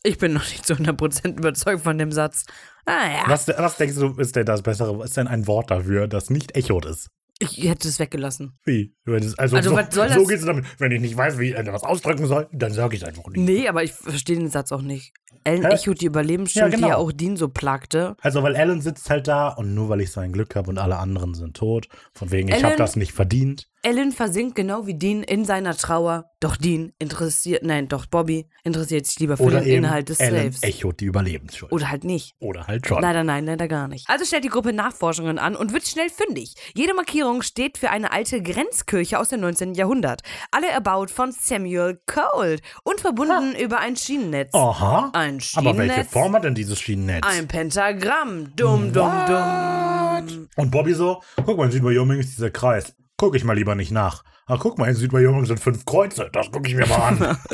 Ich 0.04 0.16
bin 0.18 0.32
noch 0.32 0.48
nicht 0.48 0.64
zu 0.64 0.74
100% 0.74 1.38
überzeugt 1.38 1.82
von 1.82 1.98
dem 1.98 2.12
Satz. 2.12 2.44
Ah 2.86 2.92
ja, 3.10 3.22
Was, 3.26 3.48
was 3.48 3.76
denkst 3.78 3.96
du, 3.96 4.12
ist 4.14 4.36
denn 4.36 4.46
das 4.46 4.62
Bessere? 4.62 5.04
Ist 5.04 5.16
denn 5.16 5.26
ein 5.26 5.48
Wort 5.48 5.72
dafür, 5.72 6.06
das 6.06 6.30
nicht 6.30 6.56
echot 6.56 6.84
ist? 6.86 7.10
ich 7.40 7.58
hätte 7.68 7.88
es 7.88 7.98
weggelassen. 7.98 8.56
Wie? 8.64 8.94
Also, 9.06 9.34
Also, 9.36 9.60
so, 9.60 9.76
was 9.76 9.92
soll 9.94 10.08
so 10.08 10.20
das- 10.20 10.28
geht's 10.28 10.44
damit. 10.44 10.66
Wenn 10.78 10.92
ich 10.92 11.00
nicht 11.00 11.16
weiß, 11.16 11.38
wie 11.40 11.50
ich 11.50 11.56
etwas 11.56 11.82
ausdrücken 11.82 12.26
soll, 12.28 12.48
dann 12.52 12.72
sage 12.72 12.94
ich 12.94 13.02
es 13.02 13.08
einfach 13.08 13.26
nicht. 13.26 13.40
Nee, 13.40 13.66
aber 13.68 13.82
ich 13.82 13.92
verstehe 13.92 14.36
den 14.36 14.50
Satz 14.50 14.70
auch 14.70 14.82
nicht. 14.82 15.12
Ellen 15.44 15.62
Hä? 15.66 15.74
Echo, 15.74 15.94
die 15.94 16.06
Überlebensschild, 16.06 16.64
Ja, 16.64 16.68
genau. 16.70 16.86
die 16.86 16.90
ja 16.90 16.96
auch 16.96 17.12
Dean 17.12 17.36
so 17.36 17.48
plagte. 17.48 18.16
Also, 18.20 18.42
weil 18.42 18.56
Alan 18.56 18.80
sitzt 18.80 19.08
halt 19.10 19.28
da 19.28 19.48
und 19.48 19.74
nur 19.74 19.88
weil 19.88 20.00
ich 20.00 20.10
sein 20.12 20.32
Glück 20.32 20.54
habe 20.56 20.70
und 20.70 20.78
alle 20.78 20.98
anderen 20.98 21.34
sind 21.34 21.56
tot, 21.56 21.88
von 22.12 22.30
wegen, 22.30 22.48
ich 22.48 22.62
habe 22.64 22.76
das 22.76 22.96
nicht 22.96 23.12
verdient. 23.12 23.68
Ellen 23.82 24.10
versinkt 24.10 24.56
genau 24.56 24.86
wie 24.86 24.94
Dean 24.94 25.22
in 25.22 25.44
seiner 25.44 25.76
Trauer. 25.76 26.24
Doch 26.40 26.56
Dean 26.56 26.92
interessiert, 26.98 27.62
nein, 27.62 27.88
doch 27.88 28.06
Bobby 28.06 28.48
interessiert 28.64 29.06
sich 29.06 29.18
lieber 29.20 29.36
für 29.36 29.44
Oder 29.44 29.60
den 29.60 29.84
Inhalt 29.84 30.08
des 30.08 30.20
Alan 30.20 30.52
Slaves. 30.52 30.62
Echo 30.62 30.92
die 30.92 31.04
Überlebensschuld. 31.04 31.70
Oder 31.72 31.90
halt 31.90 32.04
nicht. 32.04 32.34
Oder 32.40 32.66
halt 32.66 32.86
schon. 32.86 33.00
Leider 33.00 33.22
nein, 33.24 33.46
leider 33.46 33.68
gar 33.68 33.86
nicht. 33.88 34.08
Also 34.08 34.24
stellt 34.24 34.44
die 34.44 34.48
Gruppe 34.48 34.72
Nachforschungen 34.72 35.38
an 35.38 35.54
und 35.56 35.72
wird 35.72 35.86
schnell 35.86 36.10
fündig. 36.10 36.54
Jede 36.74 36.94
Markierung 36.94 37.42
steht 37.42 37.78
für 37.78 37.90
eine 37.90 38.12
alte 38.12 38.42
Grenzkirche 38.42 39.18
aus 39.18 39.28
dem 39.28 39.40
19. 39.40 39.74
Jahrhundert. 39.74 40.22
Alle 40.50 40.68
erbaut 40.68 41.10
von 41.10 41.30
Samuel 41.32 42.00
Colt 42.06 42.62
und 42.82 43.00
verbunden 43.00 43.54
über 43.56 43.78
ein 43.78 43.96
Schienennetz. 43.96 44.54
Aha. 44.54 45.10
Ein 45.18 45.40
Aber 45.56 45.76
welche 45.76 45.94
Schienennetz? 45.94 46.12
Form 46.12 46.32
hat 46.34 46.44
denn 46.44 46.54
dieses 46.54 46.78
Schienennetz? 46.78 47.24
Ein 47.26 47.48
Pentagramm. 47.48 48.54
Dumm, 48.54 48.92
dumm, 48.92 49.12
dumm. 49.26 50.48
Und 50.54 50.70
Bobby 50.70 50.94
so, 50.94 51.22
guck 51.44 51.56
mal, 51.56 51.64
in 51.64 51.72
Südwyoming 51.72 52.20
ist 52.20 52.36
dieser 52.36 52.50
Kreis. 52.50 52.94
Guck 53.20 53.34
ich 53.34 53.42
mal 53.42 53.54
lieber 53.54 53.74
nicht 53.74 53.90
nach. 53.90 54.22
Ach, 54.46 54.60
guck 54.60 54.78
mal, 54.78 54.88
in 54.88 54.94
Südwyoming 54.94 55.44
sind 55.44 55.58
fünf 55.58 55.84
Kreuze. 55.84 56.30
Das 56.32 56.52
gucke 56.52 56.68
ich 56.68 56.74
mir 56.76 56.86
mal 56.86 56.96
an. 56.96 57.38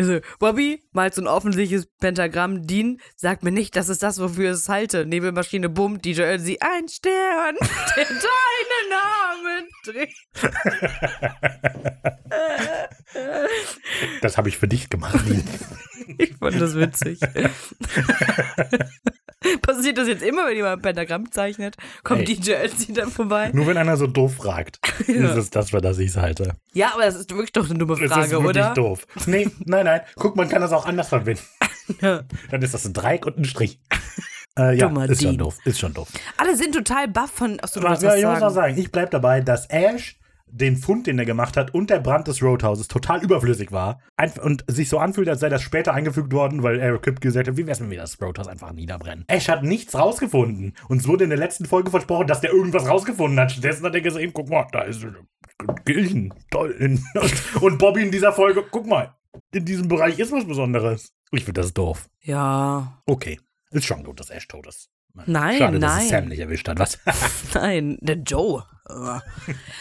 Also, 0.00 0.20
Bobby 0.38 0.84
malt 0.92 1.12
so 1.16 1.22
ein 1.22 1.26
offensichtliches 1.26 1.86
Pentagramm. 1.98 2.68
Dean 2.68 3.00
sagt 3.16 3.42
mir 3.42 3.50
nicht, 3.50 3.74
das 3.74 3.88
ist 3.88 4.00
das, 4.04 4.20
wofür 4.20 4.52
es 4.52 4.68
halte. 4.68 5.04
Nebelmaschine, 5.04 5.68
bumm, 5.68 6.00
DJ 6.00 6.22
Elsie, 6.22 6.60
ein 6.60 6.86
Stern, 6.88 7.56
der 7.96 8.04
deinen 8.04 8.88
Namen 8.94 9.68
trägt. 9.82 10.16
das 14.22 14.38
habe 14.38 14.48
ich 14.48 14.56
für 14.56 14.68
dich 14.68 14.88
gemacht. 14.88 15.18
Dean. 15.26 15.42
Ich 16.16 16.36
fand 16.36 16.58
das 16.58 16.74
witzig. 16.74 17.20
Passiert 19.62 19.98
das 19.98 20.08
jetzt 20.08 20.22
immer, 20.22 20.46
wenn 20.46 20.56
jemand 20.56 20.78
ein 20.78 20.82
Pentagramm 20.82 21.30
zeichnet? 21.30 21.76
Kommt 22.02 22.20
Ey. 22.28 22.36
DJ 22.36 22.52
Elsie 22.52 22.92
dann 22.92 23.10
vorbei? 23.10 23.50
Nur 23.52 23.66
wenn 23.66 23.76
einer 23.76 23.96
so 23.96 24.06
doof 24.06 24.34
fragt, 24.36 24.80
ist 25.06 25.08
es 25.36 25.50
das, 25.50 25.70
für 25.70 25.80
das 25.80 25.98
ich 25.98 26.10
es 26.10 26.16
halte. 26.16 26.54
Ja, 26.72 26.92
aber 26.94 27.04
das 27.04 27.14
ist 27.14 27.30
wirklich 27.30 27.52
doch 27.52 27.68
eine 27.68 27.78
dumme 27.78 27.94
Das 27.94 28.02
ist 28.02 28.12
Frage, 28.12 28.30
wirklich 28.30 28.48
oder? 28.48 28.74
doof. 28.74 29.06
Nee, 29.26 29.48
nein, 29.64 29.84
nein. 29.84 30.00
Guck, 30.16 30.36
man 30.36 30.48
kann 30.48 30.60
das 30.60 30.72
auch 30.72 30.86
anders 30.86 31.08
verbinden. 31.08 31.42
Ja. 32.00 32.22
Dann 32.50 32.62
ist 32.62 32.74
das 32.74 32.84
ein 32.84 32.92
Dreieck 32.92 33.24
und 33.26 33.38
ein 33.38 33.44
Strich. 33.44 33.78
Äh, 34.58 34.76
ja, 34.76 34.88
Dummer 34.88 35.08
ist 35.08 35.22
schon 35.22 35.30
Dean. 35.30 35.38
doof. 35.38 35.56
Ist 35.64 35.78
schon 35.78 35.94
doof. 35.94 36.08
Alle 36.36 36.56
sind 36.56 36.74
total 36.74 37.06
baff 37.08 37.30
von. 37.30 37.58
Achso, 37.60 37.80
du 37.80 37.86
wolltest 37.86 38.02
ja, 38.02 38.10
was 38.10 38.18
ich 38.18 38.24
muss 38.24 38.34
auch 38.36 38.40
sagen. 38.40 38.54
sagen, 38.54 38.78
ich 38.78 38.90
bleib 38.92 39.10
dabei, 39.12 39.40
dass 39.40 39.66
Ash 39.70 40.18
den 40.50 40.76
Fund, 40.76 41.06
den 41.06 41.18
er 41.18 41.24
gemacht 41.24 41.56
hat 41.56 41.74
und 41.74 41.90
der 41.90 42.00
Brand 42.00 42.28
des 42.28 42.42
Roadhouses 42.42 42.88
total 42.88 43.22
überflüssig 43.22 43.72
war 43.72 44.00
Einf 44.16 44.38
und 44.38 44.64
sich 44.68 44.88
so 44.88 44.98
anfühlt, 44.98 45.28
als 45.28 45.40
sei 45.40 45.48
das 45.48 45.62
später 45.62 45.94
eingefügt 45.94 46.32
worden, 46.32 46.62
weil 46.62 46.78
Eric 46.80 47.02
Kip 47.02 47.20
gesagt 47.20 47.48
hat, 47.48 47.56
wie 47.56 47.66
wär's, 47.66 47.80
wenn 47.80 47.90
wir 47.90 47.98
das 47.98 48.20
Roadhouse 48.20 48.48
einfach 48.48 48.72
niederbrennen. 48.72 49.24
Ash 49.28 49.48
hat 49.48 49.62
nichts 49.62 49.94
rausgefunden. 49.94 50.74
Uns 50.88 51.06
wurde 51.06 51.24
in 51.24 51.30
der 51.30 51.38
letzten 51.38 51.66
Folge 51.66 51.90
versprochen, 51.90 52.26
dass 52.26 52.40
der 52.40 52.52
irgendwas 52.52 52.88
rausgefunden 52.88 53.38
hat. 53.38 53.52
Stattdessen 53.52 53.84
hat 53.84 53.94
er 53.94 54.00
gesehen, 54.00 54.32
guck 54.32 54.48
mal, 54.48 54.66
da 54.72 54.82
ist 54.82 55.06
Gilchen. 55.84 56.34
Toll. 56.50 56.76
Und, 56.80 57.02
und 57.62 57.78
Bobby 57.78 58.02
in 58.02 58.10
dieser 58.10 58.32
Folge, 58.32 58.64
guck 58.70 58.86
mal, 58.86 59.14
in 59.52 59.64
diesem 59.64 59.88
Bereich 59.88 60.18
ist 60.18 60.32
was 60.32 60.46
Besonderes. 60.46 61.12
Ich 61.30 61.44
finde 61.44 61.60
das 61.60 61.74
doof. 61.74 62.08
Ja. 62.22 63.02
Okay. 63.06 63.38
Ist 63.70 63.84
schon 63.84 64.02
gut, 64.02 64.18
dass 64.18 64.30
Ash 64.30 64.48
tot 64.48 64.66
ist. 64.66 64.90
Nein, 65.26 65.58
Schade, 65.58 65.78
dass 65.78 65.94
nein. 65.94 66.04
es 66.04 66.08
Sam 66.10 66.28
nicht 66.28 66.38
erwischt 66.38 66.68
hat, 66.68 66.78
was? 66.78 66.98
Nein, 67.54 67.98
der 68.00 68.16
Joe. 68.16 68.64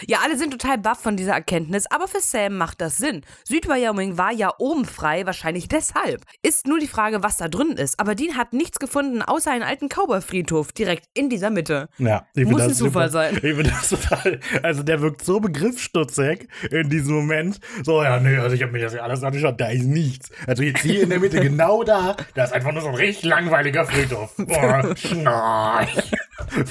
Ja, 0.07 0.19
alle 0.23 0.37
sind 0.37 0.51
total 0.51 0.77
baff 0.77 0.99
von 0.99 1.15
dieser 1.17 1.33
Erkenntnis, 1.33 1.85
aber 1.89 2.07
für 2.07 2.19
Sam 2.19 2.57
macht 2.57 2.81
das 2.81 2.97
Sinn. 2.97 3.21
Südwyoming 3.45 4.17
war 4.17 4.31
ja 4.31 4.51
oben 4.57 4.85
frei, 4.85 5.25
wahrscheinlich 5.25 5.67
deshalb. 5.67 6.23
Ist 6.41 6.67
nur 6.67 6.79
die 6.79 6.87
Frage, 6.87 7.23
was 7.23 7.37
da 7.37 7.47
drin 7.47 7.71
ist. 7.71 7.99
Aber 7.99 8.15
Dean 8.15 8.37
hat 8.37 8.53
nichts 8.53 8.79
gefunden, 8.79 9.21
außer 9.21 9.51
einen 9.51 9.63
alten 9.63 9.89
Cowboy-Friedhof 9.89 10.71
direkt 10.71 11.05
in 11.13 11.29
dieser 11.29 11.49
Mitte. 11.49 11.89
Ja, 11.97 12.27
ich 12.35 12.45
Muss 12.47 12.61
ein 12.61 12.73
Zufall 12.73 13.09
super. 13.09 13.09
sein. 13.09 13.35
Ich 13.35 13.41
finde 13.41 13.63
das 13.63 13.89
total. 13.89 14.39
Also, 14.63 14.83
der 14.83 15.01
wirkt 15.01 15.23
so 15.23 15.39
begriffsstutzig 15.39 16.47
in 16.69 16.89
diesem 16.89 17.15
Moment. 17.15 17.59
So, 17.83 18.03
ja, 18.03 18.19
nee, 18.19 18.37
also 18.37 18.55
ich 18.55 18.61
habe 18.61 18.71
mir 18.71 18.81
das 18.81 18.93
ja 18.93 19.01
alles 19.01 19.23
angeschaut, 19.23 19.59
da 19.59 19.67
ist 19.67 19.85
nichts. 19.85 20.29
Also, 20.45 20.63
jetzt 20.63 20.81
hier 20.81 21.03
in 21.03 21.09
der 21.09 21.19
Mitte, 21.19 21.39
genau 21.39 21.83
da, 21.83 22.15
da 22.33 22.43
ist 22.43 22.53
einfach 22.53 22.71
nur 22.71 22.81
so 22.81 22.89
ein 22.89 22.95
richtig 22.95 23.25
langweiliger 23.25 23.85
Friedhof. 23.85 24.35
Boah, 24.37 24.95
schnarch. 24.95 26.11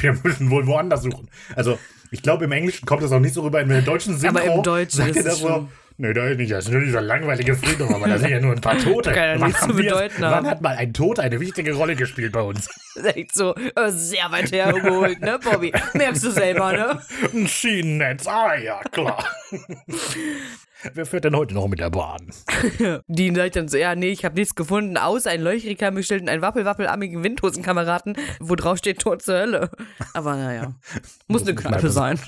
Wir 0.00 0.18
müssen 0.22 0.50
wohl 0.50 0.66
woanders 0.66 1.02
suchen. 1.02 1.28
Also, 1.54 1.78
ich 2.10 2.22
glaube, 2.22 2.44
im 2.44 2.52
Englischen 2.52 2.86
kommt 2.86 3.02
das 3.02 3.12
auch 3.12 3.20
nicht 3.20 3.34
so 3.34 3.42
rüber. 3.42 3.60
In 3.60 3.68
der 3.68 3.82
deutschen 3.82 4.16
Synchro 4.16 4.38
Aber 4.38 4.54
im 4.54 4.62
Deutschen 4.62 4.98
sagt 4.98 5.16
ist 5.16 5.24
das 5.26 5.34
es 5.34 5.40
so. 5.40 5.48
schon- 5.48 5.68
Nee, 5.98 6.12
da 6.12 6.26
ist 6.26 6.36
nicht, 6.36 6.52
das 6.52 6.66
ist 6.66 6.70
nur 6.72 6.82
dieser 6.82 7.00
langweilige 7.00 7.54
Friedhof, 7.54 7.88
aber 7.94 8.06
da 8.06 8.18
sind 8.18 8.28
ja 8.28 8.38
nur 8.38 8.52
ein 8.52 8.60
paar 8.60 8.76
Tote. 8.84 9.12
Kann 9.12 9.22
ja 9.24 9.40
Wann 9.40 9.46
nichts 9.48 9.62
zu 9.62 9.68
bedeuten 9.74 10.14
Wann 10.20 10.30
haben. 10.34 10.46
hat 10.46 10.60
mal 10.60 10.76
ein 10.76 10.92
Toter 10.92 11.22
eine 11.22 11.40
wichtige 11.40 11.72
Rolle 11.72 11.96
gespielt 11.96 12.32
bei 12.32 12.42
uns? 12.42 12.68
Echt 13.02 13.34
so 13.34 13.54
äh, 13.54 13.88
sehr 13.88 14.30
weit 14.30 14.52
hergeholt, 14.52 15.20
ne, 15.22 15.38
Bobby? 15.42 15.72
Merkst 15.94 16.22
du 16.24 16.30
selber, 16.32 16.72
ne? 16.72 17.00
Ein 17.32 17.48
Schienennetz, 17.48 18.26
ah 18.26 18.54
ja, 18.56 18.82
klar. 18.92 19.24
Wer 20.94 21.06
fährt 21.06 21.24
denn 21.24 21.34
heute 21.34 21.54
noch 21.54 21.68
mit 21.68 21.78
der 21.78 21.90
Bahn? 21.90 22.30
Dean 23.08 23.34
sagt 23.34 23.56
dann 23.56 23.68
so, 23.68 23.76
ja, 23.76 23.94
nee, 23.94 24.10
ich 24.10 24.24
habe 24.24 24.34
nichts 24.34 24.54
gefunden, 24.54 24.96
außer 24.96 25.30
ein 25.30 25.40
Löchriger 25.40 25.90
Michel 25.90 26.20
und 26.20 26.28
einen 26.28 26.42
wappelwappelarmigen 26.42 27.24
Windhosenkameraden, 27.24 28.16
wo 28.40 28.54
drauf 28.54 28.78
steht 28.78 29.00
Tod 29.00 29.22
zur 29.22 29.38
Hölle. 29.38 29.70
Aber 30.12 30.36
naja, 30.36 30.74
muss 31.28 31.42
eine 31.42 31.54
Muss 31.54 31.62
Kneipe 31.62 31.90
bleiben. 31.90 31.92
sein. 31.92 32.20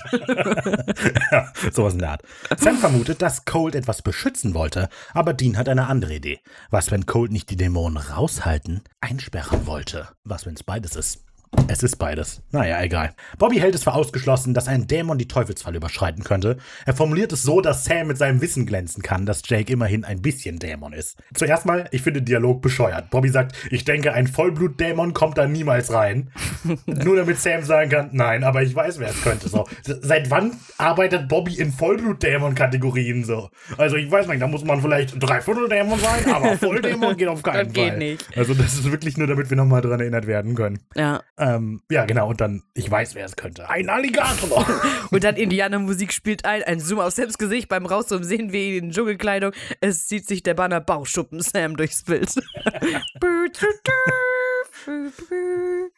ja, 1.30 1.52
sowas 1.72 1.92
in 1.92 1.98
der 2.00 2.10
Art. 2.12 2.22
Sam 2.56 2.78
vermutet, 2.78 3.22
dass 3.22 3.44
Colt 3.44 3.74
etwas 3.74 4.02
beschützen 4.02 4.54
wollte, 4.54 4.88
aber 5.12 5.34
Dean 5.34 5.56
hat 5.56 5.68
eine 5.68 5.86
andere 5.86 6.14
Idee. 6.14 6.40
Was, 6.70 6.90
wenn 6.90 7.06
Colt 7.06 7.30
nicht 7.30 7.50
die 7.50 7.56
Dämonen 7.56 7.98
raushalten, 7.98 8.82
einsperren 9.00 9.66
wollte? 9.66 10.08
Was, 10.24 10.46
wenn 10.46 10.54
es 10.54 10.64
beides 10.64 10.96
ist? 10.96 11.27
Es 11.68 11.82
ist 11.82 11.96
beides. 11.96 12.42
Naja, 12.50 12.80
egal. 12.82 13.14
Bobby 13.38 13.56
hält 13.58 13.74
es 13.74 13.84
für 13.84 13.92
ausgeschlossen, 13.94 14.54
dass 14.54 14.68
ein 14.68 14.86
Dämon 14.86 15.18
die 15.18 15.28
Teufelsfalle 15.28 15.76
überschreiten 15.76 16.24
könnte. 16.24 16.56
Er 16.86 16.94
formuliert 16.94 17.32
es 17.32 17.42
so, 17.42 17.60
dass 17.60 17.84
Sam 17.84 18.06
mit 18.08 18.18
seinem 18.18 18.40
Wissen 18.40 18.66
glänzen 18.66 19.02
kann, 19.02 19.26
dass 19.26 19.42
Jake 19.46 19.72
immerhin 19.72 20.04
ein 20.04 20.20
bisschen 20.22 20.58
Dämon 20.58 20.92
ist. 20.92 21.18
Zuerst 21.34 21.66
mal, 21.66 21.88
ich 21.90 22.02
finde 22.02 22.20
den 22.20 22.26
Dialog 22.26 22.62
bescheuert. 22.62 23.10
Bobby 23.10 23.28
sagt, 23.28 23.54
ich 23.70 23.84
denke, 23.84 24.12
ein 24.12 24.26
Vollblutdämon 24.26 25.12
kommt 25.14 25.38
da 25.38 25.46
niemals 25.46 25.92
rein. 25.92 26.30
Nur 26.86 27.16
damit 27.16 27.38
Sam 27.38 27.62
sagen 27.62 27.90
kann, 27.90 28.10
nein, 28.12 28.44
aber 28.44 28.62
ich 28.62 28.74
weiß, 28.74 28.98
wer 28.98 29.08
es 29.08 29.22
könnte. 29.22 29.48
So. 29.48 29.66
Seit 29.82 30.30
wann 30.30 30.52
arbeitet 30.78 31.28
Bobby 31.28 31.54
in 31.58 31.72
Vollblutdämon-Kategorien 31.72 33.24
so? 33.24 33.50
Also 33.76 33.96
ich 33.96 34.10
weiß 34.10 34.26
nicht, 34.28 34.40
da 34.42 34.46
muss 34.46 34.64
man 34.64 34.80
vielleicht 34.80 35.22
Dreivierteldämon 35.22 35.98
sein, 35.98 36.32
aber 36.32 36.56
Volldämon 36.58 37.16
geht 37.16 37.28
auf 37.28 37.42
keinen 37.42 37.66
Das 37.66 37.72
geht 37.74 37.88
Fall. 37.90 37.98
nicht. 37.98 38.26
Also 38.36 38.54
das 38.54 38.74
ist 38.74 38.90
wirklich 38.90 39.16
nur, 39.16 39.26
damit 39.26 39.50
wir 39.50 39.56
nochmal 39.56 39.80
dran 39.82 40.00
erinnert 40.00 40.26
werden 40.26 40.54
können. 40.54 40.80
Ja. 40.94 41.22
Ähm, 41.38 41.80
ja, 41.90 42.04
genau, 42.04 42.28
und 42.28 42.40
dann, 42.40 42.62
ich 42.74 42.90
weiß, 42.90 43.14
wer 43.14 43.24
es 43.24 43.36
könnte. 43.36 43.70
Ein 43.70 43.88
Alligator! 43.88 44.66
Und 45.10 45.22
dann 45.24 45.36
Indianermusik 45.36 46.12
spielt 46.12 46.44
ein, 46.44 46.64
ein 46.64 46.80
Zoom 46.80 46.98
auf 46.98 47.14
Sams 47.14 47.38
Gesicht. 47.38 47.68
Beim 47.68 47.86
Rauszoomen 47.86 48.24
sehen 48.24 48.52
wir 48.52 48.60
ihn 48.60 48.84
in 48.84 48.90
Dschungelkleidung. 48.90 49.52
Es 49.80 50.08
zieht 50.08 50.26
sich 50.26 50.42
der 50.42 50.54
Banner 50.54 50.80
Bauschuppen 50.80 51.40
Sam 51.40 51.76
durchs 51.76 52.02
Bild. 52.02 52.28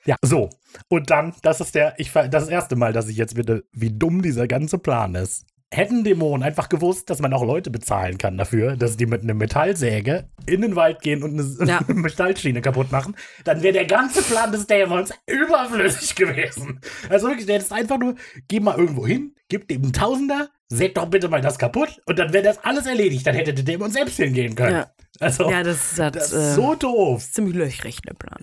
ja, 0.05 0.16
so. 0.22 0.51
Und 0.88 1.11
dann, 1.11 1.34
das 1.43 1.61
ist 1.61 1.74
der, 1.74 1.95
ich 1.99 2.12
das 2.12 2.49
erste 2.49 2.76
Mal, 2.76 2.93
dass 2.93 3.09
ich 3.09 3.16
jetzt 3.16 3.34
bitte, 3.34 3.64
wie 3.72 3.91
dumm 3.91 4.22
dieser 4.22 4.47
ganze 4.47 4.78
Plan 4.78 5.14
ist. 5.14 5.47
Hätten 5.73 6.03
Dämonen 6.03 6.43
einfach 6.43 6.68
gewusst, 6.68 7.11
dass 7.11 7.21
man 7.21 7.33
auch 7.33 7.45
Leute 7.45 7.71
bezahlen 7.71 8.18
kann 8.18 8.37
dafür, 8.37 8.77
dass 8.77 8.97
die 8.97 9.07
mit 9.07 9.23
einer 9.23 9.35
Metallsäge 9.35 10.29
in 10.47 10.62
den 10.62 10.75
Wald 10.75 11.01
gehen 11.01 11.23
und 11.23 11.39
eine, 11.39 11.68
Ja. 11.71 11.81
Metallschiene 11.87 12.61
kaputt 12.61 12.91
machen, 12.91 13.14
dann 13.45 13.62
wäre 13.62 13.75
der 13.75 13.85
ganze 13.85 14.21
Plan 14.23 14.51
des 14.51 14.66
Dämons 14.66 15.12
überflüssig 15.29 16.16
gewesen. 16.16 16.81
Also 17.09 17.29
wirklich, 17.29 17.47
der 17.47 17.59
ist 17.59 17.73
einfach 17.73 17.99
nur, 17.99 18.16
geh 18.49 18.59
mal 18.59 18.77
irgendwo 18.77 19.07
hin, 19.07 19.37
gib 19.49 19.68
dem 19.68 19.85
einen 19.85 19.93
Tausender, 19.93 20.49
säg 20.68 20.97
doch 20.97 21.07
bitte 21.07 21.29
mal 21.29 21.41
das 21.41 21.57
kaputt 21.57 22.01
und 22.07 22.18
dann 22.18 22.33
wäre 22.33 22.43
das 22.43 22.59
alles 22.64 22.87
erledigt. 22.87 23.25
Dann 23.25 23.37
hätte 23.37 23.55
der 23.55 23.64
Dämon 23.64 23.93
selbst 23.93 24.16
hingehen 24.16 24.57
können. 24.57 24.75
Ja. 24.75 24.91
Also, 25.21 25.49
Ja, 25.51 25.62
das, 25.62 25.95
das, 25.97 26.12
das 26.12 26.33
äh, 26.33 26.37
ist 26.49 26.55
so 26.57 26.75
doof. 26.75 27.31
ziemlich 27.31 27.55
löchrig, 27.55 28.01
der 28.03 28.14
Plan. 28.14 28.41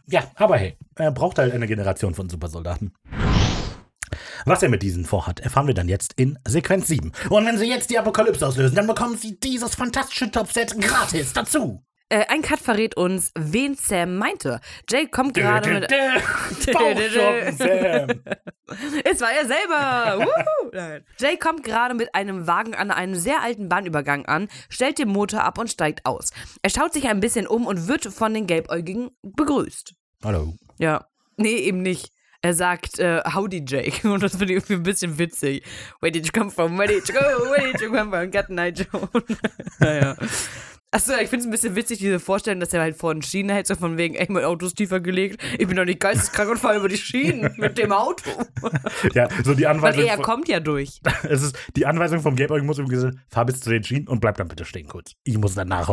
Ja, 0.08 0.24
aber 0.34 0.56
hey, 0.56 0.76
er 0.96 1.12
braucht 1.12 1.38
halt 1.38 1.52
eine 1.54 1.68
Generation 1.68 2.12
von 2.14 2.28
Supersoldaten. 2.28 2.92
Was 4.44 4.62
er 4.62 4.68
mit 4.68 4.82
diesen 4.82 5.04
vorhat, 5.04 5.40
erfahren 5.40 5.66
wir 5.66 5.74
dann 5.74 5.88
jetzt 5.88 6.12
in 6.16 6.38
Sequenz 6.46 6.86
7. 6.86 7.12
Und 7.30 7.46
wenn 7.46 7.58
Sie 7.58 7.68
jetzt 7.68 7.90
die 7.90 7.98
Apokalypse 7.98 8.46
auslösen, 8.46 8.76
dann 8.76 8.86
bekommen 8.86 9.16
Sie 9.16 9.38
dieses 9.38 9.74
fantastische 9.74 10.30
Topset 10.30 10.80
gratis 10.80 11.32
dazu. 11.32 11.82
Äh, 12.08 12.26
ein 12.28 12.42
Cut 12.42 12.60
verrät 12.60 12.96
uns, 12.96 13.32
wen 13.36 13.74
Sam 13.74 14.16
meinte. 14.16 14.60
Jake 14.88 15.10
kommt 15.10 15.34
gerade 15.34 15.70
mit. 15.70 15.90
Sam. 16.60 18.08
Es 19.04 19.20
war 19.20 19.30
er 19.30 19.46
selber. 19.46 20.26
Jay 21.18 21.36
kommt 21.36 21.62
gerade 21.64 21.94
mit 21.94 22.14
einem 22.14 22.46
Wagen 22.46 22.74
an 22.74 22.90
einem 22.90 23.14
sehr 23.14 23.42
alten 23.42 23.68
Bahnübergang 23.68 24.26
an, 24.26 24.48
stellt 24.68 24.98
den 24.98 25.08
Motor 25.08 25.44
ab 25.44 25.58
und 25.58 25.70
steigt 25.70 26.04
aus. 26.04 26.30
Er 26.62 26.70
schaut 26.70 26.92
sich 26.92 27.06
ein 27.08 27.20
bisschen 27.20 27.46
um 27.46 27.66
und 27.66 27.86
wird 27.86 28.04
von 28.04 28.34
den 28.34 28.46
Gelbäugigen 28.46 29.10
begrüßt. 29.22 29.94
Hallo. 30.24 30.54
Ja. 30.78 31.06
Nee, 31.36 31.56
eben 31.56 31.82
nicht. 31.82 32.10
Er 32.46 32.54
sagt, 32.54 33.00
äh, 33.00 33.22
howdy 33.34 33.64
Jake. 33.66 34.08
Und 34.12 34.22
das 34.22 34.36
finde 34.36 34.52
ich 34.54 34.58
irgendwie 34.58 34.74
ein 34.74 34.82
bisschen 34.84 35.18
witzig. 35.18 35.64
Where 36.00 36.12
did 36.12 36.24
you 36.26 36.32
come 36.32 36.48
from? 36.52 36.78
Where 36.78 36.86
did 36.86 37.08
you 37.08 37.14
go? 37.14 37.20
Where 37.50 37.72
did 37.72 37.80
you 37.80 37.90
come 37.90 38.10
from? 38.10 38.54
Night 38.54 38.86
Joe. 38.92 39.08
naja. 39.80 40.16
Achso, 40.92 41.12
ich 41.20 41.28
finde 41.28 41.40
es 41.40 41.44
ein 41.46 41.50
bisschen 41.50 41.74
witzig, 41.76 41.98
diese 41.98 42.20
Vorstellung, 42.20 42.60
dass 42.60 42.72
er 42.72 42.80
halt 42.80 42.96
vor 42.96 43.12
den 43.12 43.20
Schienen 43.20 43.50
hält, 43.50 43.66
so 43.66 43.74
von 43.74 43.98
wegen, 43.98 44.14
ey, 44.14 44.26
mein 44.30 44.44
Auto 44.44 44.64
ist 44.66 44.76
tiefer 44.76 45.00
gelegt, 45.00 45.42
ich 45.58 45.66
bin 45.66 45.76
doch 45.76 45.84
nicht 45.84 45.98
geisteskrank 46.00 46.48
und 46.48 46.58
fahre 46.58 46.76
über 46.78 46.88
die 46.88 46.96
Schienen 46.96 47.52
mit 47.58 47.76
dem 47.76 47.90
Auto. 47.92 48.30
Ja, 49.12 49.28
so 49.44 49.52
die 49.54 49.64
Weil 49.64 49.70
Anweisung. 49.72 50.04
er 50.04 50.14
von- 50.14 50.24
kommt 50.24 50.48
ja 50.48 50.60
durch. 50.60 51.00
es 51.28 51.42
ist 51.42 51.56
die 51.76 51.86
Anweisung 51.86 52.20
vom 52.20 52.36
Gelb, 52.36 52.50
ich 52.52 52.62
muss 52.62 52.78
ihm 52.78 52.88
gesagt, 52.88 53.16
fahr 53.28 53.44
bis 53.44 53.60
zu 53.60 53.68
den 53.70 53.82
Schienen 53.82 54.06
und 54.08 54.20
bleib 54.20 54.36
dann 54.38 54.48
bitte 54.48 54.64
stehen 54.64 54.86
kurz. 54.86 55.12
Ich 55.24 55.36
muss 55.36 55.54
dann 55.54 55.68
muss- 55.68 55.88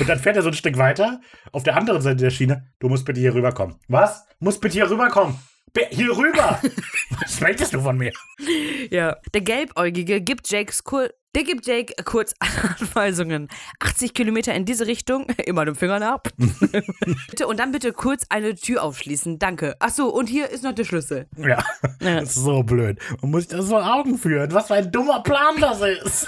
Und 0.00 0.08
dann 0.08 0.18
fährt 0.18 0.36
er 0.36 0.42
so 0.42 0.48
ein 0.48 0.54
Stück 0.54 0.78
weiter 0.78 1.20
auf 1.52 1.62
der 1.62 1.76
anderen 1.76 2.00
Seite 2.00 2.16
der 2.16 2.30
Schiene. 2.30 2.66
Du 2.80 2.88
musst 2.88 3.04
bitte 3.04 3.20
hier 3.20 3.34
rüberkommen. 3.34 3.76
Was? 3.88 4.24
Muss 4.40 4.58
bitte 4.58 4.74
hier 4.74 4.90
rüberkommen. 4.90 5.36
Hier 5.90 6.16
rüber! 6.16 6.60
Was 7.20 7.40
möchtest 7.40 7.74
du 7.74 7.80
von 7.80 7.96
mir? 7.96 8.12
Ja. 8.90 9.16
Der 9.34 9.40
Gelbäugige 9.40 10.20
gibt 10.20 10.50
Jakes 10.50 10.84
kur 10.84 11.10
der 11.34 11.44
gibt 11.44 11.66
Jake 11.66 11.94
kurz 12.04 12.34
Anweisungen. 12.80 13.48
80 13.80 14.14
Kilometer 14.14 14.54
in 14.54 14.64
diese 14.64 14.86
Richtung, 14.86 15.26
immer 15.46 15.64
den 15.64 15.74
Finger 15.74 16.00
ab. 16.02 16.28
bitte, 17.30 17.46
und 17.46 17.58
dann 17.58 17.72
bitte 17.72 17.92
kurz 17.92 18.24
eine 18.28 18.54
Tür 18.54 18.82
aufschließen. 18.82 19.38
Danke. 19.38 19.76
Achso, 19.80 20.06
und 20.08 20.26
hier 20.28 20.48
ist 20.50 20.62
noch 20.64 20.74
der 20.74 20.84
Schlüssel. 20.84 21.26
Ja, 21.36 21.62
Ja. 22.00 22.20
das 22.20 22.36
ist 22.36 22.44
so 22.44 22.62
blöd. 22.62 22.98
Man 23.22 23.30
muss 23.30 23.42
sich 23.44 23.56
das 23.56 23.68
vor 23.68 23.84
Augen 23.94 24.18
führen. 24.18 24.52
Was 24.52 24.68
für 24.68 24.74
ein 24.74 24.90
dummer 24.92 25.22
Plan 25.22 25.60
das 25.60 25.80
ist. 25.80 26.26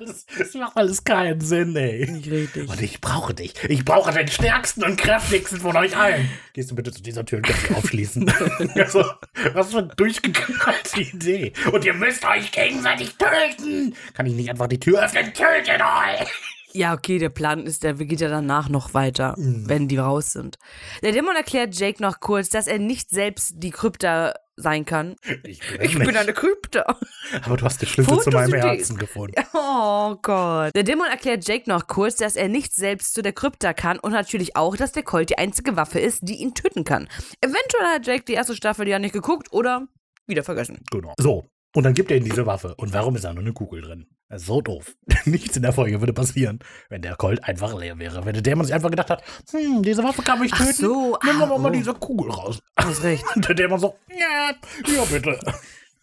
Das, 0.00 0.26
das 0.36 0.54
macht 0.54 0.76
alles 0.76 1.04
keinen 1.04 1.40
Sinn, 1.40 1.76
ey. 1.76 2.10
Nicht 2.10 2.28
richtig. 2.30 2.68
Und 2.68 2.80
ich 2.82 3.00
brauche 3.00 3.34
dich. 3.34 3.54
Ich 3.68 3.84
brauche 3.84 4.12
den 4.12 4.26
stärksten 4.26 4.82
und 4.84 4.96
kräftigsten 4.96 5.60
von 5.60 5.76
euch 5.76 5.96
allen. 5.96 6.28
Gehst 6.54 6.70
du 6.70 6.74
bitte 6.74 6.90
zu 6.92 7.02
dieser 7.02 7.24
Tür 7.24 7.38
und 7.38 7.46
kannst 7.46 7.68
sie 7.68 7.74
aufschließen. 7.74 8.32
also, 8.74 9.04
was 9.52 9.70
für 9.70 9.78
eine 9.78 9.88
durchgeknallte 9.96 11.00
Idee. 11.00 11.52
Und 11.72 11.84
ihr 11.84 11.94
müsst 11.94 12.24
euch 12.26 12.50
gegenseitig 12.50 13.14
töten. 13.16 13.94
Kann 14.14 14.26
ich 14.26 14.34
nicht 14.36 14.50
einfach 14.50 14.68
die 14.68 14.80
Tür 14.80 15.04
öffnen? 15.04 15.32
Tötet 15.32 15.80
euch! 15.80 16.28
Ja, 16.72 16.92
okay, 16.92 17.18
der 17.18 17.30
Plan 17.30 17.64
ist, 17.64 17.84
der 17.84 17.94
geht 17.94 18.20
ja 18.20 18.28
danach 18.28 18.68
noch 18.68 18.92
weiter, 18.92 19.34
wenn 19.38 19.88
die 19.88 19.96
raus 19.96 20.32
sind. 20.32 20.58
Der 21.02 21.12
Dämon 21.12 21.34
erklärt 21.34 21.74
Jake 21.74 22.02
noch 22.02 22.20
kurz, 22.20 22.50
dass 22.50 22.66
er 22.66 22.78
nicht 22.78 23.08
selbst 23.08 23.54
die 23.56 23.70
Krypta 23.70 24.34
sein 24.56 24.84
kann. 24.84 25.16
Ich 25.44 25.60
bin, 25.60 25.80
Ich 25.80 25.98
bin 25.98 26.16
eine 26.16 26.34
Krypta. 26.34 26.98
Aber 27.42 27.56
du 27.56 27.64
hast 27.64 27.80
den 27.80 27.88
Schlüssel 27.88 28.18
zu 28.18 28.30
meinem. 28.30 28.60
Herzen 28.60 28.98
gefunden. 28.98 29.34
Oh 29.54 30.16
Gott. 30.20 30.74
Der 30.74 30.82
Dämon 30.82 31.06
erklärt 31.08 31.48
Jake 31.48 31.68
noch 31.68 31.86
kurz, 31.86 32.16
dass 32.16 32.36
er 32.36 32.48
nicht 32.48 32.74
selbst 32.74 33.14
zu 33.14 33.22
der 33.22 33.32
Krypta 33.32 33.72
kann 33.72 33.98
und 33.98 34.12
natürlich 34.12 34.54
auch, 34.56 34.76
dass 34.76 34.92
der 34.92 35.02
Colt 35.02 35.30
die 35.30 35.38
einzige 35.38 35.76
Waffe 35.76 35.98
ist, 35.98 36.28
die 36.28 36.36
ihn 36.36 36.54
töten 36.54 36.84
kann. 36.84 37.08
Eventuell 37.40 37.86
hat 37.94 38.06
Jake 38.06 38.24
die 38.24 38.34
erste 38.34 38.54
Staffel 38.54 38.86
ja 38.86 38.98
nicht 38.98 39.12
geguckt 39.12 39.50
oder 39.50 39.88
wieder 40.26 40.42
vergessen. 40.42 40.84
Genau. 40.90 41.14
So. 41.18 41.46
Und 41.74 41.84
dann 41.84 41.94
gibt 41.94 42.10
er 42.10 42.16
ihm 42.16 42.24
diese 42.24 42.46
Waffe. 42.46 42.74
Und 42.76 42.92
warum 42.92 43.16
ist 43.16 43.24
da 43.24 43.32
nur 43.32 43.42
eine 43.42 43.52
Kugel 43.52 43.82
drin? 43.82 44.06
Das 44.28 44.44
so 44.44 44.60
doof. 44.60 44.96
Nichts 45.24 45.56
in 45.56 45.62
der 45.62 45.72
Folge 45.72 46.00
würde 46.00 46.12
passieren, 46.12 46.58
wenn 46.88 47.02
der 47.02 47.16
Colt 47.16 47.44
einfach 47.44 47.78
leer 47.78 47.98
wäre. 47.98 48.24
Wenn 48.24 48.34
der 48.34 48.42
Dämon 48.42 48.64
sich 48.64 48.74
einfach 48.74 48.90
gedacht 48.90 49.10
hat, 49.10 49.22
hm, 49.52 49.82
diese 49.82 50.02
Waffe 50.02 50.22
kann 50.22 50.40
mich 50.40 50.50
töten. 50.50 50.72
so, 50.72 51.18
Nimm 51.24 51.38
doch 51.38 51.50
ah, 51.50 51.58
mal 51.58 51.70
oh. 51.70 51.74
diese 51.74 51.94
Kugel 51.94 52.30
raus. 52.32 52.58
Du 52.76 52.84
hast 52.84 53.02
recht. 53.04 53.24
Und 53.36 53.48
der 53.48 53.54
Dämon 53.54 53.78
so, 53.78 53.96
ja, 54.10 54.52
ja 54.86 55.04
bitte. 55.10 55.38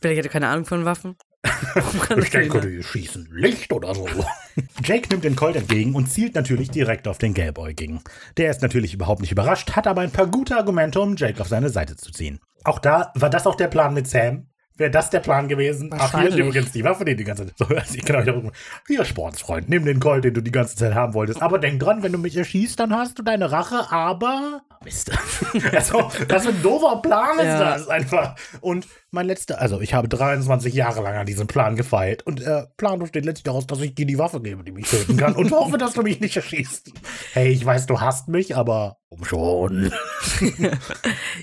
Vielleicht 0.01 0.23
er 0.23 0.29
keine 0.29 0.47
Ahnung 0.47 0.65
von 0.65 0.85
Waffen. 0.85 1.15
Ich 2.17 2.29
denke, 2.29 2.61
die 2.61 2.83
schießen 2.83 3.29
Licht 3.31 3.73
oder 3.73 3.93
so. 3.95 4.07
Jake 4.83 5.09
nimmt 5.09 5.23
den 5.23 5.35
Colt 5.35 5.55
entgegen 5.55 5.95
und 5.95 6.07
zielt 6.07 6.35
natürlich 6.35 6.69
direkt 6.69 7.07
auf 7.07 7.17
den 7.17 7.33
Gelbäugigen. 7.33 8.01
Der 8.37 8.49
ist 8.49 8.61
natürlich 8.61 8.93
überhaupt 8.93 9.21
nicht 9.21 9.31
überrascht, 9.31 9.71
hat 9.71 9.87
aber 9.87 10.01
ein 10.01 10.11
paar 10.11 10.27
gute 10.27 10.55
Argumente, 10.55 11.01
um 11.01 11.15
Jake 11.15 11.41
auf 11.41 11.47
seine 11.47 11.69
Seite 11.69 11.95
zu 11.95 12.11
ziehen. 12.11 12.39
Auch 12.63 12.79
da, 12.79 13.11
war 13.15 13.29
das 13.29 13.47
auch 13.47 13.55
der 13.55 13.67
Plan 13.67 13.93
mit 13.93 14.07
Sam? 14.07 14.47
Wäre 14.75 14.89
das 14.89 15.09
der 15.11 15.19
Plan 15.19 15.47
gewesen? 15.47 15.89
Ach, 15.93 16.17
hier 16.19 16.29
ist 16.29 16.37
übrigens 16.37 16.71
die 16.71 16.83
Waffe, 16.83 17.05
die 17.05 17.15
die 17.15 17.23
ganze 17.23 17.45
Zeit. 17.45 17.53
So, 17.59 17.65
also, 17.65 17.97
genau, 18.03 18.19
ich 18.21 18.27
hab- 18.27 18.51
hier, 18.87 19.05
Sportsfreund, 19.05 19.69
nimm 19.69 19.85
den 19.85 19.99
Colt, 19.99 20.23
den 20.23 20.33
du 20.33 20.41
die 20.41 20.51
ganze 20.51 20.75
Zeit 20.75 20.95
haben 20.95 21.13
wolltest. 21.13 21.41
Aber 21.41 21.59
denk 21.59 21.79
dran, 21.79 22.01
wenn 22.01 22.11
du 22.11 22.17
mich 22.17 22.35
erschießt, 22.35 22.79
dann 22.79 22.93
hast 22.95 23.19
du 23.19 23.23
deine 23.23 23.51
Rache, 23.51 23.91
aber. 23.91 24.61
Mist. 24.83 25.11
also, 25.71 26.11
was 26.27 26.43
für 26.43 26.49
ein 26.49 26.61
doofer 26.63 27.01
Plan 27.01 27.37
ist 27.37 27.45
Ja. 27.45 27.59
das 27.77 27.87
einfach. 27.87 28.35
Und 28.61 28.87
mein 29.11 29.27
letzter, 29.27 29.61
also 29.61 29.79
ich 29.79 29.93
habe 29.93 30.09
23 30.09 30.73
Jahre 30.73 31.03
lang 31.03 31.15
an 31.15 31.25
diesem 31.27 31.45
Plan 31.47 31.75
gefeilt. 31.75 32.23
Und 32.23 32.39
der 32.41 32.71
Plan 32.77 32.97
besteht 32.99 33.25
letztlich 33.25 33.43
daraus, 33.43 33.67
dass 33.67 33.79
ich 33.81 33.93
dir 33.95 34.05
die 34.07 34.17
Waffe 34.17 34.41
gebe, 34.41 34.63
die 34.63 34.71
mich 34.71 34.89
töten 34.89 35.15
kann. 35.17 35.35
Und 35.35 35.51
hoffe, 35.51 35.77
dass 35.77 35.93
du 35.93 36.01
mich 36.01 36.19
nicht 36.19 36.35
erschießt. 36.35 36.91
Hey, 37.33 37.49
ich 37.49 37.63
weiß, 37.63 37.85
du 37.85 38.01
hasst 38.01 38.27
mich, 38.27 38.55
aber 38.57 38.97
um 39.09 39.23
schon. 39.23 39.91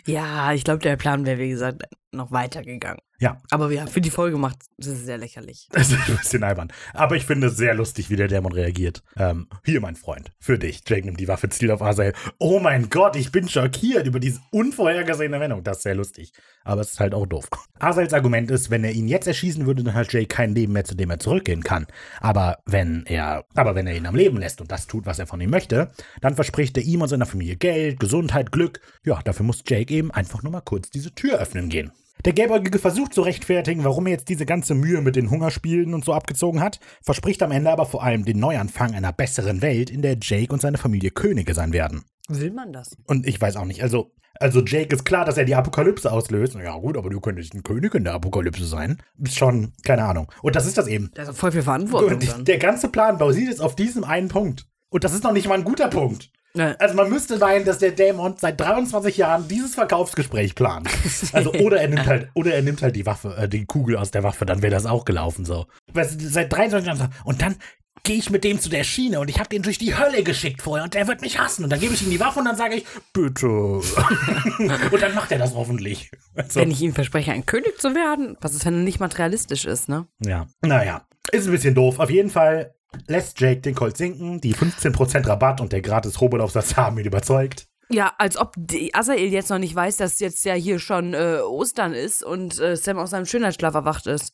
Ja, 0.06 0.52
ich 0.52 0.64
glaube, 0.64 0.80
der 0.80 0.96
Plan 0.96 1.26
wäre, 1.26 1.38
wie 1.38 1.48
gesagt, 1.50 1.82
noch 2.12 2.30
weitergegangen. 2.32 3.00
Ja, 3.20 3.38
Aber 3.50 3.70
ja, 3.70 3.84
für 3.86 4.00
die 4.00 4.08
Folge 4.08 4.38
macht 4.38 4.56
es 4.78 4.86
sehr 4.86 5.18
lächerlich. 5.18 5.68
das 5.72 5.92
ist 5.92 6.08
ein 6.08 6.16
bisschen 6.16 6.42
albern. 6.42 6.72
Aber 6.94 7.16
ich 7.16 7.26
finde 7.26 7.48
es 7.48 7.56
sehr 7.58 7.74
lustig, 7.74 8.08
wie 8.08 8.16
der 8.16 8.28
Dämon 8.28 8.52
reagiert. 8.52 9.02
Ähm, 9.18 9.46
hier, 9.62 9.82
mein 9.82 9.94
Freund, 9.94 10.32
für 10.40 10.58
dich. 10.58 10.80
Jake 10.86 11.04
nimmt 11.04 11.20
die 11.20 11.28
Waffe, 11.28 11.50
zielt 11.50 11.70
auf 11.70 11.82
Asael. 11.82 12.14
Oh 12.38 12.60
mein 12.60 12.88
Gott, 12.88 13.16
ich 13.16 13.30
bin 13.30 13.46
schockiert 13.46 14.06
über 14.06 14.20
diese 14.20 14.40
unvorhergesehene 14.52 15.38
Wendung. 15.38 15.62
Das 15.62 15.78
ist 15.78 15.82
sehr 15.82 15.94
lustig. 15.94 16.32
Aber 16.64 16.80
es 16.80 16.92
ist 16.92 17.00
halt 17.00 17.12
auch 17.12 17.26
doof. 17.26 17.48
Asaels 17.78 18.14
Argument 18.14 18.50
ist, 18.50 18.70
wenn 18.70 18.84
er 18.84 18.92
ihn 18.92 19.06
jetzt 19.06 19.26
erschießen 19.26 19.66
würde, 19.66 19.84
dann 19.84 19.92
hat 19.94 20.10
Jake 20.10 20.26
kein 20.26 20.54
Leben 20.54 20.72
mehr, 20.72 20.84
zu 20.84 20.94
dem 20.94 21.10
er 21.10 21.18
zurückgehen 21.18 21.62
kann. 21.62 21.86
Aber 22.20 22.58
wenn 22.64 23.04
er, 23.04 23.44
aber 23.54 23.74
wenn 23.74 23.86
er 23.86 23.96
ihn 23.96 24.06
am 24.06 24.16
Leben 24.16 24.38
lässt 24.38 24.62
und 24.62 24.72
das 24.72 24.86
tut, 24.86 25.04
was 25.04 25.18
er 25.18 25.26
von 25.26 25.42
ihm 25.42 25.50
möchte, 25.50 25.90
dann 26.22 26.36
verspricht 26.36 26.74
er 26.78 26.84
ihm 26.84 27.02
und 27.02 27.08
seiner 27.08 27.26
Familie 27.26 27.56
Geld, 27.56 28.00
Gesundheit, 28.00 28.50
Glück. 28.50 28.80
Ja, 29.04 29.20
dafür 29.22 29.44
muss 29.44 29.62
Jake 29.66 29.92
eben 29.92 30.10
einfach 30.10 30.42
nur 30.42 30.52
mal 30.52 30.62
kurz 30.62 30.88
diese 30.88 31.14
Tür 31.14 31.38
öffnen 31.38 31.68
gehen. 31.68 31.92
Der 32.24 32.34
Gelbäugige 32.34 32.78
versucht 32.78 33.14
zu 33.14 33.22
rechtfertigen, 33.22 33.84
warum 33.84 34.06
er 34.06 34.12
jetzt 34.12 34.28
diese 34.28 34.44
ganze 34.44 34.74
Mühe 34.74 35.00
mit 35.00 35.16
den 35.16 35.30
Hungerspielen 35.30 35.94
und 35.94 36.04
so 36.04 36.12
abgezogen 36.12 36.60
hat, 36.60 36.78
verspricht 37.02 37.42
am 37.42 37.50
Ende 37.50 37.70
aber 37.70 37.86
vor 37.86 38.02
allem 38.02 38.24
den 38.24 38.38
Neuanfang 38.38 38.94
einer 38.94 39.12
besseren 39.12 39.62
Welt, 39.62 39.88
in 39.88 40.02
der 40.02 40.18
Jake 40.20 40.52
und 40.52 40.60
seine 40.60 40.76
Familie 40.76 41.10
Könige 41.10 41.54
sein 41.54 41.72
werden. 41.72 42.04
Will 42.28 42.50
man 42.50 42.72
das? 42.72 42.96
Und 43.06 43.26
ich 43.26 43.40
weiß 43.40 43.56
auch 43.56 43.64
nicht, 43.64 43.82
also, 43.82 44.12
also 44.38 44.62
Jake 44.62 44.94
ist 44.94 45.04
klar, 45.04 45.24
dass 45.24 45.38
er 45.38 45.44
die 45.44 45.54
Apokalypse 45.54 46.12
auslöst. 46.12 46.54
Ja 46.54 46.76
gut, 46.76 46.98
aber 46.98 47.08
du 47.08 47.20
könntest 47.20 47.54
ein 47.54 47.62
König 47.62 47.94
in 47.94 48.04
der 48.04 48.14
Apokalypse 48.14 48.66
sein. 48.66 48.98
Ist 49.18 49.38
schon, 49.38 49.72
keine 49.84 50.04
Ahnung. 50.04 50.30
Und 50.42 50.56
das 50.56 50.66
ist 50.66 50.76
das 50.76 50.88
eben. 50.88 51.10
Da 51.14 51.22
ist 51.22 51.38
voll 51.38 51.52
viel 51.52 51.62
Verantwortung 51.62 52.18
Und 52.18 52.48
der 52.48 52.58
ganze 52.58 52.88
Plan 52.88 53.16
basiert 53.16 53.48
jetzt 53.48 53.62
auf 53.62 53.76
diesem 53.76 54.04
einen 54.04 54.28
Punkt. 54.28 54.66
Und 54.90 55.04
das 55.04 55.14
ist 55.14 55.24
noch 55.24 55.32
nicht 55.32 55.48
mal 55.48 55.54
ein 55.54 55.64
guter 55.64 55.88
Punkt. 55.88 56.30
Ja. 56.54 56.74
Also 56.78 56.94
man 56.94 57.08
müsste 57.08 57.38
meinen, 57.38 57.64
dass 57.64 57.78
der 57.78 57.92
Dämon 57.92 58.34
seit 58.38 58.60
23 58.60 59.16
Jahren 59.16 59.46
dieses 59.48 59.74
Verkaufsgespräch 59.74 60.54
plant. 60.54 60.88
Also 61.32 61.52
oder 61.52 61.80
er 61.80 61.88
nimmt 61.88 62.06
halt, 62.06 62.28
oder 62.34 62.54
er 62.54 62.62
nimmt 62.62 62.82
halt 62.82 62.96
die 62.96 63.06
Waffe, 63.06 63.36
äh, 63.36 63.48
die 63.48 63.66
Kugel 63.66 63.96
aus 63.96 64.10
der 64.10 64.22
Waffe, 64.22 64.46
dann 64.46 64.62
wäre 64.62 64.72
das 64.72 64.86
auch 64.86 65.04
gelaufen 65.04 65.44
so. 65.44 65.66
Weißt 65.92 66.20
seit 66.20 66.52
23 66.52 66.86
Jahren 66.86 67.12
und 67.24 67.42
dann 67.42 67.56
gehe 68.02 68.16
ich 68.16 68.30
mit 68.30 68.44
dem 68.44 68.58
zu 68.58 68.68
der 68.68 68.84
Schiene 68.84 69.20
und 69.20 69.28
ich 69.28 69.38
habe 69.38 69.48
den 69.48 69.62
durch 69.62 69.78
die 69.78 69.96
Hölle 69.96 70.22
geschickt 70.22 70.62
vorher 70.62 70.84
und 70.84 70.94
der 70.94 71.06
wird 71.06 71.20
mich 71.20 71.38
hassen 71.38 71.64
und 71.64 71.70
dann 71.70 71.80
gebe 71.80 71.94
ich 71.94 72.02
ihm 72.02 72.10
die 72.10 72.20
Waffe 72.20 72.38
und 72.38 72.46
dann 72.46 72.56
sage 72.56 72.76
ich 72.76 72.84
bitte 73.12 73.46
und 74.58 75.02
dann 75.02 75.14
macht 75.14 75.30
er 75.32 75.38
das 75.38 75.54
hoffentlich. 75.54 76.10
Also, 76.34 76.60
Wenn 76.60 76.70
ich 76.70 76.80
ihm 76.80 76.94
verspreche, 76.94 77.32
ein 77.32 77.46
König 77.46 77.78
zu 77.78 77.94
werden, 77.94 78.36
was 78.40 78.54
ist, 78.54 78.64
wenn 78.64 78.74
er 78.74 78.80
nicht 78.80 79.00
materialistisch 79.00 79.66
ist, 79.66 79.88
ne? 79.88 80.06
ja, 80.24 80.46
naja, 80.62 81.06
ist 81.32 81.46
ein 81.46 81.52
bisschen 81.52 81.74
doof. 81.74 81.98
Auf 81.98 82.10
jeden 82.10 82.30
Fall 82.30 82.74
lässt 83.06 83.40
Jake 83.40 83.60
den 83.60 83.74
Colt 83.74 83.96
sinken, 83.96 84.40
die 84.40 84.54
15% 84.54 85.26
Rabatt 85.26 85.60
und 85.60 85.72
der 85.72 85.82
gratis 85.82 86.20
Hobelaufsatz 86.20 86.76
haben 86.76 86.98
ihn 86.98 87.06
überzeugt. 87.06 87.66
Ja, 87.88 88.12
als 88.18 88.36
ob 88.36 88.54
die 88.56 88.94
Asael 88.94 89.32
jetzt 89.32 89.50
noch 89.50 89.58
nicht 89.58 89.74
weiß, 89.74 89.96
dass 89.96 90.20
jetzt 90.20 90.44
ja 90.44 90.54
hier 90.54 90.78
schon 90.78 91.12
äh, 91.12 91.40
Ostern 91.44 91.92
ist 91.92 92.22
und 92.22 92.58
äh, 92.60 92.76
Sam 92.76 92.98
aus 92.98 93.10
seinem 93.10 93.26
Schönheitsschlaf 93.26 93.74
erwacht 93.74 94.06
ist. 94.06 94.32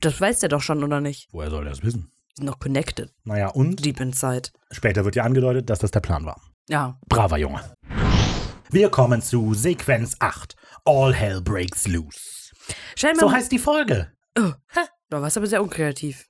Das 0.00 0.18
weiß 0.18 0.40
der 0.40 0.48
doch 0.48 0.62
schon, 0.62 0.82
oder 0.82 1.02
nicht? 1.02 1.28
Woher 1.30 1.50
soll 1.50 1.66
er 1.66 1.70
das 1.70 1.82
wissen? 1.82 2.10
Die 2.30 2.36
sind 2.40 2.46
noch 2.46 2.58
connected. 2.58 3.12
Naja, 3.24 3.48
und 3.48 3.84
Deep 3.84 4.00
inside. 4.00 4.48
später 4.70 5.04
wird 5.04 5.16
ja 5.16 5.24
angedeutet, 5.24 5.68
dass 5.68 5.80
das 5.80 5.90
der 5.90 6.00
Plan 6.00 6.24
war. 6.24 6.40
Ja. 6.68 6.98
Braver 7.06 7.36
Junge. 7.36 7.60
Wir 8.70 8.88
kommen 8.88 9.20
zu 9.20 9.52
Sequenz 9.52 10.16
8. 10.20 10.56
All 10.86 11.12
Hell 11.14 11.42
Breaks 11.42 11.86
Loose. 11.86 12.50
Scheinbar. 12.96 13.28
So 13.28 13.32
heißt 13.32 13.52
die 13.52 13.58
Folge. 13.58 14.10
Da 14.34 15.20
war 15.20 15.28
es 15.28 15.36
aber 15.36 15.46
sehr 15.46 15.62
unkreativ. 15.62 16.26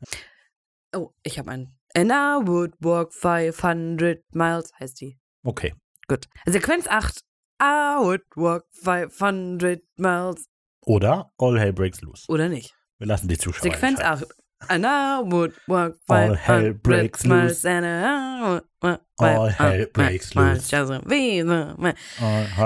Oh, 0.94 1.12
ich 1.22 1.38
habe 1.38 1.50
einen. 1.50 1.76
And 1.96 2.10
I 2.10 2.46
would 2.46 2.74
walk 2.80 3.12
500 3.12 4.22
miles, 4.32 4.72
heißt 4.78 5.00
die. 5.00 5.18
Okay. 5.44 5.74
Gut. 6.08 6.26
Sequenz 6.46 6.86
8. 6.88 7.20
I 7.62 7.96
would 8.00 8.22
walk 8.36 8.64
500 8.82 9.82
miles. 9.96 10.46
Oder 10.86 11.30
All 11.38 11.58
Hell 11.58 11.72
Breaks 11.72 12.00
Loose. 12.02 12.24
Oder 12.28 12.48
nicht? 12.48 12.74
Wir 12.98 13.06
lassen 13.06 13.28
die 13.28 13.38
Zuschauer 13.38 13.62
Sequenz 13.62 14.00
entscheiden. 14.00 14.28
8. 14.28 14.70
And 14.70 14.84
I 14.86 15.30
would 15.30 15.54
walk 15.66 15.96
All 16.08 16.36
hell 16.36 16.74
500 16.74 16.82
breaks 16.82 17.24
miles. 17.24 17.62
loose. 17.64 18.62
All 19.18 19.50
hell 19.50 19.86
500 19.86 19.92
breaks 19.92 20.34
loose. 20.34 20.68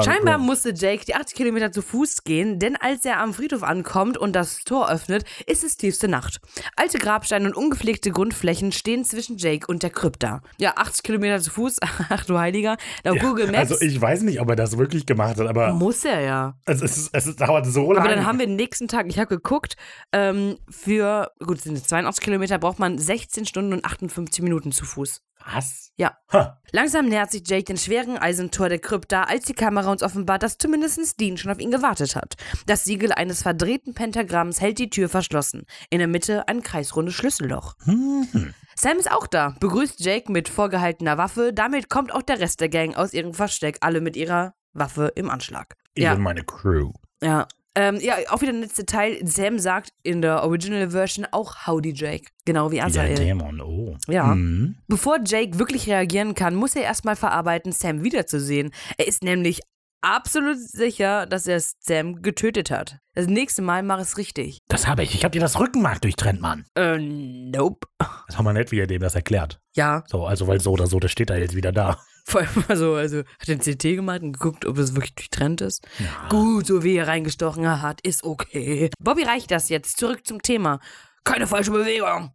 Scheinbar 0.02 0.38
musste 0.38 0.72
Jake 0.74 1.04
die 1.04 1.14
80 1.14 1.36
Kilometer 1.36 1.72
zu 1.72 1.82
Fuß 1.82 2.24
gehen, 2.24 2.58
denn 2.58 2.76
als 2.76 3.04
er 3.04 3.20
am 3.20 3.34
Friedhof 3.34 3.62
ankommt 3.62 4.16
und 4.16 4.32
das 4.34 4.60
Tor 4.64 4.90
öffnet, 4.90 5.24
ist 5.46 5.62
es 5.62 5.76
tiefste 5.76 6.08
Nacht. 6.08 6.40
Alte 6.76 6.98
Grabsteine 6.98 7.48
und 7.48 7.54
ungepflegte 7.54 8.10
Grundflächen 8.10 8.72
stehen 8.72 9.04
zwischen 9.04 9.36
Jake 9.36 9.66
und 9.66 9.82
der 9.82 9.90
Krypta. 9.90 10.40
Ja, 10.58 10.72
80 10.76 11.02
Kilometer 11.02 11.38
zu 11.40 11.50
Fuß, 11.50 11.76
ach 12.08 12.24
du 12.24 12.38
Heiliger. 12.38 12.78
Laut 13.04 13.20
Google 13.20 13.48
Maps 13.48 13.70
Also 13.70 13.80
ich 13.84 14.00
weiß 14.00 14.22
nicht, 14.22 14.40
ob 14.40 14.48
er 14.48 14.56
das 14.56 14.78
wirklich 14.78 15.04
gemacht 15.04 15.38
hat, 15.38 15.46
aber 15.46 15.72
muss 15.74 16.04
er 16.04 16.20
ja. 16.20 16.54
es, 16.64 16.80
ist, 16.80 17.10
es 17.12 17.26
ist, 17.26 17.40
dauert 17.40 17.66
so 17.66 17.92
lange. 17.92 18.06
Aber 18.06 18.14
dann 18.14 18.24
haben 18.24 18.38
wir 18.38 18.46
den 18.46 18.56
nächsten 18.56 18.88
Tag, 18.88 19.06
ich 19.08 19.18
habe 19.18 19.28
geguckt, 19.28 19.76
ähm, 20.12 20.56
für, 20.70 21.30
gut, 21.44 21.60
sind 21.60 21.76
es 21.76 21.84
82 21.84 22.24
Kilometer, 22.24 22.58
braucht 22.58 22.78
man 22.78 22.96
16 22.96 23.44
Stunden 23.44 23.74
und 23.74 23.84
58 23.84 24.42
Minuten 24.42 24.72
zu 24.72 24.86
Fuß. 24.86 25.20
Was? 25.52 25.92
Ja. 25.96 26.16
Ha. 26.32 26.60
Langsam 26.72 27.06
nähert 27.06 27.30
sich 27.30 27.42
Jake 27.46 27.64
den 27.64 27.78
schweren 27.78 28.18
Eisentor 28.18 28.68
der 28.68 28.78
Krypta, 28.78 29.24
als 29.24 29.46
die 29.46 29.54
Kamera 29.54 29.90
uns 29.90 30.02
offenbart, 30.02 30.42
dass 30.42 30.58
zumindest 30.58 31.18
Dean 31.18 31.36
schon 31.38 31.50
auf 31.50 31.58
ihn 31.58 31.70
gewartet 31.70 32.14
hat. 32.16 32.34
Das 32.66 32.84
Siegel 32.84 33.12
eines 33.12 33.42
verdrehten 33.42 33.94
Pentagramms 33.94 34.60
hält 34.60 34.78
die 34.78 34.90
Tür 34.90 35.08
verschlossen. 35.08 35.64
In 35.90 35.98
der 35.98 36.08
Mitte 36.08 36.46
ein 36.48 36.62
kreisrundes 36.62 37.14
Schlüsselloch. 37.14 37.74
Hm. 37.84 38.54
Sam 38.76 38.98
ist 38.98 39.10
auch 39.10 39.26
da, 39.26 39.56
begrüßt 39.58 40.00
Jake 40.00 40.30
mit 40.30 40.48
vorgehaltener 40.48 41.18
Waffe. 41.18 41.52
Damit 41.52 41.88
kommt 41.88 42.12
auch 42.12 42.22
der 42.22 42.40
Rest 42.40 42.60
der 42.60 42.68
Gang 42.68 42.94
aus 42.96 43.12
ihrem 43.12 43.34
Versteck, 43.34 43.78
alle 43.80 44.00
mit 44.00 44.16
ihrer 44.16 44.54
Waffe 44.72 45.12
im 45.16 45.30
Anschlag. 45.30 45.74
Ich 45.94 46.04
Ja. 46.04 46.14
meine 46.16 46.44
Crew. 46.44 46.92
Ja. 47.22 47.48
Ähm, 47.80 48.00
ja, 48.00 48.16
auch 48.30 48.40
wieder 48.40 48.52
ein 48.52 48.60
letztes 48.60 48.86
Detail. 48.86 49.20
Sam 49.24 49.60
sagt 49.60 49.90
in 50.02 50.20
der 50.20 50.42
Original 50.42 50.90
Version 50.90 51.26
auch 51.30 51.64
Howdy 51.68 51.92
Jake. 51.94 52.24
Genau 52.44 52.72
wie 52.72 52.72
Wie 52.72 52.76
der 52.78 52.86
Azael. 52.86 53.14
Dämon, 53.14 53.60
oh. 53.60 53.96
Ja. 54.08 54.34
Mhm. 54.34 54.78
Bevor 54.88 55.18
Jake 55.24 55.60
wirklich 55.60 55.86
reagieren 55.88 56.34
kann, 56.34 56.56
muss 56.56 56.74
er 56.74 56.82
erstmal 56.82 57.14
verarbeiten, 57.14 57.70
Sam 57.70 58.02
wiederzusehen. 58.02 58.72
Er 58.96 59.06
ist 59.06 59.22
nämlich 59.22 59.60
absolut 60.00 60.58
sicher, 60.58 61.26
dass 61.26 61.46
er 61.46 61.60
Sam 61.60 62.20
getötet 62.20 62.72
hat. 62.72 62.98
Das 63.14 63.28
nächste 63.28 63.62
Mal 63.62 63.84
mach 63.84 64.00
es 64.00 64.16
richtig. 64.16 64.58
Das 64.66 64.88
habe 64.88 65.04
ich. 65.04 65.14
Ich 65.14 65.22
habe 65.22 65.30
dir 65.32 65.40
das 65.40 65.60
Rückenmark 65.60 66.00
durchtrennt, 66.02 66.40
Mann. 66.40 66.64
Äh, 66.74 66.98
nope. 66.98 67.86
Das 68.26 68.36
war 68.36 68.42
mal 68.42 68.54
nett, 68.54 68.72
wie 68.72 68.80
er 68.80 68.88
dem 68.88 69.02
das 69.02 69.14
erklärt. 69.14 69.60
Ja, 69.76 70.02
So, 70.08 70.26
also 70.26 70.48
weil 70.48 70.60
so 70.60 70.72
oder 70.72 70.88
so, 70.88 70.98
das 70.98 71.12
steht 71.12 71.30
da 71.30 71.36
jetzt 71.36 71.54
wieder 71.54 71.70
da. 71.70 71.96
Vor 72.28 72.42
allem 72.42 72.64
also, 72.68 72.94
also 72.94 73.18
hat 73.18 73.48
den 73.48 73.60
CT 73.60 73.82
gemacht 73.96 74.22
und 74.22 74.32
geguckt, 74.32 74.66
ob 74.66 74.76
es 74.78 74.94
wirklich 74.94 75.14
durchtrennt 75.14 75.60
ist. 75.60 75.86
Ja. 75.98 76.28
Gut, 76.28 76.66
so 76.66 76.84
wie 76.84 76.96
er 76.96 77.08
reingestochen 77.08 77.82
hat, 77.82 78.00
ist 78.02 78.22
okay. 78.22 78.90
Bobby 78.98 79.22
reicht 79.22 79.50
das 79.50 79.68
jetzt. 79.68 79.96
Zurück 79.96 80.26
zum 80.26 80.42
Thema. 80.42 80.78
Keine 81.24 81.46
falsche 81.46 81.70
Bewegung. 81.70 82.32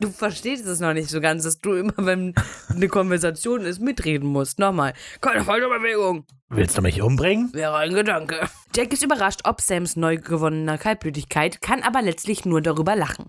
Du 0.00 0.10
verstehst 0.10 0.64
es 0.66 0.78
noch 0.78 0.92
nicht 0.92 1.10
so 1.10 1.20
ganz, 1.20 1.42
dass 1.42 1.58
du 1.58 1.72
immer, 1.74 1.92
wenn 1.96 2.32
eine 2.68 2.86
Konversation 2.86 3.62
ist, 3.62 3.80
mitreden 3.80 4.28
musst. 4.28 4.60
Nochmal. 4.60 4.92
Keine 5.20 5.42
falsche 5.42 5.68
Bewegung. 5.68 6.24
Willst 6.50 6.78
du 6.78 6.82
mich 6.82 7.02
umbringen? 7.02 7.52
Wäre 7.52 7.76
ein 7.78 7.92
Gedanke. 7.92 8.48
Jack 8.76 8.92
ist 8.92 9.02
überrascht 9.02 9.40
ob 9.42 9.60
Sams 9.60 9.96
neu 9.96 10.16
gewonnener 10.18 10.78
Kaltblütigkeit, 10.78 11.60
kann 11.62 11.82
aber 11.82 12.00
letztlich 12.00 12.44
nur 12.44 12.62
darüber 12.62 12.94
lachen. 12.94 13.26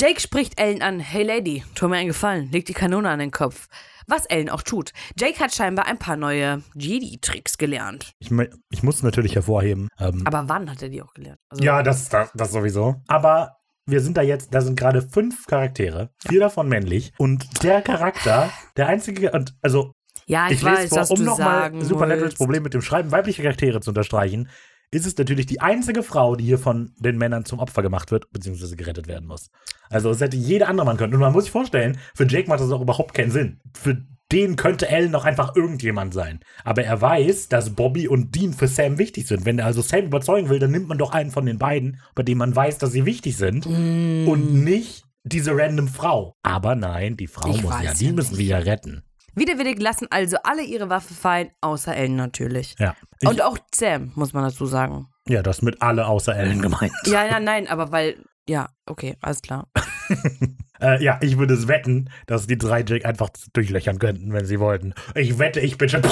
Jake 0.00 0.20
spricht 0.20 0.60
Ellen 0.60 0.80
an. 0.80 1.00
Hey 1.00 1.24
Lady, 1.24 1.64
tu 1.74 1.88
mir 1.88 1.96
einen 1.96 2.08
Gefallen, 2.08 2.50
leg 2.52 2.64
die 2.66 2.72
Kanone 2.72 3.10
an 3.10 3.18
den 3.18 3.32
Kopf. 3.32 3.66
Was 4.06 4.26
Ellen 4.26 4.48
auch 4.48 4.62
tut. 4.62 4.92
Jake 5.18 5.40
hat 5.40 5.52
scheinbar 5.52 5.86
ein 5.86 5.98
paar 5.98 6.16
neue 6.16 6.62
Jedi-Tricks 6.76 7.58
gelernt. 7.58 8.12
Ich, 8.20 8.30
me- 8.30 8.48
ich 8.70 8.84
muss 8.84 9.02
natürlich 9.02 9.34
hervorheben. 9.34 9.88
Ähm, 9.98 10.22
Aber 10.24 10.48
wann 10.48 10.70
hat 10.70 10.80
er 10.82 10.88
die 10.88 11.02
auch 11.02 11.12
gelernt? 11.14 11.40
Also, 11.48 11.64
ja, 11.64 11.82
das, 11.82 12.08
das, 12.08 12.30
das 12.32 12.52
sowieso. 12.52 13.02
Aber 13.08 13.56
wir 13.86 14.00
sind 14.00 14.16
da 14.16 14.22
jetzt, 14.22 14.52
da 14.52 14.60
sind 14.60 14.78
gerade 14.78 15.02
fünf 15.02 15.46
Charaktere, 15.46 16.10
vier 16.26 16.40
davon 16.40 16.68
männlich. 16.68 17.12
Und 17.18 17.62
der 17.62 17.82
Charakter, 17.82 18.50
der 18.76 18.88
einzige, 18.88 19.30
und 19.32 19.54
also 19.62 19.92
ja 20.26 20.46
ich, 20.48 20.54
ich 20.54 20.64
weiß, 20.64 20.78
lese 20.78 20.88
vor, 20.88 20.98
was 20.98 21.10
um 21.10 21.24
nochmal 21.24 21.72
Supernaturals. 21.82 22.34
Problem 22.34 22.64
mit 22.64 22.74
dem 22.74 22.82
Schreiben 22.82 23.12
weibliche 23.12 23.42
Charaktere 23.42 23.80
zu 23.80 23.90
unterstreichen, 23.90 24.48
ist 24.90 25.06
es 25.06 25.16
natürlich 25.16 25.46
die 25.46 25.60
einzige 25.60 26.02
Frau, 26.02 26.36
die 26.36 26.44
hier 26.44 26.58
von 26.58 26.92
den 26.98 27.16
Männern 27.18 27.44
zum 27.44 27.58
Opfer 27.58 27.82
gemacht 27.82 28.10
wird, 28.10 28.30
beziehungsweise 28.30 28.76
gerettet 28.76 29.08
werden 29.08 29.26
muss. 29.26 29.50
Also 29.88 30.10
es 30.10 30.20
hätte 30.20 30.36
jeder 30.36 30.68
andere 30.68 30.86
Mann 30.86 30.96
können. 30.96 31.14
Und 31.14 31.20
man 31.20 31.32
muss 31.32 31.44
sich 31.44 31.52
vorstellen, 31.52 31.98
für 32.14 32.26
Jake 32.26 32.48
macht 32.48 32.60
das 32.60 32.70
auch 32.70 32.80
überhaupt 32.80 33.14
keinen 33.14 33.30
Sinn. 33.30 33.60
Für 33.74 34.04
den 34.32 34.56
könnte 34.56 34.88
Ellen 34.88 35.10
noch 35.10 35.24
einfach 35.24 35.54
irgendjemand 35.54 36.12
sein. 36.12 36.40
Aber 36.64 36.82
er 36.82 37.00
weiß, 37.00 37.48
dass 37.48 37.74
Bobby 37.74 38.08
und 38.08 38.34
Dean 38.34 38.52
für 38.52 38.66
Sam 38.66 38.98
wichtig 38.98 39.26
sind. 39.26 39.44
Wenn 39.44 39.58
er 39.58 39.66
also 39.66 39.82
Sam 39.82 40.06
überzeugen 40.06 40.48
will, 40.48 40.58
dann 40.58 40.72
nimmt 40.72 40.88
man 40.88 40.98
doch 40.98 41.12
einen 41.12 41.30
von 41.30 41.46
den 41.46 41.58
beiden, 41.58 42.00
bei 42.14 42.22
dem 42.22 42.38
man 42.38 42.54
weiß, 42.54 42.78
dass 42.78 42.92
sie 42.92 43.06
wichtig 43.06 43.36
sind. 43.36 43.66
Mm. 43.66 44.28
Und 44.28 44.64
nicht 44.64 45.04
diese 45.22 45.56
random 45.56 45.88
Frau. 45.88 46.34
Aber 46.42 46.74
nein, 46.74 47.16
die 47.16 47.26
Frau 47.26 47.50
Ich 47.50 47.62
muss 47.62 47.74
ja, 47.74 47.82
ja 47.82 47.94
die 47.94 48.12
müssen 48.12 48.36
wir 48.36 48.44
ja 48.44 48.58
retten. 48.58 49.02
Widerwillig 49.34 49.80
lassen 49.80 50.06
also 50.10 50.38
alle 50.44 50.62
ihre 50.62 50.88
Waffe 50.88 51.12
fallen, 51.12 51.50
außer 51.60 51.94
Ellen 51.94 52.16
natürlich. 52.16 52.74
Ja. 52.78 52.96
Ich, 53.20 53.28
Und 53.28 53.42
auch 53.42 53.58
Sam, 53.74 54.12
muss 54.14 54.32
man 54.32 54.44
dazu 54.44 54.64
sagen. 54.66 55.08
ja, 55.28 55.42
das 55.42 55.60
mit 55.62 55.82
alle 55.82 56.06
außer 56.06 56.34
Ellen 56.34 56.62
gemeint. 56.62 56.92
Ja, 57.04 57.28
nein, 57.30 57.44
nein, 57.44 57.68
aber 57.68 57.92
weil, 57.92 58.16
ja, 58.48 58.68
okay, 58.86 59.16
alles 59.20 59.42
klar. 59.42 59.68
Äh, 60.78 61.02
ja, 61.02 61.18
ich 61.22 61.38
würde 61.38 61.54
es 61.54 61.68
wetten, 61.68 62.10
dass 62.26 62.46
die 62.46 62.58
drei 62.58 62.84
Jake 62.86 63.06
einfach 63.06 63.30
durchlöchern 63.54 63.98
könnten, 63.98 64.34
wenn 64.34 64.44
sie 64.44 64.60
wollten. 64.60 64.92
Ich 65.14 65.38
wette, 65.38 65.60
ich 65.60 65.78
bin 65.78 65.88
schon. 65.88 66.02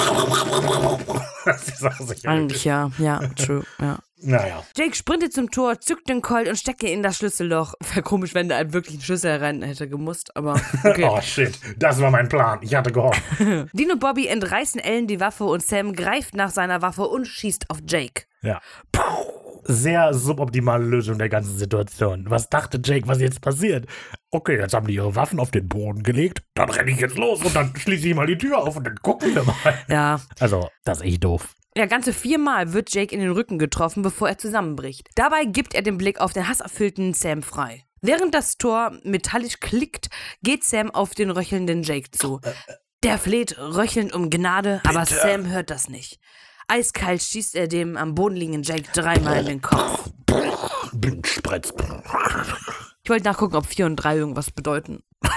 Eigentlich 2.24 2.64
ja, 2.64 2.90
ja, 2.98 3.20
true, 3.36 3.62
ja. 3.78 3.98
Naja. 4.22 4.64
Jake 4.74 4.96
sprintet 4.96 5.34
zum 5.34 5.50
Tor, 5.50 5.80
zückt 5.80 6.08
den 6.08 6.22
Colt 6.22 6.48
und 6.48 6.56
steckt 6.56 6.82
ihn 6.82 6.88
in 6.88 7.02
das 7.02 7.18
Schlüsselloch. 7.18 7.74
Wäre 7.92 8.02
komisch, 8.02 8.34
wenn 8.34 8.48
wirklich 8.48 8.94
einen 8.94 9.02
Schlüssel 9.02 9.36
rein 9.36 9.60
hätte 9.60 9.86
gemusst, 9.86 10.34
aber 10.34 10.58
okay. 10.82 11.04
Oh 11.10 11.20
shit, 11.20 11.52
das 11.76 12.00
war 12.00 12.10
mein 12.10 12.30
Plan. 12.30 12.60
Ich 12.62 12.74
hatte 12.74 12.90
gehofft. 12.90 13.20
Und 13.38 14.00
Bobby 14.00 14.26
entreißen 14.28 14.80
Ellen 14.80 15.06
die 15.06 15.20
Waffe 15.20 15.44
und 15.44 15.62
Sam 15.62 15.92
greift 15.92 16.34
nach 16.34 16.50
seiner 16.50 16.80
Waffe 16.80 17.02
und 17.02 17.26
schießt 17.26 17.68
auf 17.68 17.80
Jake. 17.86 18.22
Ja. 18.40 18.62
Sehr 19.64 20.14
suboptimale 20.14 20.84
Lösung 20.84 21.18
der 21.18 21.28
ganzen 21.28 21.56
Situation. 21.56 22.26
Was 22.28 22.48
dachte 22.50 22.80
Jake, 22.82 23.08
was 23.08 23.20
jetzt 23.20 23.40
passiert? 23.40 23.86
Okay, 24.30 24.58
jetzt 24.58 24.74
haben 24.74 24.86
die 24.86 24.94
ihre 24.94 25.14
Waffen 25.16 25.40
auf 25.40 25.50
den 25.50 25.68
Boden 25.68 26.02
gelegt. 26.02 26.42
Dann 26.54 26.70
renne 26.70 26.90
ich 26.90 27.00
jetzt 27.00 27.16
los 27.16 27.42
und 27.42 27.54
dann 27.54 27.74
schließe 27.76 28.08
ich 28.08 28.14
mal 28.14 28.26
die 28.26 28.38
Tür 28.38 28.58
auf 28.58 28.76
und 28.76 28.84
dann 28.84 28.96
gucken 28.96 29.34
wir 29.34 29.42
mal. 29.44 29.54
Ja. 29.88 30.20
Also, 30.40 30.68
das 30.84 30.98
ist 30.98 31.04
echt 31.04 31.24
doof. 31.24 31.54
Ja, 31.76 31.86
ganze 31.86 32.12
viermal 32.12 32.72
wird 32.72 32.94
Jake 32.94 33.12
in 33.12 33.20
den 33.20 33.32
Rücken 33.32 33.58
getroffen, 33.58 34.02
bevor 34.02 34.28
er 34.28 34.38
zusammenbricht. 34.38 35.08
Dabei 35.16 35.44
gibt 35.44 35.74
er 35.74 35.82
den 35.82 35.98
Blick 35.98 36.20
auf 36.20 36.32
den 36.32 36.46
hasserfüllten 36.46 37.14
Sam 37.14 37.42
frei. 37.42 37.82
Während 38.00 38.34
das 38.34 38.58
Tor 38.58 38.92
metallisch 39.02 39.60
klickt, 39.60 40.08
geht 40.42 40.62
Sam 40.62 40.90
auf 40.90 41.14
den 41.14 41.30
röchelnden 41.30 41.82
Jake 41.82 42.10
zu. 42.10 42.40
Der 43.02 43.18
fleht 43.18 43.58
röchelnd 43.58 44.12
um 44.12 44.30
Gnade, 44.30 44.82
aber 44.86 45.04
Sam 45.04 45.48
hört 45.48 45.70
das 45.70 45.88
nicht. 45.88 46.20
Eiskalt 46.68 47.22
schießt 47.22 47.54
er 47.54 47.68
dem 47.68 47.96
am 47.96 48.14
Boden 48.14 48.36
liegenden 48.36 48.62
Jake 48.62 48.90
dreimal 48.92 49.40
in 49.40 49.46
den 49.46 49.60
Kopf. 49.62 50.10
Blutspritz. 50.92 51.72
Ich 53.02 53.10
wollte 53.10 53.24
nachgucken, 53.24 53.56
ob 53.56 53.66
4 53.66 53.86
und 53.86 53.96
3 53.96 54.16
irgendwas 54.16 54.50
bedeuten. 54.50 55.02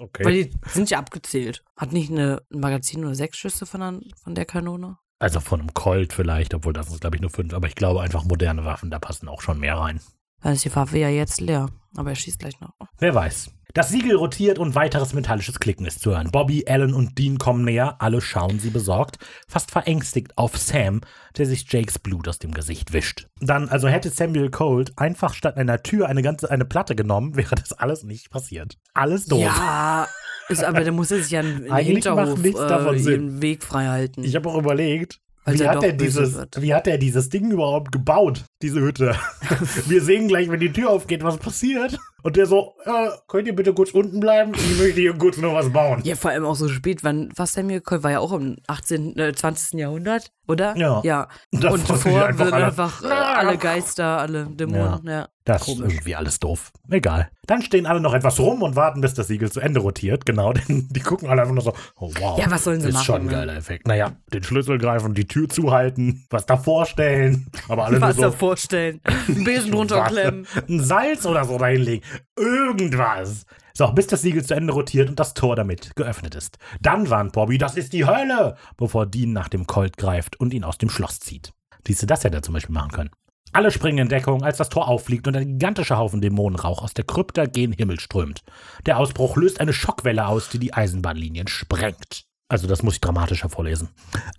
Okay. 0.00 0.24
Weil 0.24 0.32
die 0.46 0.52
sind 0.70 0.88
ja 0.88 0.98
abgezählt. 0.98 1.62
Hat 1.76 1.92
nicht 1.92 2.10
eine, 2.10 2.40
ein 2.50 2.60
Magazin 2.60 3.02
nur 3.02 3.14
sechs 3.14 3.36
Schüsse 3.36 3.66
von 3.66 3.80
der, 3.80 4.00
von 4.22 4.34
der 4.34 4.46
Kanone? 4.46 4.96
Also 5.18 5.38
von 5.40 5.60
einem 5.60 5.74
Colt 5.74 6.14
vielleicht, 6.14 6.54
obwohl 6.54 6.72
das 6.72 6.88
ist, 6.88 7.02
glaube 7.02 7.16
ich, 7.16 7.20
nur 7.20 7.30
fünf. 7.30 7.52
Aber 7.52 7.68
ich 7.68 7.74
glaube 7.74 8.00
einfach 8.00 8.24
moderne 8.24 8.64
Waffen, 8.64 8.90
da 8.90 8.98
passen 8.98 9.28
auch 9.28 9.42
schon 9.42 9.60
mehr 9.60 9.76
rein. 9.76 10.00
Dann 10.40 10.54
ist 10.54 10.64
die 10.64 10.74
Waffe 10.74 10.96
ja 10.96 11.10
jetzt 11.10 11.42
leer. 11.42 11.68
Aber 11.94 12.08
er 12.08 12.16
schießt 12.16 12.38
gleich 12.38 12.58
noch. 12.60 12.72
Wer 12.98 13.14
weiß. 13.14 13.50
Das 13.74 13.90
Siegel 13.90 14.16
rotiert 14.16 14.58
und 14.58 14.74
weiteres 14.74 15.12
metallisches 15.12 15.60
Klicken 15.60 15.86
ist 15.86 16.00
zu 16.00 16.10
hören. 16.10 16.30
Bobby, 16.32 16.64
Alan 16.66 16.92
und 16.92 17.18
Dean 17.18 17.38
kommen 17.38 17.64
näher. 17.64 17.96
Alle 18.00 18.20
schauen 18.20 18.58
sie 18.58 18.70
besorgt, 18.70 19.18
fast 19.46 19.70
verängstigt 19.70 20.36
auf 20.36 20.56
Sam, 20.56 21.02
der 21.36 21.46
sich 21.46 21.70
Jakes 21.70 21.98
Blut 21.98 22.26
aus 22.26 22.38
dem 22.38 22.52
Gesicht 22.52 22.92
wischt. 22.92 23.26
Dann, 23.40 23.68
also 23.68 23.88
hätte 23.88 24.10
Samuel 24.10 24.50
Colt 24.50 24.92
einfach 24.96 25.34
statt 25.34 25.56
einer 25.56 25.82
Tür 25.82 26.08
eine 26.08 26.22
ganze 26.22 26.50
eine 26.50 26.64
Platte 26.64 26.96
genommen, 26.96 27.36
wäre 27.36 27.54
das 27.54 27.72
alles 27.72 28.02
nicht 28.02 28.30
passiert. 28.30 28.76
Alles 28.94 29.26
doof. 29.26 29.40
Ja, 29.40 30.08
ist, 30.48 30.64
aber 30.64 30.82
der 30.82 30.92
muss 30.92 31.10
er 31.12 31.22
sich 31.22 31.30
ja 31.30 31.40
im 31.40 31.70
Eigentlich 31.70 32.04
Hinterhof 32.04 32.44
äh, 32.44 32.98
ihren 32.98 33.40
Weg 33.40 33.62
frei 33.62 33.86
halten. 33.86 34.24
Ich 34.24 34.34
habe 34.34 34.48
auch 34.48 34.58
überlegt, 34.58 35.20
wie 35.46 35.66
hat, 35.66 35.82
er 35.82 35.92
dieses, 35.92 36.34
wird. 36.34 36.60
wie 36.60 36.74
hat 36.74 36.86
er 36.86 36.98
dieses 36.98 37.28
Ding 37.28 37.50
überhaupt 37.50 37.92
gebaut, 37.92 38.44
diese 38.62 38.80
Hütte? 38.80 39.16
Wir 39.86 40.02
sehen 40.02 40.28
gleich, 40.28 40.50
wenn 40.50 40.60
die 40.60 40.72
Tür 40.72 40.90
aufgeht, 40.90 41.22
was 41.22 41.38
passiert. 41.38 41.98
Und 42.22 42.36
der 42.36 42.46
so, 42.46 42.74
äh, 42.84 43.08
könnt 43.28 43.46
ihr 43.46 43.54
bitte 43.54 43.72
kurz 43.72 43.92
unten 43.92 44.20
bleiben? 44.20 44.52
Ich 44.54 44.78
möchte 44.78 45.00
hier 45.00 45.14
kurz 45.14 45.36
noch 45.38 45.54
was 45.54 45.70
bauen. 45.70 46.00
ja, 46.04 46.14
vor 46.16 46.30
allem 46.30 46.44
auch 46.44 46.56
so 46.56 46.68
spät, 46.68 47.02
wann, 47.02 47.30
was 47.36 47.52
Samuel 47.52 47.80
Colt 47.80 48.02
war 48.02 48.10
ja 48.10 48.20
auch 48.20 48.32
im 48.32 48.56
18., 48.66 49.18
äh, 49.18 49.32
20. 49.34 49.78
Jahrhundert, 49.78 50.32
oder? 50.46 50.76
Ja. 50.76 51.00
Ja. 51.04 51.28
Und 51.52 51.88
davor 51.88 52.24
einfach 52.24 52.44
sind 52.44 52.54
alle. 52.54 52.66
einfach 52.66 53.02
äh, 53.02 53.06
alle 53.06 53.56
Geister, 53.58 54.18
alle 54.18 54.46
Dämonen, 54.46 55.06
ja. 55.06 55.28
Das 55.44 55.64
Komisch. 55.64 55.80
ist 55.80 55.92
irgendwie 55.94 56.14
alles 56.14 56.38
doof. 56.38 56.70
Egal. 56.90 57.30
Dann 57.46 57.62
stehen 57.62 57.86
alle 57.86 58.00
noch 58.00 58.14
etwas 58.14 58.38
rum 58.38 58.62
und 58.62 58.76
warten, 58.76 59.00
bis 59.00 59.14
das 59.14 59.26
Siegel 59.26 59.50
zu 59.50 59.58
Ende 59.58 59.80
rotiert. 59.80 60.26
Genau, 60.26 60.52
denn 60.68 60.86
die 60.90 61.00
gucken 61.00 61.28
alle 61.28 61.40
einfach 61.42 61.54
nur 61.54 61.64
so, 61.64 61.72
oh 61.96 62.12
wow. 62.20 62.38
Ja, 62.38 62.50
was 62.50 62.62
sollen 62.64 62.80
sie 62.80 62.88
ist 62.88 62.94
machen, 62.94 63.04
schon 63.04 63.20
ein 63.22 63.26
ne? 63.26 63.32
geiler 63.32 63.56
Effekt. 63.56 63.88
Naja, 63.88 64.12
den 64.32 64.44
Schlüssel 64.44 64.78
greifen, 64.78 65.14
die 65.14 65.26
Tür 65.26 65.48
zuhalten, 65.48 66.26
was 66.30 66.46
davor 66.46 66.86
stellen. 66.86 67.50
Aber 67.68 67.86
alle 67.86 68.00
Was 68.00 68.16
nur 68.16 68.26
da 68.26 68.30
so, 68.30 68.36
vorstellen. 68.36 69.00
Einen 69.28 69.44
Besen 69.44 69.74
runterklemmen. 69.74 70.46
ein 70.68 70.80
Salz 70.80 71.26
oder 71.26 71.44
so 71.44 71.58
dahinlegen. 71.58 72.06
Irgendwas. 72.36 73.46
So, 73.74 73.90
bis 73.92 74.06
das 74.06 74.22
Siegel 74.22 74.44
zu 74.44 74.54
Ende 74.54 74.72
rotiert 74.72 75.08
und 75.08 75.18
das 75.18 75.34
Tor 75.34 75.56
damit 75.56 75.94
geöffnet 75.96 76.34
ist. 76.34 76.58
Dann 76.80 77.08
warnt 77.10 77.32
Bobby, 77.32 77.58
das 77.58 77.76
ist 77.76 77.92
die 77.92 78.06
Hölle, 78.06 78.56
bevor 78.76 79.06
Dean 79.06 79.32
nach 79.32 79.48
dem 79.48 79.66
Colt 79.66 79.96
greift 79.96 80.38
und 80.38 80.52
ihn 80.52 80.64
aus 80.64 80.78
dem 80.78 80.90
Schloss 80.90 81.20
zieht. 81.20 81.52
Siehst 81.86 82.02
du, 82.02 82.06
das 82.06 82.24
hätte 82.24 82.38
er 82.38 82.42
zum 82.42 82.54
Beispiel 82.54 82.74
machen 82.74 82.90
können. 82.90 83.10
Alle 83.52 83.72
springen 83.72 83.98
in 83.98 84.08
Deckung, 84.08 84.44
als 84.44 84.58
das 84.58 84.68
Tor 84.68 84.86
auffliegt 84.86 85.26
und 85.26 85.36
ein 85.36 85.58
gigantischer 85.58 85.98
Haufen 85.98 86.20
Dämonenrauch 86.20 86.82
aus 86.82 86.94
der 86.94 87.04
Krypta 87.04 87.46
gen 87.46 87.72
Himmel 87.72 87.98
strömt. 87.98 88.44
Der 88.86 88.98
Ausbruch 88.98 89.36
löst 89.36 89.60
eine 89.60 89.72
Schockwelle 89.72 90.26
aus, 90.26 90.50
die 90.50 90.60
die 90.60 90.72
Eisenbahnlinien 90.72 91.48
sprengt. 91.48 92.29
Also 92.50 92.66
das 92.66 92.82
muss 92.82 92.94
ich 92.94 93.00
dramatischer 93.00 93.48
vorlesen. 93.48 93.90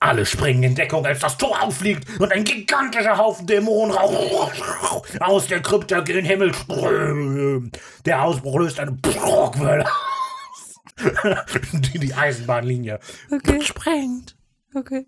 Alle 0.02 0.26
springen 0.26 0.64
in 0.64 0.76
Deckung, 0.76 1.06
als 1.06 1.20
das 1.20 1.38
Tor 1.38 1.64
auffliegt 1.64 2.20
und 2.20 2.30
ein 2.34 2.44
gigantischer 2.44 3.18
Haufen 3.18 3.48
Dämonenrauch 3.48 4.52
aus 5.22 5.48
der 5.48 5.62
Krypta 5.62 6.02
gen 6.02 6.26
Himmel 6.26 6.54
strömt. 6.54 7.80
Der 8.06 8.22
Ausbruch 8.22 8.60
löst 8.60 8.82
eine 8.82 8.98
Schockwelle 9.14 9.86
aus. 9.86 10.76
die, 11.72 12.00
die 12.00 12.14
Eisenbahnlinie 12.14 13.00
Okay. 13.32 13.60
gesprengt. 13.60 14.36
Okay. 14.76 15.08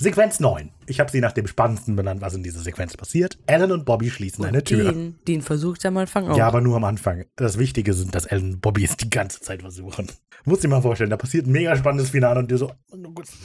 Sequenz 0.00 0.40
9. 0.40 0.70
Ich 0.86 0.98
habe 0.98 1.10
sie 1.10 1.20
nach 1.20 1.32
dem 1.32 1.46
Spannendsten 1.46 1.94
benannt, 1.94 2.22
was 2.22 2.34
in 2.34 2.42
dieser 2.42 2.60
Sequenz 2.60 2.96
passiert. 2.96 3.38
Alan 3.46 3.70
und 3.70 3.84
Bobby 3.84 4.08
schließen 4.08 4.44
eine 4.46 4.64
Tür. 4.64 4.92
Den, 4.92 5.18
den 5.28 5.42
versucht 5.42 5.84
am 5.84 5.98
Anfang 5.98 6.26
auch. 6.26 6.38
Ja, 6.38 6.46
aber 6.46 6.62
nur 6.62 6.76
am 6.76 6.84
Anfang. 6.84 7.26
Das 7.36 7.58
Wichtige 7.58 7.92
sind, 7.92 8.14
dass 8.14 8.26
Alan 8.26 8.54
und 8.54 8.60
Bobby 8.62 8.84
es 8.84 8.96
die 8.96 9.10
ganze 9.10 9.40
Zeit 9.40 9.60
versuchen. 9.60 10.10
Muss 10.46 10.60
dir 10.60 10.68
mal 10.68 10.80
vorstellen, 10.80 11.10
da 11.10 11.18
passiert 11.18 11.46
ein 11.46 11.52
mega 11.52 11.76
spannendes 11.76 12.10
Finale 12.10 12.40
und 12.40 12.50
dir 12.50 12.56
so. 12.56 12.72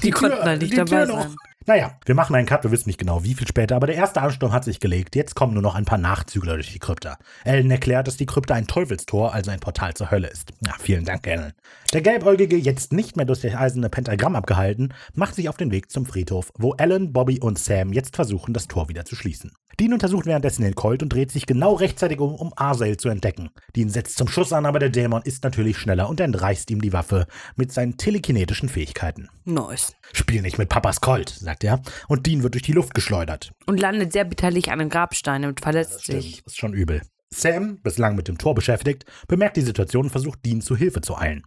Die 0.02 0.12
konnten 0.12 0.44
halt 0.44 0.62
nicht 0.62 0.78
dabei 0.78 1.06
sein. 1.06 1.36
Naja, 1.68 1.98
wir 2.06 2.14
machen 2.14 2.36
einen 2.36 2.46
Cut, 2.46 2.64
wir 2.64 2.70
wissen 2.70 2.90
nicht 2.90 3.00
genau, 3.00 3.24
wie 3.24 3.34
viel 3.34 3.48
später, 3.48 3.76
aber 3.76 3.88
der 3.88 3.96
erste 3.96 4.22
Ansturm 4.22 4.52
hat 4.52 4.64
sich 4.64 4.80
gelegt. 4.80 5.16
Jetzt 5.16 5.34
kommen 5.34 5.54
nur 5.54 5.64
noch 5.64 5.74
ein 5.74 5.86
paar 5.86 5.98
Nachzügler 5.98 6.54
durch 6.54 6.72
die 6.72 6.78
Krypta. 6.78 7.18
Alan 7.44 7.72
erklärt, 7.72 8.08
dass 8.08 8.18
die 8.18 8.28
Krypta 8.28 8.54
ein 8.54 8.68
Teufelstor, 8.68 9.34
also 9.34 9.50
ein 9.50 9.60
Portal 9.60 9.96
zur 9.96 10.12
Hölle 10.12 10.28
ist. 10.28 10.54
Ja, 10.64 10.76
vielen 10.80 11.06
Dank, 11.06 11.28
Alan. 11.28 11.54
Der 11.92 12.02
Gelbäugige, 12.02 12.56
jetzt 12.56 12.94
nicht 12.94 13.18
mehr 13.18 13.26
durch 13.26 13.42
das 13.42 13.56
eiserne 13.56 13.90
Pentagramm 13.90 14.36
abgehalten, 14.36 14.94
macht 15.16 15.34
sich 15.34 15.50
auf 15.50 15.58
den 15.58 15.72
Weg 15.72 15.90
zum 15.90 16.06
Friedhof, 16.06 16.52
wo 16.56 16.74
Alan, 16.74 17.14
Bobby 17.14 17.40
und 17.40 17.58
Sam 17.58 17.94
jetzt 17.94 18.16
versuchen, 18.16 18.54
das 18.54 18.68
Tor 18.68 18.88
wieder 18.88 19.06
zu 19.06 19.16
schließen. 19.16 19.52
Dean 19.80 19.92
untersucht 19.92 20.26
währenddessen 20.26 20.64
den 20.64 20.76
Colt 20.76 21.04
und 21.04 21.10
dreht 21.10 21.32
sich 21.32 21.46
genau 21.46 21.74
rechtzeitig 21.74 22.20
um, 22.20 22.36
um 22.36 22.54
Arsael 22.56 22.96
zu 22.98 23.10
entdecken. 23.10 23.50
Dean 23.76 23.90
setzt 23.90 24.18
zum 24.18 24.28
Schuss 24.28 24.54
an, 24.54 24.66
aber 24.66 24.80
der 24.80 24.90
Dämon 24.90 25.22
ist 25.24 25.44
natürlich 25.44 25.78
schneller 25.78 26.08
und 26.08 26.22
entreißt 26.22 26.72
ihm 26.72 26.80
die 26.80 26.94
Waffe 26.94 27.28
mit 27.56 27.74
seinen 27.74 27.98
telekinetischen 27.98 28.70
Fähigkeiten. 28.70 29.30
Nice. 29.44 29.96
Spiel 30.14 30.42
nicht 30.42 30.58
mit 30.58 30.70
Papas 30.70 31.02
Colt, 31.02 31.30
sagt 31.30 31.64
er, 31.64 31.82
und 32.08 32.26
Dean 32.26 32.44
wird 32.44 32.54
durch 32.54 32.64
die 32.64 32.74
Luft 32.74 32.94
geschleudert. 32.94 33.52
Und 33.66 33.80
landet 33.80 34.14
sehr 34.14 34.26
bitterlich 34.26 34.72
an 34.72 34.80
einem 34.80 34.90
Grabstein 34.90 35.46
und 35.46 35.62
verletzt 35.62 36.06
sich. 36.06 36.46
Ist 36.46 36.58
schon 36.58 36.74
übel. 36.74 37.02
Sam, 37.34 37.80
bislang 37.82 38.16
mit 38.16 38.28
dem 38.28 38.38
Tor 38.38 38.56
beschäftigt, 38.56 39.04
bemerkt 39.28 39.58
die 39.58 39.62
Situation 39.62 40.06
und 40.06 40.10
versucht 40.12 40.46
Dean 40.46 40.62
zu 40.62 40.78
Hilfe 40.78 41.02
zu 41.02 41.18
eilen. 41.18 41.44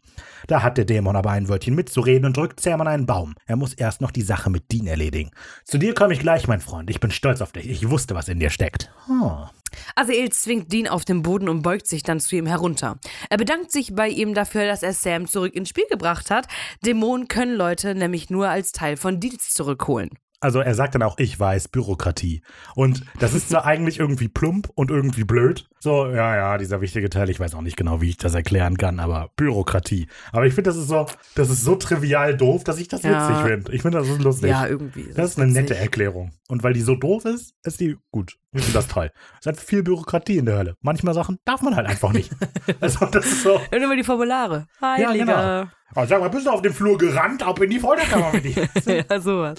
Da 0.46 0.62
hat 0.62 0.76
der 0.76 0.84
Dämon 0.84 1.16
aber 1.16 1.30
ein 1.30 1.48
Wörtchen 1.48 1.74
mitzureden 1.74 2.26
und 2.26 2.36
drückt 2.36 2.60
Sam 2.60 2.80
an 2.82 2.88
einen 2.88 3.06
Baum. 3.06 3.34
Er 3.46 3.56
muss 3.56 3.72
erst 3.72 4.00
noch 4.00 4.10
die 4.10 4.22
Sache 4.22 4.50
mit 4.50 4.70
Dean 4.70 4.86
erledigen. 4.86 5.30
Zu 5.64 5.78
dir 5.78 5.94
komme 5.94 6.12
ich 6.12 6.20
gleich, 6.20 6.46
mein 6.46 6.60
Freund. 6.60 6.90
Ich 6.90 7.00
bin 7.00 7.10
stolz 7.10 7.40
auf 7.40 7.52
dich. 7.52 7.68
Ich 7.68 7.88
wusste, 7.88 8.14
was 8.14 8.28
in 8.28 8.38
dir 8.38 8.50
steckt. 8.50 8.90
Oh. 9.08 9.46
Azael 9.94 10.30
zwingt 10.30 10.72
Dean 10.72 10.88
auf 10.88 11.04
den 11.04 11.22
Boden 11.22 11.48
und 11.48 11.62
beugt 11.62 11.86
sich 11.86 12.02
dann 12.02 12.20
zu 12.20 12.36
ihm 12.36 12.46
herunter. 12.46 12.98
Er 13.30 13.36
bedankt 13.36 13.72
sich 13.72 13.94
bei 13.94 14.08
ihm 14.08 14.34
dafür, 14.34 14.66
dass 14.66 14.82
er 14.82 14.92
Sam 14.92 15.26
zurück 15.26 15.54
ins 15.54 15.68
Spiel 15.68 15.86
gebracht 15.90 16.30
hat. 16.30 16.46
Dämonen 16.84 17.28
können 17.28 17.54
Leute 17.54 17.94
nämlich 17.94 18.30
nur 18.30 18.48
als 18.48 18.72
Teil 18.72 18.96
von 18.96 19.20
Deals 19.20 19.52
zurückholen. 19.52 20.10
Also 20.40 20.60
er 20.60 20.74
sagt 20.74 20.94
dann 20.94 21.02
auch, 21.02 21.18
ich 21.18 21.38
weiß, 21.38 21.68
Bürokratie. 21.68 22.42
Und 22.76 23.04
das 23.18 23.34
ist 23.34 23.48
zwar 23.48 23.64
eigentlich 23.66 23.98
irgendwie 23.98 24.28
plump 24.28 24.70
und 24.74 24.90
irgendwie 24.90 25.24
blöd. 25.24 25.68
So, 25.80 26.06
ja, 26.08 26.34
ja, 26.36 26.58
dieser 26.58 26.80
wichtige 26.80 27.08
Teil, 27.08 27.30
ich 27.30 27.38
weiß 27.38 27.54
auch 27.54 27.60
nicht 27.60 27.76
genau, 27.76 28.00
wie 28.00 28.08
ich 28.10 28.16
das 28.16 28.34
erklären 28.34 28.76
kann, 28.76 28.98
aber 28.98 29.30
Bürokratie. 29.36 30.08
Aber 30.32 30.44
ich 30.46 30.54
finde, 30.54 30.70
das 30.70 30.76
ist 30.76 30.88
so, 30.88 31.06
das 31.36 31.50
ist 31.50 31.62
so 31.62 31.76
trivial 31.76 32.36
doof, 32.36 32.64
dass 32.64 32.78
ich 32.78 32.88
das 32.88 33.02
Ja. 33.04 33.28
witzig 33.28 33.42
finde. 33.46 33.72
Ich 33.72 33.82
finde, 33.82 33.98
das 33.98 34.08
ist 34.08 34.20
lustig. 34.20 34.50
Ja, 34.50 34.66
irgendwie. 34.66 35.08
Das 35.14 35.30
ist 35.30 35.38
eine 35.38 35.50
nette 35.52 35.70
witzig. 35.70 35.82
Erklärung. 35.82 36.32
Und 36.48 36.62
weil 36.64 36.72
die 36.72 36.80
so 36.80 36.96
doof 36.96 37.24
ist, 37.26 37.54
ist 37.62 37.78
die 37.80 37.96
gut. 38.10 38.36
Ich 38.52 38.62
finde 38.62 38.78
das 38.78 38.88
toll. 38.88 39.10
Es 39.40 39.46
hat 39.46 39.56
viel 39.56 39.82
Bürokratie 39.82 40.38
in 40.38 40.46
der 40.46 40.58
Hölle. 40.58 40.74
Manchmal 40.80 41.14
Sachen 41.14 41.38
darf 41.44 41.62
man 41.62 41.76
halt 41.76 41.86
einfach 41.86 42.12
nicht. 42.12 42.30
also 42.80 43.06
das 43.06 43.26
ist 43.26 43.42
so. 43.44 43.56
Und 43.56 43.72
immer 43.72 43.94
die 43.96 44.04
Formulare. 44.04 44.66
Ja, 44.80 44.96
Heiliger. 44.96 45.24
genau. 45.24 45.70
Also 45.94 46.08
sag 46.10 46.20
mal, 46.20 46.28
bist 46.28 46.46
du 46.46 46.50
auf 46.50 46.62
dem 46.62 46.74
Flur 46.74 46.98
gerannt, 46.98 47.42
ab 47.42 47.60
in 47.60 47.70
die 47.70 47.78
Folterkammer 47.78 48.32
mit 48.32 48.44
dir? 48.44 48.68
ja, 49.08 49.20
sowas. 49.20 49.58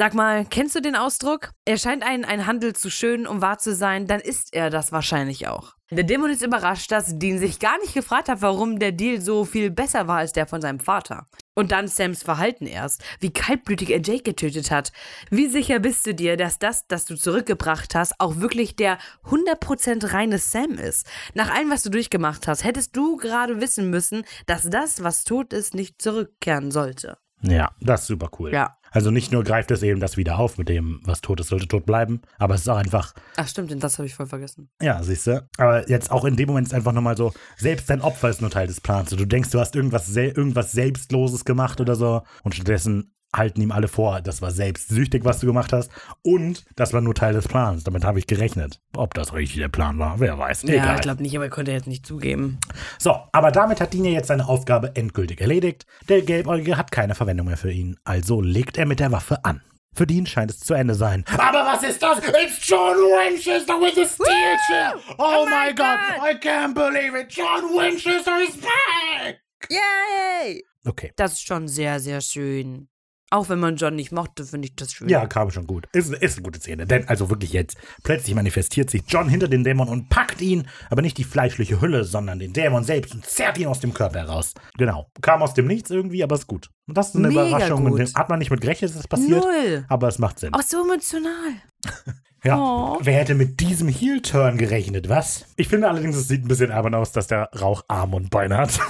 Sag 0.00 0.14
mal, 0.14 0.46
kennst 0.46 0.74
du 0.74 0.80
den 0.80 0.96
Ausdruck? 0.96 1.50
Er 1.66 1.76
scheint 1.76 2.02
einen, 2.02 2.24
ein 2.24 2.46
Handel 2.46 2.74
zu 2.74 2.90
schön, 2.90 3.26
um 3.26 3.42
wahr 3.42 3.58
zu 3.58 3.74
sein, 3.74 4.06
dann 4.06 4.20
ist 4.20 4.54
er 4.54 4.70
das 4.70 4.92
wahrscheinlich 4.92 5.46
auch. 5.46 5.74
Der 5.90 6.04
Dämon 6.04 6.30
ist 6.30 6.40
überrascht, 6.42 6.90
dass 6.90 7.18
Dean 7.18 7.38
sich 7.38 7.58
gar 7.58 7.78
nicht 7.80 7.92
gefragt 7.92 8.30
hat, 8.30 8.40
warum 8.40 8.78
der 8.78 8.92
Deal 8.92 9.20
so 9.20 9.44
viel 9.44 9.70
besser 9.70 10.08
war 10.08 10.16
als 10.16 10.32
der 10.32 10.46
von 10.46 10.62
seinem 10.62 10.80
Vater. 10.80 11.26
Und 11.54 11.70
dann 11.70 11.86
Sams 11.86 12.22
Verhalten 12.22 12.64
erst, 12.64 13.04
wie 13.18 13.30
kaltblütig 13.30 13.90
er 13.90 14.00
Jake 14.00 14.22
getötet 14.22 14.70
hat. 14.70 14.90
Wie 15.28 15.48
sicher 15.48 15.80
bist 15.80 16.06
du 16.06 16.14
dir, 16.14 16.38
dass 16.38 16.58
das, 16.58 16.86
das 16.86 17.04
du 17.04 17.14
zurückgebracht 17.14 17.94
hast, 17.94 18.14
auch 18.20 18.36
wirklich 18.36 18.76
der 18.76 18.96
100% 19.26 20.14
reine 20.14 20.38
Sam 20.38 20.78
ist? 20.78 21.06
Nach 21.34 21.54
allem, 21.54 21.68
was 21.68 21.82
du 21.82 21.90
durchgemacht 21.90 22.48
hast, 22.48 22.64
hättest 22.64 22.96
du 22.96 23.18
gerade 23.18 23.60
wissen 23.60 23.90
müssen, 23.90 24.24
dass 24.46 24.62
das, 24.70 25.02
was 25.02 25.24
tot 25.24 25.52
ist, 25.52 25.74
nicht 25.74 26.00
zurückkehren 26.00 26.70
sollte. 26.70 27.18
Ja, 27.42 27.70
das 27.80 28.02
ist 28.02 28.06
super 28.06 28.30
cool. 28.38 28.50
Ja. 28.50 28.79
Also 28.90 29.10
nicht 29.10 29.32
nur 29.32 29.44
greift 29.44 29.70
es 29.70 29.82
eben 29.82 30.00
das 30.00 30.16
wieder 30.16 30.38
auf 30.38 30.58
mit 30.58 30.68
dem, 30.68 31.00
was 31.04 31.20
tot 31.20 31.40
ist, 31.40 31.48
sollte 31.48 31.68
tot 31.68 31.86
bleiben, 31.86 32.20
aber 32.38 32.54
es 32.54 32.62
ist 32.62 32.68
auch 32.68 32.76
einfach, 32.76 33.14
Ach 33.36 33.46
stimmt, 33.48 33.70
das 33.82 33.98
habe 33.98 34.06
ich 34.06 34.14
voll 34.14 34.26
vergessen. 34.26 34.70
ja, 34.82 35.02
siehst 35.02 35.26
du. 35.26 35.46
Aber 35.58 35.88
jetzt 35.88 36.10
auch 36.10 36.24
in 36.24 36.36
dem 36.36 36.48
Moment 36.48 36.66
ist 36.66 36.74
einfach 36.74 36.92
nochmal 36.92 37.16
so, 37.16 37.32
selbst 37.56 37.88
dein 37.90 38.00
Opfer 38.00 38.30
ist 38.30 38.40
nur 38.40 38.50
Teil 38.50 38.66
des 38.66 38.80
Plans. 38.80 39.10
Du 39.10 39.24
denkst, 39.24 39.50
du 39.50 39.60
hast 39.60 39.76
irgendwas, 39.76 40.14
irgendwas 40.16 40.72
Selbstloses 40.72 41.44
gemacht 41.44 41.80
oder 41.80 41.94
so 41.94 42.22
und 42.42 42.54
stattdessen 42.54 43.14
halten 43.34 43.60
ihm 43.60 43.72
alle 43.72 43.88
vor, 43.88 44.20
das 44.20 44.42
war 44.42 44.50
selbstsüchtig, 44.50 45.24
was 45.24 45.40
du 45.40 45.46
gemacht 45.46 45.72
hast 45.72 45.90
und 46.22 46.64
das 46.76 46.92
war 46.92 47.00
nur 47.00 47.14
Teil 47.14 47.32
des 47.32 47.48
Plans. 47.48 47.84
Damit 47.84 48.04
habe 48.04 48.18
ich 48.18 48.26
gerechnet. 48.26 48.80
Ob 48.96 49.14
das 49.14 49.32
richtig 49.32 49.58
der 49.58 49.68
Plan 49.68 49.98
war, 49.98 50.18
wer 50.20 50.38
weiß. 50.38 50.62
Ja, 50.62 50.74
Egal. 50.74 50.94
ich 50.96 51.00
glaube 51.02 51.22
nicht, 51.22 51.34
aber 51.36 51.44
er 51.44 51.50
konnte 51.50 51.72
jetzt 51.72 51.86
nicht 51.86 52.06
zugeben. 52.06 52.58
So, 52.98 53.16
aber 53.32 53.50
damit 53.52 53.80
hat 53.80 53.94
ja 53.94 54.04
jetzt 54.04 54.28
seine 54.28 54.48
Aufgabe 54.48 54.94
endgültig 54.96 55.40
erledigt. 55.40 55.86
Der 56.08 56.22
Gelbäugige 56.22 56.76
hat 56.76 56.90
keine 56.90 57.14
Verwendung 57.14 57.46
mehr 57.46 57.56
für 57.56 57.70
ihn, 57.72 57.96
also 58.04 58.40
legt 58.40 58.78
er 58.78 58.86
mit 58.86 59.00
der 59.00 59.12
Waffe 59.12 59.44
an. 59.44 59.62
Für 59.92 60.06
Dean 60.06 60.24
scheint 60.24 60.50
es 60.50 60.60
zu 60.60 60.74
Ende 60.74 60.94
sein. 60.94 61.24
Aber 61.36 61.64
was 61.66 61.82
ist 61.82 62.00
das? 62.02 62.18
It's 62.18 62.66
John 62.66 62.96
Winchester 62.96 63.74
with 63.74 63.98
a 63.98 64.06
steel 64.06 64.56
chair. 64.68 64.94
Oh, 65.18 65.44
my 65.46 65.74
God. 65.74 65.98
I 66.22 66.34
can't 66.38 66.74
believe 66.74 67.18
it. 67.18 67.28
John 67.32 67.64
Winchester 67.76 68.40
is 68.40 68.56
back. 68.56 69.40
Yay! 69.68 70.64
Okay. 70.84 71.12
Das 71.16 71.32
ist 71.32 71.46
schon 71.46 71.66
sehr, 71.66 71.98
sehr 71.98 72.20
schön. 72.20 72.88
Auch 73.32 73.48
wenn 73.48 73.60
man 73.60 73.76
John 73.76 73.94
nicht 73.94 74.10
mochte, 74.10 74.44
finde 74.44 74.66
ich 74.66 74.74
das 74.74 74.92
schön. 74.92 75.08
Ja, 75.08 75.24
kam 75.26 75.52
schon 75.52 75.66
gut. 75.68 75.86
Ist, 75.92 76.12
ist 76.12 76.36
eine 76.36 76.42
gute 76.42 76.58
Szene. 76.58 76.84
Denn, 76.84 77.06
also 77.08 77.30
wirklich 77.30 77.52
jetzt, 77.52 77.78
plötzlich 78.02 78.34
manifestiert 78.34 78.90
sich 78.90 79.02
John 79.06 79.28
hinter 79.28 79.46
den 79.46 79.62
Dämon 79.62 79.88
und 79.88 80.08
packt 80.08 80.40
ihn, 80.40 80.66
aber 80.90 81.00
nicht 81.00 81.16
die 81.16 81.22
fleischliche 81.22 81.80
Hülle, 81.80 82.02
sondern 82.02 82.40
den 82.40 82.52
Dämon 82.52 82.82
selbst 82.82 83.14
und 83.14 83.24
zerrt 83.24 83.56
ihn 83.58 83.68
aus 83.68 83.78
dem 83.78 83.94
Körper 83.94 84.18
heraus. 84.18 84.54
Genau. 84.76 85.10
Kam 85.22 85.42
aus 85.42 85.54
dem 85.54 85.68
Nichts 85.68 85.90
irgendwie, 85.90 86.24
aber 86.24 86.34
ist 86.34 86.48
gut. 86.48 86.70
Und 86.88 86.98
das 86.98 87.10
ist 87.10 87.16
eine 87.16 87.28
Mega 87.28 87.46
Überraschung. 87.46 87.88
gut. 87.88 88.14
Hat 88.16 88.28
man 88.28 88.40
nicht 88.40 88.50
mit 88.50 88.60
gerechnet, 88.60 88.90
dass 88.90 88.96
das 88.96 89.06
passiert. 89.08 89.44
Null. 89.44 89.84
Aber 89.88 90.08
es 90.08 90.18
macht 90.18 90.40
Sinn. 90.40 90.52
Auch 90.52 90.62
so 90.62 90.82
emotional. 90.82 91.54
Ja. 92.42 92.58
Oh. 92.58 92.98
Wer 93.02 93.18
hätte 93.18 93.34
mit 93.34 93.60
diesem 93.60 93.88
Heel-Turn 93.88 94.56
gerechnet, 94.56 95.10
was? 95.10 95.44
Ich 95.56 95.68
finde 95.68 95.88
allerdings, 95.88 96.16
es 96.16 96.28
sieht 96.28 96.42
ein 96.42 96.48
bisschen 96.48 96.70
albern 96.70 96.94
aus, 96.94 97.12
dass 97.12 97.26
der 97.26 97.50
Rauch 97.52 97.82
Arme 97.88 98.16
und 98.16 98.30
Beine 98.30 98.56
hat. 98.56 98.80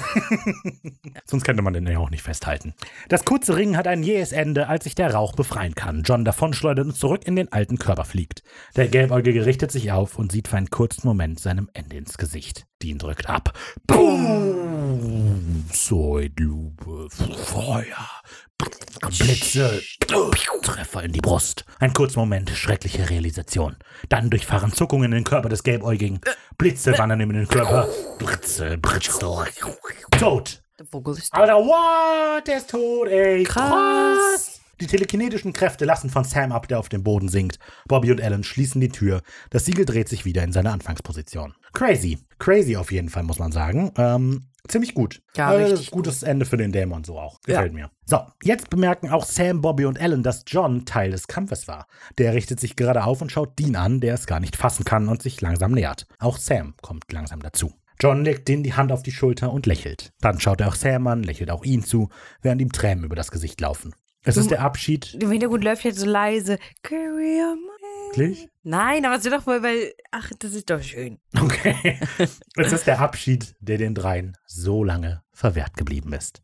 Sonst 1.25 1.45
könnte 1.45 1.63
man 1.63 1.73
den 1.73 1.87
ja 1.87 1.99
auch 1.99 2.11
nicht 2.11 2.23
festhalten. 2.23 2.75
Das 3.09 3.25
kurze 3.25 3.57
Ringen 3.57 3.77
hat 3.77 3.89
ein 3.89 4.05
jähes 4.05 4.31
Ende, 4.31 4.69
als 4.69 4.85
sich 4.85 4.95
der 4.95 5.13
Rauch 5.15 5.35
befreien 5.35 5.75
kann. 5.75 6.03
John 6.05 6.25
davonschleudert 6.25 6.87
und 6.87 6.95
zurück 6.95 7.27
in 7.27 7.35
den 7.35 7.51
alten 7.53 7.79
Körper 7.79 8.05
fliegt. 8.05 8.45
Der 8.77 8.87
Gelbäugige 8.87 9.45
richtet 9.45 9.73
sich 9.73 9.91
auf 9.91 10.17
und 10.17 10.31
sieht 10.31 10.47
für 10.47 10.57
einen 10.57 10.71
kurzen 10.71 11.09
Moment 11.09 11.41
seinem 11.41 11.69
Ende 11.75 11.97
ins 11.97 12.19
Gesicht. 12.19 12.67
Dean 12.83 12.99
drückt 12.99 13.29
ab. 13.29 13.53
Boom! 13.87 15.65
Zeitlupe, 15.71 17.09
Feuer, 17.11 18.09
Blitze, 19.19 19.83
Treffer 20.63 21.03
in 21.03 21.13
die 21.13 21.21
Brust. 21.21 21.65
Ein 21.79 21.93
kurzer 21.93 22.21
Moment, 22.21 22.51
schreckliche 22.51 23.09
Realisation. 23.09 23.77
Dann 24.09 24.31
durchfahren 24.31 24.73
Zuckungen 24.73 25.07
in 25.07 25.19
den 25.19 25.25
Körper 25.25 25.49
des 25.49 25.63
Gelbäugigen. 25.63 26.21
Blitze 26.59 26.97
wandern 26.99 27.21
ihm 27.21 27.31
in 27.31 27.37
den 27.39 27.49
Körper. 27.49 27.89
Blitze, 28.19 28.79
Blitze. 28.79 29.19
Tot. 30.19 30.63
Alter, 31.31 31.57
what? 31.57 32.47
Der 32.47 32.57
ist 32.57 32.71
tot, 32.71 33.09
ey. 33.09 33.43
Krass. 33.45 34.61
Die 34.81 34.87
telekinetischen 34.87 35.53
Kräfte 35.53 35.85
lassen 35.85 36.09
von 36.09 36.25
Sam 36.25 36.53
ab, 36.53 36.67
der 36.67 36.79
auf 36.79 36.89
dem 36.89 37.03
Boden 37.03 37.29
sinkt. 37.29 37.59
Bobby 37.87 38.11
und 38.13 38.21
Alan 38.23 38.43
schließen 38.43 38.81
die 38.81 38.89
Tür. 38.89 39.21
Das 39.51 39.67
Siegel 39.67 39.85
dreht 39.85 40.09
sich 40.09 40.25
wieder 40.25 40.43
in 40.43 40.53
seine 40.53 40.73
Anfangsposition. 40.73 41.55
Crazy. 41.75 42.19
Crazy 42.39 42.77
auf 42.77 42.91
jeden 42.91 43.11
Fall, 43.11 43.25
muss 43.25 43.39
man 43.39 43.53
sagen. 43.53 43.93
Ähm, 43.99 44.47
ziemlich 44.69 44.95
gut. 44.95 45.23
Ja, 45.37 45.53
Äh, 45.53 45.65
richtig 45.65 45.91
Gutes 45.91 46.23
Ende 46.23 46.45
für 46.47 46.57
den 46.57 46.73
Dämon 46.73 47.05
so 47.05 47.19
auch. 47.19 47.41
Gefällt 47.43 47.73
Ja. 47.73 47.79
mir. 47.79 47.91
So, 48.07 48.19
jetzt 48.43 48.71
bemerken 48.71 49.11
auch 49.11 49.25
Sam, 49.25 49.61
Bobby 49.61 49.85
und 49.87 50.01
Alan, 50.01 50.23
dass 50.23 50.45
John 50.47 50.85
Teil 50.85 51.11
des 51.11 51.27
Kampfes 51.29 51.69
war. 51.69 51.87
Der 52.19 52.35
richtet 52.35 52.61
sich 52.61 52.77
gerade 52.77 53.05
auf 53.05 53.23
und 53.23 53.31
schaut 53.33 53.59
Dean 53.59 53.77
an, 53.77 54.01
der 54.01 54.15
es 54.15 54.27
gar 54.27 54.41
nicht 54.41 54.57
fassen 54.57 54.85
kann 54.85 55.09
und 55.09 55.23
sich 55.23 55.41
langsam 55.41 55.73
nähert. 55.73 56.07
Auch 56.19 56.37
Sam 56.39 56.75
kommt 56.83 57.11
langsam 57.13 57.41
dazu. 57.41 57.73
John 58.01 58.25
legt 58.25 58.49
Dean 58.49 58.63
die 58.63 58.73
Hand 58.75 58.93
auf 58.93 59.03
die 59.03 59.13
Schulter 59.13 59.53
und 59.53 59.67
lächelt. 59.67 60.13
Dann 60.21 60.41
schaut 60.41 60.61
er 60.61 60.69
auch 60.69 60.75
Sam 60.75 61.07
an, 61.07 61.23
lächelt 61.23 61.51
auch 61.51 61.65
ihn 61.65 61.83
zu, 61.85 62.09
während 62.41 62.63
ihm 62.63 62.73
Tränen 62.73 63.05
über 63.05 63.15
das 63.17 63.31
Gesicht 63.31 63.61
laufen. 63.61 63.95
Es 64.23 64.37
ist 64.37 64.51
der 64.51 64.61
Abschied. 64.63 65.15
Im 65.21 65.31
Hintergrund 65.31 65.65
läuft 65.65 65.85
jetzt 65.85 65.99
so 66.01 66.07
leise. 66.07 66.59
Carry 66.83 67.41
on 67.43 67.59
Wirklich? 68.11 68.49
Nein, 68.63 69.05
aber 69.05 69.17
ist 69.17 69.27
doch 69.27 69.47
wohl, 69.47 69.63
weil. 69.63 69.95
Ach, 70.11 70.31
das 70.39 70.55
ist 70.55 70.69
doch 70.69 70.83
schön. 70.83 71.19
Okay. 71.41 71.99
es 72.19 72.73
ist 72.73 72.87
der 72.87 73.01
Abschied, 73.01 73.55
der 73.61 73.79
den 73.79 73.95
dreien 73.95 74.37
so 74.47 74.83
lange 74.83 75.23
verwehrt 75.33 75.77
geblieben 75.77 76.13
ist. 76.13 76.43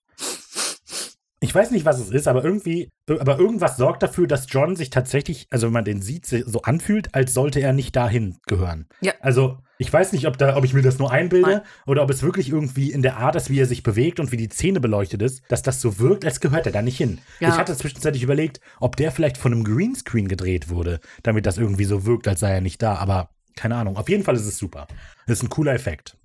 Ich 1.47 1.55
weiß 1.55 1.70
nicht, 1.70 1.85
was 1.85 2.01
es 2.01 2.10
ist, 2.10 2.27
aber 2.27 2.44
irgendwie, 2.44 2.90
aber 3.09 3.39
irgendwas 3.39 3.77
sorgt 3.77 4.02
dafür, 4.02 4.27
dass 4.27 4.47
John 4.48 4.74
sich 4.74 4.90
tatsächlich, 4.90 5.47
also 5.51 5.66
wenn 5.66 5.73
man 5.74 5.85
den 5.85 6.02
sieht, 6.02 6.27
so 6.27 6.62
anfühlt, 6.62 7.14
als 7.14 7.35
sollte 7.35 7.60
er 7.60 7.73
nicht 7.73 7.94
dahin 7.94 8.39
gehören. 8.48 8.89
Ja. 9.01 9.12
Also 9.20 9.59
ich 9.78 9.93
weiß 9.93 10.12
nicht, 10.12 10.27
ob, 10.27 10.39
da, 10.39 10.56
ob 10.56 10.64
ich 10.64 10.74
mir 10.74 10.82
das 10.82 10.98
nur 10.98 11.12
einbilde 11.12 11.48
Nein. 11.48 11.60
oder 11.86 12.02
ob 12.02 12.10
es 12.10 12.24
wirklich 12.24 12.48
irgendwie 12.48 12.90
in 12.90 13.02
der 13.02 13.18
Art 13.18 13.36
ist, 13.36 13.48
wie 13.48 13.60
er 13.60 13.66
sich 13.66 13.85
bewegt 13.85 14.18
und 14.18 14.32
wie 14.32 14.36
die 14.36 14.48
Szene 14.48 14.81
beleuchtet 14.81 15.23
ist, 15.23 15.44
dass 15.48 15.62
das 15.62 15.81
so 15.81 16.01
wirkt, 16.01 16.24
als 16.24 16.40
gehört 16.40 16.66
er 16.66 16.73
da 16.73 16.82
nicht 16.82 16.97
hin. 16.97 17.18
Ja. 17.39 17.51
Ich 17.51 17.56
hatte 17.56 17.77
zwischenzeitlich 17.77 18.24
überlegt, 18.24 18.60
ob 18.81 18.97
der 18.97 19.12
vielleicht 19.12 19.39
von 19.39 19.52
einem 19.52 19.62
Greenscreen 19.62 20.27
gedreht 20.27 20.68
wurde, 20.68 20.98
damit 21.23 21.47
das 21.47 21.59
irgendwie 21.59 21.85
so 21.85 22.06
wirkt, 22.06 22.27
als 22.27 22.40
sei 22.40 22.55
er 22.55 22.60
nicht 22.60 22.82
da, 22.82 22.97
aber 22.97 23.31
keine 23.55 23.77
Ahnung. 23.77 23.97
Auf 23.97 24.09
jeden 24.09 24.24
Fall 24.24 24.35
ist 24.35 24.47
es 24.47 24.59
super. 24.59 24.89
Das 25.28 25.39
ist 25.39 25.44
ein 25.44 25.51
cooler 25.51 25.74
Effekt. 25.74 26.16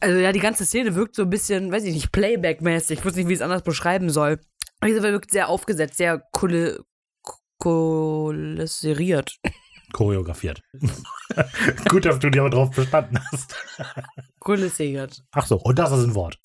Also 0.00 0.18
ja, 0.18 0.32
die 0.32 0.38
ganze 0.40 0.64
Szene 0.64 0.94
wirkt 0.94 1.14
so 1.16 1.22
ein 1.22 1.30
bisschen, 1.30 1.72
weiß 1.72 1.84
ich 1.84 1.94
nicht, 1.94 2.12
Playback-mäßig. 2.12 2.98
Ich 3.00 3.04
wusste 3.04 3.18
nicht, 3.18 3.28
wie 3.28 3.32
ich 3.32 3.38
es 3.40 3.42
anders 3.44 3.62
beschreiben 3.62 4.10
soll. 4.10 4.38
Aber 4.80 4.88
Diese 4.90 5.02
wirkt 5.02 5.32
sehr 5.32 5.48
aufgesetzt, 5.48 5.96
sehr 5.96 6.22
kole 6.32 6.78
kolessiert. 7.58 9.36
Choreografiert. 9.92 10.62
Gut, 11.88 12.04
dass 12.04 12.18
du 12.18 12.28
dich 12.30 12.40
aber 12.40 12.50
drauf 12.50 12.70
bestanden 12.70 13.18
hast. 13.32 13.56
Kolessiert. 14.38 15.22
Ach 15.32 15.46
so, 15.46 15.56
und 15.56 15.78
das 15.78 15.90
ist 15.92 16.04
ein 16.04 16.14
Wort. 16.14 16.38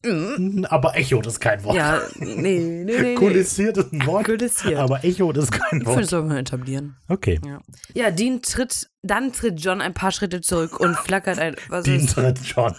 Aber 0.69 0.95
Echo 0.95 1.19
ist 1.21 1.39
kein 1.41 1.61
Wort. 1.63 1.73
Mhm. 1.75 1.79
Ja, 1.79 2.01
nee, 2.19 2.59
nee, 2.59 3.01
nee. 3.01 3.15
Kulissiert 3.15 3.77
ist 3.77 3.91
ein 3.93 4.05
Wort, 4.05 4.25
Kulisiert. 4.25 4.77
aber 4.79 5.03
Echo 5.03 5.31
ist 5.31 5.51
kein 5.51 5.61
Ich 5.61 5.69
finde, 5.69 5.85
das 5.85 5.95
Wort. 5.95 6.05
soll 6.07 6.23
man 6.23 6.37
etablieren. 6.37 6.95
Okay. 7.09 7.39
Ja. 7.45 7.59
ja, 7.93 8.11
Dean 8.11 8.41
tritt, 8.41 8.89
dann 9.03 9.33
tritt 9.33 9.59
John 9.59 9.81
ein 9.81 9.93
paar 9.93 10.11
Schritte 10.11 10.39
zurück 10.41 10.79
und 10.79 10.95
flackert 10.97 11.37
ein. 11.37 11.55
Was 11.67 11.83
Dean 11.83 11.99
ist 11.99 12.13
tritt 12.13 12.39
schon. 12.45 12.73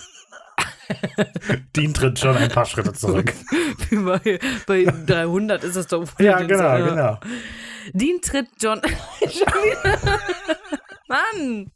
Dean 1.77 1.95
tritt 1.95 2.19
schon 2.19 2.37
ein 2.37 2.49
paar 2.49 2.67
Schritte 2.67 2.93
zurück. 2.93 3.33
wie 3.91 3.97
bei, 3.97 4.39
bei 4.67 4.85
300 4.85 5.65
ist 5.65 5.77
das 5.77 5.87
doch. 5.87 6.07
Ja, 6.19 6.41
genau, 6.43 6.77
genau. 6.85 7.19
Dean 7.93 8.21
tritt 8.21 8.49
John. 8.61 8.81
Schon 9.21 9.31
wieder. 9.31 9.99
Mann! 11.07 11.71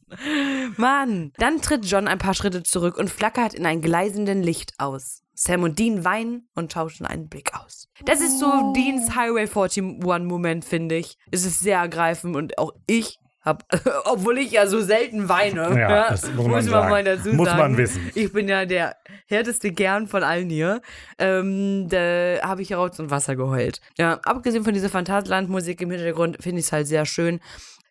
Mann! 0.76 1.32
Dann 1.36 1.60
tritt 1.60 1.84
John 1.84 2.08
ein 2.08 2.18
paar 2.18 2.34
Schritte 2.34 2.62
zurück 2.62 2.96
und 2.96 3.10
flackert 3.10 3.54
in 3.54 3.66
ein 3.66 3.82
gleisenden 3.82 4.42
Licht 4.42 4.72
aus. 4.78 5.22
Sam 5.34 5.62
und 5.62 5.78
Dean 5.78 6.04
weinen 6.04 6.48
und 6.54 6.72
tauschen 6.72 7.06
einen 7.06 7.28
Blick 7.28 7.52
aus. 7.54 7.88
Das 8.04 8.20
ist 8.20 8.40
so 8.40 8.72
Deans 8.72 9.14
Highway 9.14 9.44
41-Moment, 9.44 10.64
finde 10.64 10.96
ich. 10.96 11.16
Es 11.30 11.44
ist 11.44 11.60
sehr 11.60 11.78
ergreifend 11.78 12.34
und 12.34 12.58
auch 12.58 12.72
ich 12.88 13.18
hab, 13.48 13.64
obwohl 14.04 14.38
ich 14.38 14.52
ja 14.52 14.66
so 14.66 14.80
selten 14.80 15.28
weine, 15.28 15.78
Ja, 15.78 16.10
das 16.10 16.30
muss 16.32 16.46
man 16.46 16.62
sagen. 16.62 16.90
mal 16.90 17.04
dazu 17.04 17.30
Muss 17.30 17.48
sagen. 17.48 17.58
man 17.58 17.76
wissen. 17.76 18.10
Ich 18.14 18.32
bin 18.32 18.48
ja 18.48 18.64
der 18.66 18.96
härteste 19.26 19.72
Kern 19.72 20.06
von 20.06 20.22
allen 20.22 20.48
hier. 20.50 20.80
Ähm, 21.18 21.88
da 21.88 22.38
habe 22.42 22.62
ich 22.62 22.68
ja 22.68 22.78
Rotz 22.78 22.98
und 22.98 23.10
Wasser 23.10 23.34
geheult. 23.36 23.80
Ja, 23.98 24.20
abgesehen 24.24 24.64
von 24.64 24.74
dieser 24.74 24.88
Phantasialand-Musik 24.88 25.80
im 25.80 25.90
Hintergrund 25.90 26.36
finde 26.40 26.60
ich 26.60 26.66
es 26.66 26.72
halt 26.72 26.86
sehr 26.86 27.04
schön, 27.06 27.40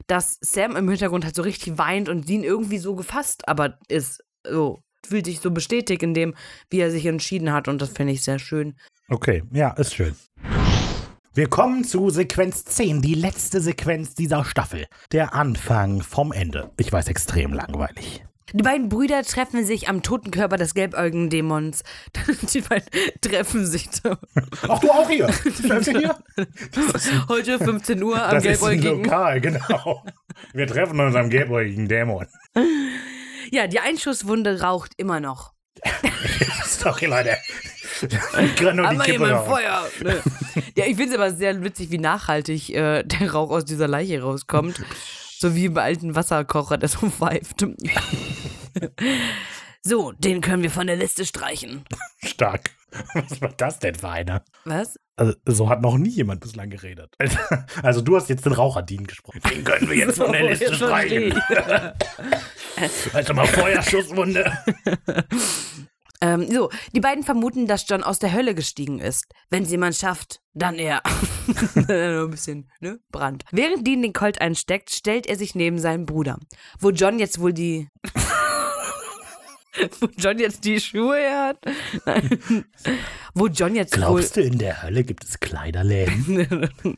dass 0.07 0.38
Sam 0.41 0.75
im 0.75 0.88
Hintergrund 0.89 1.25
halt 1.25 1.35
so 1.35 1.41
richtig 1.41 1.77
weint 1.77 2.07
und 2.07 2.29
Dean 2.29 2.43
irgendwie 2.43 2.77
so 2.77 2.95
gefasst, 2.95 3.47
aber 3.47 3.77
ist 3.89 4.23
so, 4.47 4.81
fühlt 5.05 5.25
sich 5.25 5.39
so 5.39 5.51
bestätigt 5.51 6.03
in 6.03 6.13
dem, 6.13 6.35
wie 6.69 6.79
er 6.79 6.91
sich 6.91 7.05
entschieden 7.05 7.51
hat 7.51 7.67
und 7.67 7.81
das 7.81 7.89
finde 7.89 8.13
ich 8.13 8.23
sehr 8.23 8.39
schön. 8.39 8.75
Okay, 9.09 9.43
ja, 9.51 9.71
ist 9.71 9.93
schön. 9.95 10.15
Wir 11.38 11.47
kommen 11.47 11.84
zu 11.84 12.09
Sequenz 12.09 12.65
10, 12.65 13.03
die 13.03 13.14
letzte 13.14 13.61
Sequenz 13.61 14.15
dieser 14.15 14.43
Staffel. 14.43 14.88
Der 15.11 15.35
Anfang 15.35 16.01
vom 16.01 16.31
Ende. 16.31 16.72
Ich 16.80 16.91
weiß, 16.91 17.09
extrem 17.09 17.53
langweilig. 17.53 18.26
Die 18.53 18.64
beiden 18.64 18.89
Brüder 18.89 19.22
treffen 19.22 19.64
sich 19.64 19.88
am 19.88 20.01
toten 20.01 20.31
Körper 20.31 20.57
des 20.57 20.73
gelbäugigen 20.73 21.30
Dämons. 21.30 21.84
Die 22.53 22.61
beiden 22.61 22.89
treffen 23.22 23.68
sich. 23.68 23.88
Ach, 24.68 24.80
du 24.80 24.89
auch 24.89 25.07
hier? 25.07 25.27
Bleibst 25.61 25.89
du 25.89 25.99
hier? 25.99 26.18
Heute 27.27 27.59
15 27.59 28.01
Uhr 28.01 28.19
am 28.19 28.31
Das 28.31 28.43
ist 28.43 28.64
ein 28.64 28.81
gelbäugigen. 28.81 29.03
Lokal, 29.03 29.39
genau. 29.39 30.03
Wir 30.53 30.65
treffen 30.65 30.99
uns 30.99 31.15
am 31.15 31.30
gelbäugigen 31.30 31.88
Dämon. 31.88 32.26
Ja, 33.51 33.68
die 33.68 33.80
Einschusswunde 33.80 34.61
raucht 34.61 34.93
immer 34.97 35.19
noch. 35.19 35.53
Sorry, 36.65 37.05
Leute. 37.05 37.38
Kann 38.56 38.76
nur 38.76 38.88
die 38.88 38.95
Aber 38.95 39.03
Kippe 39.03 39.11
jemand 39.11 39.34
rauchen. 39.34 39.49
Feuer. 39.49 39.88
Ne? 40.03 40.22
ja, 40.76 40.86
ich 40.86 40.95
finde 40.95 41.15
es 41.15 41.15
aber 41.15 41.32
sehr 41.32 41.64
witzig, 41.64 41.91
wie 41.91 41.98
nachhaltig 41.98 42.69
äh, 42.69 43.03
der 43.03 43.32
Rauch 43.32 43.49
aus 43.49 43.65
dieser 43.65 43.88
Leiche 43.88 44.22
rauskommt. 44.22 44.82
So 45.40 45.56
wie 45.56 45.69
bei 45.69 45.84
alten 45.84 46.15
Wasserkocher, 46.15 46.78
der 46.78 46.90
so 46.90 47.10
pfeift. 47.10 47.65
so, 49.82 50.11
den 50.14 50.41
können 50.41 50.64
wir 50.64 50.72
von 50.72 50.88
der 50.88 50.95
Liste 50.95 51.26
streichen. 51.26 51.86
Stark. 52.24 52.72
Was 53.14 53.41
war 53.41 53.53
das 53.56 53.80
denn 53.80 53.95
für 53.95 54.10
einer? 54.10 54.44
Was? 54.65 54.99
Also, 55.15 55.34
so 55.45 55.69
hat 55.69 55.82
noch 55.82 55.98
nie 55.98 56.10
jemand 56.10 56.41
bislang 56.41 56.69
geredet. 56.69 57.14
Also, 57.18 57.38
also 57.84 58.02
du 58.02 58.15
hast 58.15 58.30
jetzt 58.30 58.45
den 58.45 58.53
Raucherdien 58.53 59.06
gesprochen. 59.07 59.41
Den 59.52 59.64
können 59.64 59.90
wir 59.90 59.98
jetzt 59.98 60.18
von 60.18 60.32
der 60.32 60.49
Liste 60.49 60.74
streichen. 60.74 61.40
Also 63.11 63.34
mal 63.34 63.48
Feuerschusswunde. 63.48 64.56
Ähm, 66.22 66.49
so, 66.52 66.69
die 66.94 66.99
beiden 66.99 67.23
vermuten, 67.23 67.68
dass 67.68 67.88
John 67.88 68.03
aus 68.03 68.19
der 68.19 68.34
Hölle 68.34 68.56
gestiegen 68.56 68.99
ist. 68.99 69.26
Wenn 69.49 69.64
es 69.64 69.72
jemand 69.72 69.95
schafft, 69.95 70.41
dann 70.53 70.76
er. 70.76 71.02
Ein 71.88 72.30
bisschen, 72.31 72.72
ne? 72.80 72.99
Brand. 73.11 73.44
Während 73.52 73.85
Dean 73.85 74.02
den 74.02 74.14
Colt 74.14 74.41
einsteckt, 74.41 74.89
stellt 74.91 75.27
er 75.27 75.35
sich 75.35 75.53
neben 75.56 75.80
seinen 75.80 76.06
Bruder. 76.06 76.39
Wo 76.80 76.89
John 76.89 77.19
jetzt 77.19 77.39
wohl 77.39 77.53
die. 77.53 77.88
Wo 79.99 80.07
John 80.18 80.39
jetzt 80.39 80.65
die 80.65 80.80
Schuhe 80.80 81.18
her 81.18 81.45
hat? 81.49 81.60
Nein. 82.06 82.65
Wo 83.35 83.45
John 83.48 83.76
jetzt 83.76 83.94
Glaubst 83.94 84.35
du, 84.35 84.41
in 84.41 84.57
der 84.57 84.81
Hölle 84.81 85.03
gibt 85.03 85.23
es 85.23 85.39
Kleiderläden? 85.39 86.26
wohl. 86.84 86.95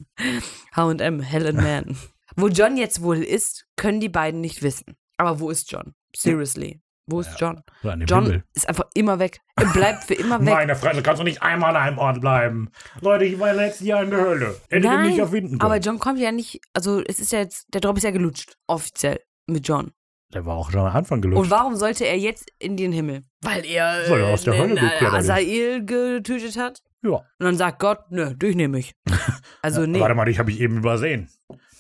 HM, 0.76 1.20
Helen 1.22 1.58
Man. 1.58 1.98
Wo 2.38 2.48
John 2.48 2.78
jetzt 2.78 3.02
wohl 3.02 3.22
ist, 3.22 3.66
können 3.76 4.00
die 4.00 4.08
beiden 4.08 4.40
nicht 4.40 4.64
wissen. 4.64 4.96
Aber 5.18 5.42
wo 5.42 5.50
ist 5.50 5.70
John? 5.70 5.94
Seriously. 6.16 6.82
Wo 7.12 7.20
ist 7.22 7.32
John? 7.40 7.62
Dem 7.84 8.02
John 8.06 8.24
Himmel. 8.26 8.44
ist 8.54 8.68
einfach 8.70 8.86
immer 8.94 9.20
weg. 9.20 9.40
Er 9.56 9.66
bleibt 9.68 10.04
für 10.04 10.14
immer 10.14 10.40
weg. 10.46 10.54
Meine 10.54 10.76
Fresse, 10.76 11.02
kannst 11.02 11.20
du 11.20 11.24
nicht 11.24 11.42
einmal 11.42 11.76
an 11.76 11.82
einem 11.84 11.98
Ort 11.98 12.22
bleiben. 12.22 12.70
Leute, 13.02 13.26
ich 13.26 13.40
war 13.40 13.54
letztes 13.54 13.88
Jahr 13.88 14.04
in 14.04 14.10
der 14.12 14.22
Hölle. 14.22 14.56
Hätte 14.70 14.90
mich 14.90 15.10
nicht 15.10 15.20
erfinden 15.20 15.58
können. 15.58 15.62
aber 15.62 15.78
John 15.78 16.00
kommt 16.00 16.20
ja 16.20 16.32
nicht, 16.32 16.62
also 16.74 17.02
es 17.06 17.20
ist 17.20 17.32
ja 17.32 17.40
jetzt, 17.40 17.68
der 17.74 17.82
Drop 17.82 17.98
ist 17.98 18.04
ja 18.04 18.12
gelutscht, 18.12 18.58
offiziell, 18.68 19.20
mit 19.48 19.68
John. 19.68 19.92
der 20.34 20.46
war 20.46 20.56
auch 20.56 20.70
schon 20.72 20.82
am 20.82 20.96
Anfang 20.96 21.22
gelutscht. 21.22 21.42
Und 21.44 21.50
warum 21.52 21.76
sollte 21.76 22.06
er 22.06 22.18
jetzt 22.18 22.52
in 22.60 22.78
den 22.78 22.92
Himmel? 22.92 23.24
Weil 23.42 23.66
er, 23.66 24.04
er 24.06 24.28
aus 24.28 24.44
der 24.44 24.54
äh, 24.54 24.60
Hölle 24.60 24.80
äh. 24.80 25.06
Asael 25.06 25.84
getötet 25.86 26.58
hat. 26.58 26.82
ja. 27.02 27.12
Und 27.16 27.24
dann 27.40 27.56
sagt 27.58 27.80
Gott, 27.80 28.00
nö, 28.12 28.34
dich 28.36 28.56
nehme 28.56 28.80
ich. 28.80 28.94
Also 29.62 29.86
nee. 29.86 30.00
Warte 30.00 30.16
mal, 30.16 30.24
dich 30.26 30.40
habe 30.40 30.52
ich 30.52 30.62
eben 30.62 30.78
übersehen. 30.78 31.28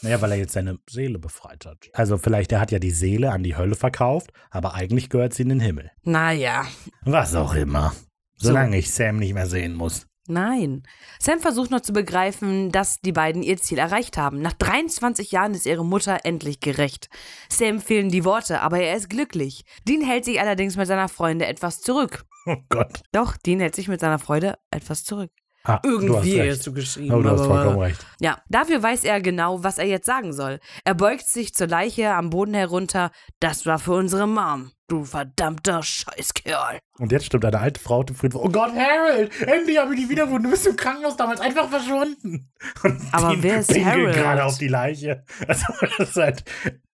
Naja, 0.02 0.22
weil 0.22 0.32
er 0.32 0.38
jetzt 0.38 0.54
seine 0.54 0.78
Seele 0.90 1.20
befreit 1.20 1.66
hat. 1.66 1.90
Also 1.94 2.18
vielleicht, 2.18 2.52
er 2.52 2.60
hat 2.62 2.72
ja 2.72 2.80
die 2.80 2.92
Seele 2.92 3.32
an 3.32 3.44
die 3.44 3.56
Hölle 3.58 3.76
verkauft, 3.76 4.32
aber 4.50 4.74
eigentlich 4.76 5.10
gehört 5.10 5.34
sie 5.34 5.44
in 5.44 5.50
den 5.50 5.60
Himmel. 5.60 5.92
Naja, 6.04 6.66
Was 7.04 7.36
auch 7.36 7.54
immer. 7.54 7.94
Solange 8.38 8.78
ich 8.78 8.92
Sam 8.92 9.18
nicht 9.18 9.34
mehr 9.34 9.48
sehen 9.48 9.76
muss. 9.76 10.06
nein. 10.28 10.84
Sam 11.20 11.40
versucht 11.40 11.72
noch 11.72 11.82
zu 11.82 11.92
begreifen, 11.92 12.72
dass 12.72 13.02
die 13.02 13.12
beiden 13.12 13.44
ihr 13.44 13.58
Ziel 13.58 13.80
erreicht 13.80 14.16
haben. 14.16 14.42
Nach 14.42 14.54
23 14.54 15.32
Jahren 15.32 15.54
ist 15.54 15.66
ihre 15.66 15.84
Mutter 15.84 16.20
endlich 16.24 16.62
gerecht. 16.62 17.10
Sam 17.50 17.82
fehlen 17.82 18.10
die 18.10 18.24
Worte, 18.24 18.62
aber 18.62 18.80
er 18.80 18.96
ist 18.96 19.10
glücklich. 19.10 19.66
Dean 19.88 20.02
hält 20.02 20.24
sich 20.24 20.40
allerdings 20.40 20.78
mit 20.78 20.88
seiner 20.88 21.10
Freunde 21.10 21.46
etwas 21.48 21.82
zurück. 21.82 22.24
Oh 22.46 22.56
Gott. 22.70 23.02
Doch, 23.12 23.36
Dean 23.36 23.60
hält 23.60 23.76
sich 23.76 23.90
mit 23.90 24.00
seiner 24.00 24.20
Freude 24.20 24.56
etwas 24.72 25.04
zurück. 25.04 25.32
Ah, 25.70 25.82
Irgendwie 25.84 26.40
recht. 26.40 26.58
hast 26.58 26.68
du 26.68 26.74
geschrieben. 26.74 27.14
Oh, 27.16 27.22
du 27.22 27.30
hast 27.30 27.42
aber- 27.42 27.54
vollkommen 27.56 27.80
recht. 27.80 28.06
Ja, 28.20 28.40
dafür 28.50 28.82
weiß 28.84 29.04
er 29.04 29.22
genau, 29.22 29.64
was 29.64 29.78
er 29.78 29.86
jetzt 29.86 30.06
sagen 30.06 30.34
soll. 30.34 30.60
Er 30.84 30.94
beugt 30.96 31.28
sich 31.28 31.54
zur 31.54 31.68
Leiche 31.68 32.12
am 32.14 32.30
Boden 32.30 32.54
herunter. 32.54 33.12
Das 33.40 33.66
war 33.66 33.80
für 33.80 33.94
unsere 33.94 34.28
Mom. 34.28 34.72
Du 34.88 35.06
verdammter 35.06 35.84
Scheißkerl. 35.84 36.80
Und 36.98 37.12
jetzt 37.12 37.26
stimmt 37.28 37.46
eine 37.46 37.60
alte 37.60 37.80
Frau 37.80 38.02
dem 38.04 38.16
Friedhof. 38.16 38.42
Oh 38.44 38.50
Gott, 38.50 38.72
Harold, 38.74 39.32
endlich 39.42 39.78
habe 39.78 39.94
ich 39.94 40.02
dich 40.02 40.10
wiedergefunden. 40.10 40.46
Du 40.46 40.50
bist 40.50 40.66
im 40.66 40.76
Krankenhaus 40.76 41.16
damals 41.16 41.40
einfach 41.42 41.70
verschwunden. 41.70 42.52
Und 42.84 43.02
Aber 43.12 43.36
wer 43.44 43.60
ist 43.60 43.72
Harold? 43.78 44.16
gerade 44.16 44.44
auf 44.44 44.58
die 44.58 44.68
Leiche. 44.68 45.24
Also, 45.48 45.66
das 45.80 46.10
ist 46.10 46.16
halt, 46.16 46.44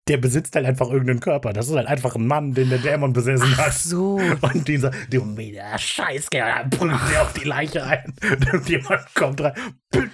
der 0.07 0.17
besitzt 0.17 0.55
halt 0.55 0.65
einfach 0.65 0.89
irgendeinen 0.89 1.21
Körper. 1.21 1.53
Das 1.53 1.69
ist 1.69 1.75
halt 1.75 1.87
einfach 1.87 2.15
ein 2.15 2.27
Mann, 2.27 2.53
den 2.53 2.69
der 2.69 2.79
Dämon 2.79 3.13
besessen 3.13 3.55
hat. 3.57 3.73
So. 3.73 4.19
Und 4.41 4.67
dieser, 4.67 4.91
du 5.09 5.37
wieder 5.37 5.77
Scheißkerl, 5.77 6.53
dann 6.61 6.69
prügelt 6.69 6.99
der 7.11 7.21
auf 7.21 7.33
die 7.33 7.47
Leiche 7.47 7.83
ein. 7.83 8.13
Und 8.51 8.67
jemand 8.67 9.15
kommt 9.15 9.41
rein. 9.41 9.53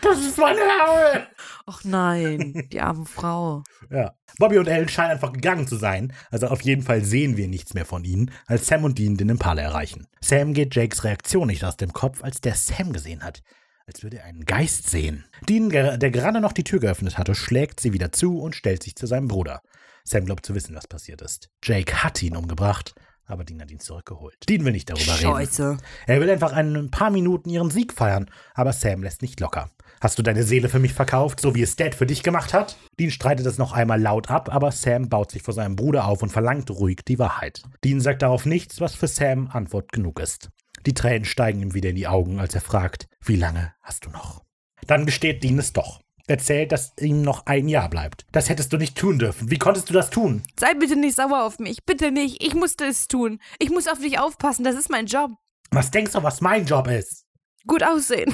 Das 0.02 0.20
ist 0.20 0.38
meine 0.38 0.60
Harold. 0.60 1.28
Och 1.68 1.84
nein, 1.84 2.68
die 2.72 2.82
arme 2.82 3.06
Frau. 3.06 3.64
Ja. 3.90 4.14
Bobby 4.38 4.60
und 4.60 4.68
Ellen 4.68 4.90
scheinen 4.90 5.12
einfach 5.12 5.34
gegangen 5.34 5.68
zu 5.68 5.76
sein. 5.76 6.14
Also 6.30 6.48
auf 6.48 6.62
jeden 6.62 6.84
Fall 6.84 7.04
sehen 7.04 7.38
wir 7.38 7.48
nichts 7.48 7.74
mehr 7.74 7.86
von 7.86 8.04
ihnen, 8.04 8.32
als 8.46 8.68
Sam 8.68 8.84
und 8.84 9.00
Dean 9.00 9.18
den 9.18 9.30
Impala 9.30 9.62
erreichen. 9.62 10.08
Sam 10.22 10.54
geht 10.54 10.76
Jakes 10.76 11.04
Reaktion 11.04 11.48
nicht 11.48 11.64
aus 11.64 11.78
dem 11.78 11.94
Kopf, 11.94 12.24
als 12.24 12.42
der 12.42 12.56
Sam 12.56 12.94
gesehen 12.94 13.24
hat. 13.24 13.42
Als 13.90 14.04
würde 14.04 14.20
er 14.20 14.26
einen 14.26 14.46
Geist 14.46 14.88
sehen. 14.88 15.26
Dean, 15.50 15.70
der 15.70 16.12
gerade 16.12 16.42
noch 16.42 16.52
die 16.52 16.64
Tür 16.64 16.80
geöffnet 16.80 17.18
hatte, 17.18 17.34
schlägt 17.34 17.80
sie 17.80 17.92
wieder 17.92 18.12
zu 18.12 18.40
und 18.40 18.56
stellt 18.56 18.84
sich 18.84 18.96
zu 18.96 19.08
seinem 19.08 19.28
Bruder. 19.28 19.64
Sam 20.04 20.26
glaubt 20.26 20.46
zu 20.46 20.54
wissen, 20.54 20.76
was 20.76 20.86
passiert 20.86 21.24
ist. 21.24 21.50
Jake 21.64 22.04
hat 22.04 22.22
ihn 22.22 22.38
umgebracht, 22.38 22.94
aber 23.26 23.44
Dean 23.44 23.60
hat 23.60 23.72
ihn 23.72 23.80
zurückgeholt. 23.80 24.36
Dean 24.48 24.64
will 24.64 24.74
nicht 24.74 24.92
darüber 24.92 25.14
reden. 25.14 25.32
Scheiße. 25.32 25.78
Er 26.06 26.22
will 26.22 26.30
einfach 26.30 26.54
ein 26.54 26.92
paar 26.92 27.10
Minuten 27.10 27.50
ihren 27.50 27.72
Sieg 27.72 27.92
feiern, 27.92 28.30
aber 28.54 28.74
Sam 28.74 29.02
lässt 29.02 29.24
nicht 29.24 29.40
locker. 29.40 29.72
Hast 30.02 30.20
du 30.20 30.22
deine 30.22 30.44
Seele 30.44 30.70
für 30.70 30.78
mich 30.78 30.94
verkauft, 30.94 31.40
so 31.40 31.56
wie 31.56 31.64
es 31.64 31.76
Dad 31.76 31.96
für 31.96 32.06
dich 32.06 32.22
gemacht 32.22 32.54
hat? 32.54 32.78
Dean 33.00 33.10
streitet 33.10 33.48
es 33.48 33.58
noch 33.58 33.72
einmal 33.72 34.00
laut 34.00 34.30
ab, 34.30 34.54
aber 34.54 34.72
Sam 34.72 35.10
baut 35.10 35.32
sich 35.32 35.42
vor 35.42 35.56
seinem 35.56 35.76
Bruder 35.76 36.06
auf 36.06 36.22
und 36.22 36.30
verlangt 36.30 36.70
ruhig 36.70 37.00
die 37.08 37.18
Wahrheit. 37.18 37.64
Dean 37.84 38.02
sagt 38.02 38.22
darauf 38.22 38.46
nichts, 38.46 38.82
was 38.82 38.94
für 38.94 39.08
Sam 39.08 39.50
Antwort 39.52 39.92
genug 39.92 40.20
ist. 40.20 40.52
Die 40.86 40.94
Tränen 40.94 41.26
steigen 41.26 41.62
ihm 41.62 41.74
wieder 41.74 41.90
in 41.90 41.96
die 41.96 42.08
Augen, 42.08 42.40
als 42.40 42.56
er 42.56 42.62
fragt, 42.62 43.08
wie 43.24 43.36
lange 43.36 43.74
hast 43.82 44.06
du 44.06 44.10
noch? 44.10 44.44
Dann 44.88 45.06
gesteht 45.06 45.44
Dean 45.44 45.60
es 45.60 45.74
doch. 45.74 46.02
Erzählt, 46.28 46.72
dass 46.72 46.94
ihm 47.00 47.24
noch 47.24 47.48
ein 47.48 47.68
Jahr 47.68 47.90
bleibt. 47.90 48.26
Das 48.32 48.50
hättest 48.50 48.72
du 48.72 48.78
nicht 48.78 48.96
tun 48.96 49.18
dürfen. 49.18 49.50
Wie 49.50 49.58
konntest 49.58 49.90
du 49.90 49.94
das 49.94 50.12
tun? 50.12 50.44
Sei 50.60 50.76
bitte 50.76 50.96
nicht 50.96 51.16
sauer 51.16 51.44
auf 51.44 51.58
mich. 51.58 51.86
Bitte 51.86 52.12
nicht. 52.12 52.44
Ich 52.44 52.54
musste 52.54 52.86
es 52.86 53.08
tun. 53.08 53.40
Ich 53.58 53.72
muss 53.72 53.88
auf 53.88 54.00
dich 54.00 54.20
aufpassen. 54.20 54.64
Das 54.64 54.76
ist 54.76 54.92
mein 54.92 55.08
Job. 55.08 55.32
Was 55.72 55.90
denkst 55.90 56.12
du, 56.14 56.22
was 56.22 56.42
mein 56.42 56.66
Job 56.66 56.88
ist? 56.88 57.26
Gut 57.66 57.84
aussehen. 57.84 58.34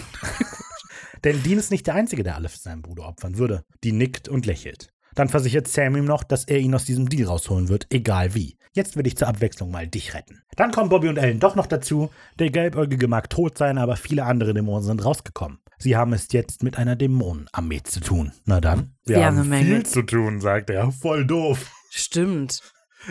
Denn 1.23 1.41
Dean 1.41 1.57
ist 1.57 1.71
nicht 1.71 1.87
der 1.87 1.95
Einzige, 1.95 2.23
der 2.23 2.35
alles 2.35 2.51
für 2.53 2.59
seinen 2.59 2.81
Bruder 2.81 3.07
opfern 3.07 3.37
würde. 3.37 3.63
Dean 3.83 3.97
nickt 3.97 4.27
und 4.27 4.45
lächelt. 4.45 4.89
Dann 5.15 5.29
versichert 5.29 5.67
Sam 5.67 5.95
ihm 5.95 6.05
noch, 6.05 6.23
dass 6.23 6.43
er 6.45 6.59
ihn 6.59 6.75
aus 6.75 6.85
diesem 6.85 7.09
Deal 7.09 7.27
rausholen 7.27 7.69
wird, 7.69 7.87
egal 7.89 8.35
wie. 8.35 8.57
Jetzt 8.73 8.97
will 8.97 9.07
ich 9.07 9.15
zur 9.15 9.29
Abwechslung 9.29 9.71
mal 9.71 9.87
dich 9.87 10.13
retten. 10.13 10.41
Dann 10.57 10.71
kommen 10.71 10.89
Bobby 10.89 11.07
und 11.07 11.17
Ellen 11.17 11.39
doch 11.39 11.55
noch 11.55 11.65
dazu. 11.67 12.09
Der 12.39 12.49
Gelbäugige 12.49 13.07
mag 13.07 13.29
tot 13.29 13.57
sein, 13.57 13.77
aber 13.77 13.95
viele 13.95 14.25
andere 14.25 14.53
Dämonen 14.53 14.83
sind 14.83 15.03
rausgekommen. 15.05 15.59
Sie 15.77 15.95
haben 15.95 16.11
es 16.13 16.27
jetzt 16.31 16.61
mit 16.63 16.77
einer 16.77 16.95
Dämonenarmee 16.97 17.81
zu 17.83 18.01
tun. 18.01 18.33
Na 18.45 18.59
dann. 18.59 18.93
Wir 19.05 19.25
haben 19.25 19.37
eine 19.37 19.45
Menge. 19.47 19.65
viel 19.65 19.85
zu 19.85 20.01
tun, 20.01 20.41
sagt 20.41 20.69
er. 20.69 20.91
Voll 20.91 21.25
doof. 21.25 21.71
Stimmt. 21.89 22.59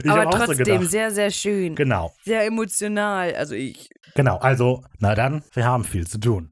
Ich 0.03 0.11
Aber 0.11 0.25
so 0.25 0.31
trotzdem 0.39 0.65
gedacht. 0.65 0.91
sehr, 0.91 1.11
sehr 1.11 1.31
schön. 1.31 1.75
Genau, 1.77 2.13
Sehr 2.25 2.45
emotional. 2.45 3.35
Also 3.35 3.55
ich. 3.55 3.89
genau. 4.15 4.37
Also, 4.39 4.83
na 4.99 5.15
dann, 5.15 5.43
wir 5.55 5.65
haben 5.65 5.85
viel 5.85 6.07
zu 6.07 6.19
tun. 6.19 6.51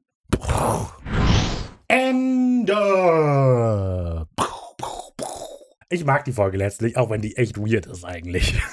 Ende. 1.87 2.73
Ich 5.93 6.05
mag 6.05 6.25
die 6.25 6.31
Folge 6.31 6.57
letztlich, 6.57 6.97
auch 6.97 7.11
wenn 7.11 7.21
die 7.21 7.37
echt 7.37 7.57
weird 7.59 7.85
ist 7.85 8.03
eigentlich. 8.03 8.59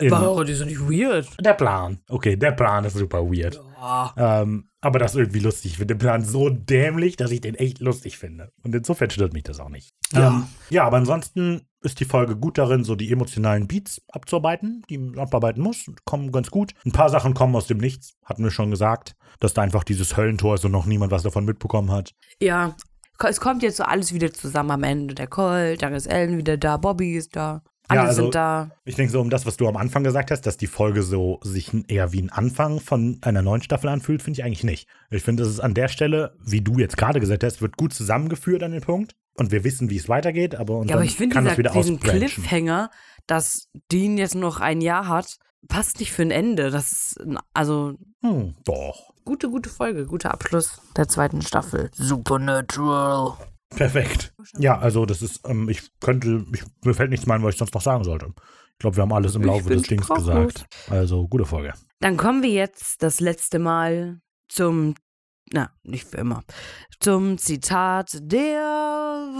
Wow, 0.00 0.44
die 0.44 0.54
sind 0.54 0.68
nicht 0.68 0.80
weird. 0.80 1.28
Der 1.40 1.54
Plan. 1.54 2.00
Okay, 2.10 2.36
der 2.36 2.50
Plan 2.50 2.84
ist 2.84 2.96
super 2.96 3.22
weird. 3.22 3.58
Ähm, 4.16 4.68
aber 4.80 4.98
das 4.98 5.14
ist 5.14 5.20
irgendwie 5.20 5.38
lustig. 5.38 5.72
Ich 5.72 5.76
finde 5.78 5.94
den 5.94 5.98
Plan 5.98 6.22
so 6.24 6.50
dämlich, 6.50 7.16
dass 7.16 7.30
ich 7.30 7.40
den 7.40 7.54
echt 7.54 7.78
lustig 7.78 8.18
finde. 8.18 8.50
Und 8.62 8.74
insofern 8.74 9.08
stört 9.08 9.32
mich 9.32 9.44
das 9.44 9.60
auch 9.60 9.68
nicht. 9.68 9.94
Ja. 10.12 10.28
Ähm, 10.28 10.46
ja, 10.68 10.84
aber 10.84 10.98
ansonsten 10.98 11.62
ist 11.80 12.00
die 12.00 12.04
Folge 12.04 12.36
gut 12.36 12.58
darin, 12.58 12.84
so 12.84 12.96
die 12.96 13.10
emotionalen 13.10 13.66
Beats 13.66 14.02
abzuarbeiten, 14.08 14.82
die 14.90 14.98
man 14.98 15.18
abarbeiten 15.18 15.62
muss. 15.62 15.86
Kommen 16.04 16.32
ganz 16.32 16.50
gut. 16.50 16.72
Ein 16.84 16.92
paar 16.92 17.08
Sachen 17.08 17.32
kommen 17.32 17.54
aus 17.56 17.68
dem 17.68 17.78
Nichts, 17.78 18.14
hatten 18.24 18.42
wir 18.42 18.50
schon 18.50 18.70
gesagt. 18.70 19.14
Dass 19.40 19.54
da 19.54 19.62
einfach 19.62 19.84
dieses 19.84 20.16
Höllentor 20.16 20.56
ist 20.56 20.64
und 20.64 20.72
noch 20.72 20.86
niemand 20.86 21.12
was 21.12 21.22
davon 21.22 21.44
mitbekommen 21.44 21.90
hat. 21.92 22.14
Ja. 22.42 22.74
Es 23.28 23.40
kommt 23.40 23.62
jetzt 23.62 23.76
so 23.76 23.84
alles 23.84 24.12
wieder 24.12 24.32
zusammen 24.32 24.70
am 24.72 24.82
Ende. 24.82 25.14
Der 25.14 25.26
Colt, 25.26 25.82
dann 25.82 25.94
ist 25.94 26.06
Ellen 26.06 26.36
wieder 26.38 26.56
da, 26.56 26.76
Bobby 26.76 27.16
ist 27.16 27.36
da. 27.36 27.62
Alle 27.88 28.00
Ja, 28.00 28.06
also- 28.06 28.22
sind 28.22 28.34
da. 28.34 28.70
Ich 28.84 28.94
denke 28.96 29.12
so 29.12 29.20
um 29.20 29.28
das, 29.30 29.44
was 29.46 29.56
du 29.58 29.68
am 29.68 29.76
Anfang 29.76 30.04
gesagt 30.04 30.30
hast, 30.30 30.42
dass 30.46 30.56
die 30.56 30.66
Folge 30.66 31.02
so 31.02 31.38
sich 31.42 31.70
eher 31.88 32.12
wie 32.12 32.22
ein 32.22 32.30
Anfang 32.30 32.80
von 32.80 33.18
einer 33.22 33.42
neuen 33.42 33.62
Staffel 33.62 33.88
anfühlt, 33.88 34.22
finde 34.22 34.40
ich 34.40 34.44
eigentlich 34.44 34.64
nicht. 34.64 34.88
Ich 35.10 35.22
finde, 35.22 35.42
es 35.42 35.50
ist 35.50 35.60
an 35.60 35.74
der 35.74 35.88
Stelle, 35.88 36.34
wie 36.42 36.62
du 36.62 36.78
jetzt 36.78 36.96
gerade 36.96 37.20
gesagt 37.20 37.44
hast, 37.44 37.60
wird 37.60 37.76
gut 37.76 37.92
zusammengeführt 37.92 38.62
an 38.62 38.72
den 38.72 38.80
Punkt. 38.80 39.14
Und 39.36 39.50
wir 39.50 39.64
wissen, 39.64 39.90
wie 39.90 39.96
es 39.96 40.08
weitergeht, 40.08 40.54
aber, 40.54 40.78
und 40.78 40.88
Ja, 40.88 40.96
aber 40.96 41.04
ich 41.04 41.16
finde 41.16 41.38
dieser- 41.40 41.56
diesen. 41.72 42.00
Cliffhanger, 42.00 42.90
dass 43.26 43.68
Dean 43.92 44.16
jetzt 44.16 44.34
noch 44.36 44.60
ein 44.60 44.80
Jahr 44.80 45.08
hat, 45.08 45.36
passt 45.68 45.98
nicht 46.00 46.12
für 46.12 46.22
ein 46.22 46.30
Ende. 46.30 46.70
Das 46.70 46.92
ist, 46.92 47.20
ein- 47.20 47.38
also, 47.52 47.94
Hm, 48.22 48.54
doch. 48.64 49.12
Gute, 49.24 49.50
gute 49.50 49.68
Folge, 49.68 50.06
guter 50.06 50.32
Abschluss 50.32 50.80
der 50.96 51.08
zweiten 51.08 51.42
Staffel. 51.42 51.90
Supernatural. 51.94 53.36
Perfekt. 53.70 54.34
Ja, 54.58 54.78
also 54.78 55.06
das 55.06 55.22
ist, 55.22 55.48
ähm, 55.48 55.68
ich 55.68 55.90
könnte, 56.00 56.44
ich, 56.52 56.62
mir 56.84 56.94
fällt 56.94 57.10
nichts 57.10 57.26
mehr 57.26 57.36
ein, 57.36 57.42
was 57.42 57.54
ich 57.54 57.58
sonst 57.58 57.74
noch 57.74 57.82
sagen 57.82 58.04
sollte. 58.04 58.32
Ich 58.72 58.78
glaube, 58.78 58.96
wir 58.96 59.02
haben 59.02 59.12
alles 59.12 59.34
im 59.34 59.42
Laufe 59.42 59.68
des 59.68 59.82
Dings 59.82 60.04
sprachlos. 60.04 60.26
gesagt. 60.26 60.66
Also, 60.90 61.28
gute 61.28 61.44
Folge. 61.44 61.74
Dann 62.00 62.16
kommen 62.16 62.42
wir 62.42 62.50
jetzt 62.50 63.02
das 63.02 63.20
letzte 63.20 63.58
Mal 63.58 64.20
zum, 64.48 64.94
na, 65.52 65.70
nicht 65.82 66.06
für 66.06 66.18
immer, 66.18 66.42
zum 67.00 67.38
Zitat 67.38 68.18
der 68.20 68.62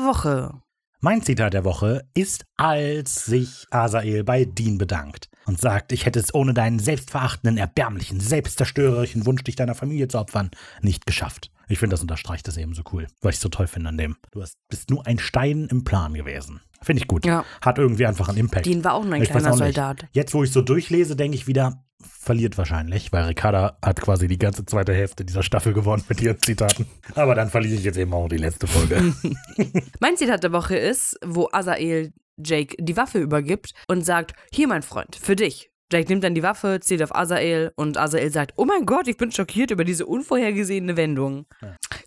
Woche. 0.06 0.60
Mein 1.04 1.20
Zitat 1.20 1.52
der 1.52 1.66
Woche 1.66 2.06
ist, 2.14 2.46
als 2.56 3.26
sich 3.26 3.66
Asael 3.70 4.24
bei 4.24 4.46
Dean 4.46 4.78
bedankt 4.78 5.28
und 5.44 5.60
sagt, 5.60 5.92
ich 5.92 6.06
hätte 6.06 6.18
es 6.18 6.32
ohne 6.32 6.54
deinen 6.54 6.78
selbstverachtenden, 6.78 7.58
erbärmlichen, 7.58 8.20
selbstzerstörerischen 8.20 9.26
Wunsch, 9.26 9.44
dich 9.44 9.54
deiner 9.54 9.74
Familie 9.74 10.08
zu 10.08 10.18
opfern, 10.18 10.50
nicht 10.80 11.04
geschafft. 11.04 11.50
Ich 11.68 11.78
finde, 11.78 11.94
das 11.94 12.02
unterstreicht 12.02 12.46
das 12.48 12.56
eben 12.56 12.74
so 12.74 12.82
cool, 12.92 13.06
weil 13.20 13.30
ich 13.30 13.36
es 13.36 13.42
so 13.42 13.48
toll 13.48 13.66
finde 13.66 13.88
an 13.88 13.98
dem. 13.98 14.16
Du 14.32 14.42
hast, 14.42 14.56
bist 14.68 14.90
nur 14.90 15.06
ein 15.06 15.18
Stein 15.18 15.68
im 15.70 15.84
Plan 15.84 16.14
gewesen. 16.14 16.60
Finde 16.82 17.02
ich 17.02 17.08
gut. 17.08 17.24
Ja. 17.24 17.44
Hat 17.62 17.78
irgendwie 17.78 18.06
einfach 18.06 18.28
einen 18.28 18.38
Impact. 18.38 18.66
Dean 18.66 18.84
war 18.84 18.94
auch 18.94 19.04
nur 19.04 19.14
ein 19.14 19.22
Ich 19.22 19.30
kleiner 19.30 19.52
auch 19.52 19.58
nicht. 19.58 19.74
Soldat. 19.74 20.06
Jetzt, 20.12 20.34
wo 20.34 20.44
ich 20.44 20.52
so 20.52 20.60
durchlese, 20.60 21.16
denke 21.16 21.36
ich 21.36 21.46
wieder, 21.46 21.84
verliert 22.02 22.58
wahrscheinlich, 22.58 23.12
weil 23.12 23.24
Ricarda 23.24 23.78
hat 23.82 24.00
quasi 24.00 24.28
die 24.28 24.38
ganze 24.38 24.66
zweite 24.66 24.92
Hälfte 24.92 25.24
dieser 25.24 25.42
Staffel 25.42 25.72
gewonnen 25.72 26.04
mit 26.08 26.20
ihren 26.20 26.38
Zitaten. 26.40 26.86
Aber 27.14 27.34
dann 27.34 27.48
verliere 27.48 27.74
ich 27.74 27.84
jetzt 27.84 27.96
eben 27.96 28.12
auch 28.12 28.28
die 28.28 28.36
letzte 28.36 28.66
Folge. 28.66 29.14
Mein 30.00 30.16
Zitat 30.16 30.42
der 30.44 30.52
Woche 30.52 30.76
ist, 30.76 31.18
wo 31.24 31.48
Asael 31.52 32.12
Jake 32.36 32.76
die 32.78 32.96
Waffe 32.96 33.18
übergibt 33.18 33.74
und 33.86 34.04
sagt, 34.04 34.34
hier 34.52 34.68
mein 34.68 34.82
Freund, 34.82 35.16
für 35.16 35.36
dich. 35.36 35.70
Jake 35.94 36.08
nimmt 36.10 36.24
dann 36.24 36.34
die 36.34 36.42
Waffe, 36.42 36.80
zielt 36.80 37.02
auf 37.02 37.14
Asael 37.14 37.72
und 37.76 37.96
Asael 37.98 38.30
sagt, 38.32 38.54
oh 38.56 38.64
mein 38.64 38.84
Gott, 38.84 39.06
ich 39.06 39.16
bin 39.16 39.30
schockiert 39.30 39.70
über 39.70 39.84
diese 39.84 40.06
unvorhergesehene 40.06 40.96
Wendung. 40.96 41.46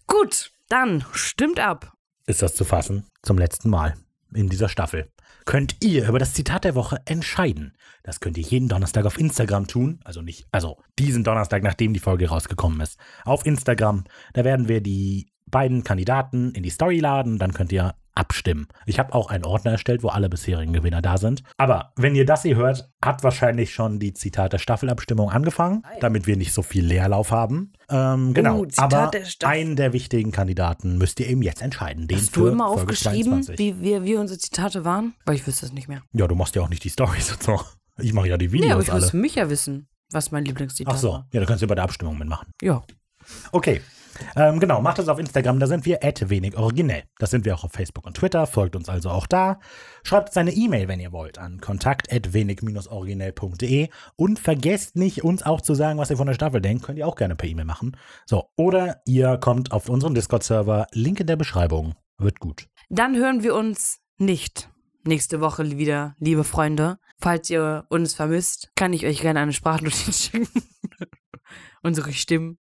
Gut, 0.07 0.51
dann 0.67 1.05
stimmt 1.13 1.59
ab. 1.59 1.93
ist 2.25 2.41
das 2.41 2.53
zu 2.53 2.65
fassen. 2.65 3.05
Zum 3.23 3.37
letzten 3.37 3.69
Mal 3.69 3.93
in 4.33 4.49
dieser 4.49 4.67
Staffel. 4.67 5.09
Könnt 5.45 5.77
ihr 5.81 6.09
über 6.09 6.19
das 6.19 6.33
Zitat 6.33 6.65
der 6.65 6.75
Woche 6.75 6.99
entscheiden. 7.05 7.77
Das 8.03 8.19
könnt 8.19 8.37
ihr 8.37 8.43
jeden 8.43 8.67
Donnerstag 8.67 9.05
auf 9.05 9.17
Instagram 9.17 9.67
tun. 9.67 10.01
Also 10.03 10.21
nicht, 10.21 10.45
also 10.51 10.77
diesen 10.99 11.23
Donnerstag, 11.23 11.63
nachdem 11.63 11.93
die 11.93 12.01
Folge 12.01 12.27
rausgekommen 12.27 12.81
ist. 12.81 12.99
Auf 13.23 13.45
Instagram. 13.45 14.03
Da 14.33 14.43
werden 14.43 14.67
wir 14.67 14.81
die 14.81 15.29
beiden 15.45 15.85
Kandidaten 15.85 16.51
in 16.51 16.63
die 16.63 16.69
Story 16.69 16.99
laden. 16.99 17.39
Dann 17.39 17.53
könnt 17.53 17.71
ihr 17.71 17.95
abstimmen. 18.17 18.67
Ich 18.85 18.99
habe 18.99 19.13
auch 19.13 19.29
einen 19.29 19.45
Ordner 19.45 19.71
erstellt, 19.71 20.03
wo 20.03 20.09
alle 20.09 20.27
bisherigen 20.29 20.73
Gewinner 20.73 21.01
da 21.01 21.17
sind. 21.17 21.43
Aber 21.57 21.93
wenn 21.95 22.15
ihr 22.15 22.25
das 22.25 22.41
hier 22.41 22.55
hört, 22.55 22.89
hat 23.03 23.23
wahrscheinlich 23.23 23.73
schon 23.73 23.99
die 23.99 24.13
Zitat 24.13 24.53
der 24.53 24.57
Staffelabstimmung 24.57 25.29
angefangen, 25.29 25.83
damit 26.01 26.27
wir 26.27 26.35
nicht 26.37 26.53
so 26.53 26.61
viel 26.63 26.85
Leerlauf 26.85 27.31
haben. 27.31 27.73
Ähm, 27.89 28.33
genau. 28.33 28.65
Zitat 28.65 28.93
Aber 28.93 29.11
der 29.11 29.47
einen 29.47 29.75
der 29.75 29.93
wichtigen 29.93 30.31
Kandidaten 30.31 30.97
müsst 30.97 31.19
ihr 31.19 31.27
eben 31.27 31.41
jetzt 31.41 31.61
entscheiden. 31.61 32.07
Den 32.07 32.17
Hast 32.17 32.35
du 32.35 32.47
immer 32.47 32.67
Folge 32.67 32.81
aufgeschrieben, 32.81 33.43
22. 33.43 33.59
wie, 33.59 33.81
wie, 33.81 34.03
wie 34.03 34.15
unsere 34.15 34.39
Zitate 34.39 34.83
waren? 34.83 35.13
Weil 35.25 35.35
ich 35.35 35.45
wüsste 35.47 35.65
es 35.67 35.71
nicht 35.73 35.87
mehr. 35.87 36.01
Ja, 36.13 36.27
du 36.27 36.35
machst 36.35 36.55
ja 36.55 36.61
auch 36.63 36.69
nicht 36.69 36.83
die 36.83 36.89
Stories 36.89 37.31
und 37.33 37.43
so. 37.43 37.61
Ich 37.99 38.13
mache 38.13 38.27
ja 38.27 38.37
die 38.37 38.47
Nee, 38.47 38.53
Videos 38.53 38.71
aber 38.73 38.81
ich 38.81 38.91
alle. 38.91 39.01
muss 39.01 39.11
für 39.11 39.17
mich 39.17 39.35
ja 39.35 39.49
wissen, 39.49 39.87
was 40.11 40.31
mein 40.31 40.45
Lieblingszitat 40.45 40.93
Ach 40.93 40.97
so, 40.99 41.11
war. 41.13 41.27
ja, 41.31 41.39
da 41.39 41.45
kannst 41.45 41.61
du 41.63 41.67
bei 41.67 41.75
der 41.75 41.83
Abstimmung 41.83 42.17
mitmachen. 42.17 42.47
Ja. 42.61 42.83
Okay. 43.51 43.81
Ähm, 44.35 44.59
genau, 44.59 44.81
macht 44.81 44.99
das 44.99 45.07
auf 45.07 45.19
Instagram, 45.19 45.59
da 45.59 45.67
sind 45.67 45.85
wir 45.85 45.99
wenig 46.01 46.57
originell. 46.57 47.03
Das 47.19 47.31
sind 47.31 47.45
wir 47.45 47.55
auch 47.55 47.63
auf 47.63 47.71
Facebook 47.71 48.05
und 48.05 48.17
Twitter, 48.17 48.47
folgt 48.47 48.75
uns 48.75 48.89
also 48.89 49.09
auch 49.09 49.27
da. 49.27 49.59
Schreibt 50.03 50.29
uns 50.29 50.37
eine 50.37 50.51
E-Mail, 50.51 50.87
wenn 50.87 50.99
ihr 50.99 51.11
wollt, 51.11 51.37
an 51.37 51.59
kontakt 51.59 52.07
wenig-originell.de 52.11 53.89
und 54.15 54.39
vergesst 54.39 54.95
nicht, 54.95 55.23
uns 55.23 55.43
auch 55.43 55.61
zu 55.61 55.73
sagen, 55.75 55.99
was 55.99 56.09
ihr 56.09 56.17
von 56.17 56.27
der 56.27 56.33
Staffel 56.33 56.61
denkt. 56.61 56.83
Könnt 56.83 56.97
ihr 56.97 57.07
auch 57.07 57.15
gerne 57.15 57.35
per 57.35 57.49
E-Mail 57.49 57.65
machen. 57.65 57.97
So, 58.25 58.49
oder 58.55 59.01
ihr 59.05 59.37
kommt 59.37 59.71
auf 59.71 59.89
unseren 59.89 60.15
Discord-Server, 60.15 60.87
Link 60.91 61.19
in 61.19 61.27
der 61.27 61.35
Beschreibung. 61.35 61.95
Wird 62.17 62.39
gut. 62.39 62.67
Dann 62.89 63.15
hören 63.15 63.43
wir 63.43 63.53
uns 63.53 63.99
nicht 64.17 64.69
nächste 65.07 65.41
Woche 65.41 65.77
wieder, 65.77 66.15
liebe 66.19 66.43
Freunde. 66.43 66.99
Falls 67.19 67.49
ihr 67.49 67.85
uns 67.89 68.13
vermisst, 68.13 68.71
kann 68.75 68.93
ich 68.93 69.05
euch 69.05 69.21
gerne 69.21 69.39
eine 69.39 69.53
Sprachnotiz 69.53 70.23
schicken. 70.31 70.47
Unsere 71.81 72.13
Stimmen. 72.13 72.59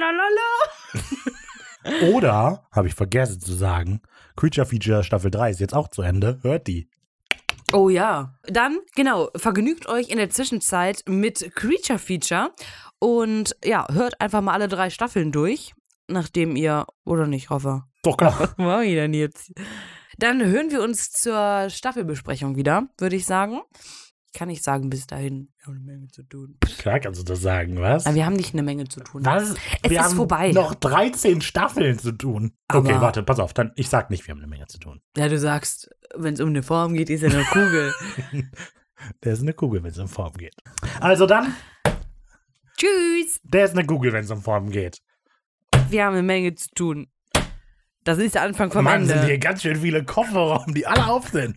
Lalalala. 0.00 0.57
Oder, 2.12 2.66
habe 2.72 2.88
ich 2.88 2.94
vergessen 2.94 3.40
zu 3.40 3.54
sagen, 3.54 4.00
Creature 4.36 4.66
Feature 4.66 5.04
Staffel 5.04 5.30
3 5.30 5.50
ist 5.50 5.60
jetzt 5.60 5.74
auch 5.74 5.88
zu 5.88 6.02
Ende. 6.02 6.38
Hört 6.42 6.66
die. 6.66 6.88
Oh 7.72 7.88
ja. 7.88 8.34
Dann, 8.44 8.78
genau, 8.94 9.30
vergnügt 9.36 9.88
euch 9.88 10.08
in 10.08 10.18
der 10.18 10.30
Zwischenzeit 10.30 11.02
mit 11.06 11.54
Creature 11.54 11.98
Feature 11.98 12.52
und 12.98 13.56
ja, 13.64 13.86
hört 13.90 14.20
einfach 14.20 14.40
mal 14.40 14.52
alle 14.52 14.68
drei 14.68 14.90
Staffeln 14.90 15.32
durch, 15.32 15.74
nachdem 16.08 16.56
ihr, 16.56 16.86
oder 17.04 17.26
nicht, 17.26 17.50
hoffe. 17.50 17.84
Doch 18.02 18.16
klar. 18.16 18.34
Was 18.38 18.56
machen 18.56 18.82
wir 18.82 18.94
denn 18.94 19.14
jetzt? 19.14 19.52
Dann 20.18 20.44
hören 20.44 20.70
wir 20.70 20.82
uns 20.82 21.10
zur 21.10 21.68
Staffelbesprechung 21.70 22.56
wieder, 22.56 22.88
würde 22.98 23.16
ich 23.16 23.26
sagen. 23.26 23.60
Ich 24.30 24.38
kann 24.38 24.48
nicht 24.48 24.62
sagen, 24.62 24.90
bis 24.90 25.06
dahin. 25.06 25.48
Wir 25.58 25.66
haben 25.66 25.76
eine 25.76 25.84
Menge 25.92 26.08
zu 26.08 26.22
tun. 26.22 26.58
Klar 26.78 27.00
kannst 27.00 27.18
du 27.20 27.24
das 27.24 27.40
sagen, 27.40 27.80
was? 27.80 28.04
Aber 28.06 28.14
wir 28.14 28.26
haben 28.26 28.34
nicht 28.34 28.52
eine 28.52 28.62
Menge 28.62 28.86
zu 28.86 29.00
tun. 29.00 29.24
Was? 29.24 29.50
Es 29.82 29.90
wir 29.90 29.92
ist 29.92 29.98
haben 30.04 30.16
vorbei. 30.16 30.52
noch 30.52 30.74
13 30.74 31.40
Staffeln 31.40 31.98
zu 31.98 32.12
tun. 32.12 32.52
okay, 32.72 32.92
Aber- 32.92 33.00
warte, 33.00 33.22
pass 33.22 33.40
auf. 33.40 33.54
Dann, 33.54 33.72
ich 33.74 33.88
sag 33.88 34.10
nicht, 34.10 34.26
wir 34.26 34.32
haben 34.32 34.38
eine 34.40 34.46
Menge 34.46 34.66
zu 34.66 34.78
tun. 34.78 35.00
Ja, 35.16 35.28
du 35.28 35.38
sagst, 35.38 35.90
wenn 36.14 36.34
es 36.34 36.40
um 36.40 36.50
eine 36.50 36.62
Form 36.62 36.92
geht, 36.94 37.08
ist 37.10 37.22
ja 37.22 37.28
eine 37.32 37.44
Kugel. 37.44 37.92
Der 39.24 39.32
ist 39.32 39.40
eine 39.42 39.54
Kugel, 39.54 39.82
wenn 39.82 39.90
es 39.90 39.98
um 39.98 40.08
Form 40.08 40.34
geht. 40.34 40.54
Also 41.00 41.24
dann, 41.26 41.54
Tschüss. 42.76 43.40
der 43.44 43.64
ist 43.64 43.72
eine 43.76 43.86
Kugel, 43.86 44.12
wenn 44.12 44.24
es 44.24 44.30
um 44.30 44.42
Form 44.42 44.70
geht. 44.70 44.98
Wir 45.88 46.04
haben 46.04 46.12
eine 46.14 46.22
Menge 46.22 46.54
zu 46.54 46.68
tun. 46.74 47.06
Das 48.04 48.18
ist 48.18 48.34
der 48.34 48.42
Anfang 48.42 48.70
vom 48.70 48.84
Mann, 48.84 49.06
sind 49.06 49.16
Ende. 49.16 49.26
hier 49.26 49.38
ganz 49.38 49.62
schön 49.62 49.76
viele 49.76 50.04
Kofferraum, 50.04 50.74
die 50.74 50.86
alle 50.86 51.06
auf 51.06 51.28
sind. 51.28 51.56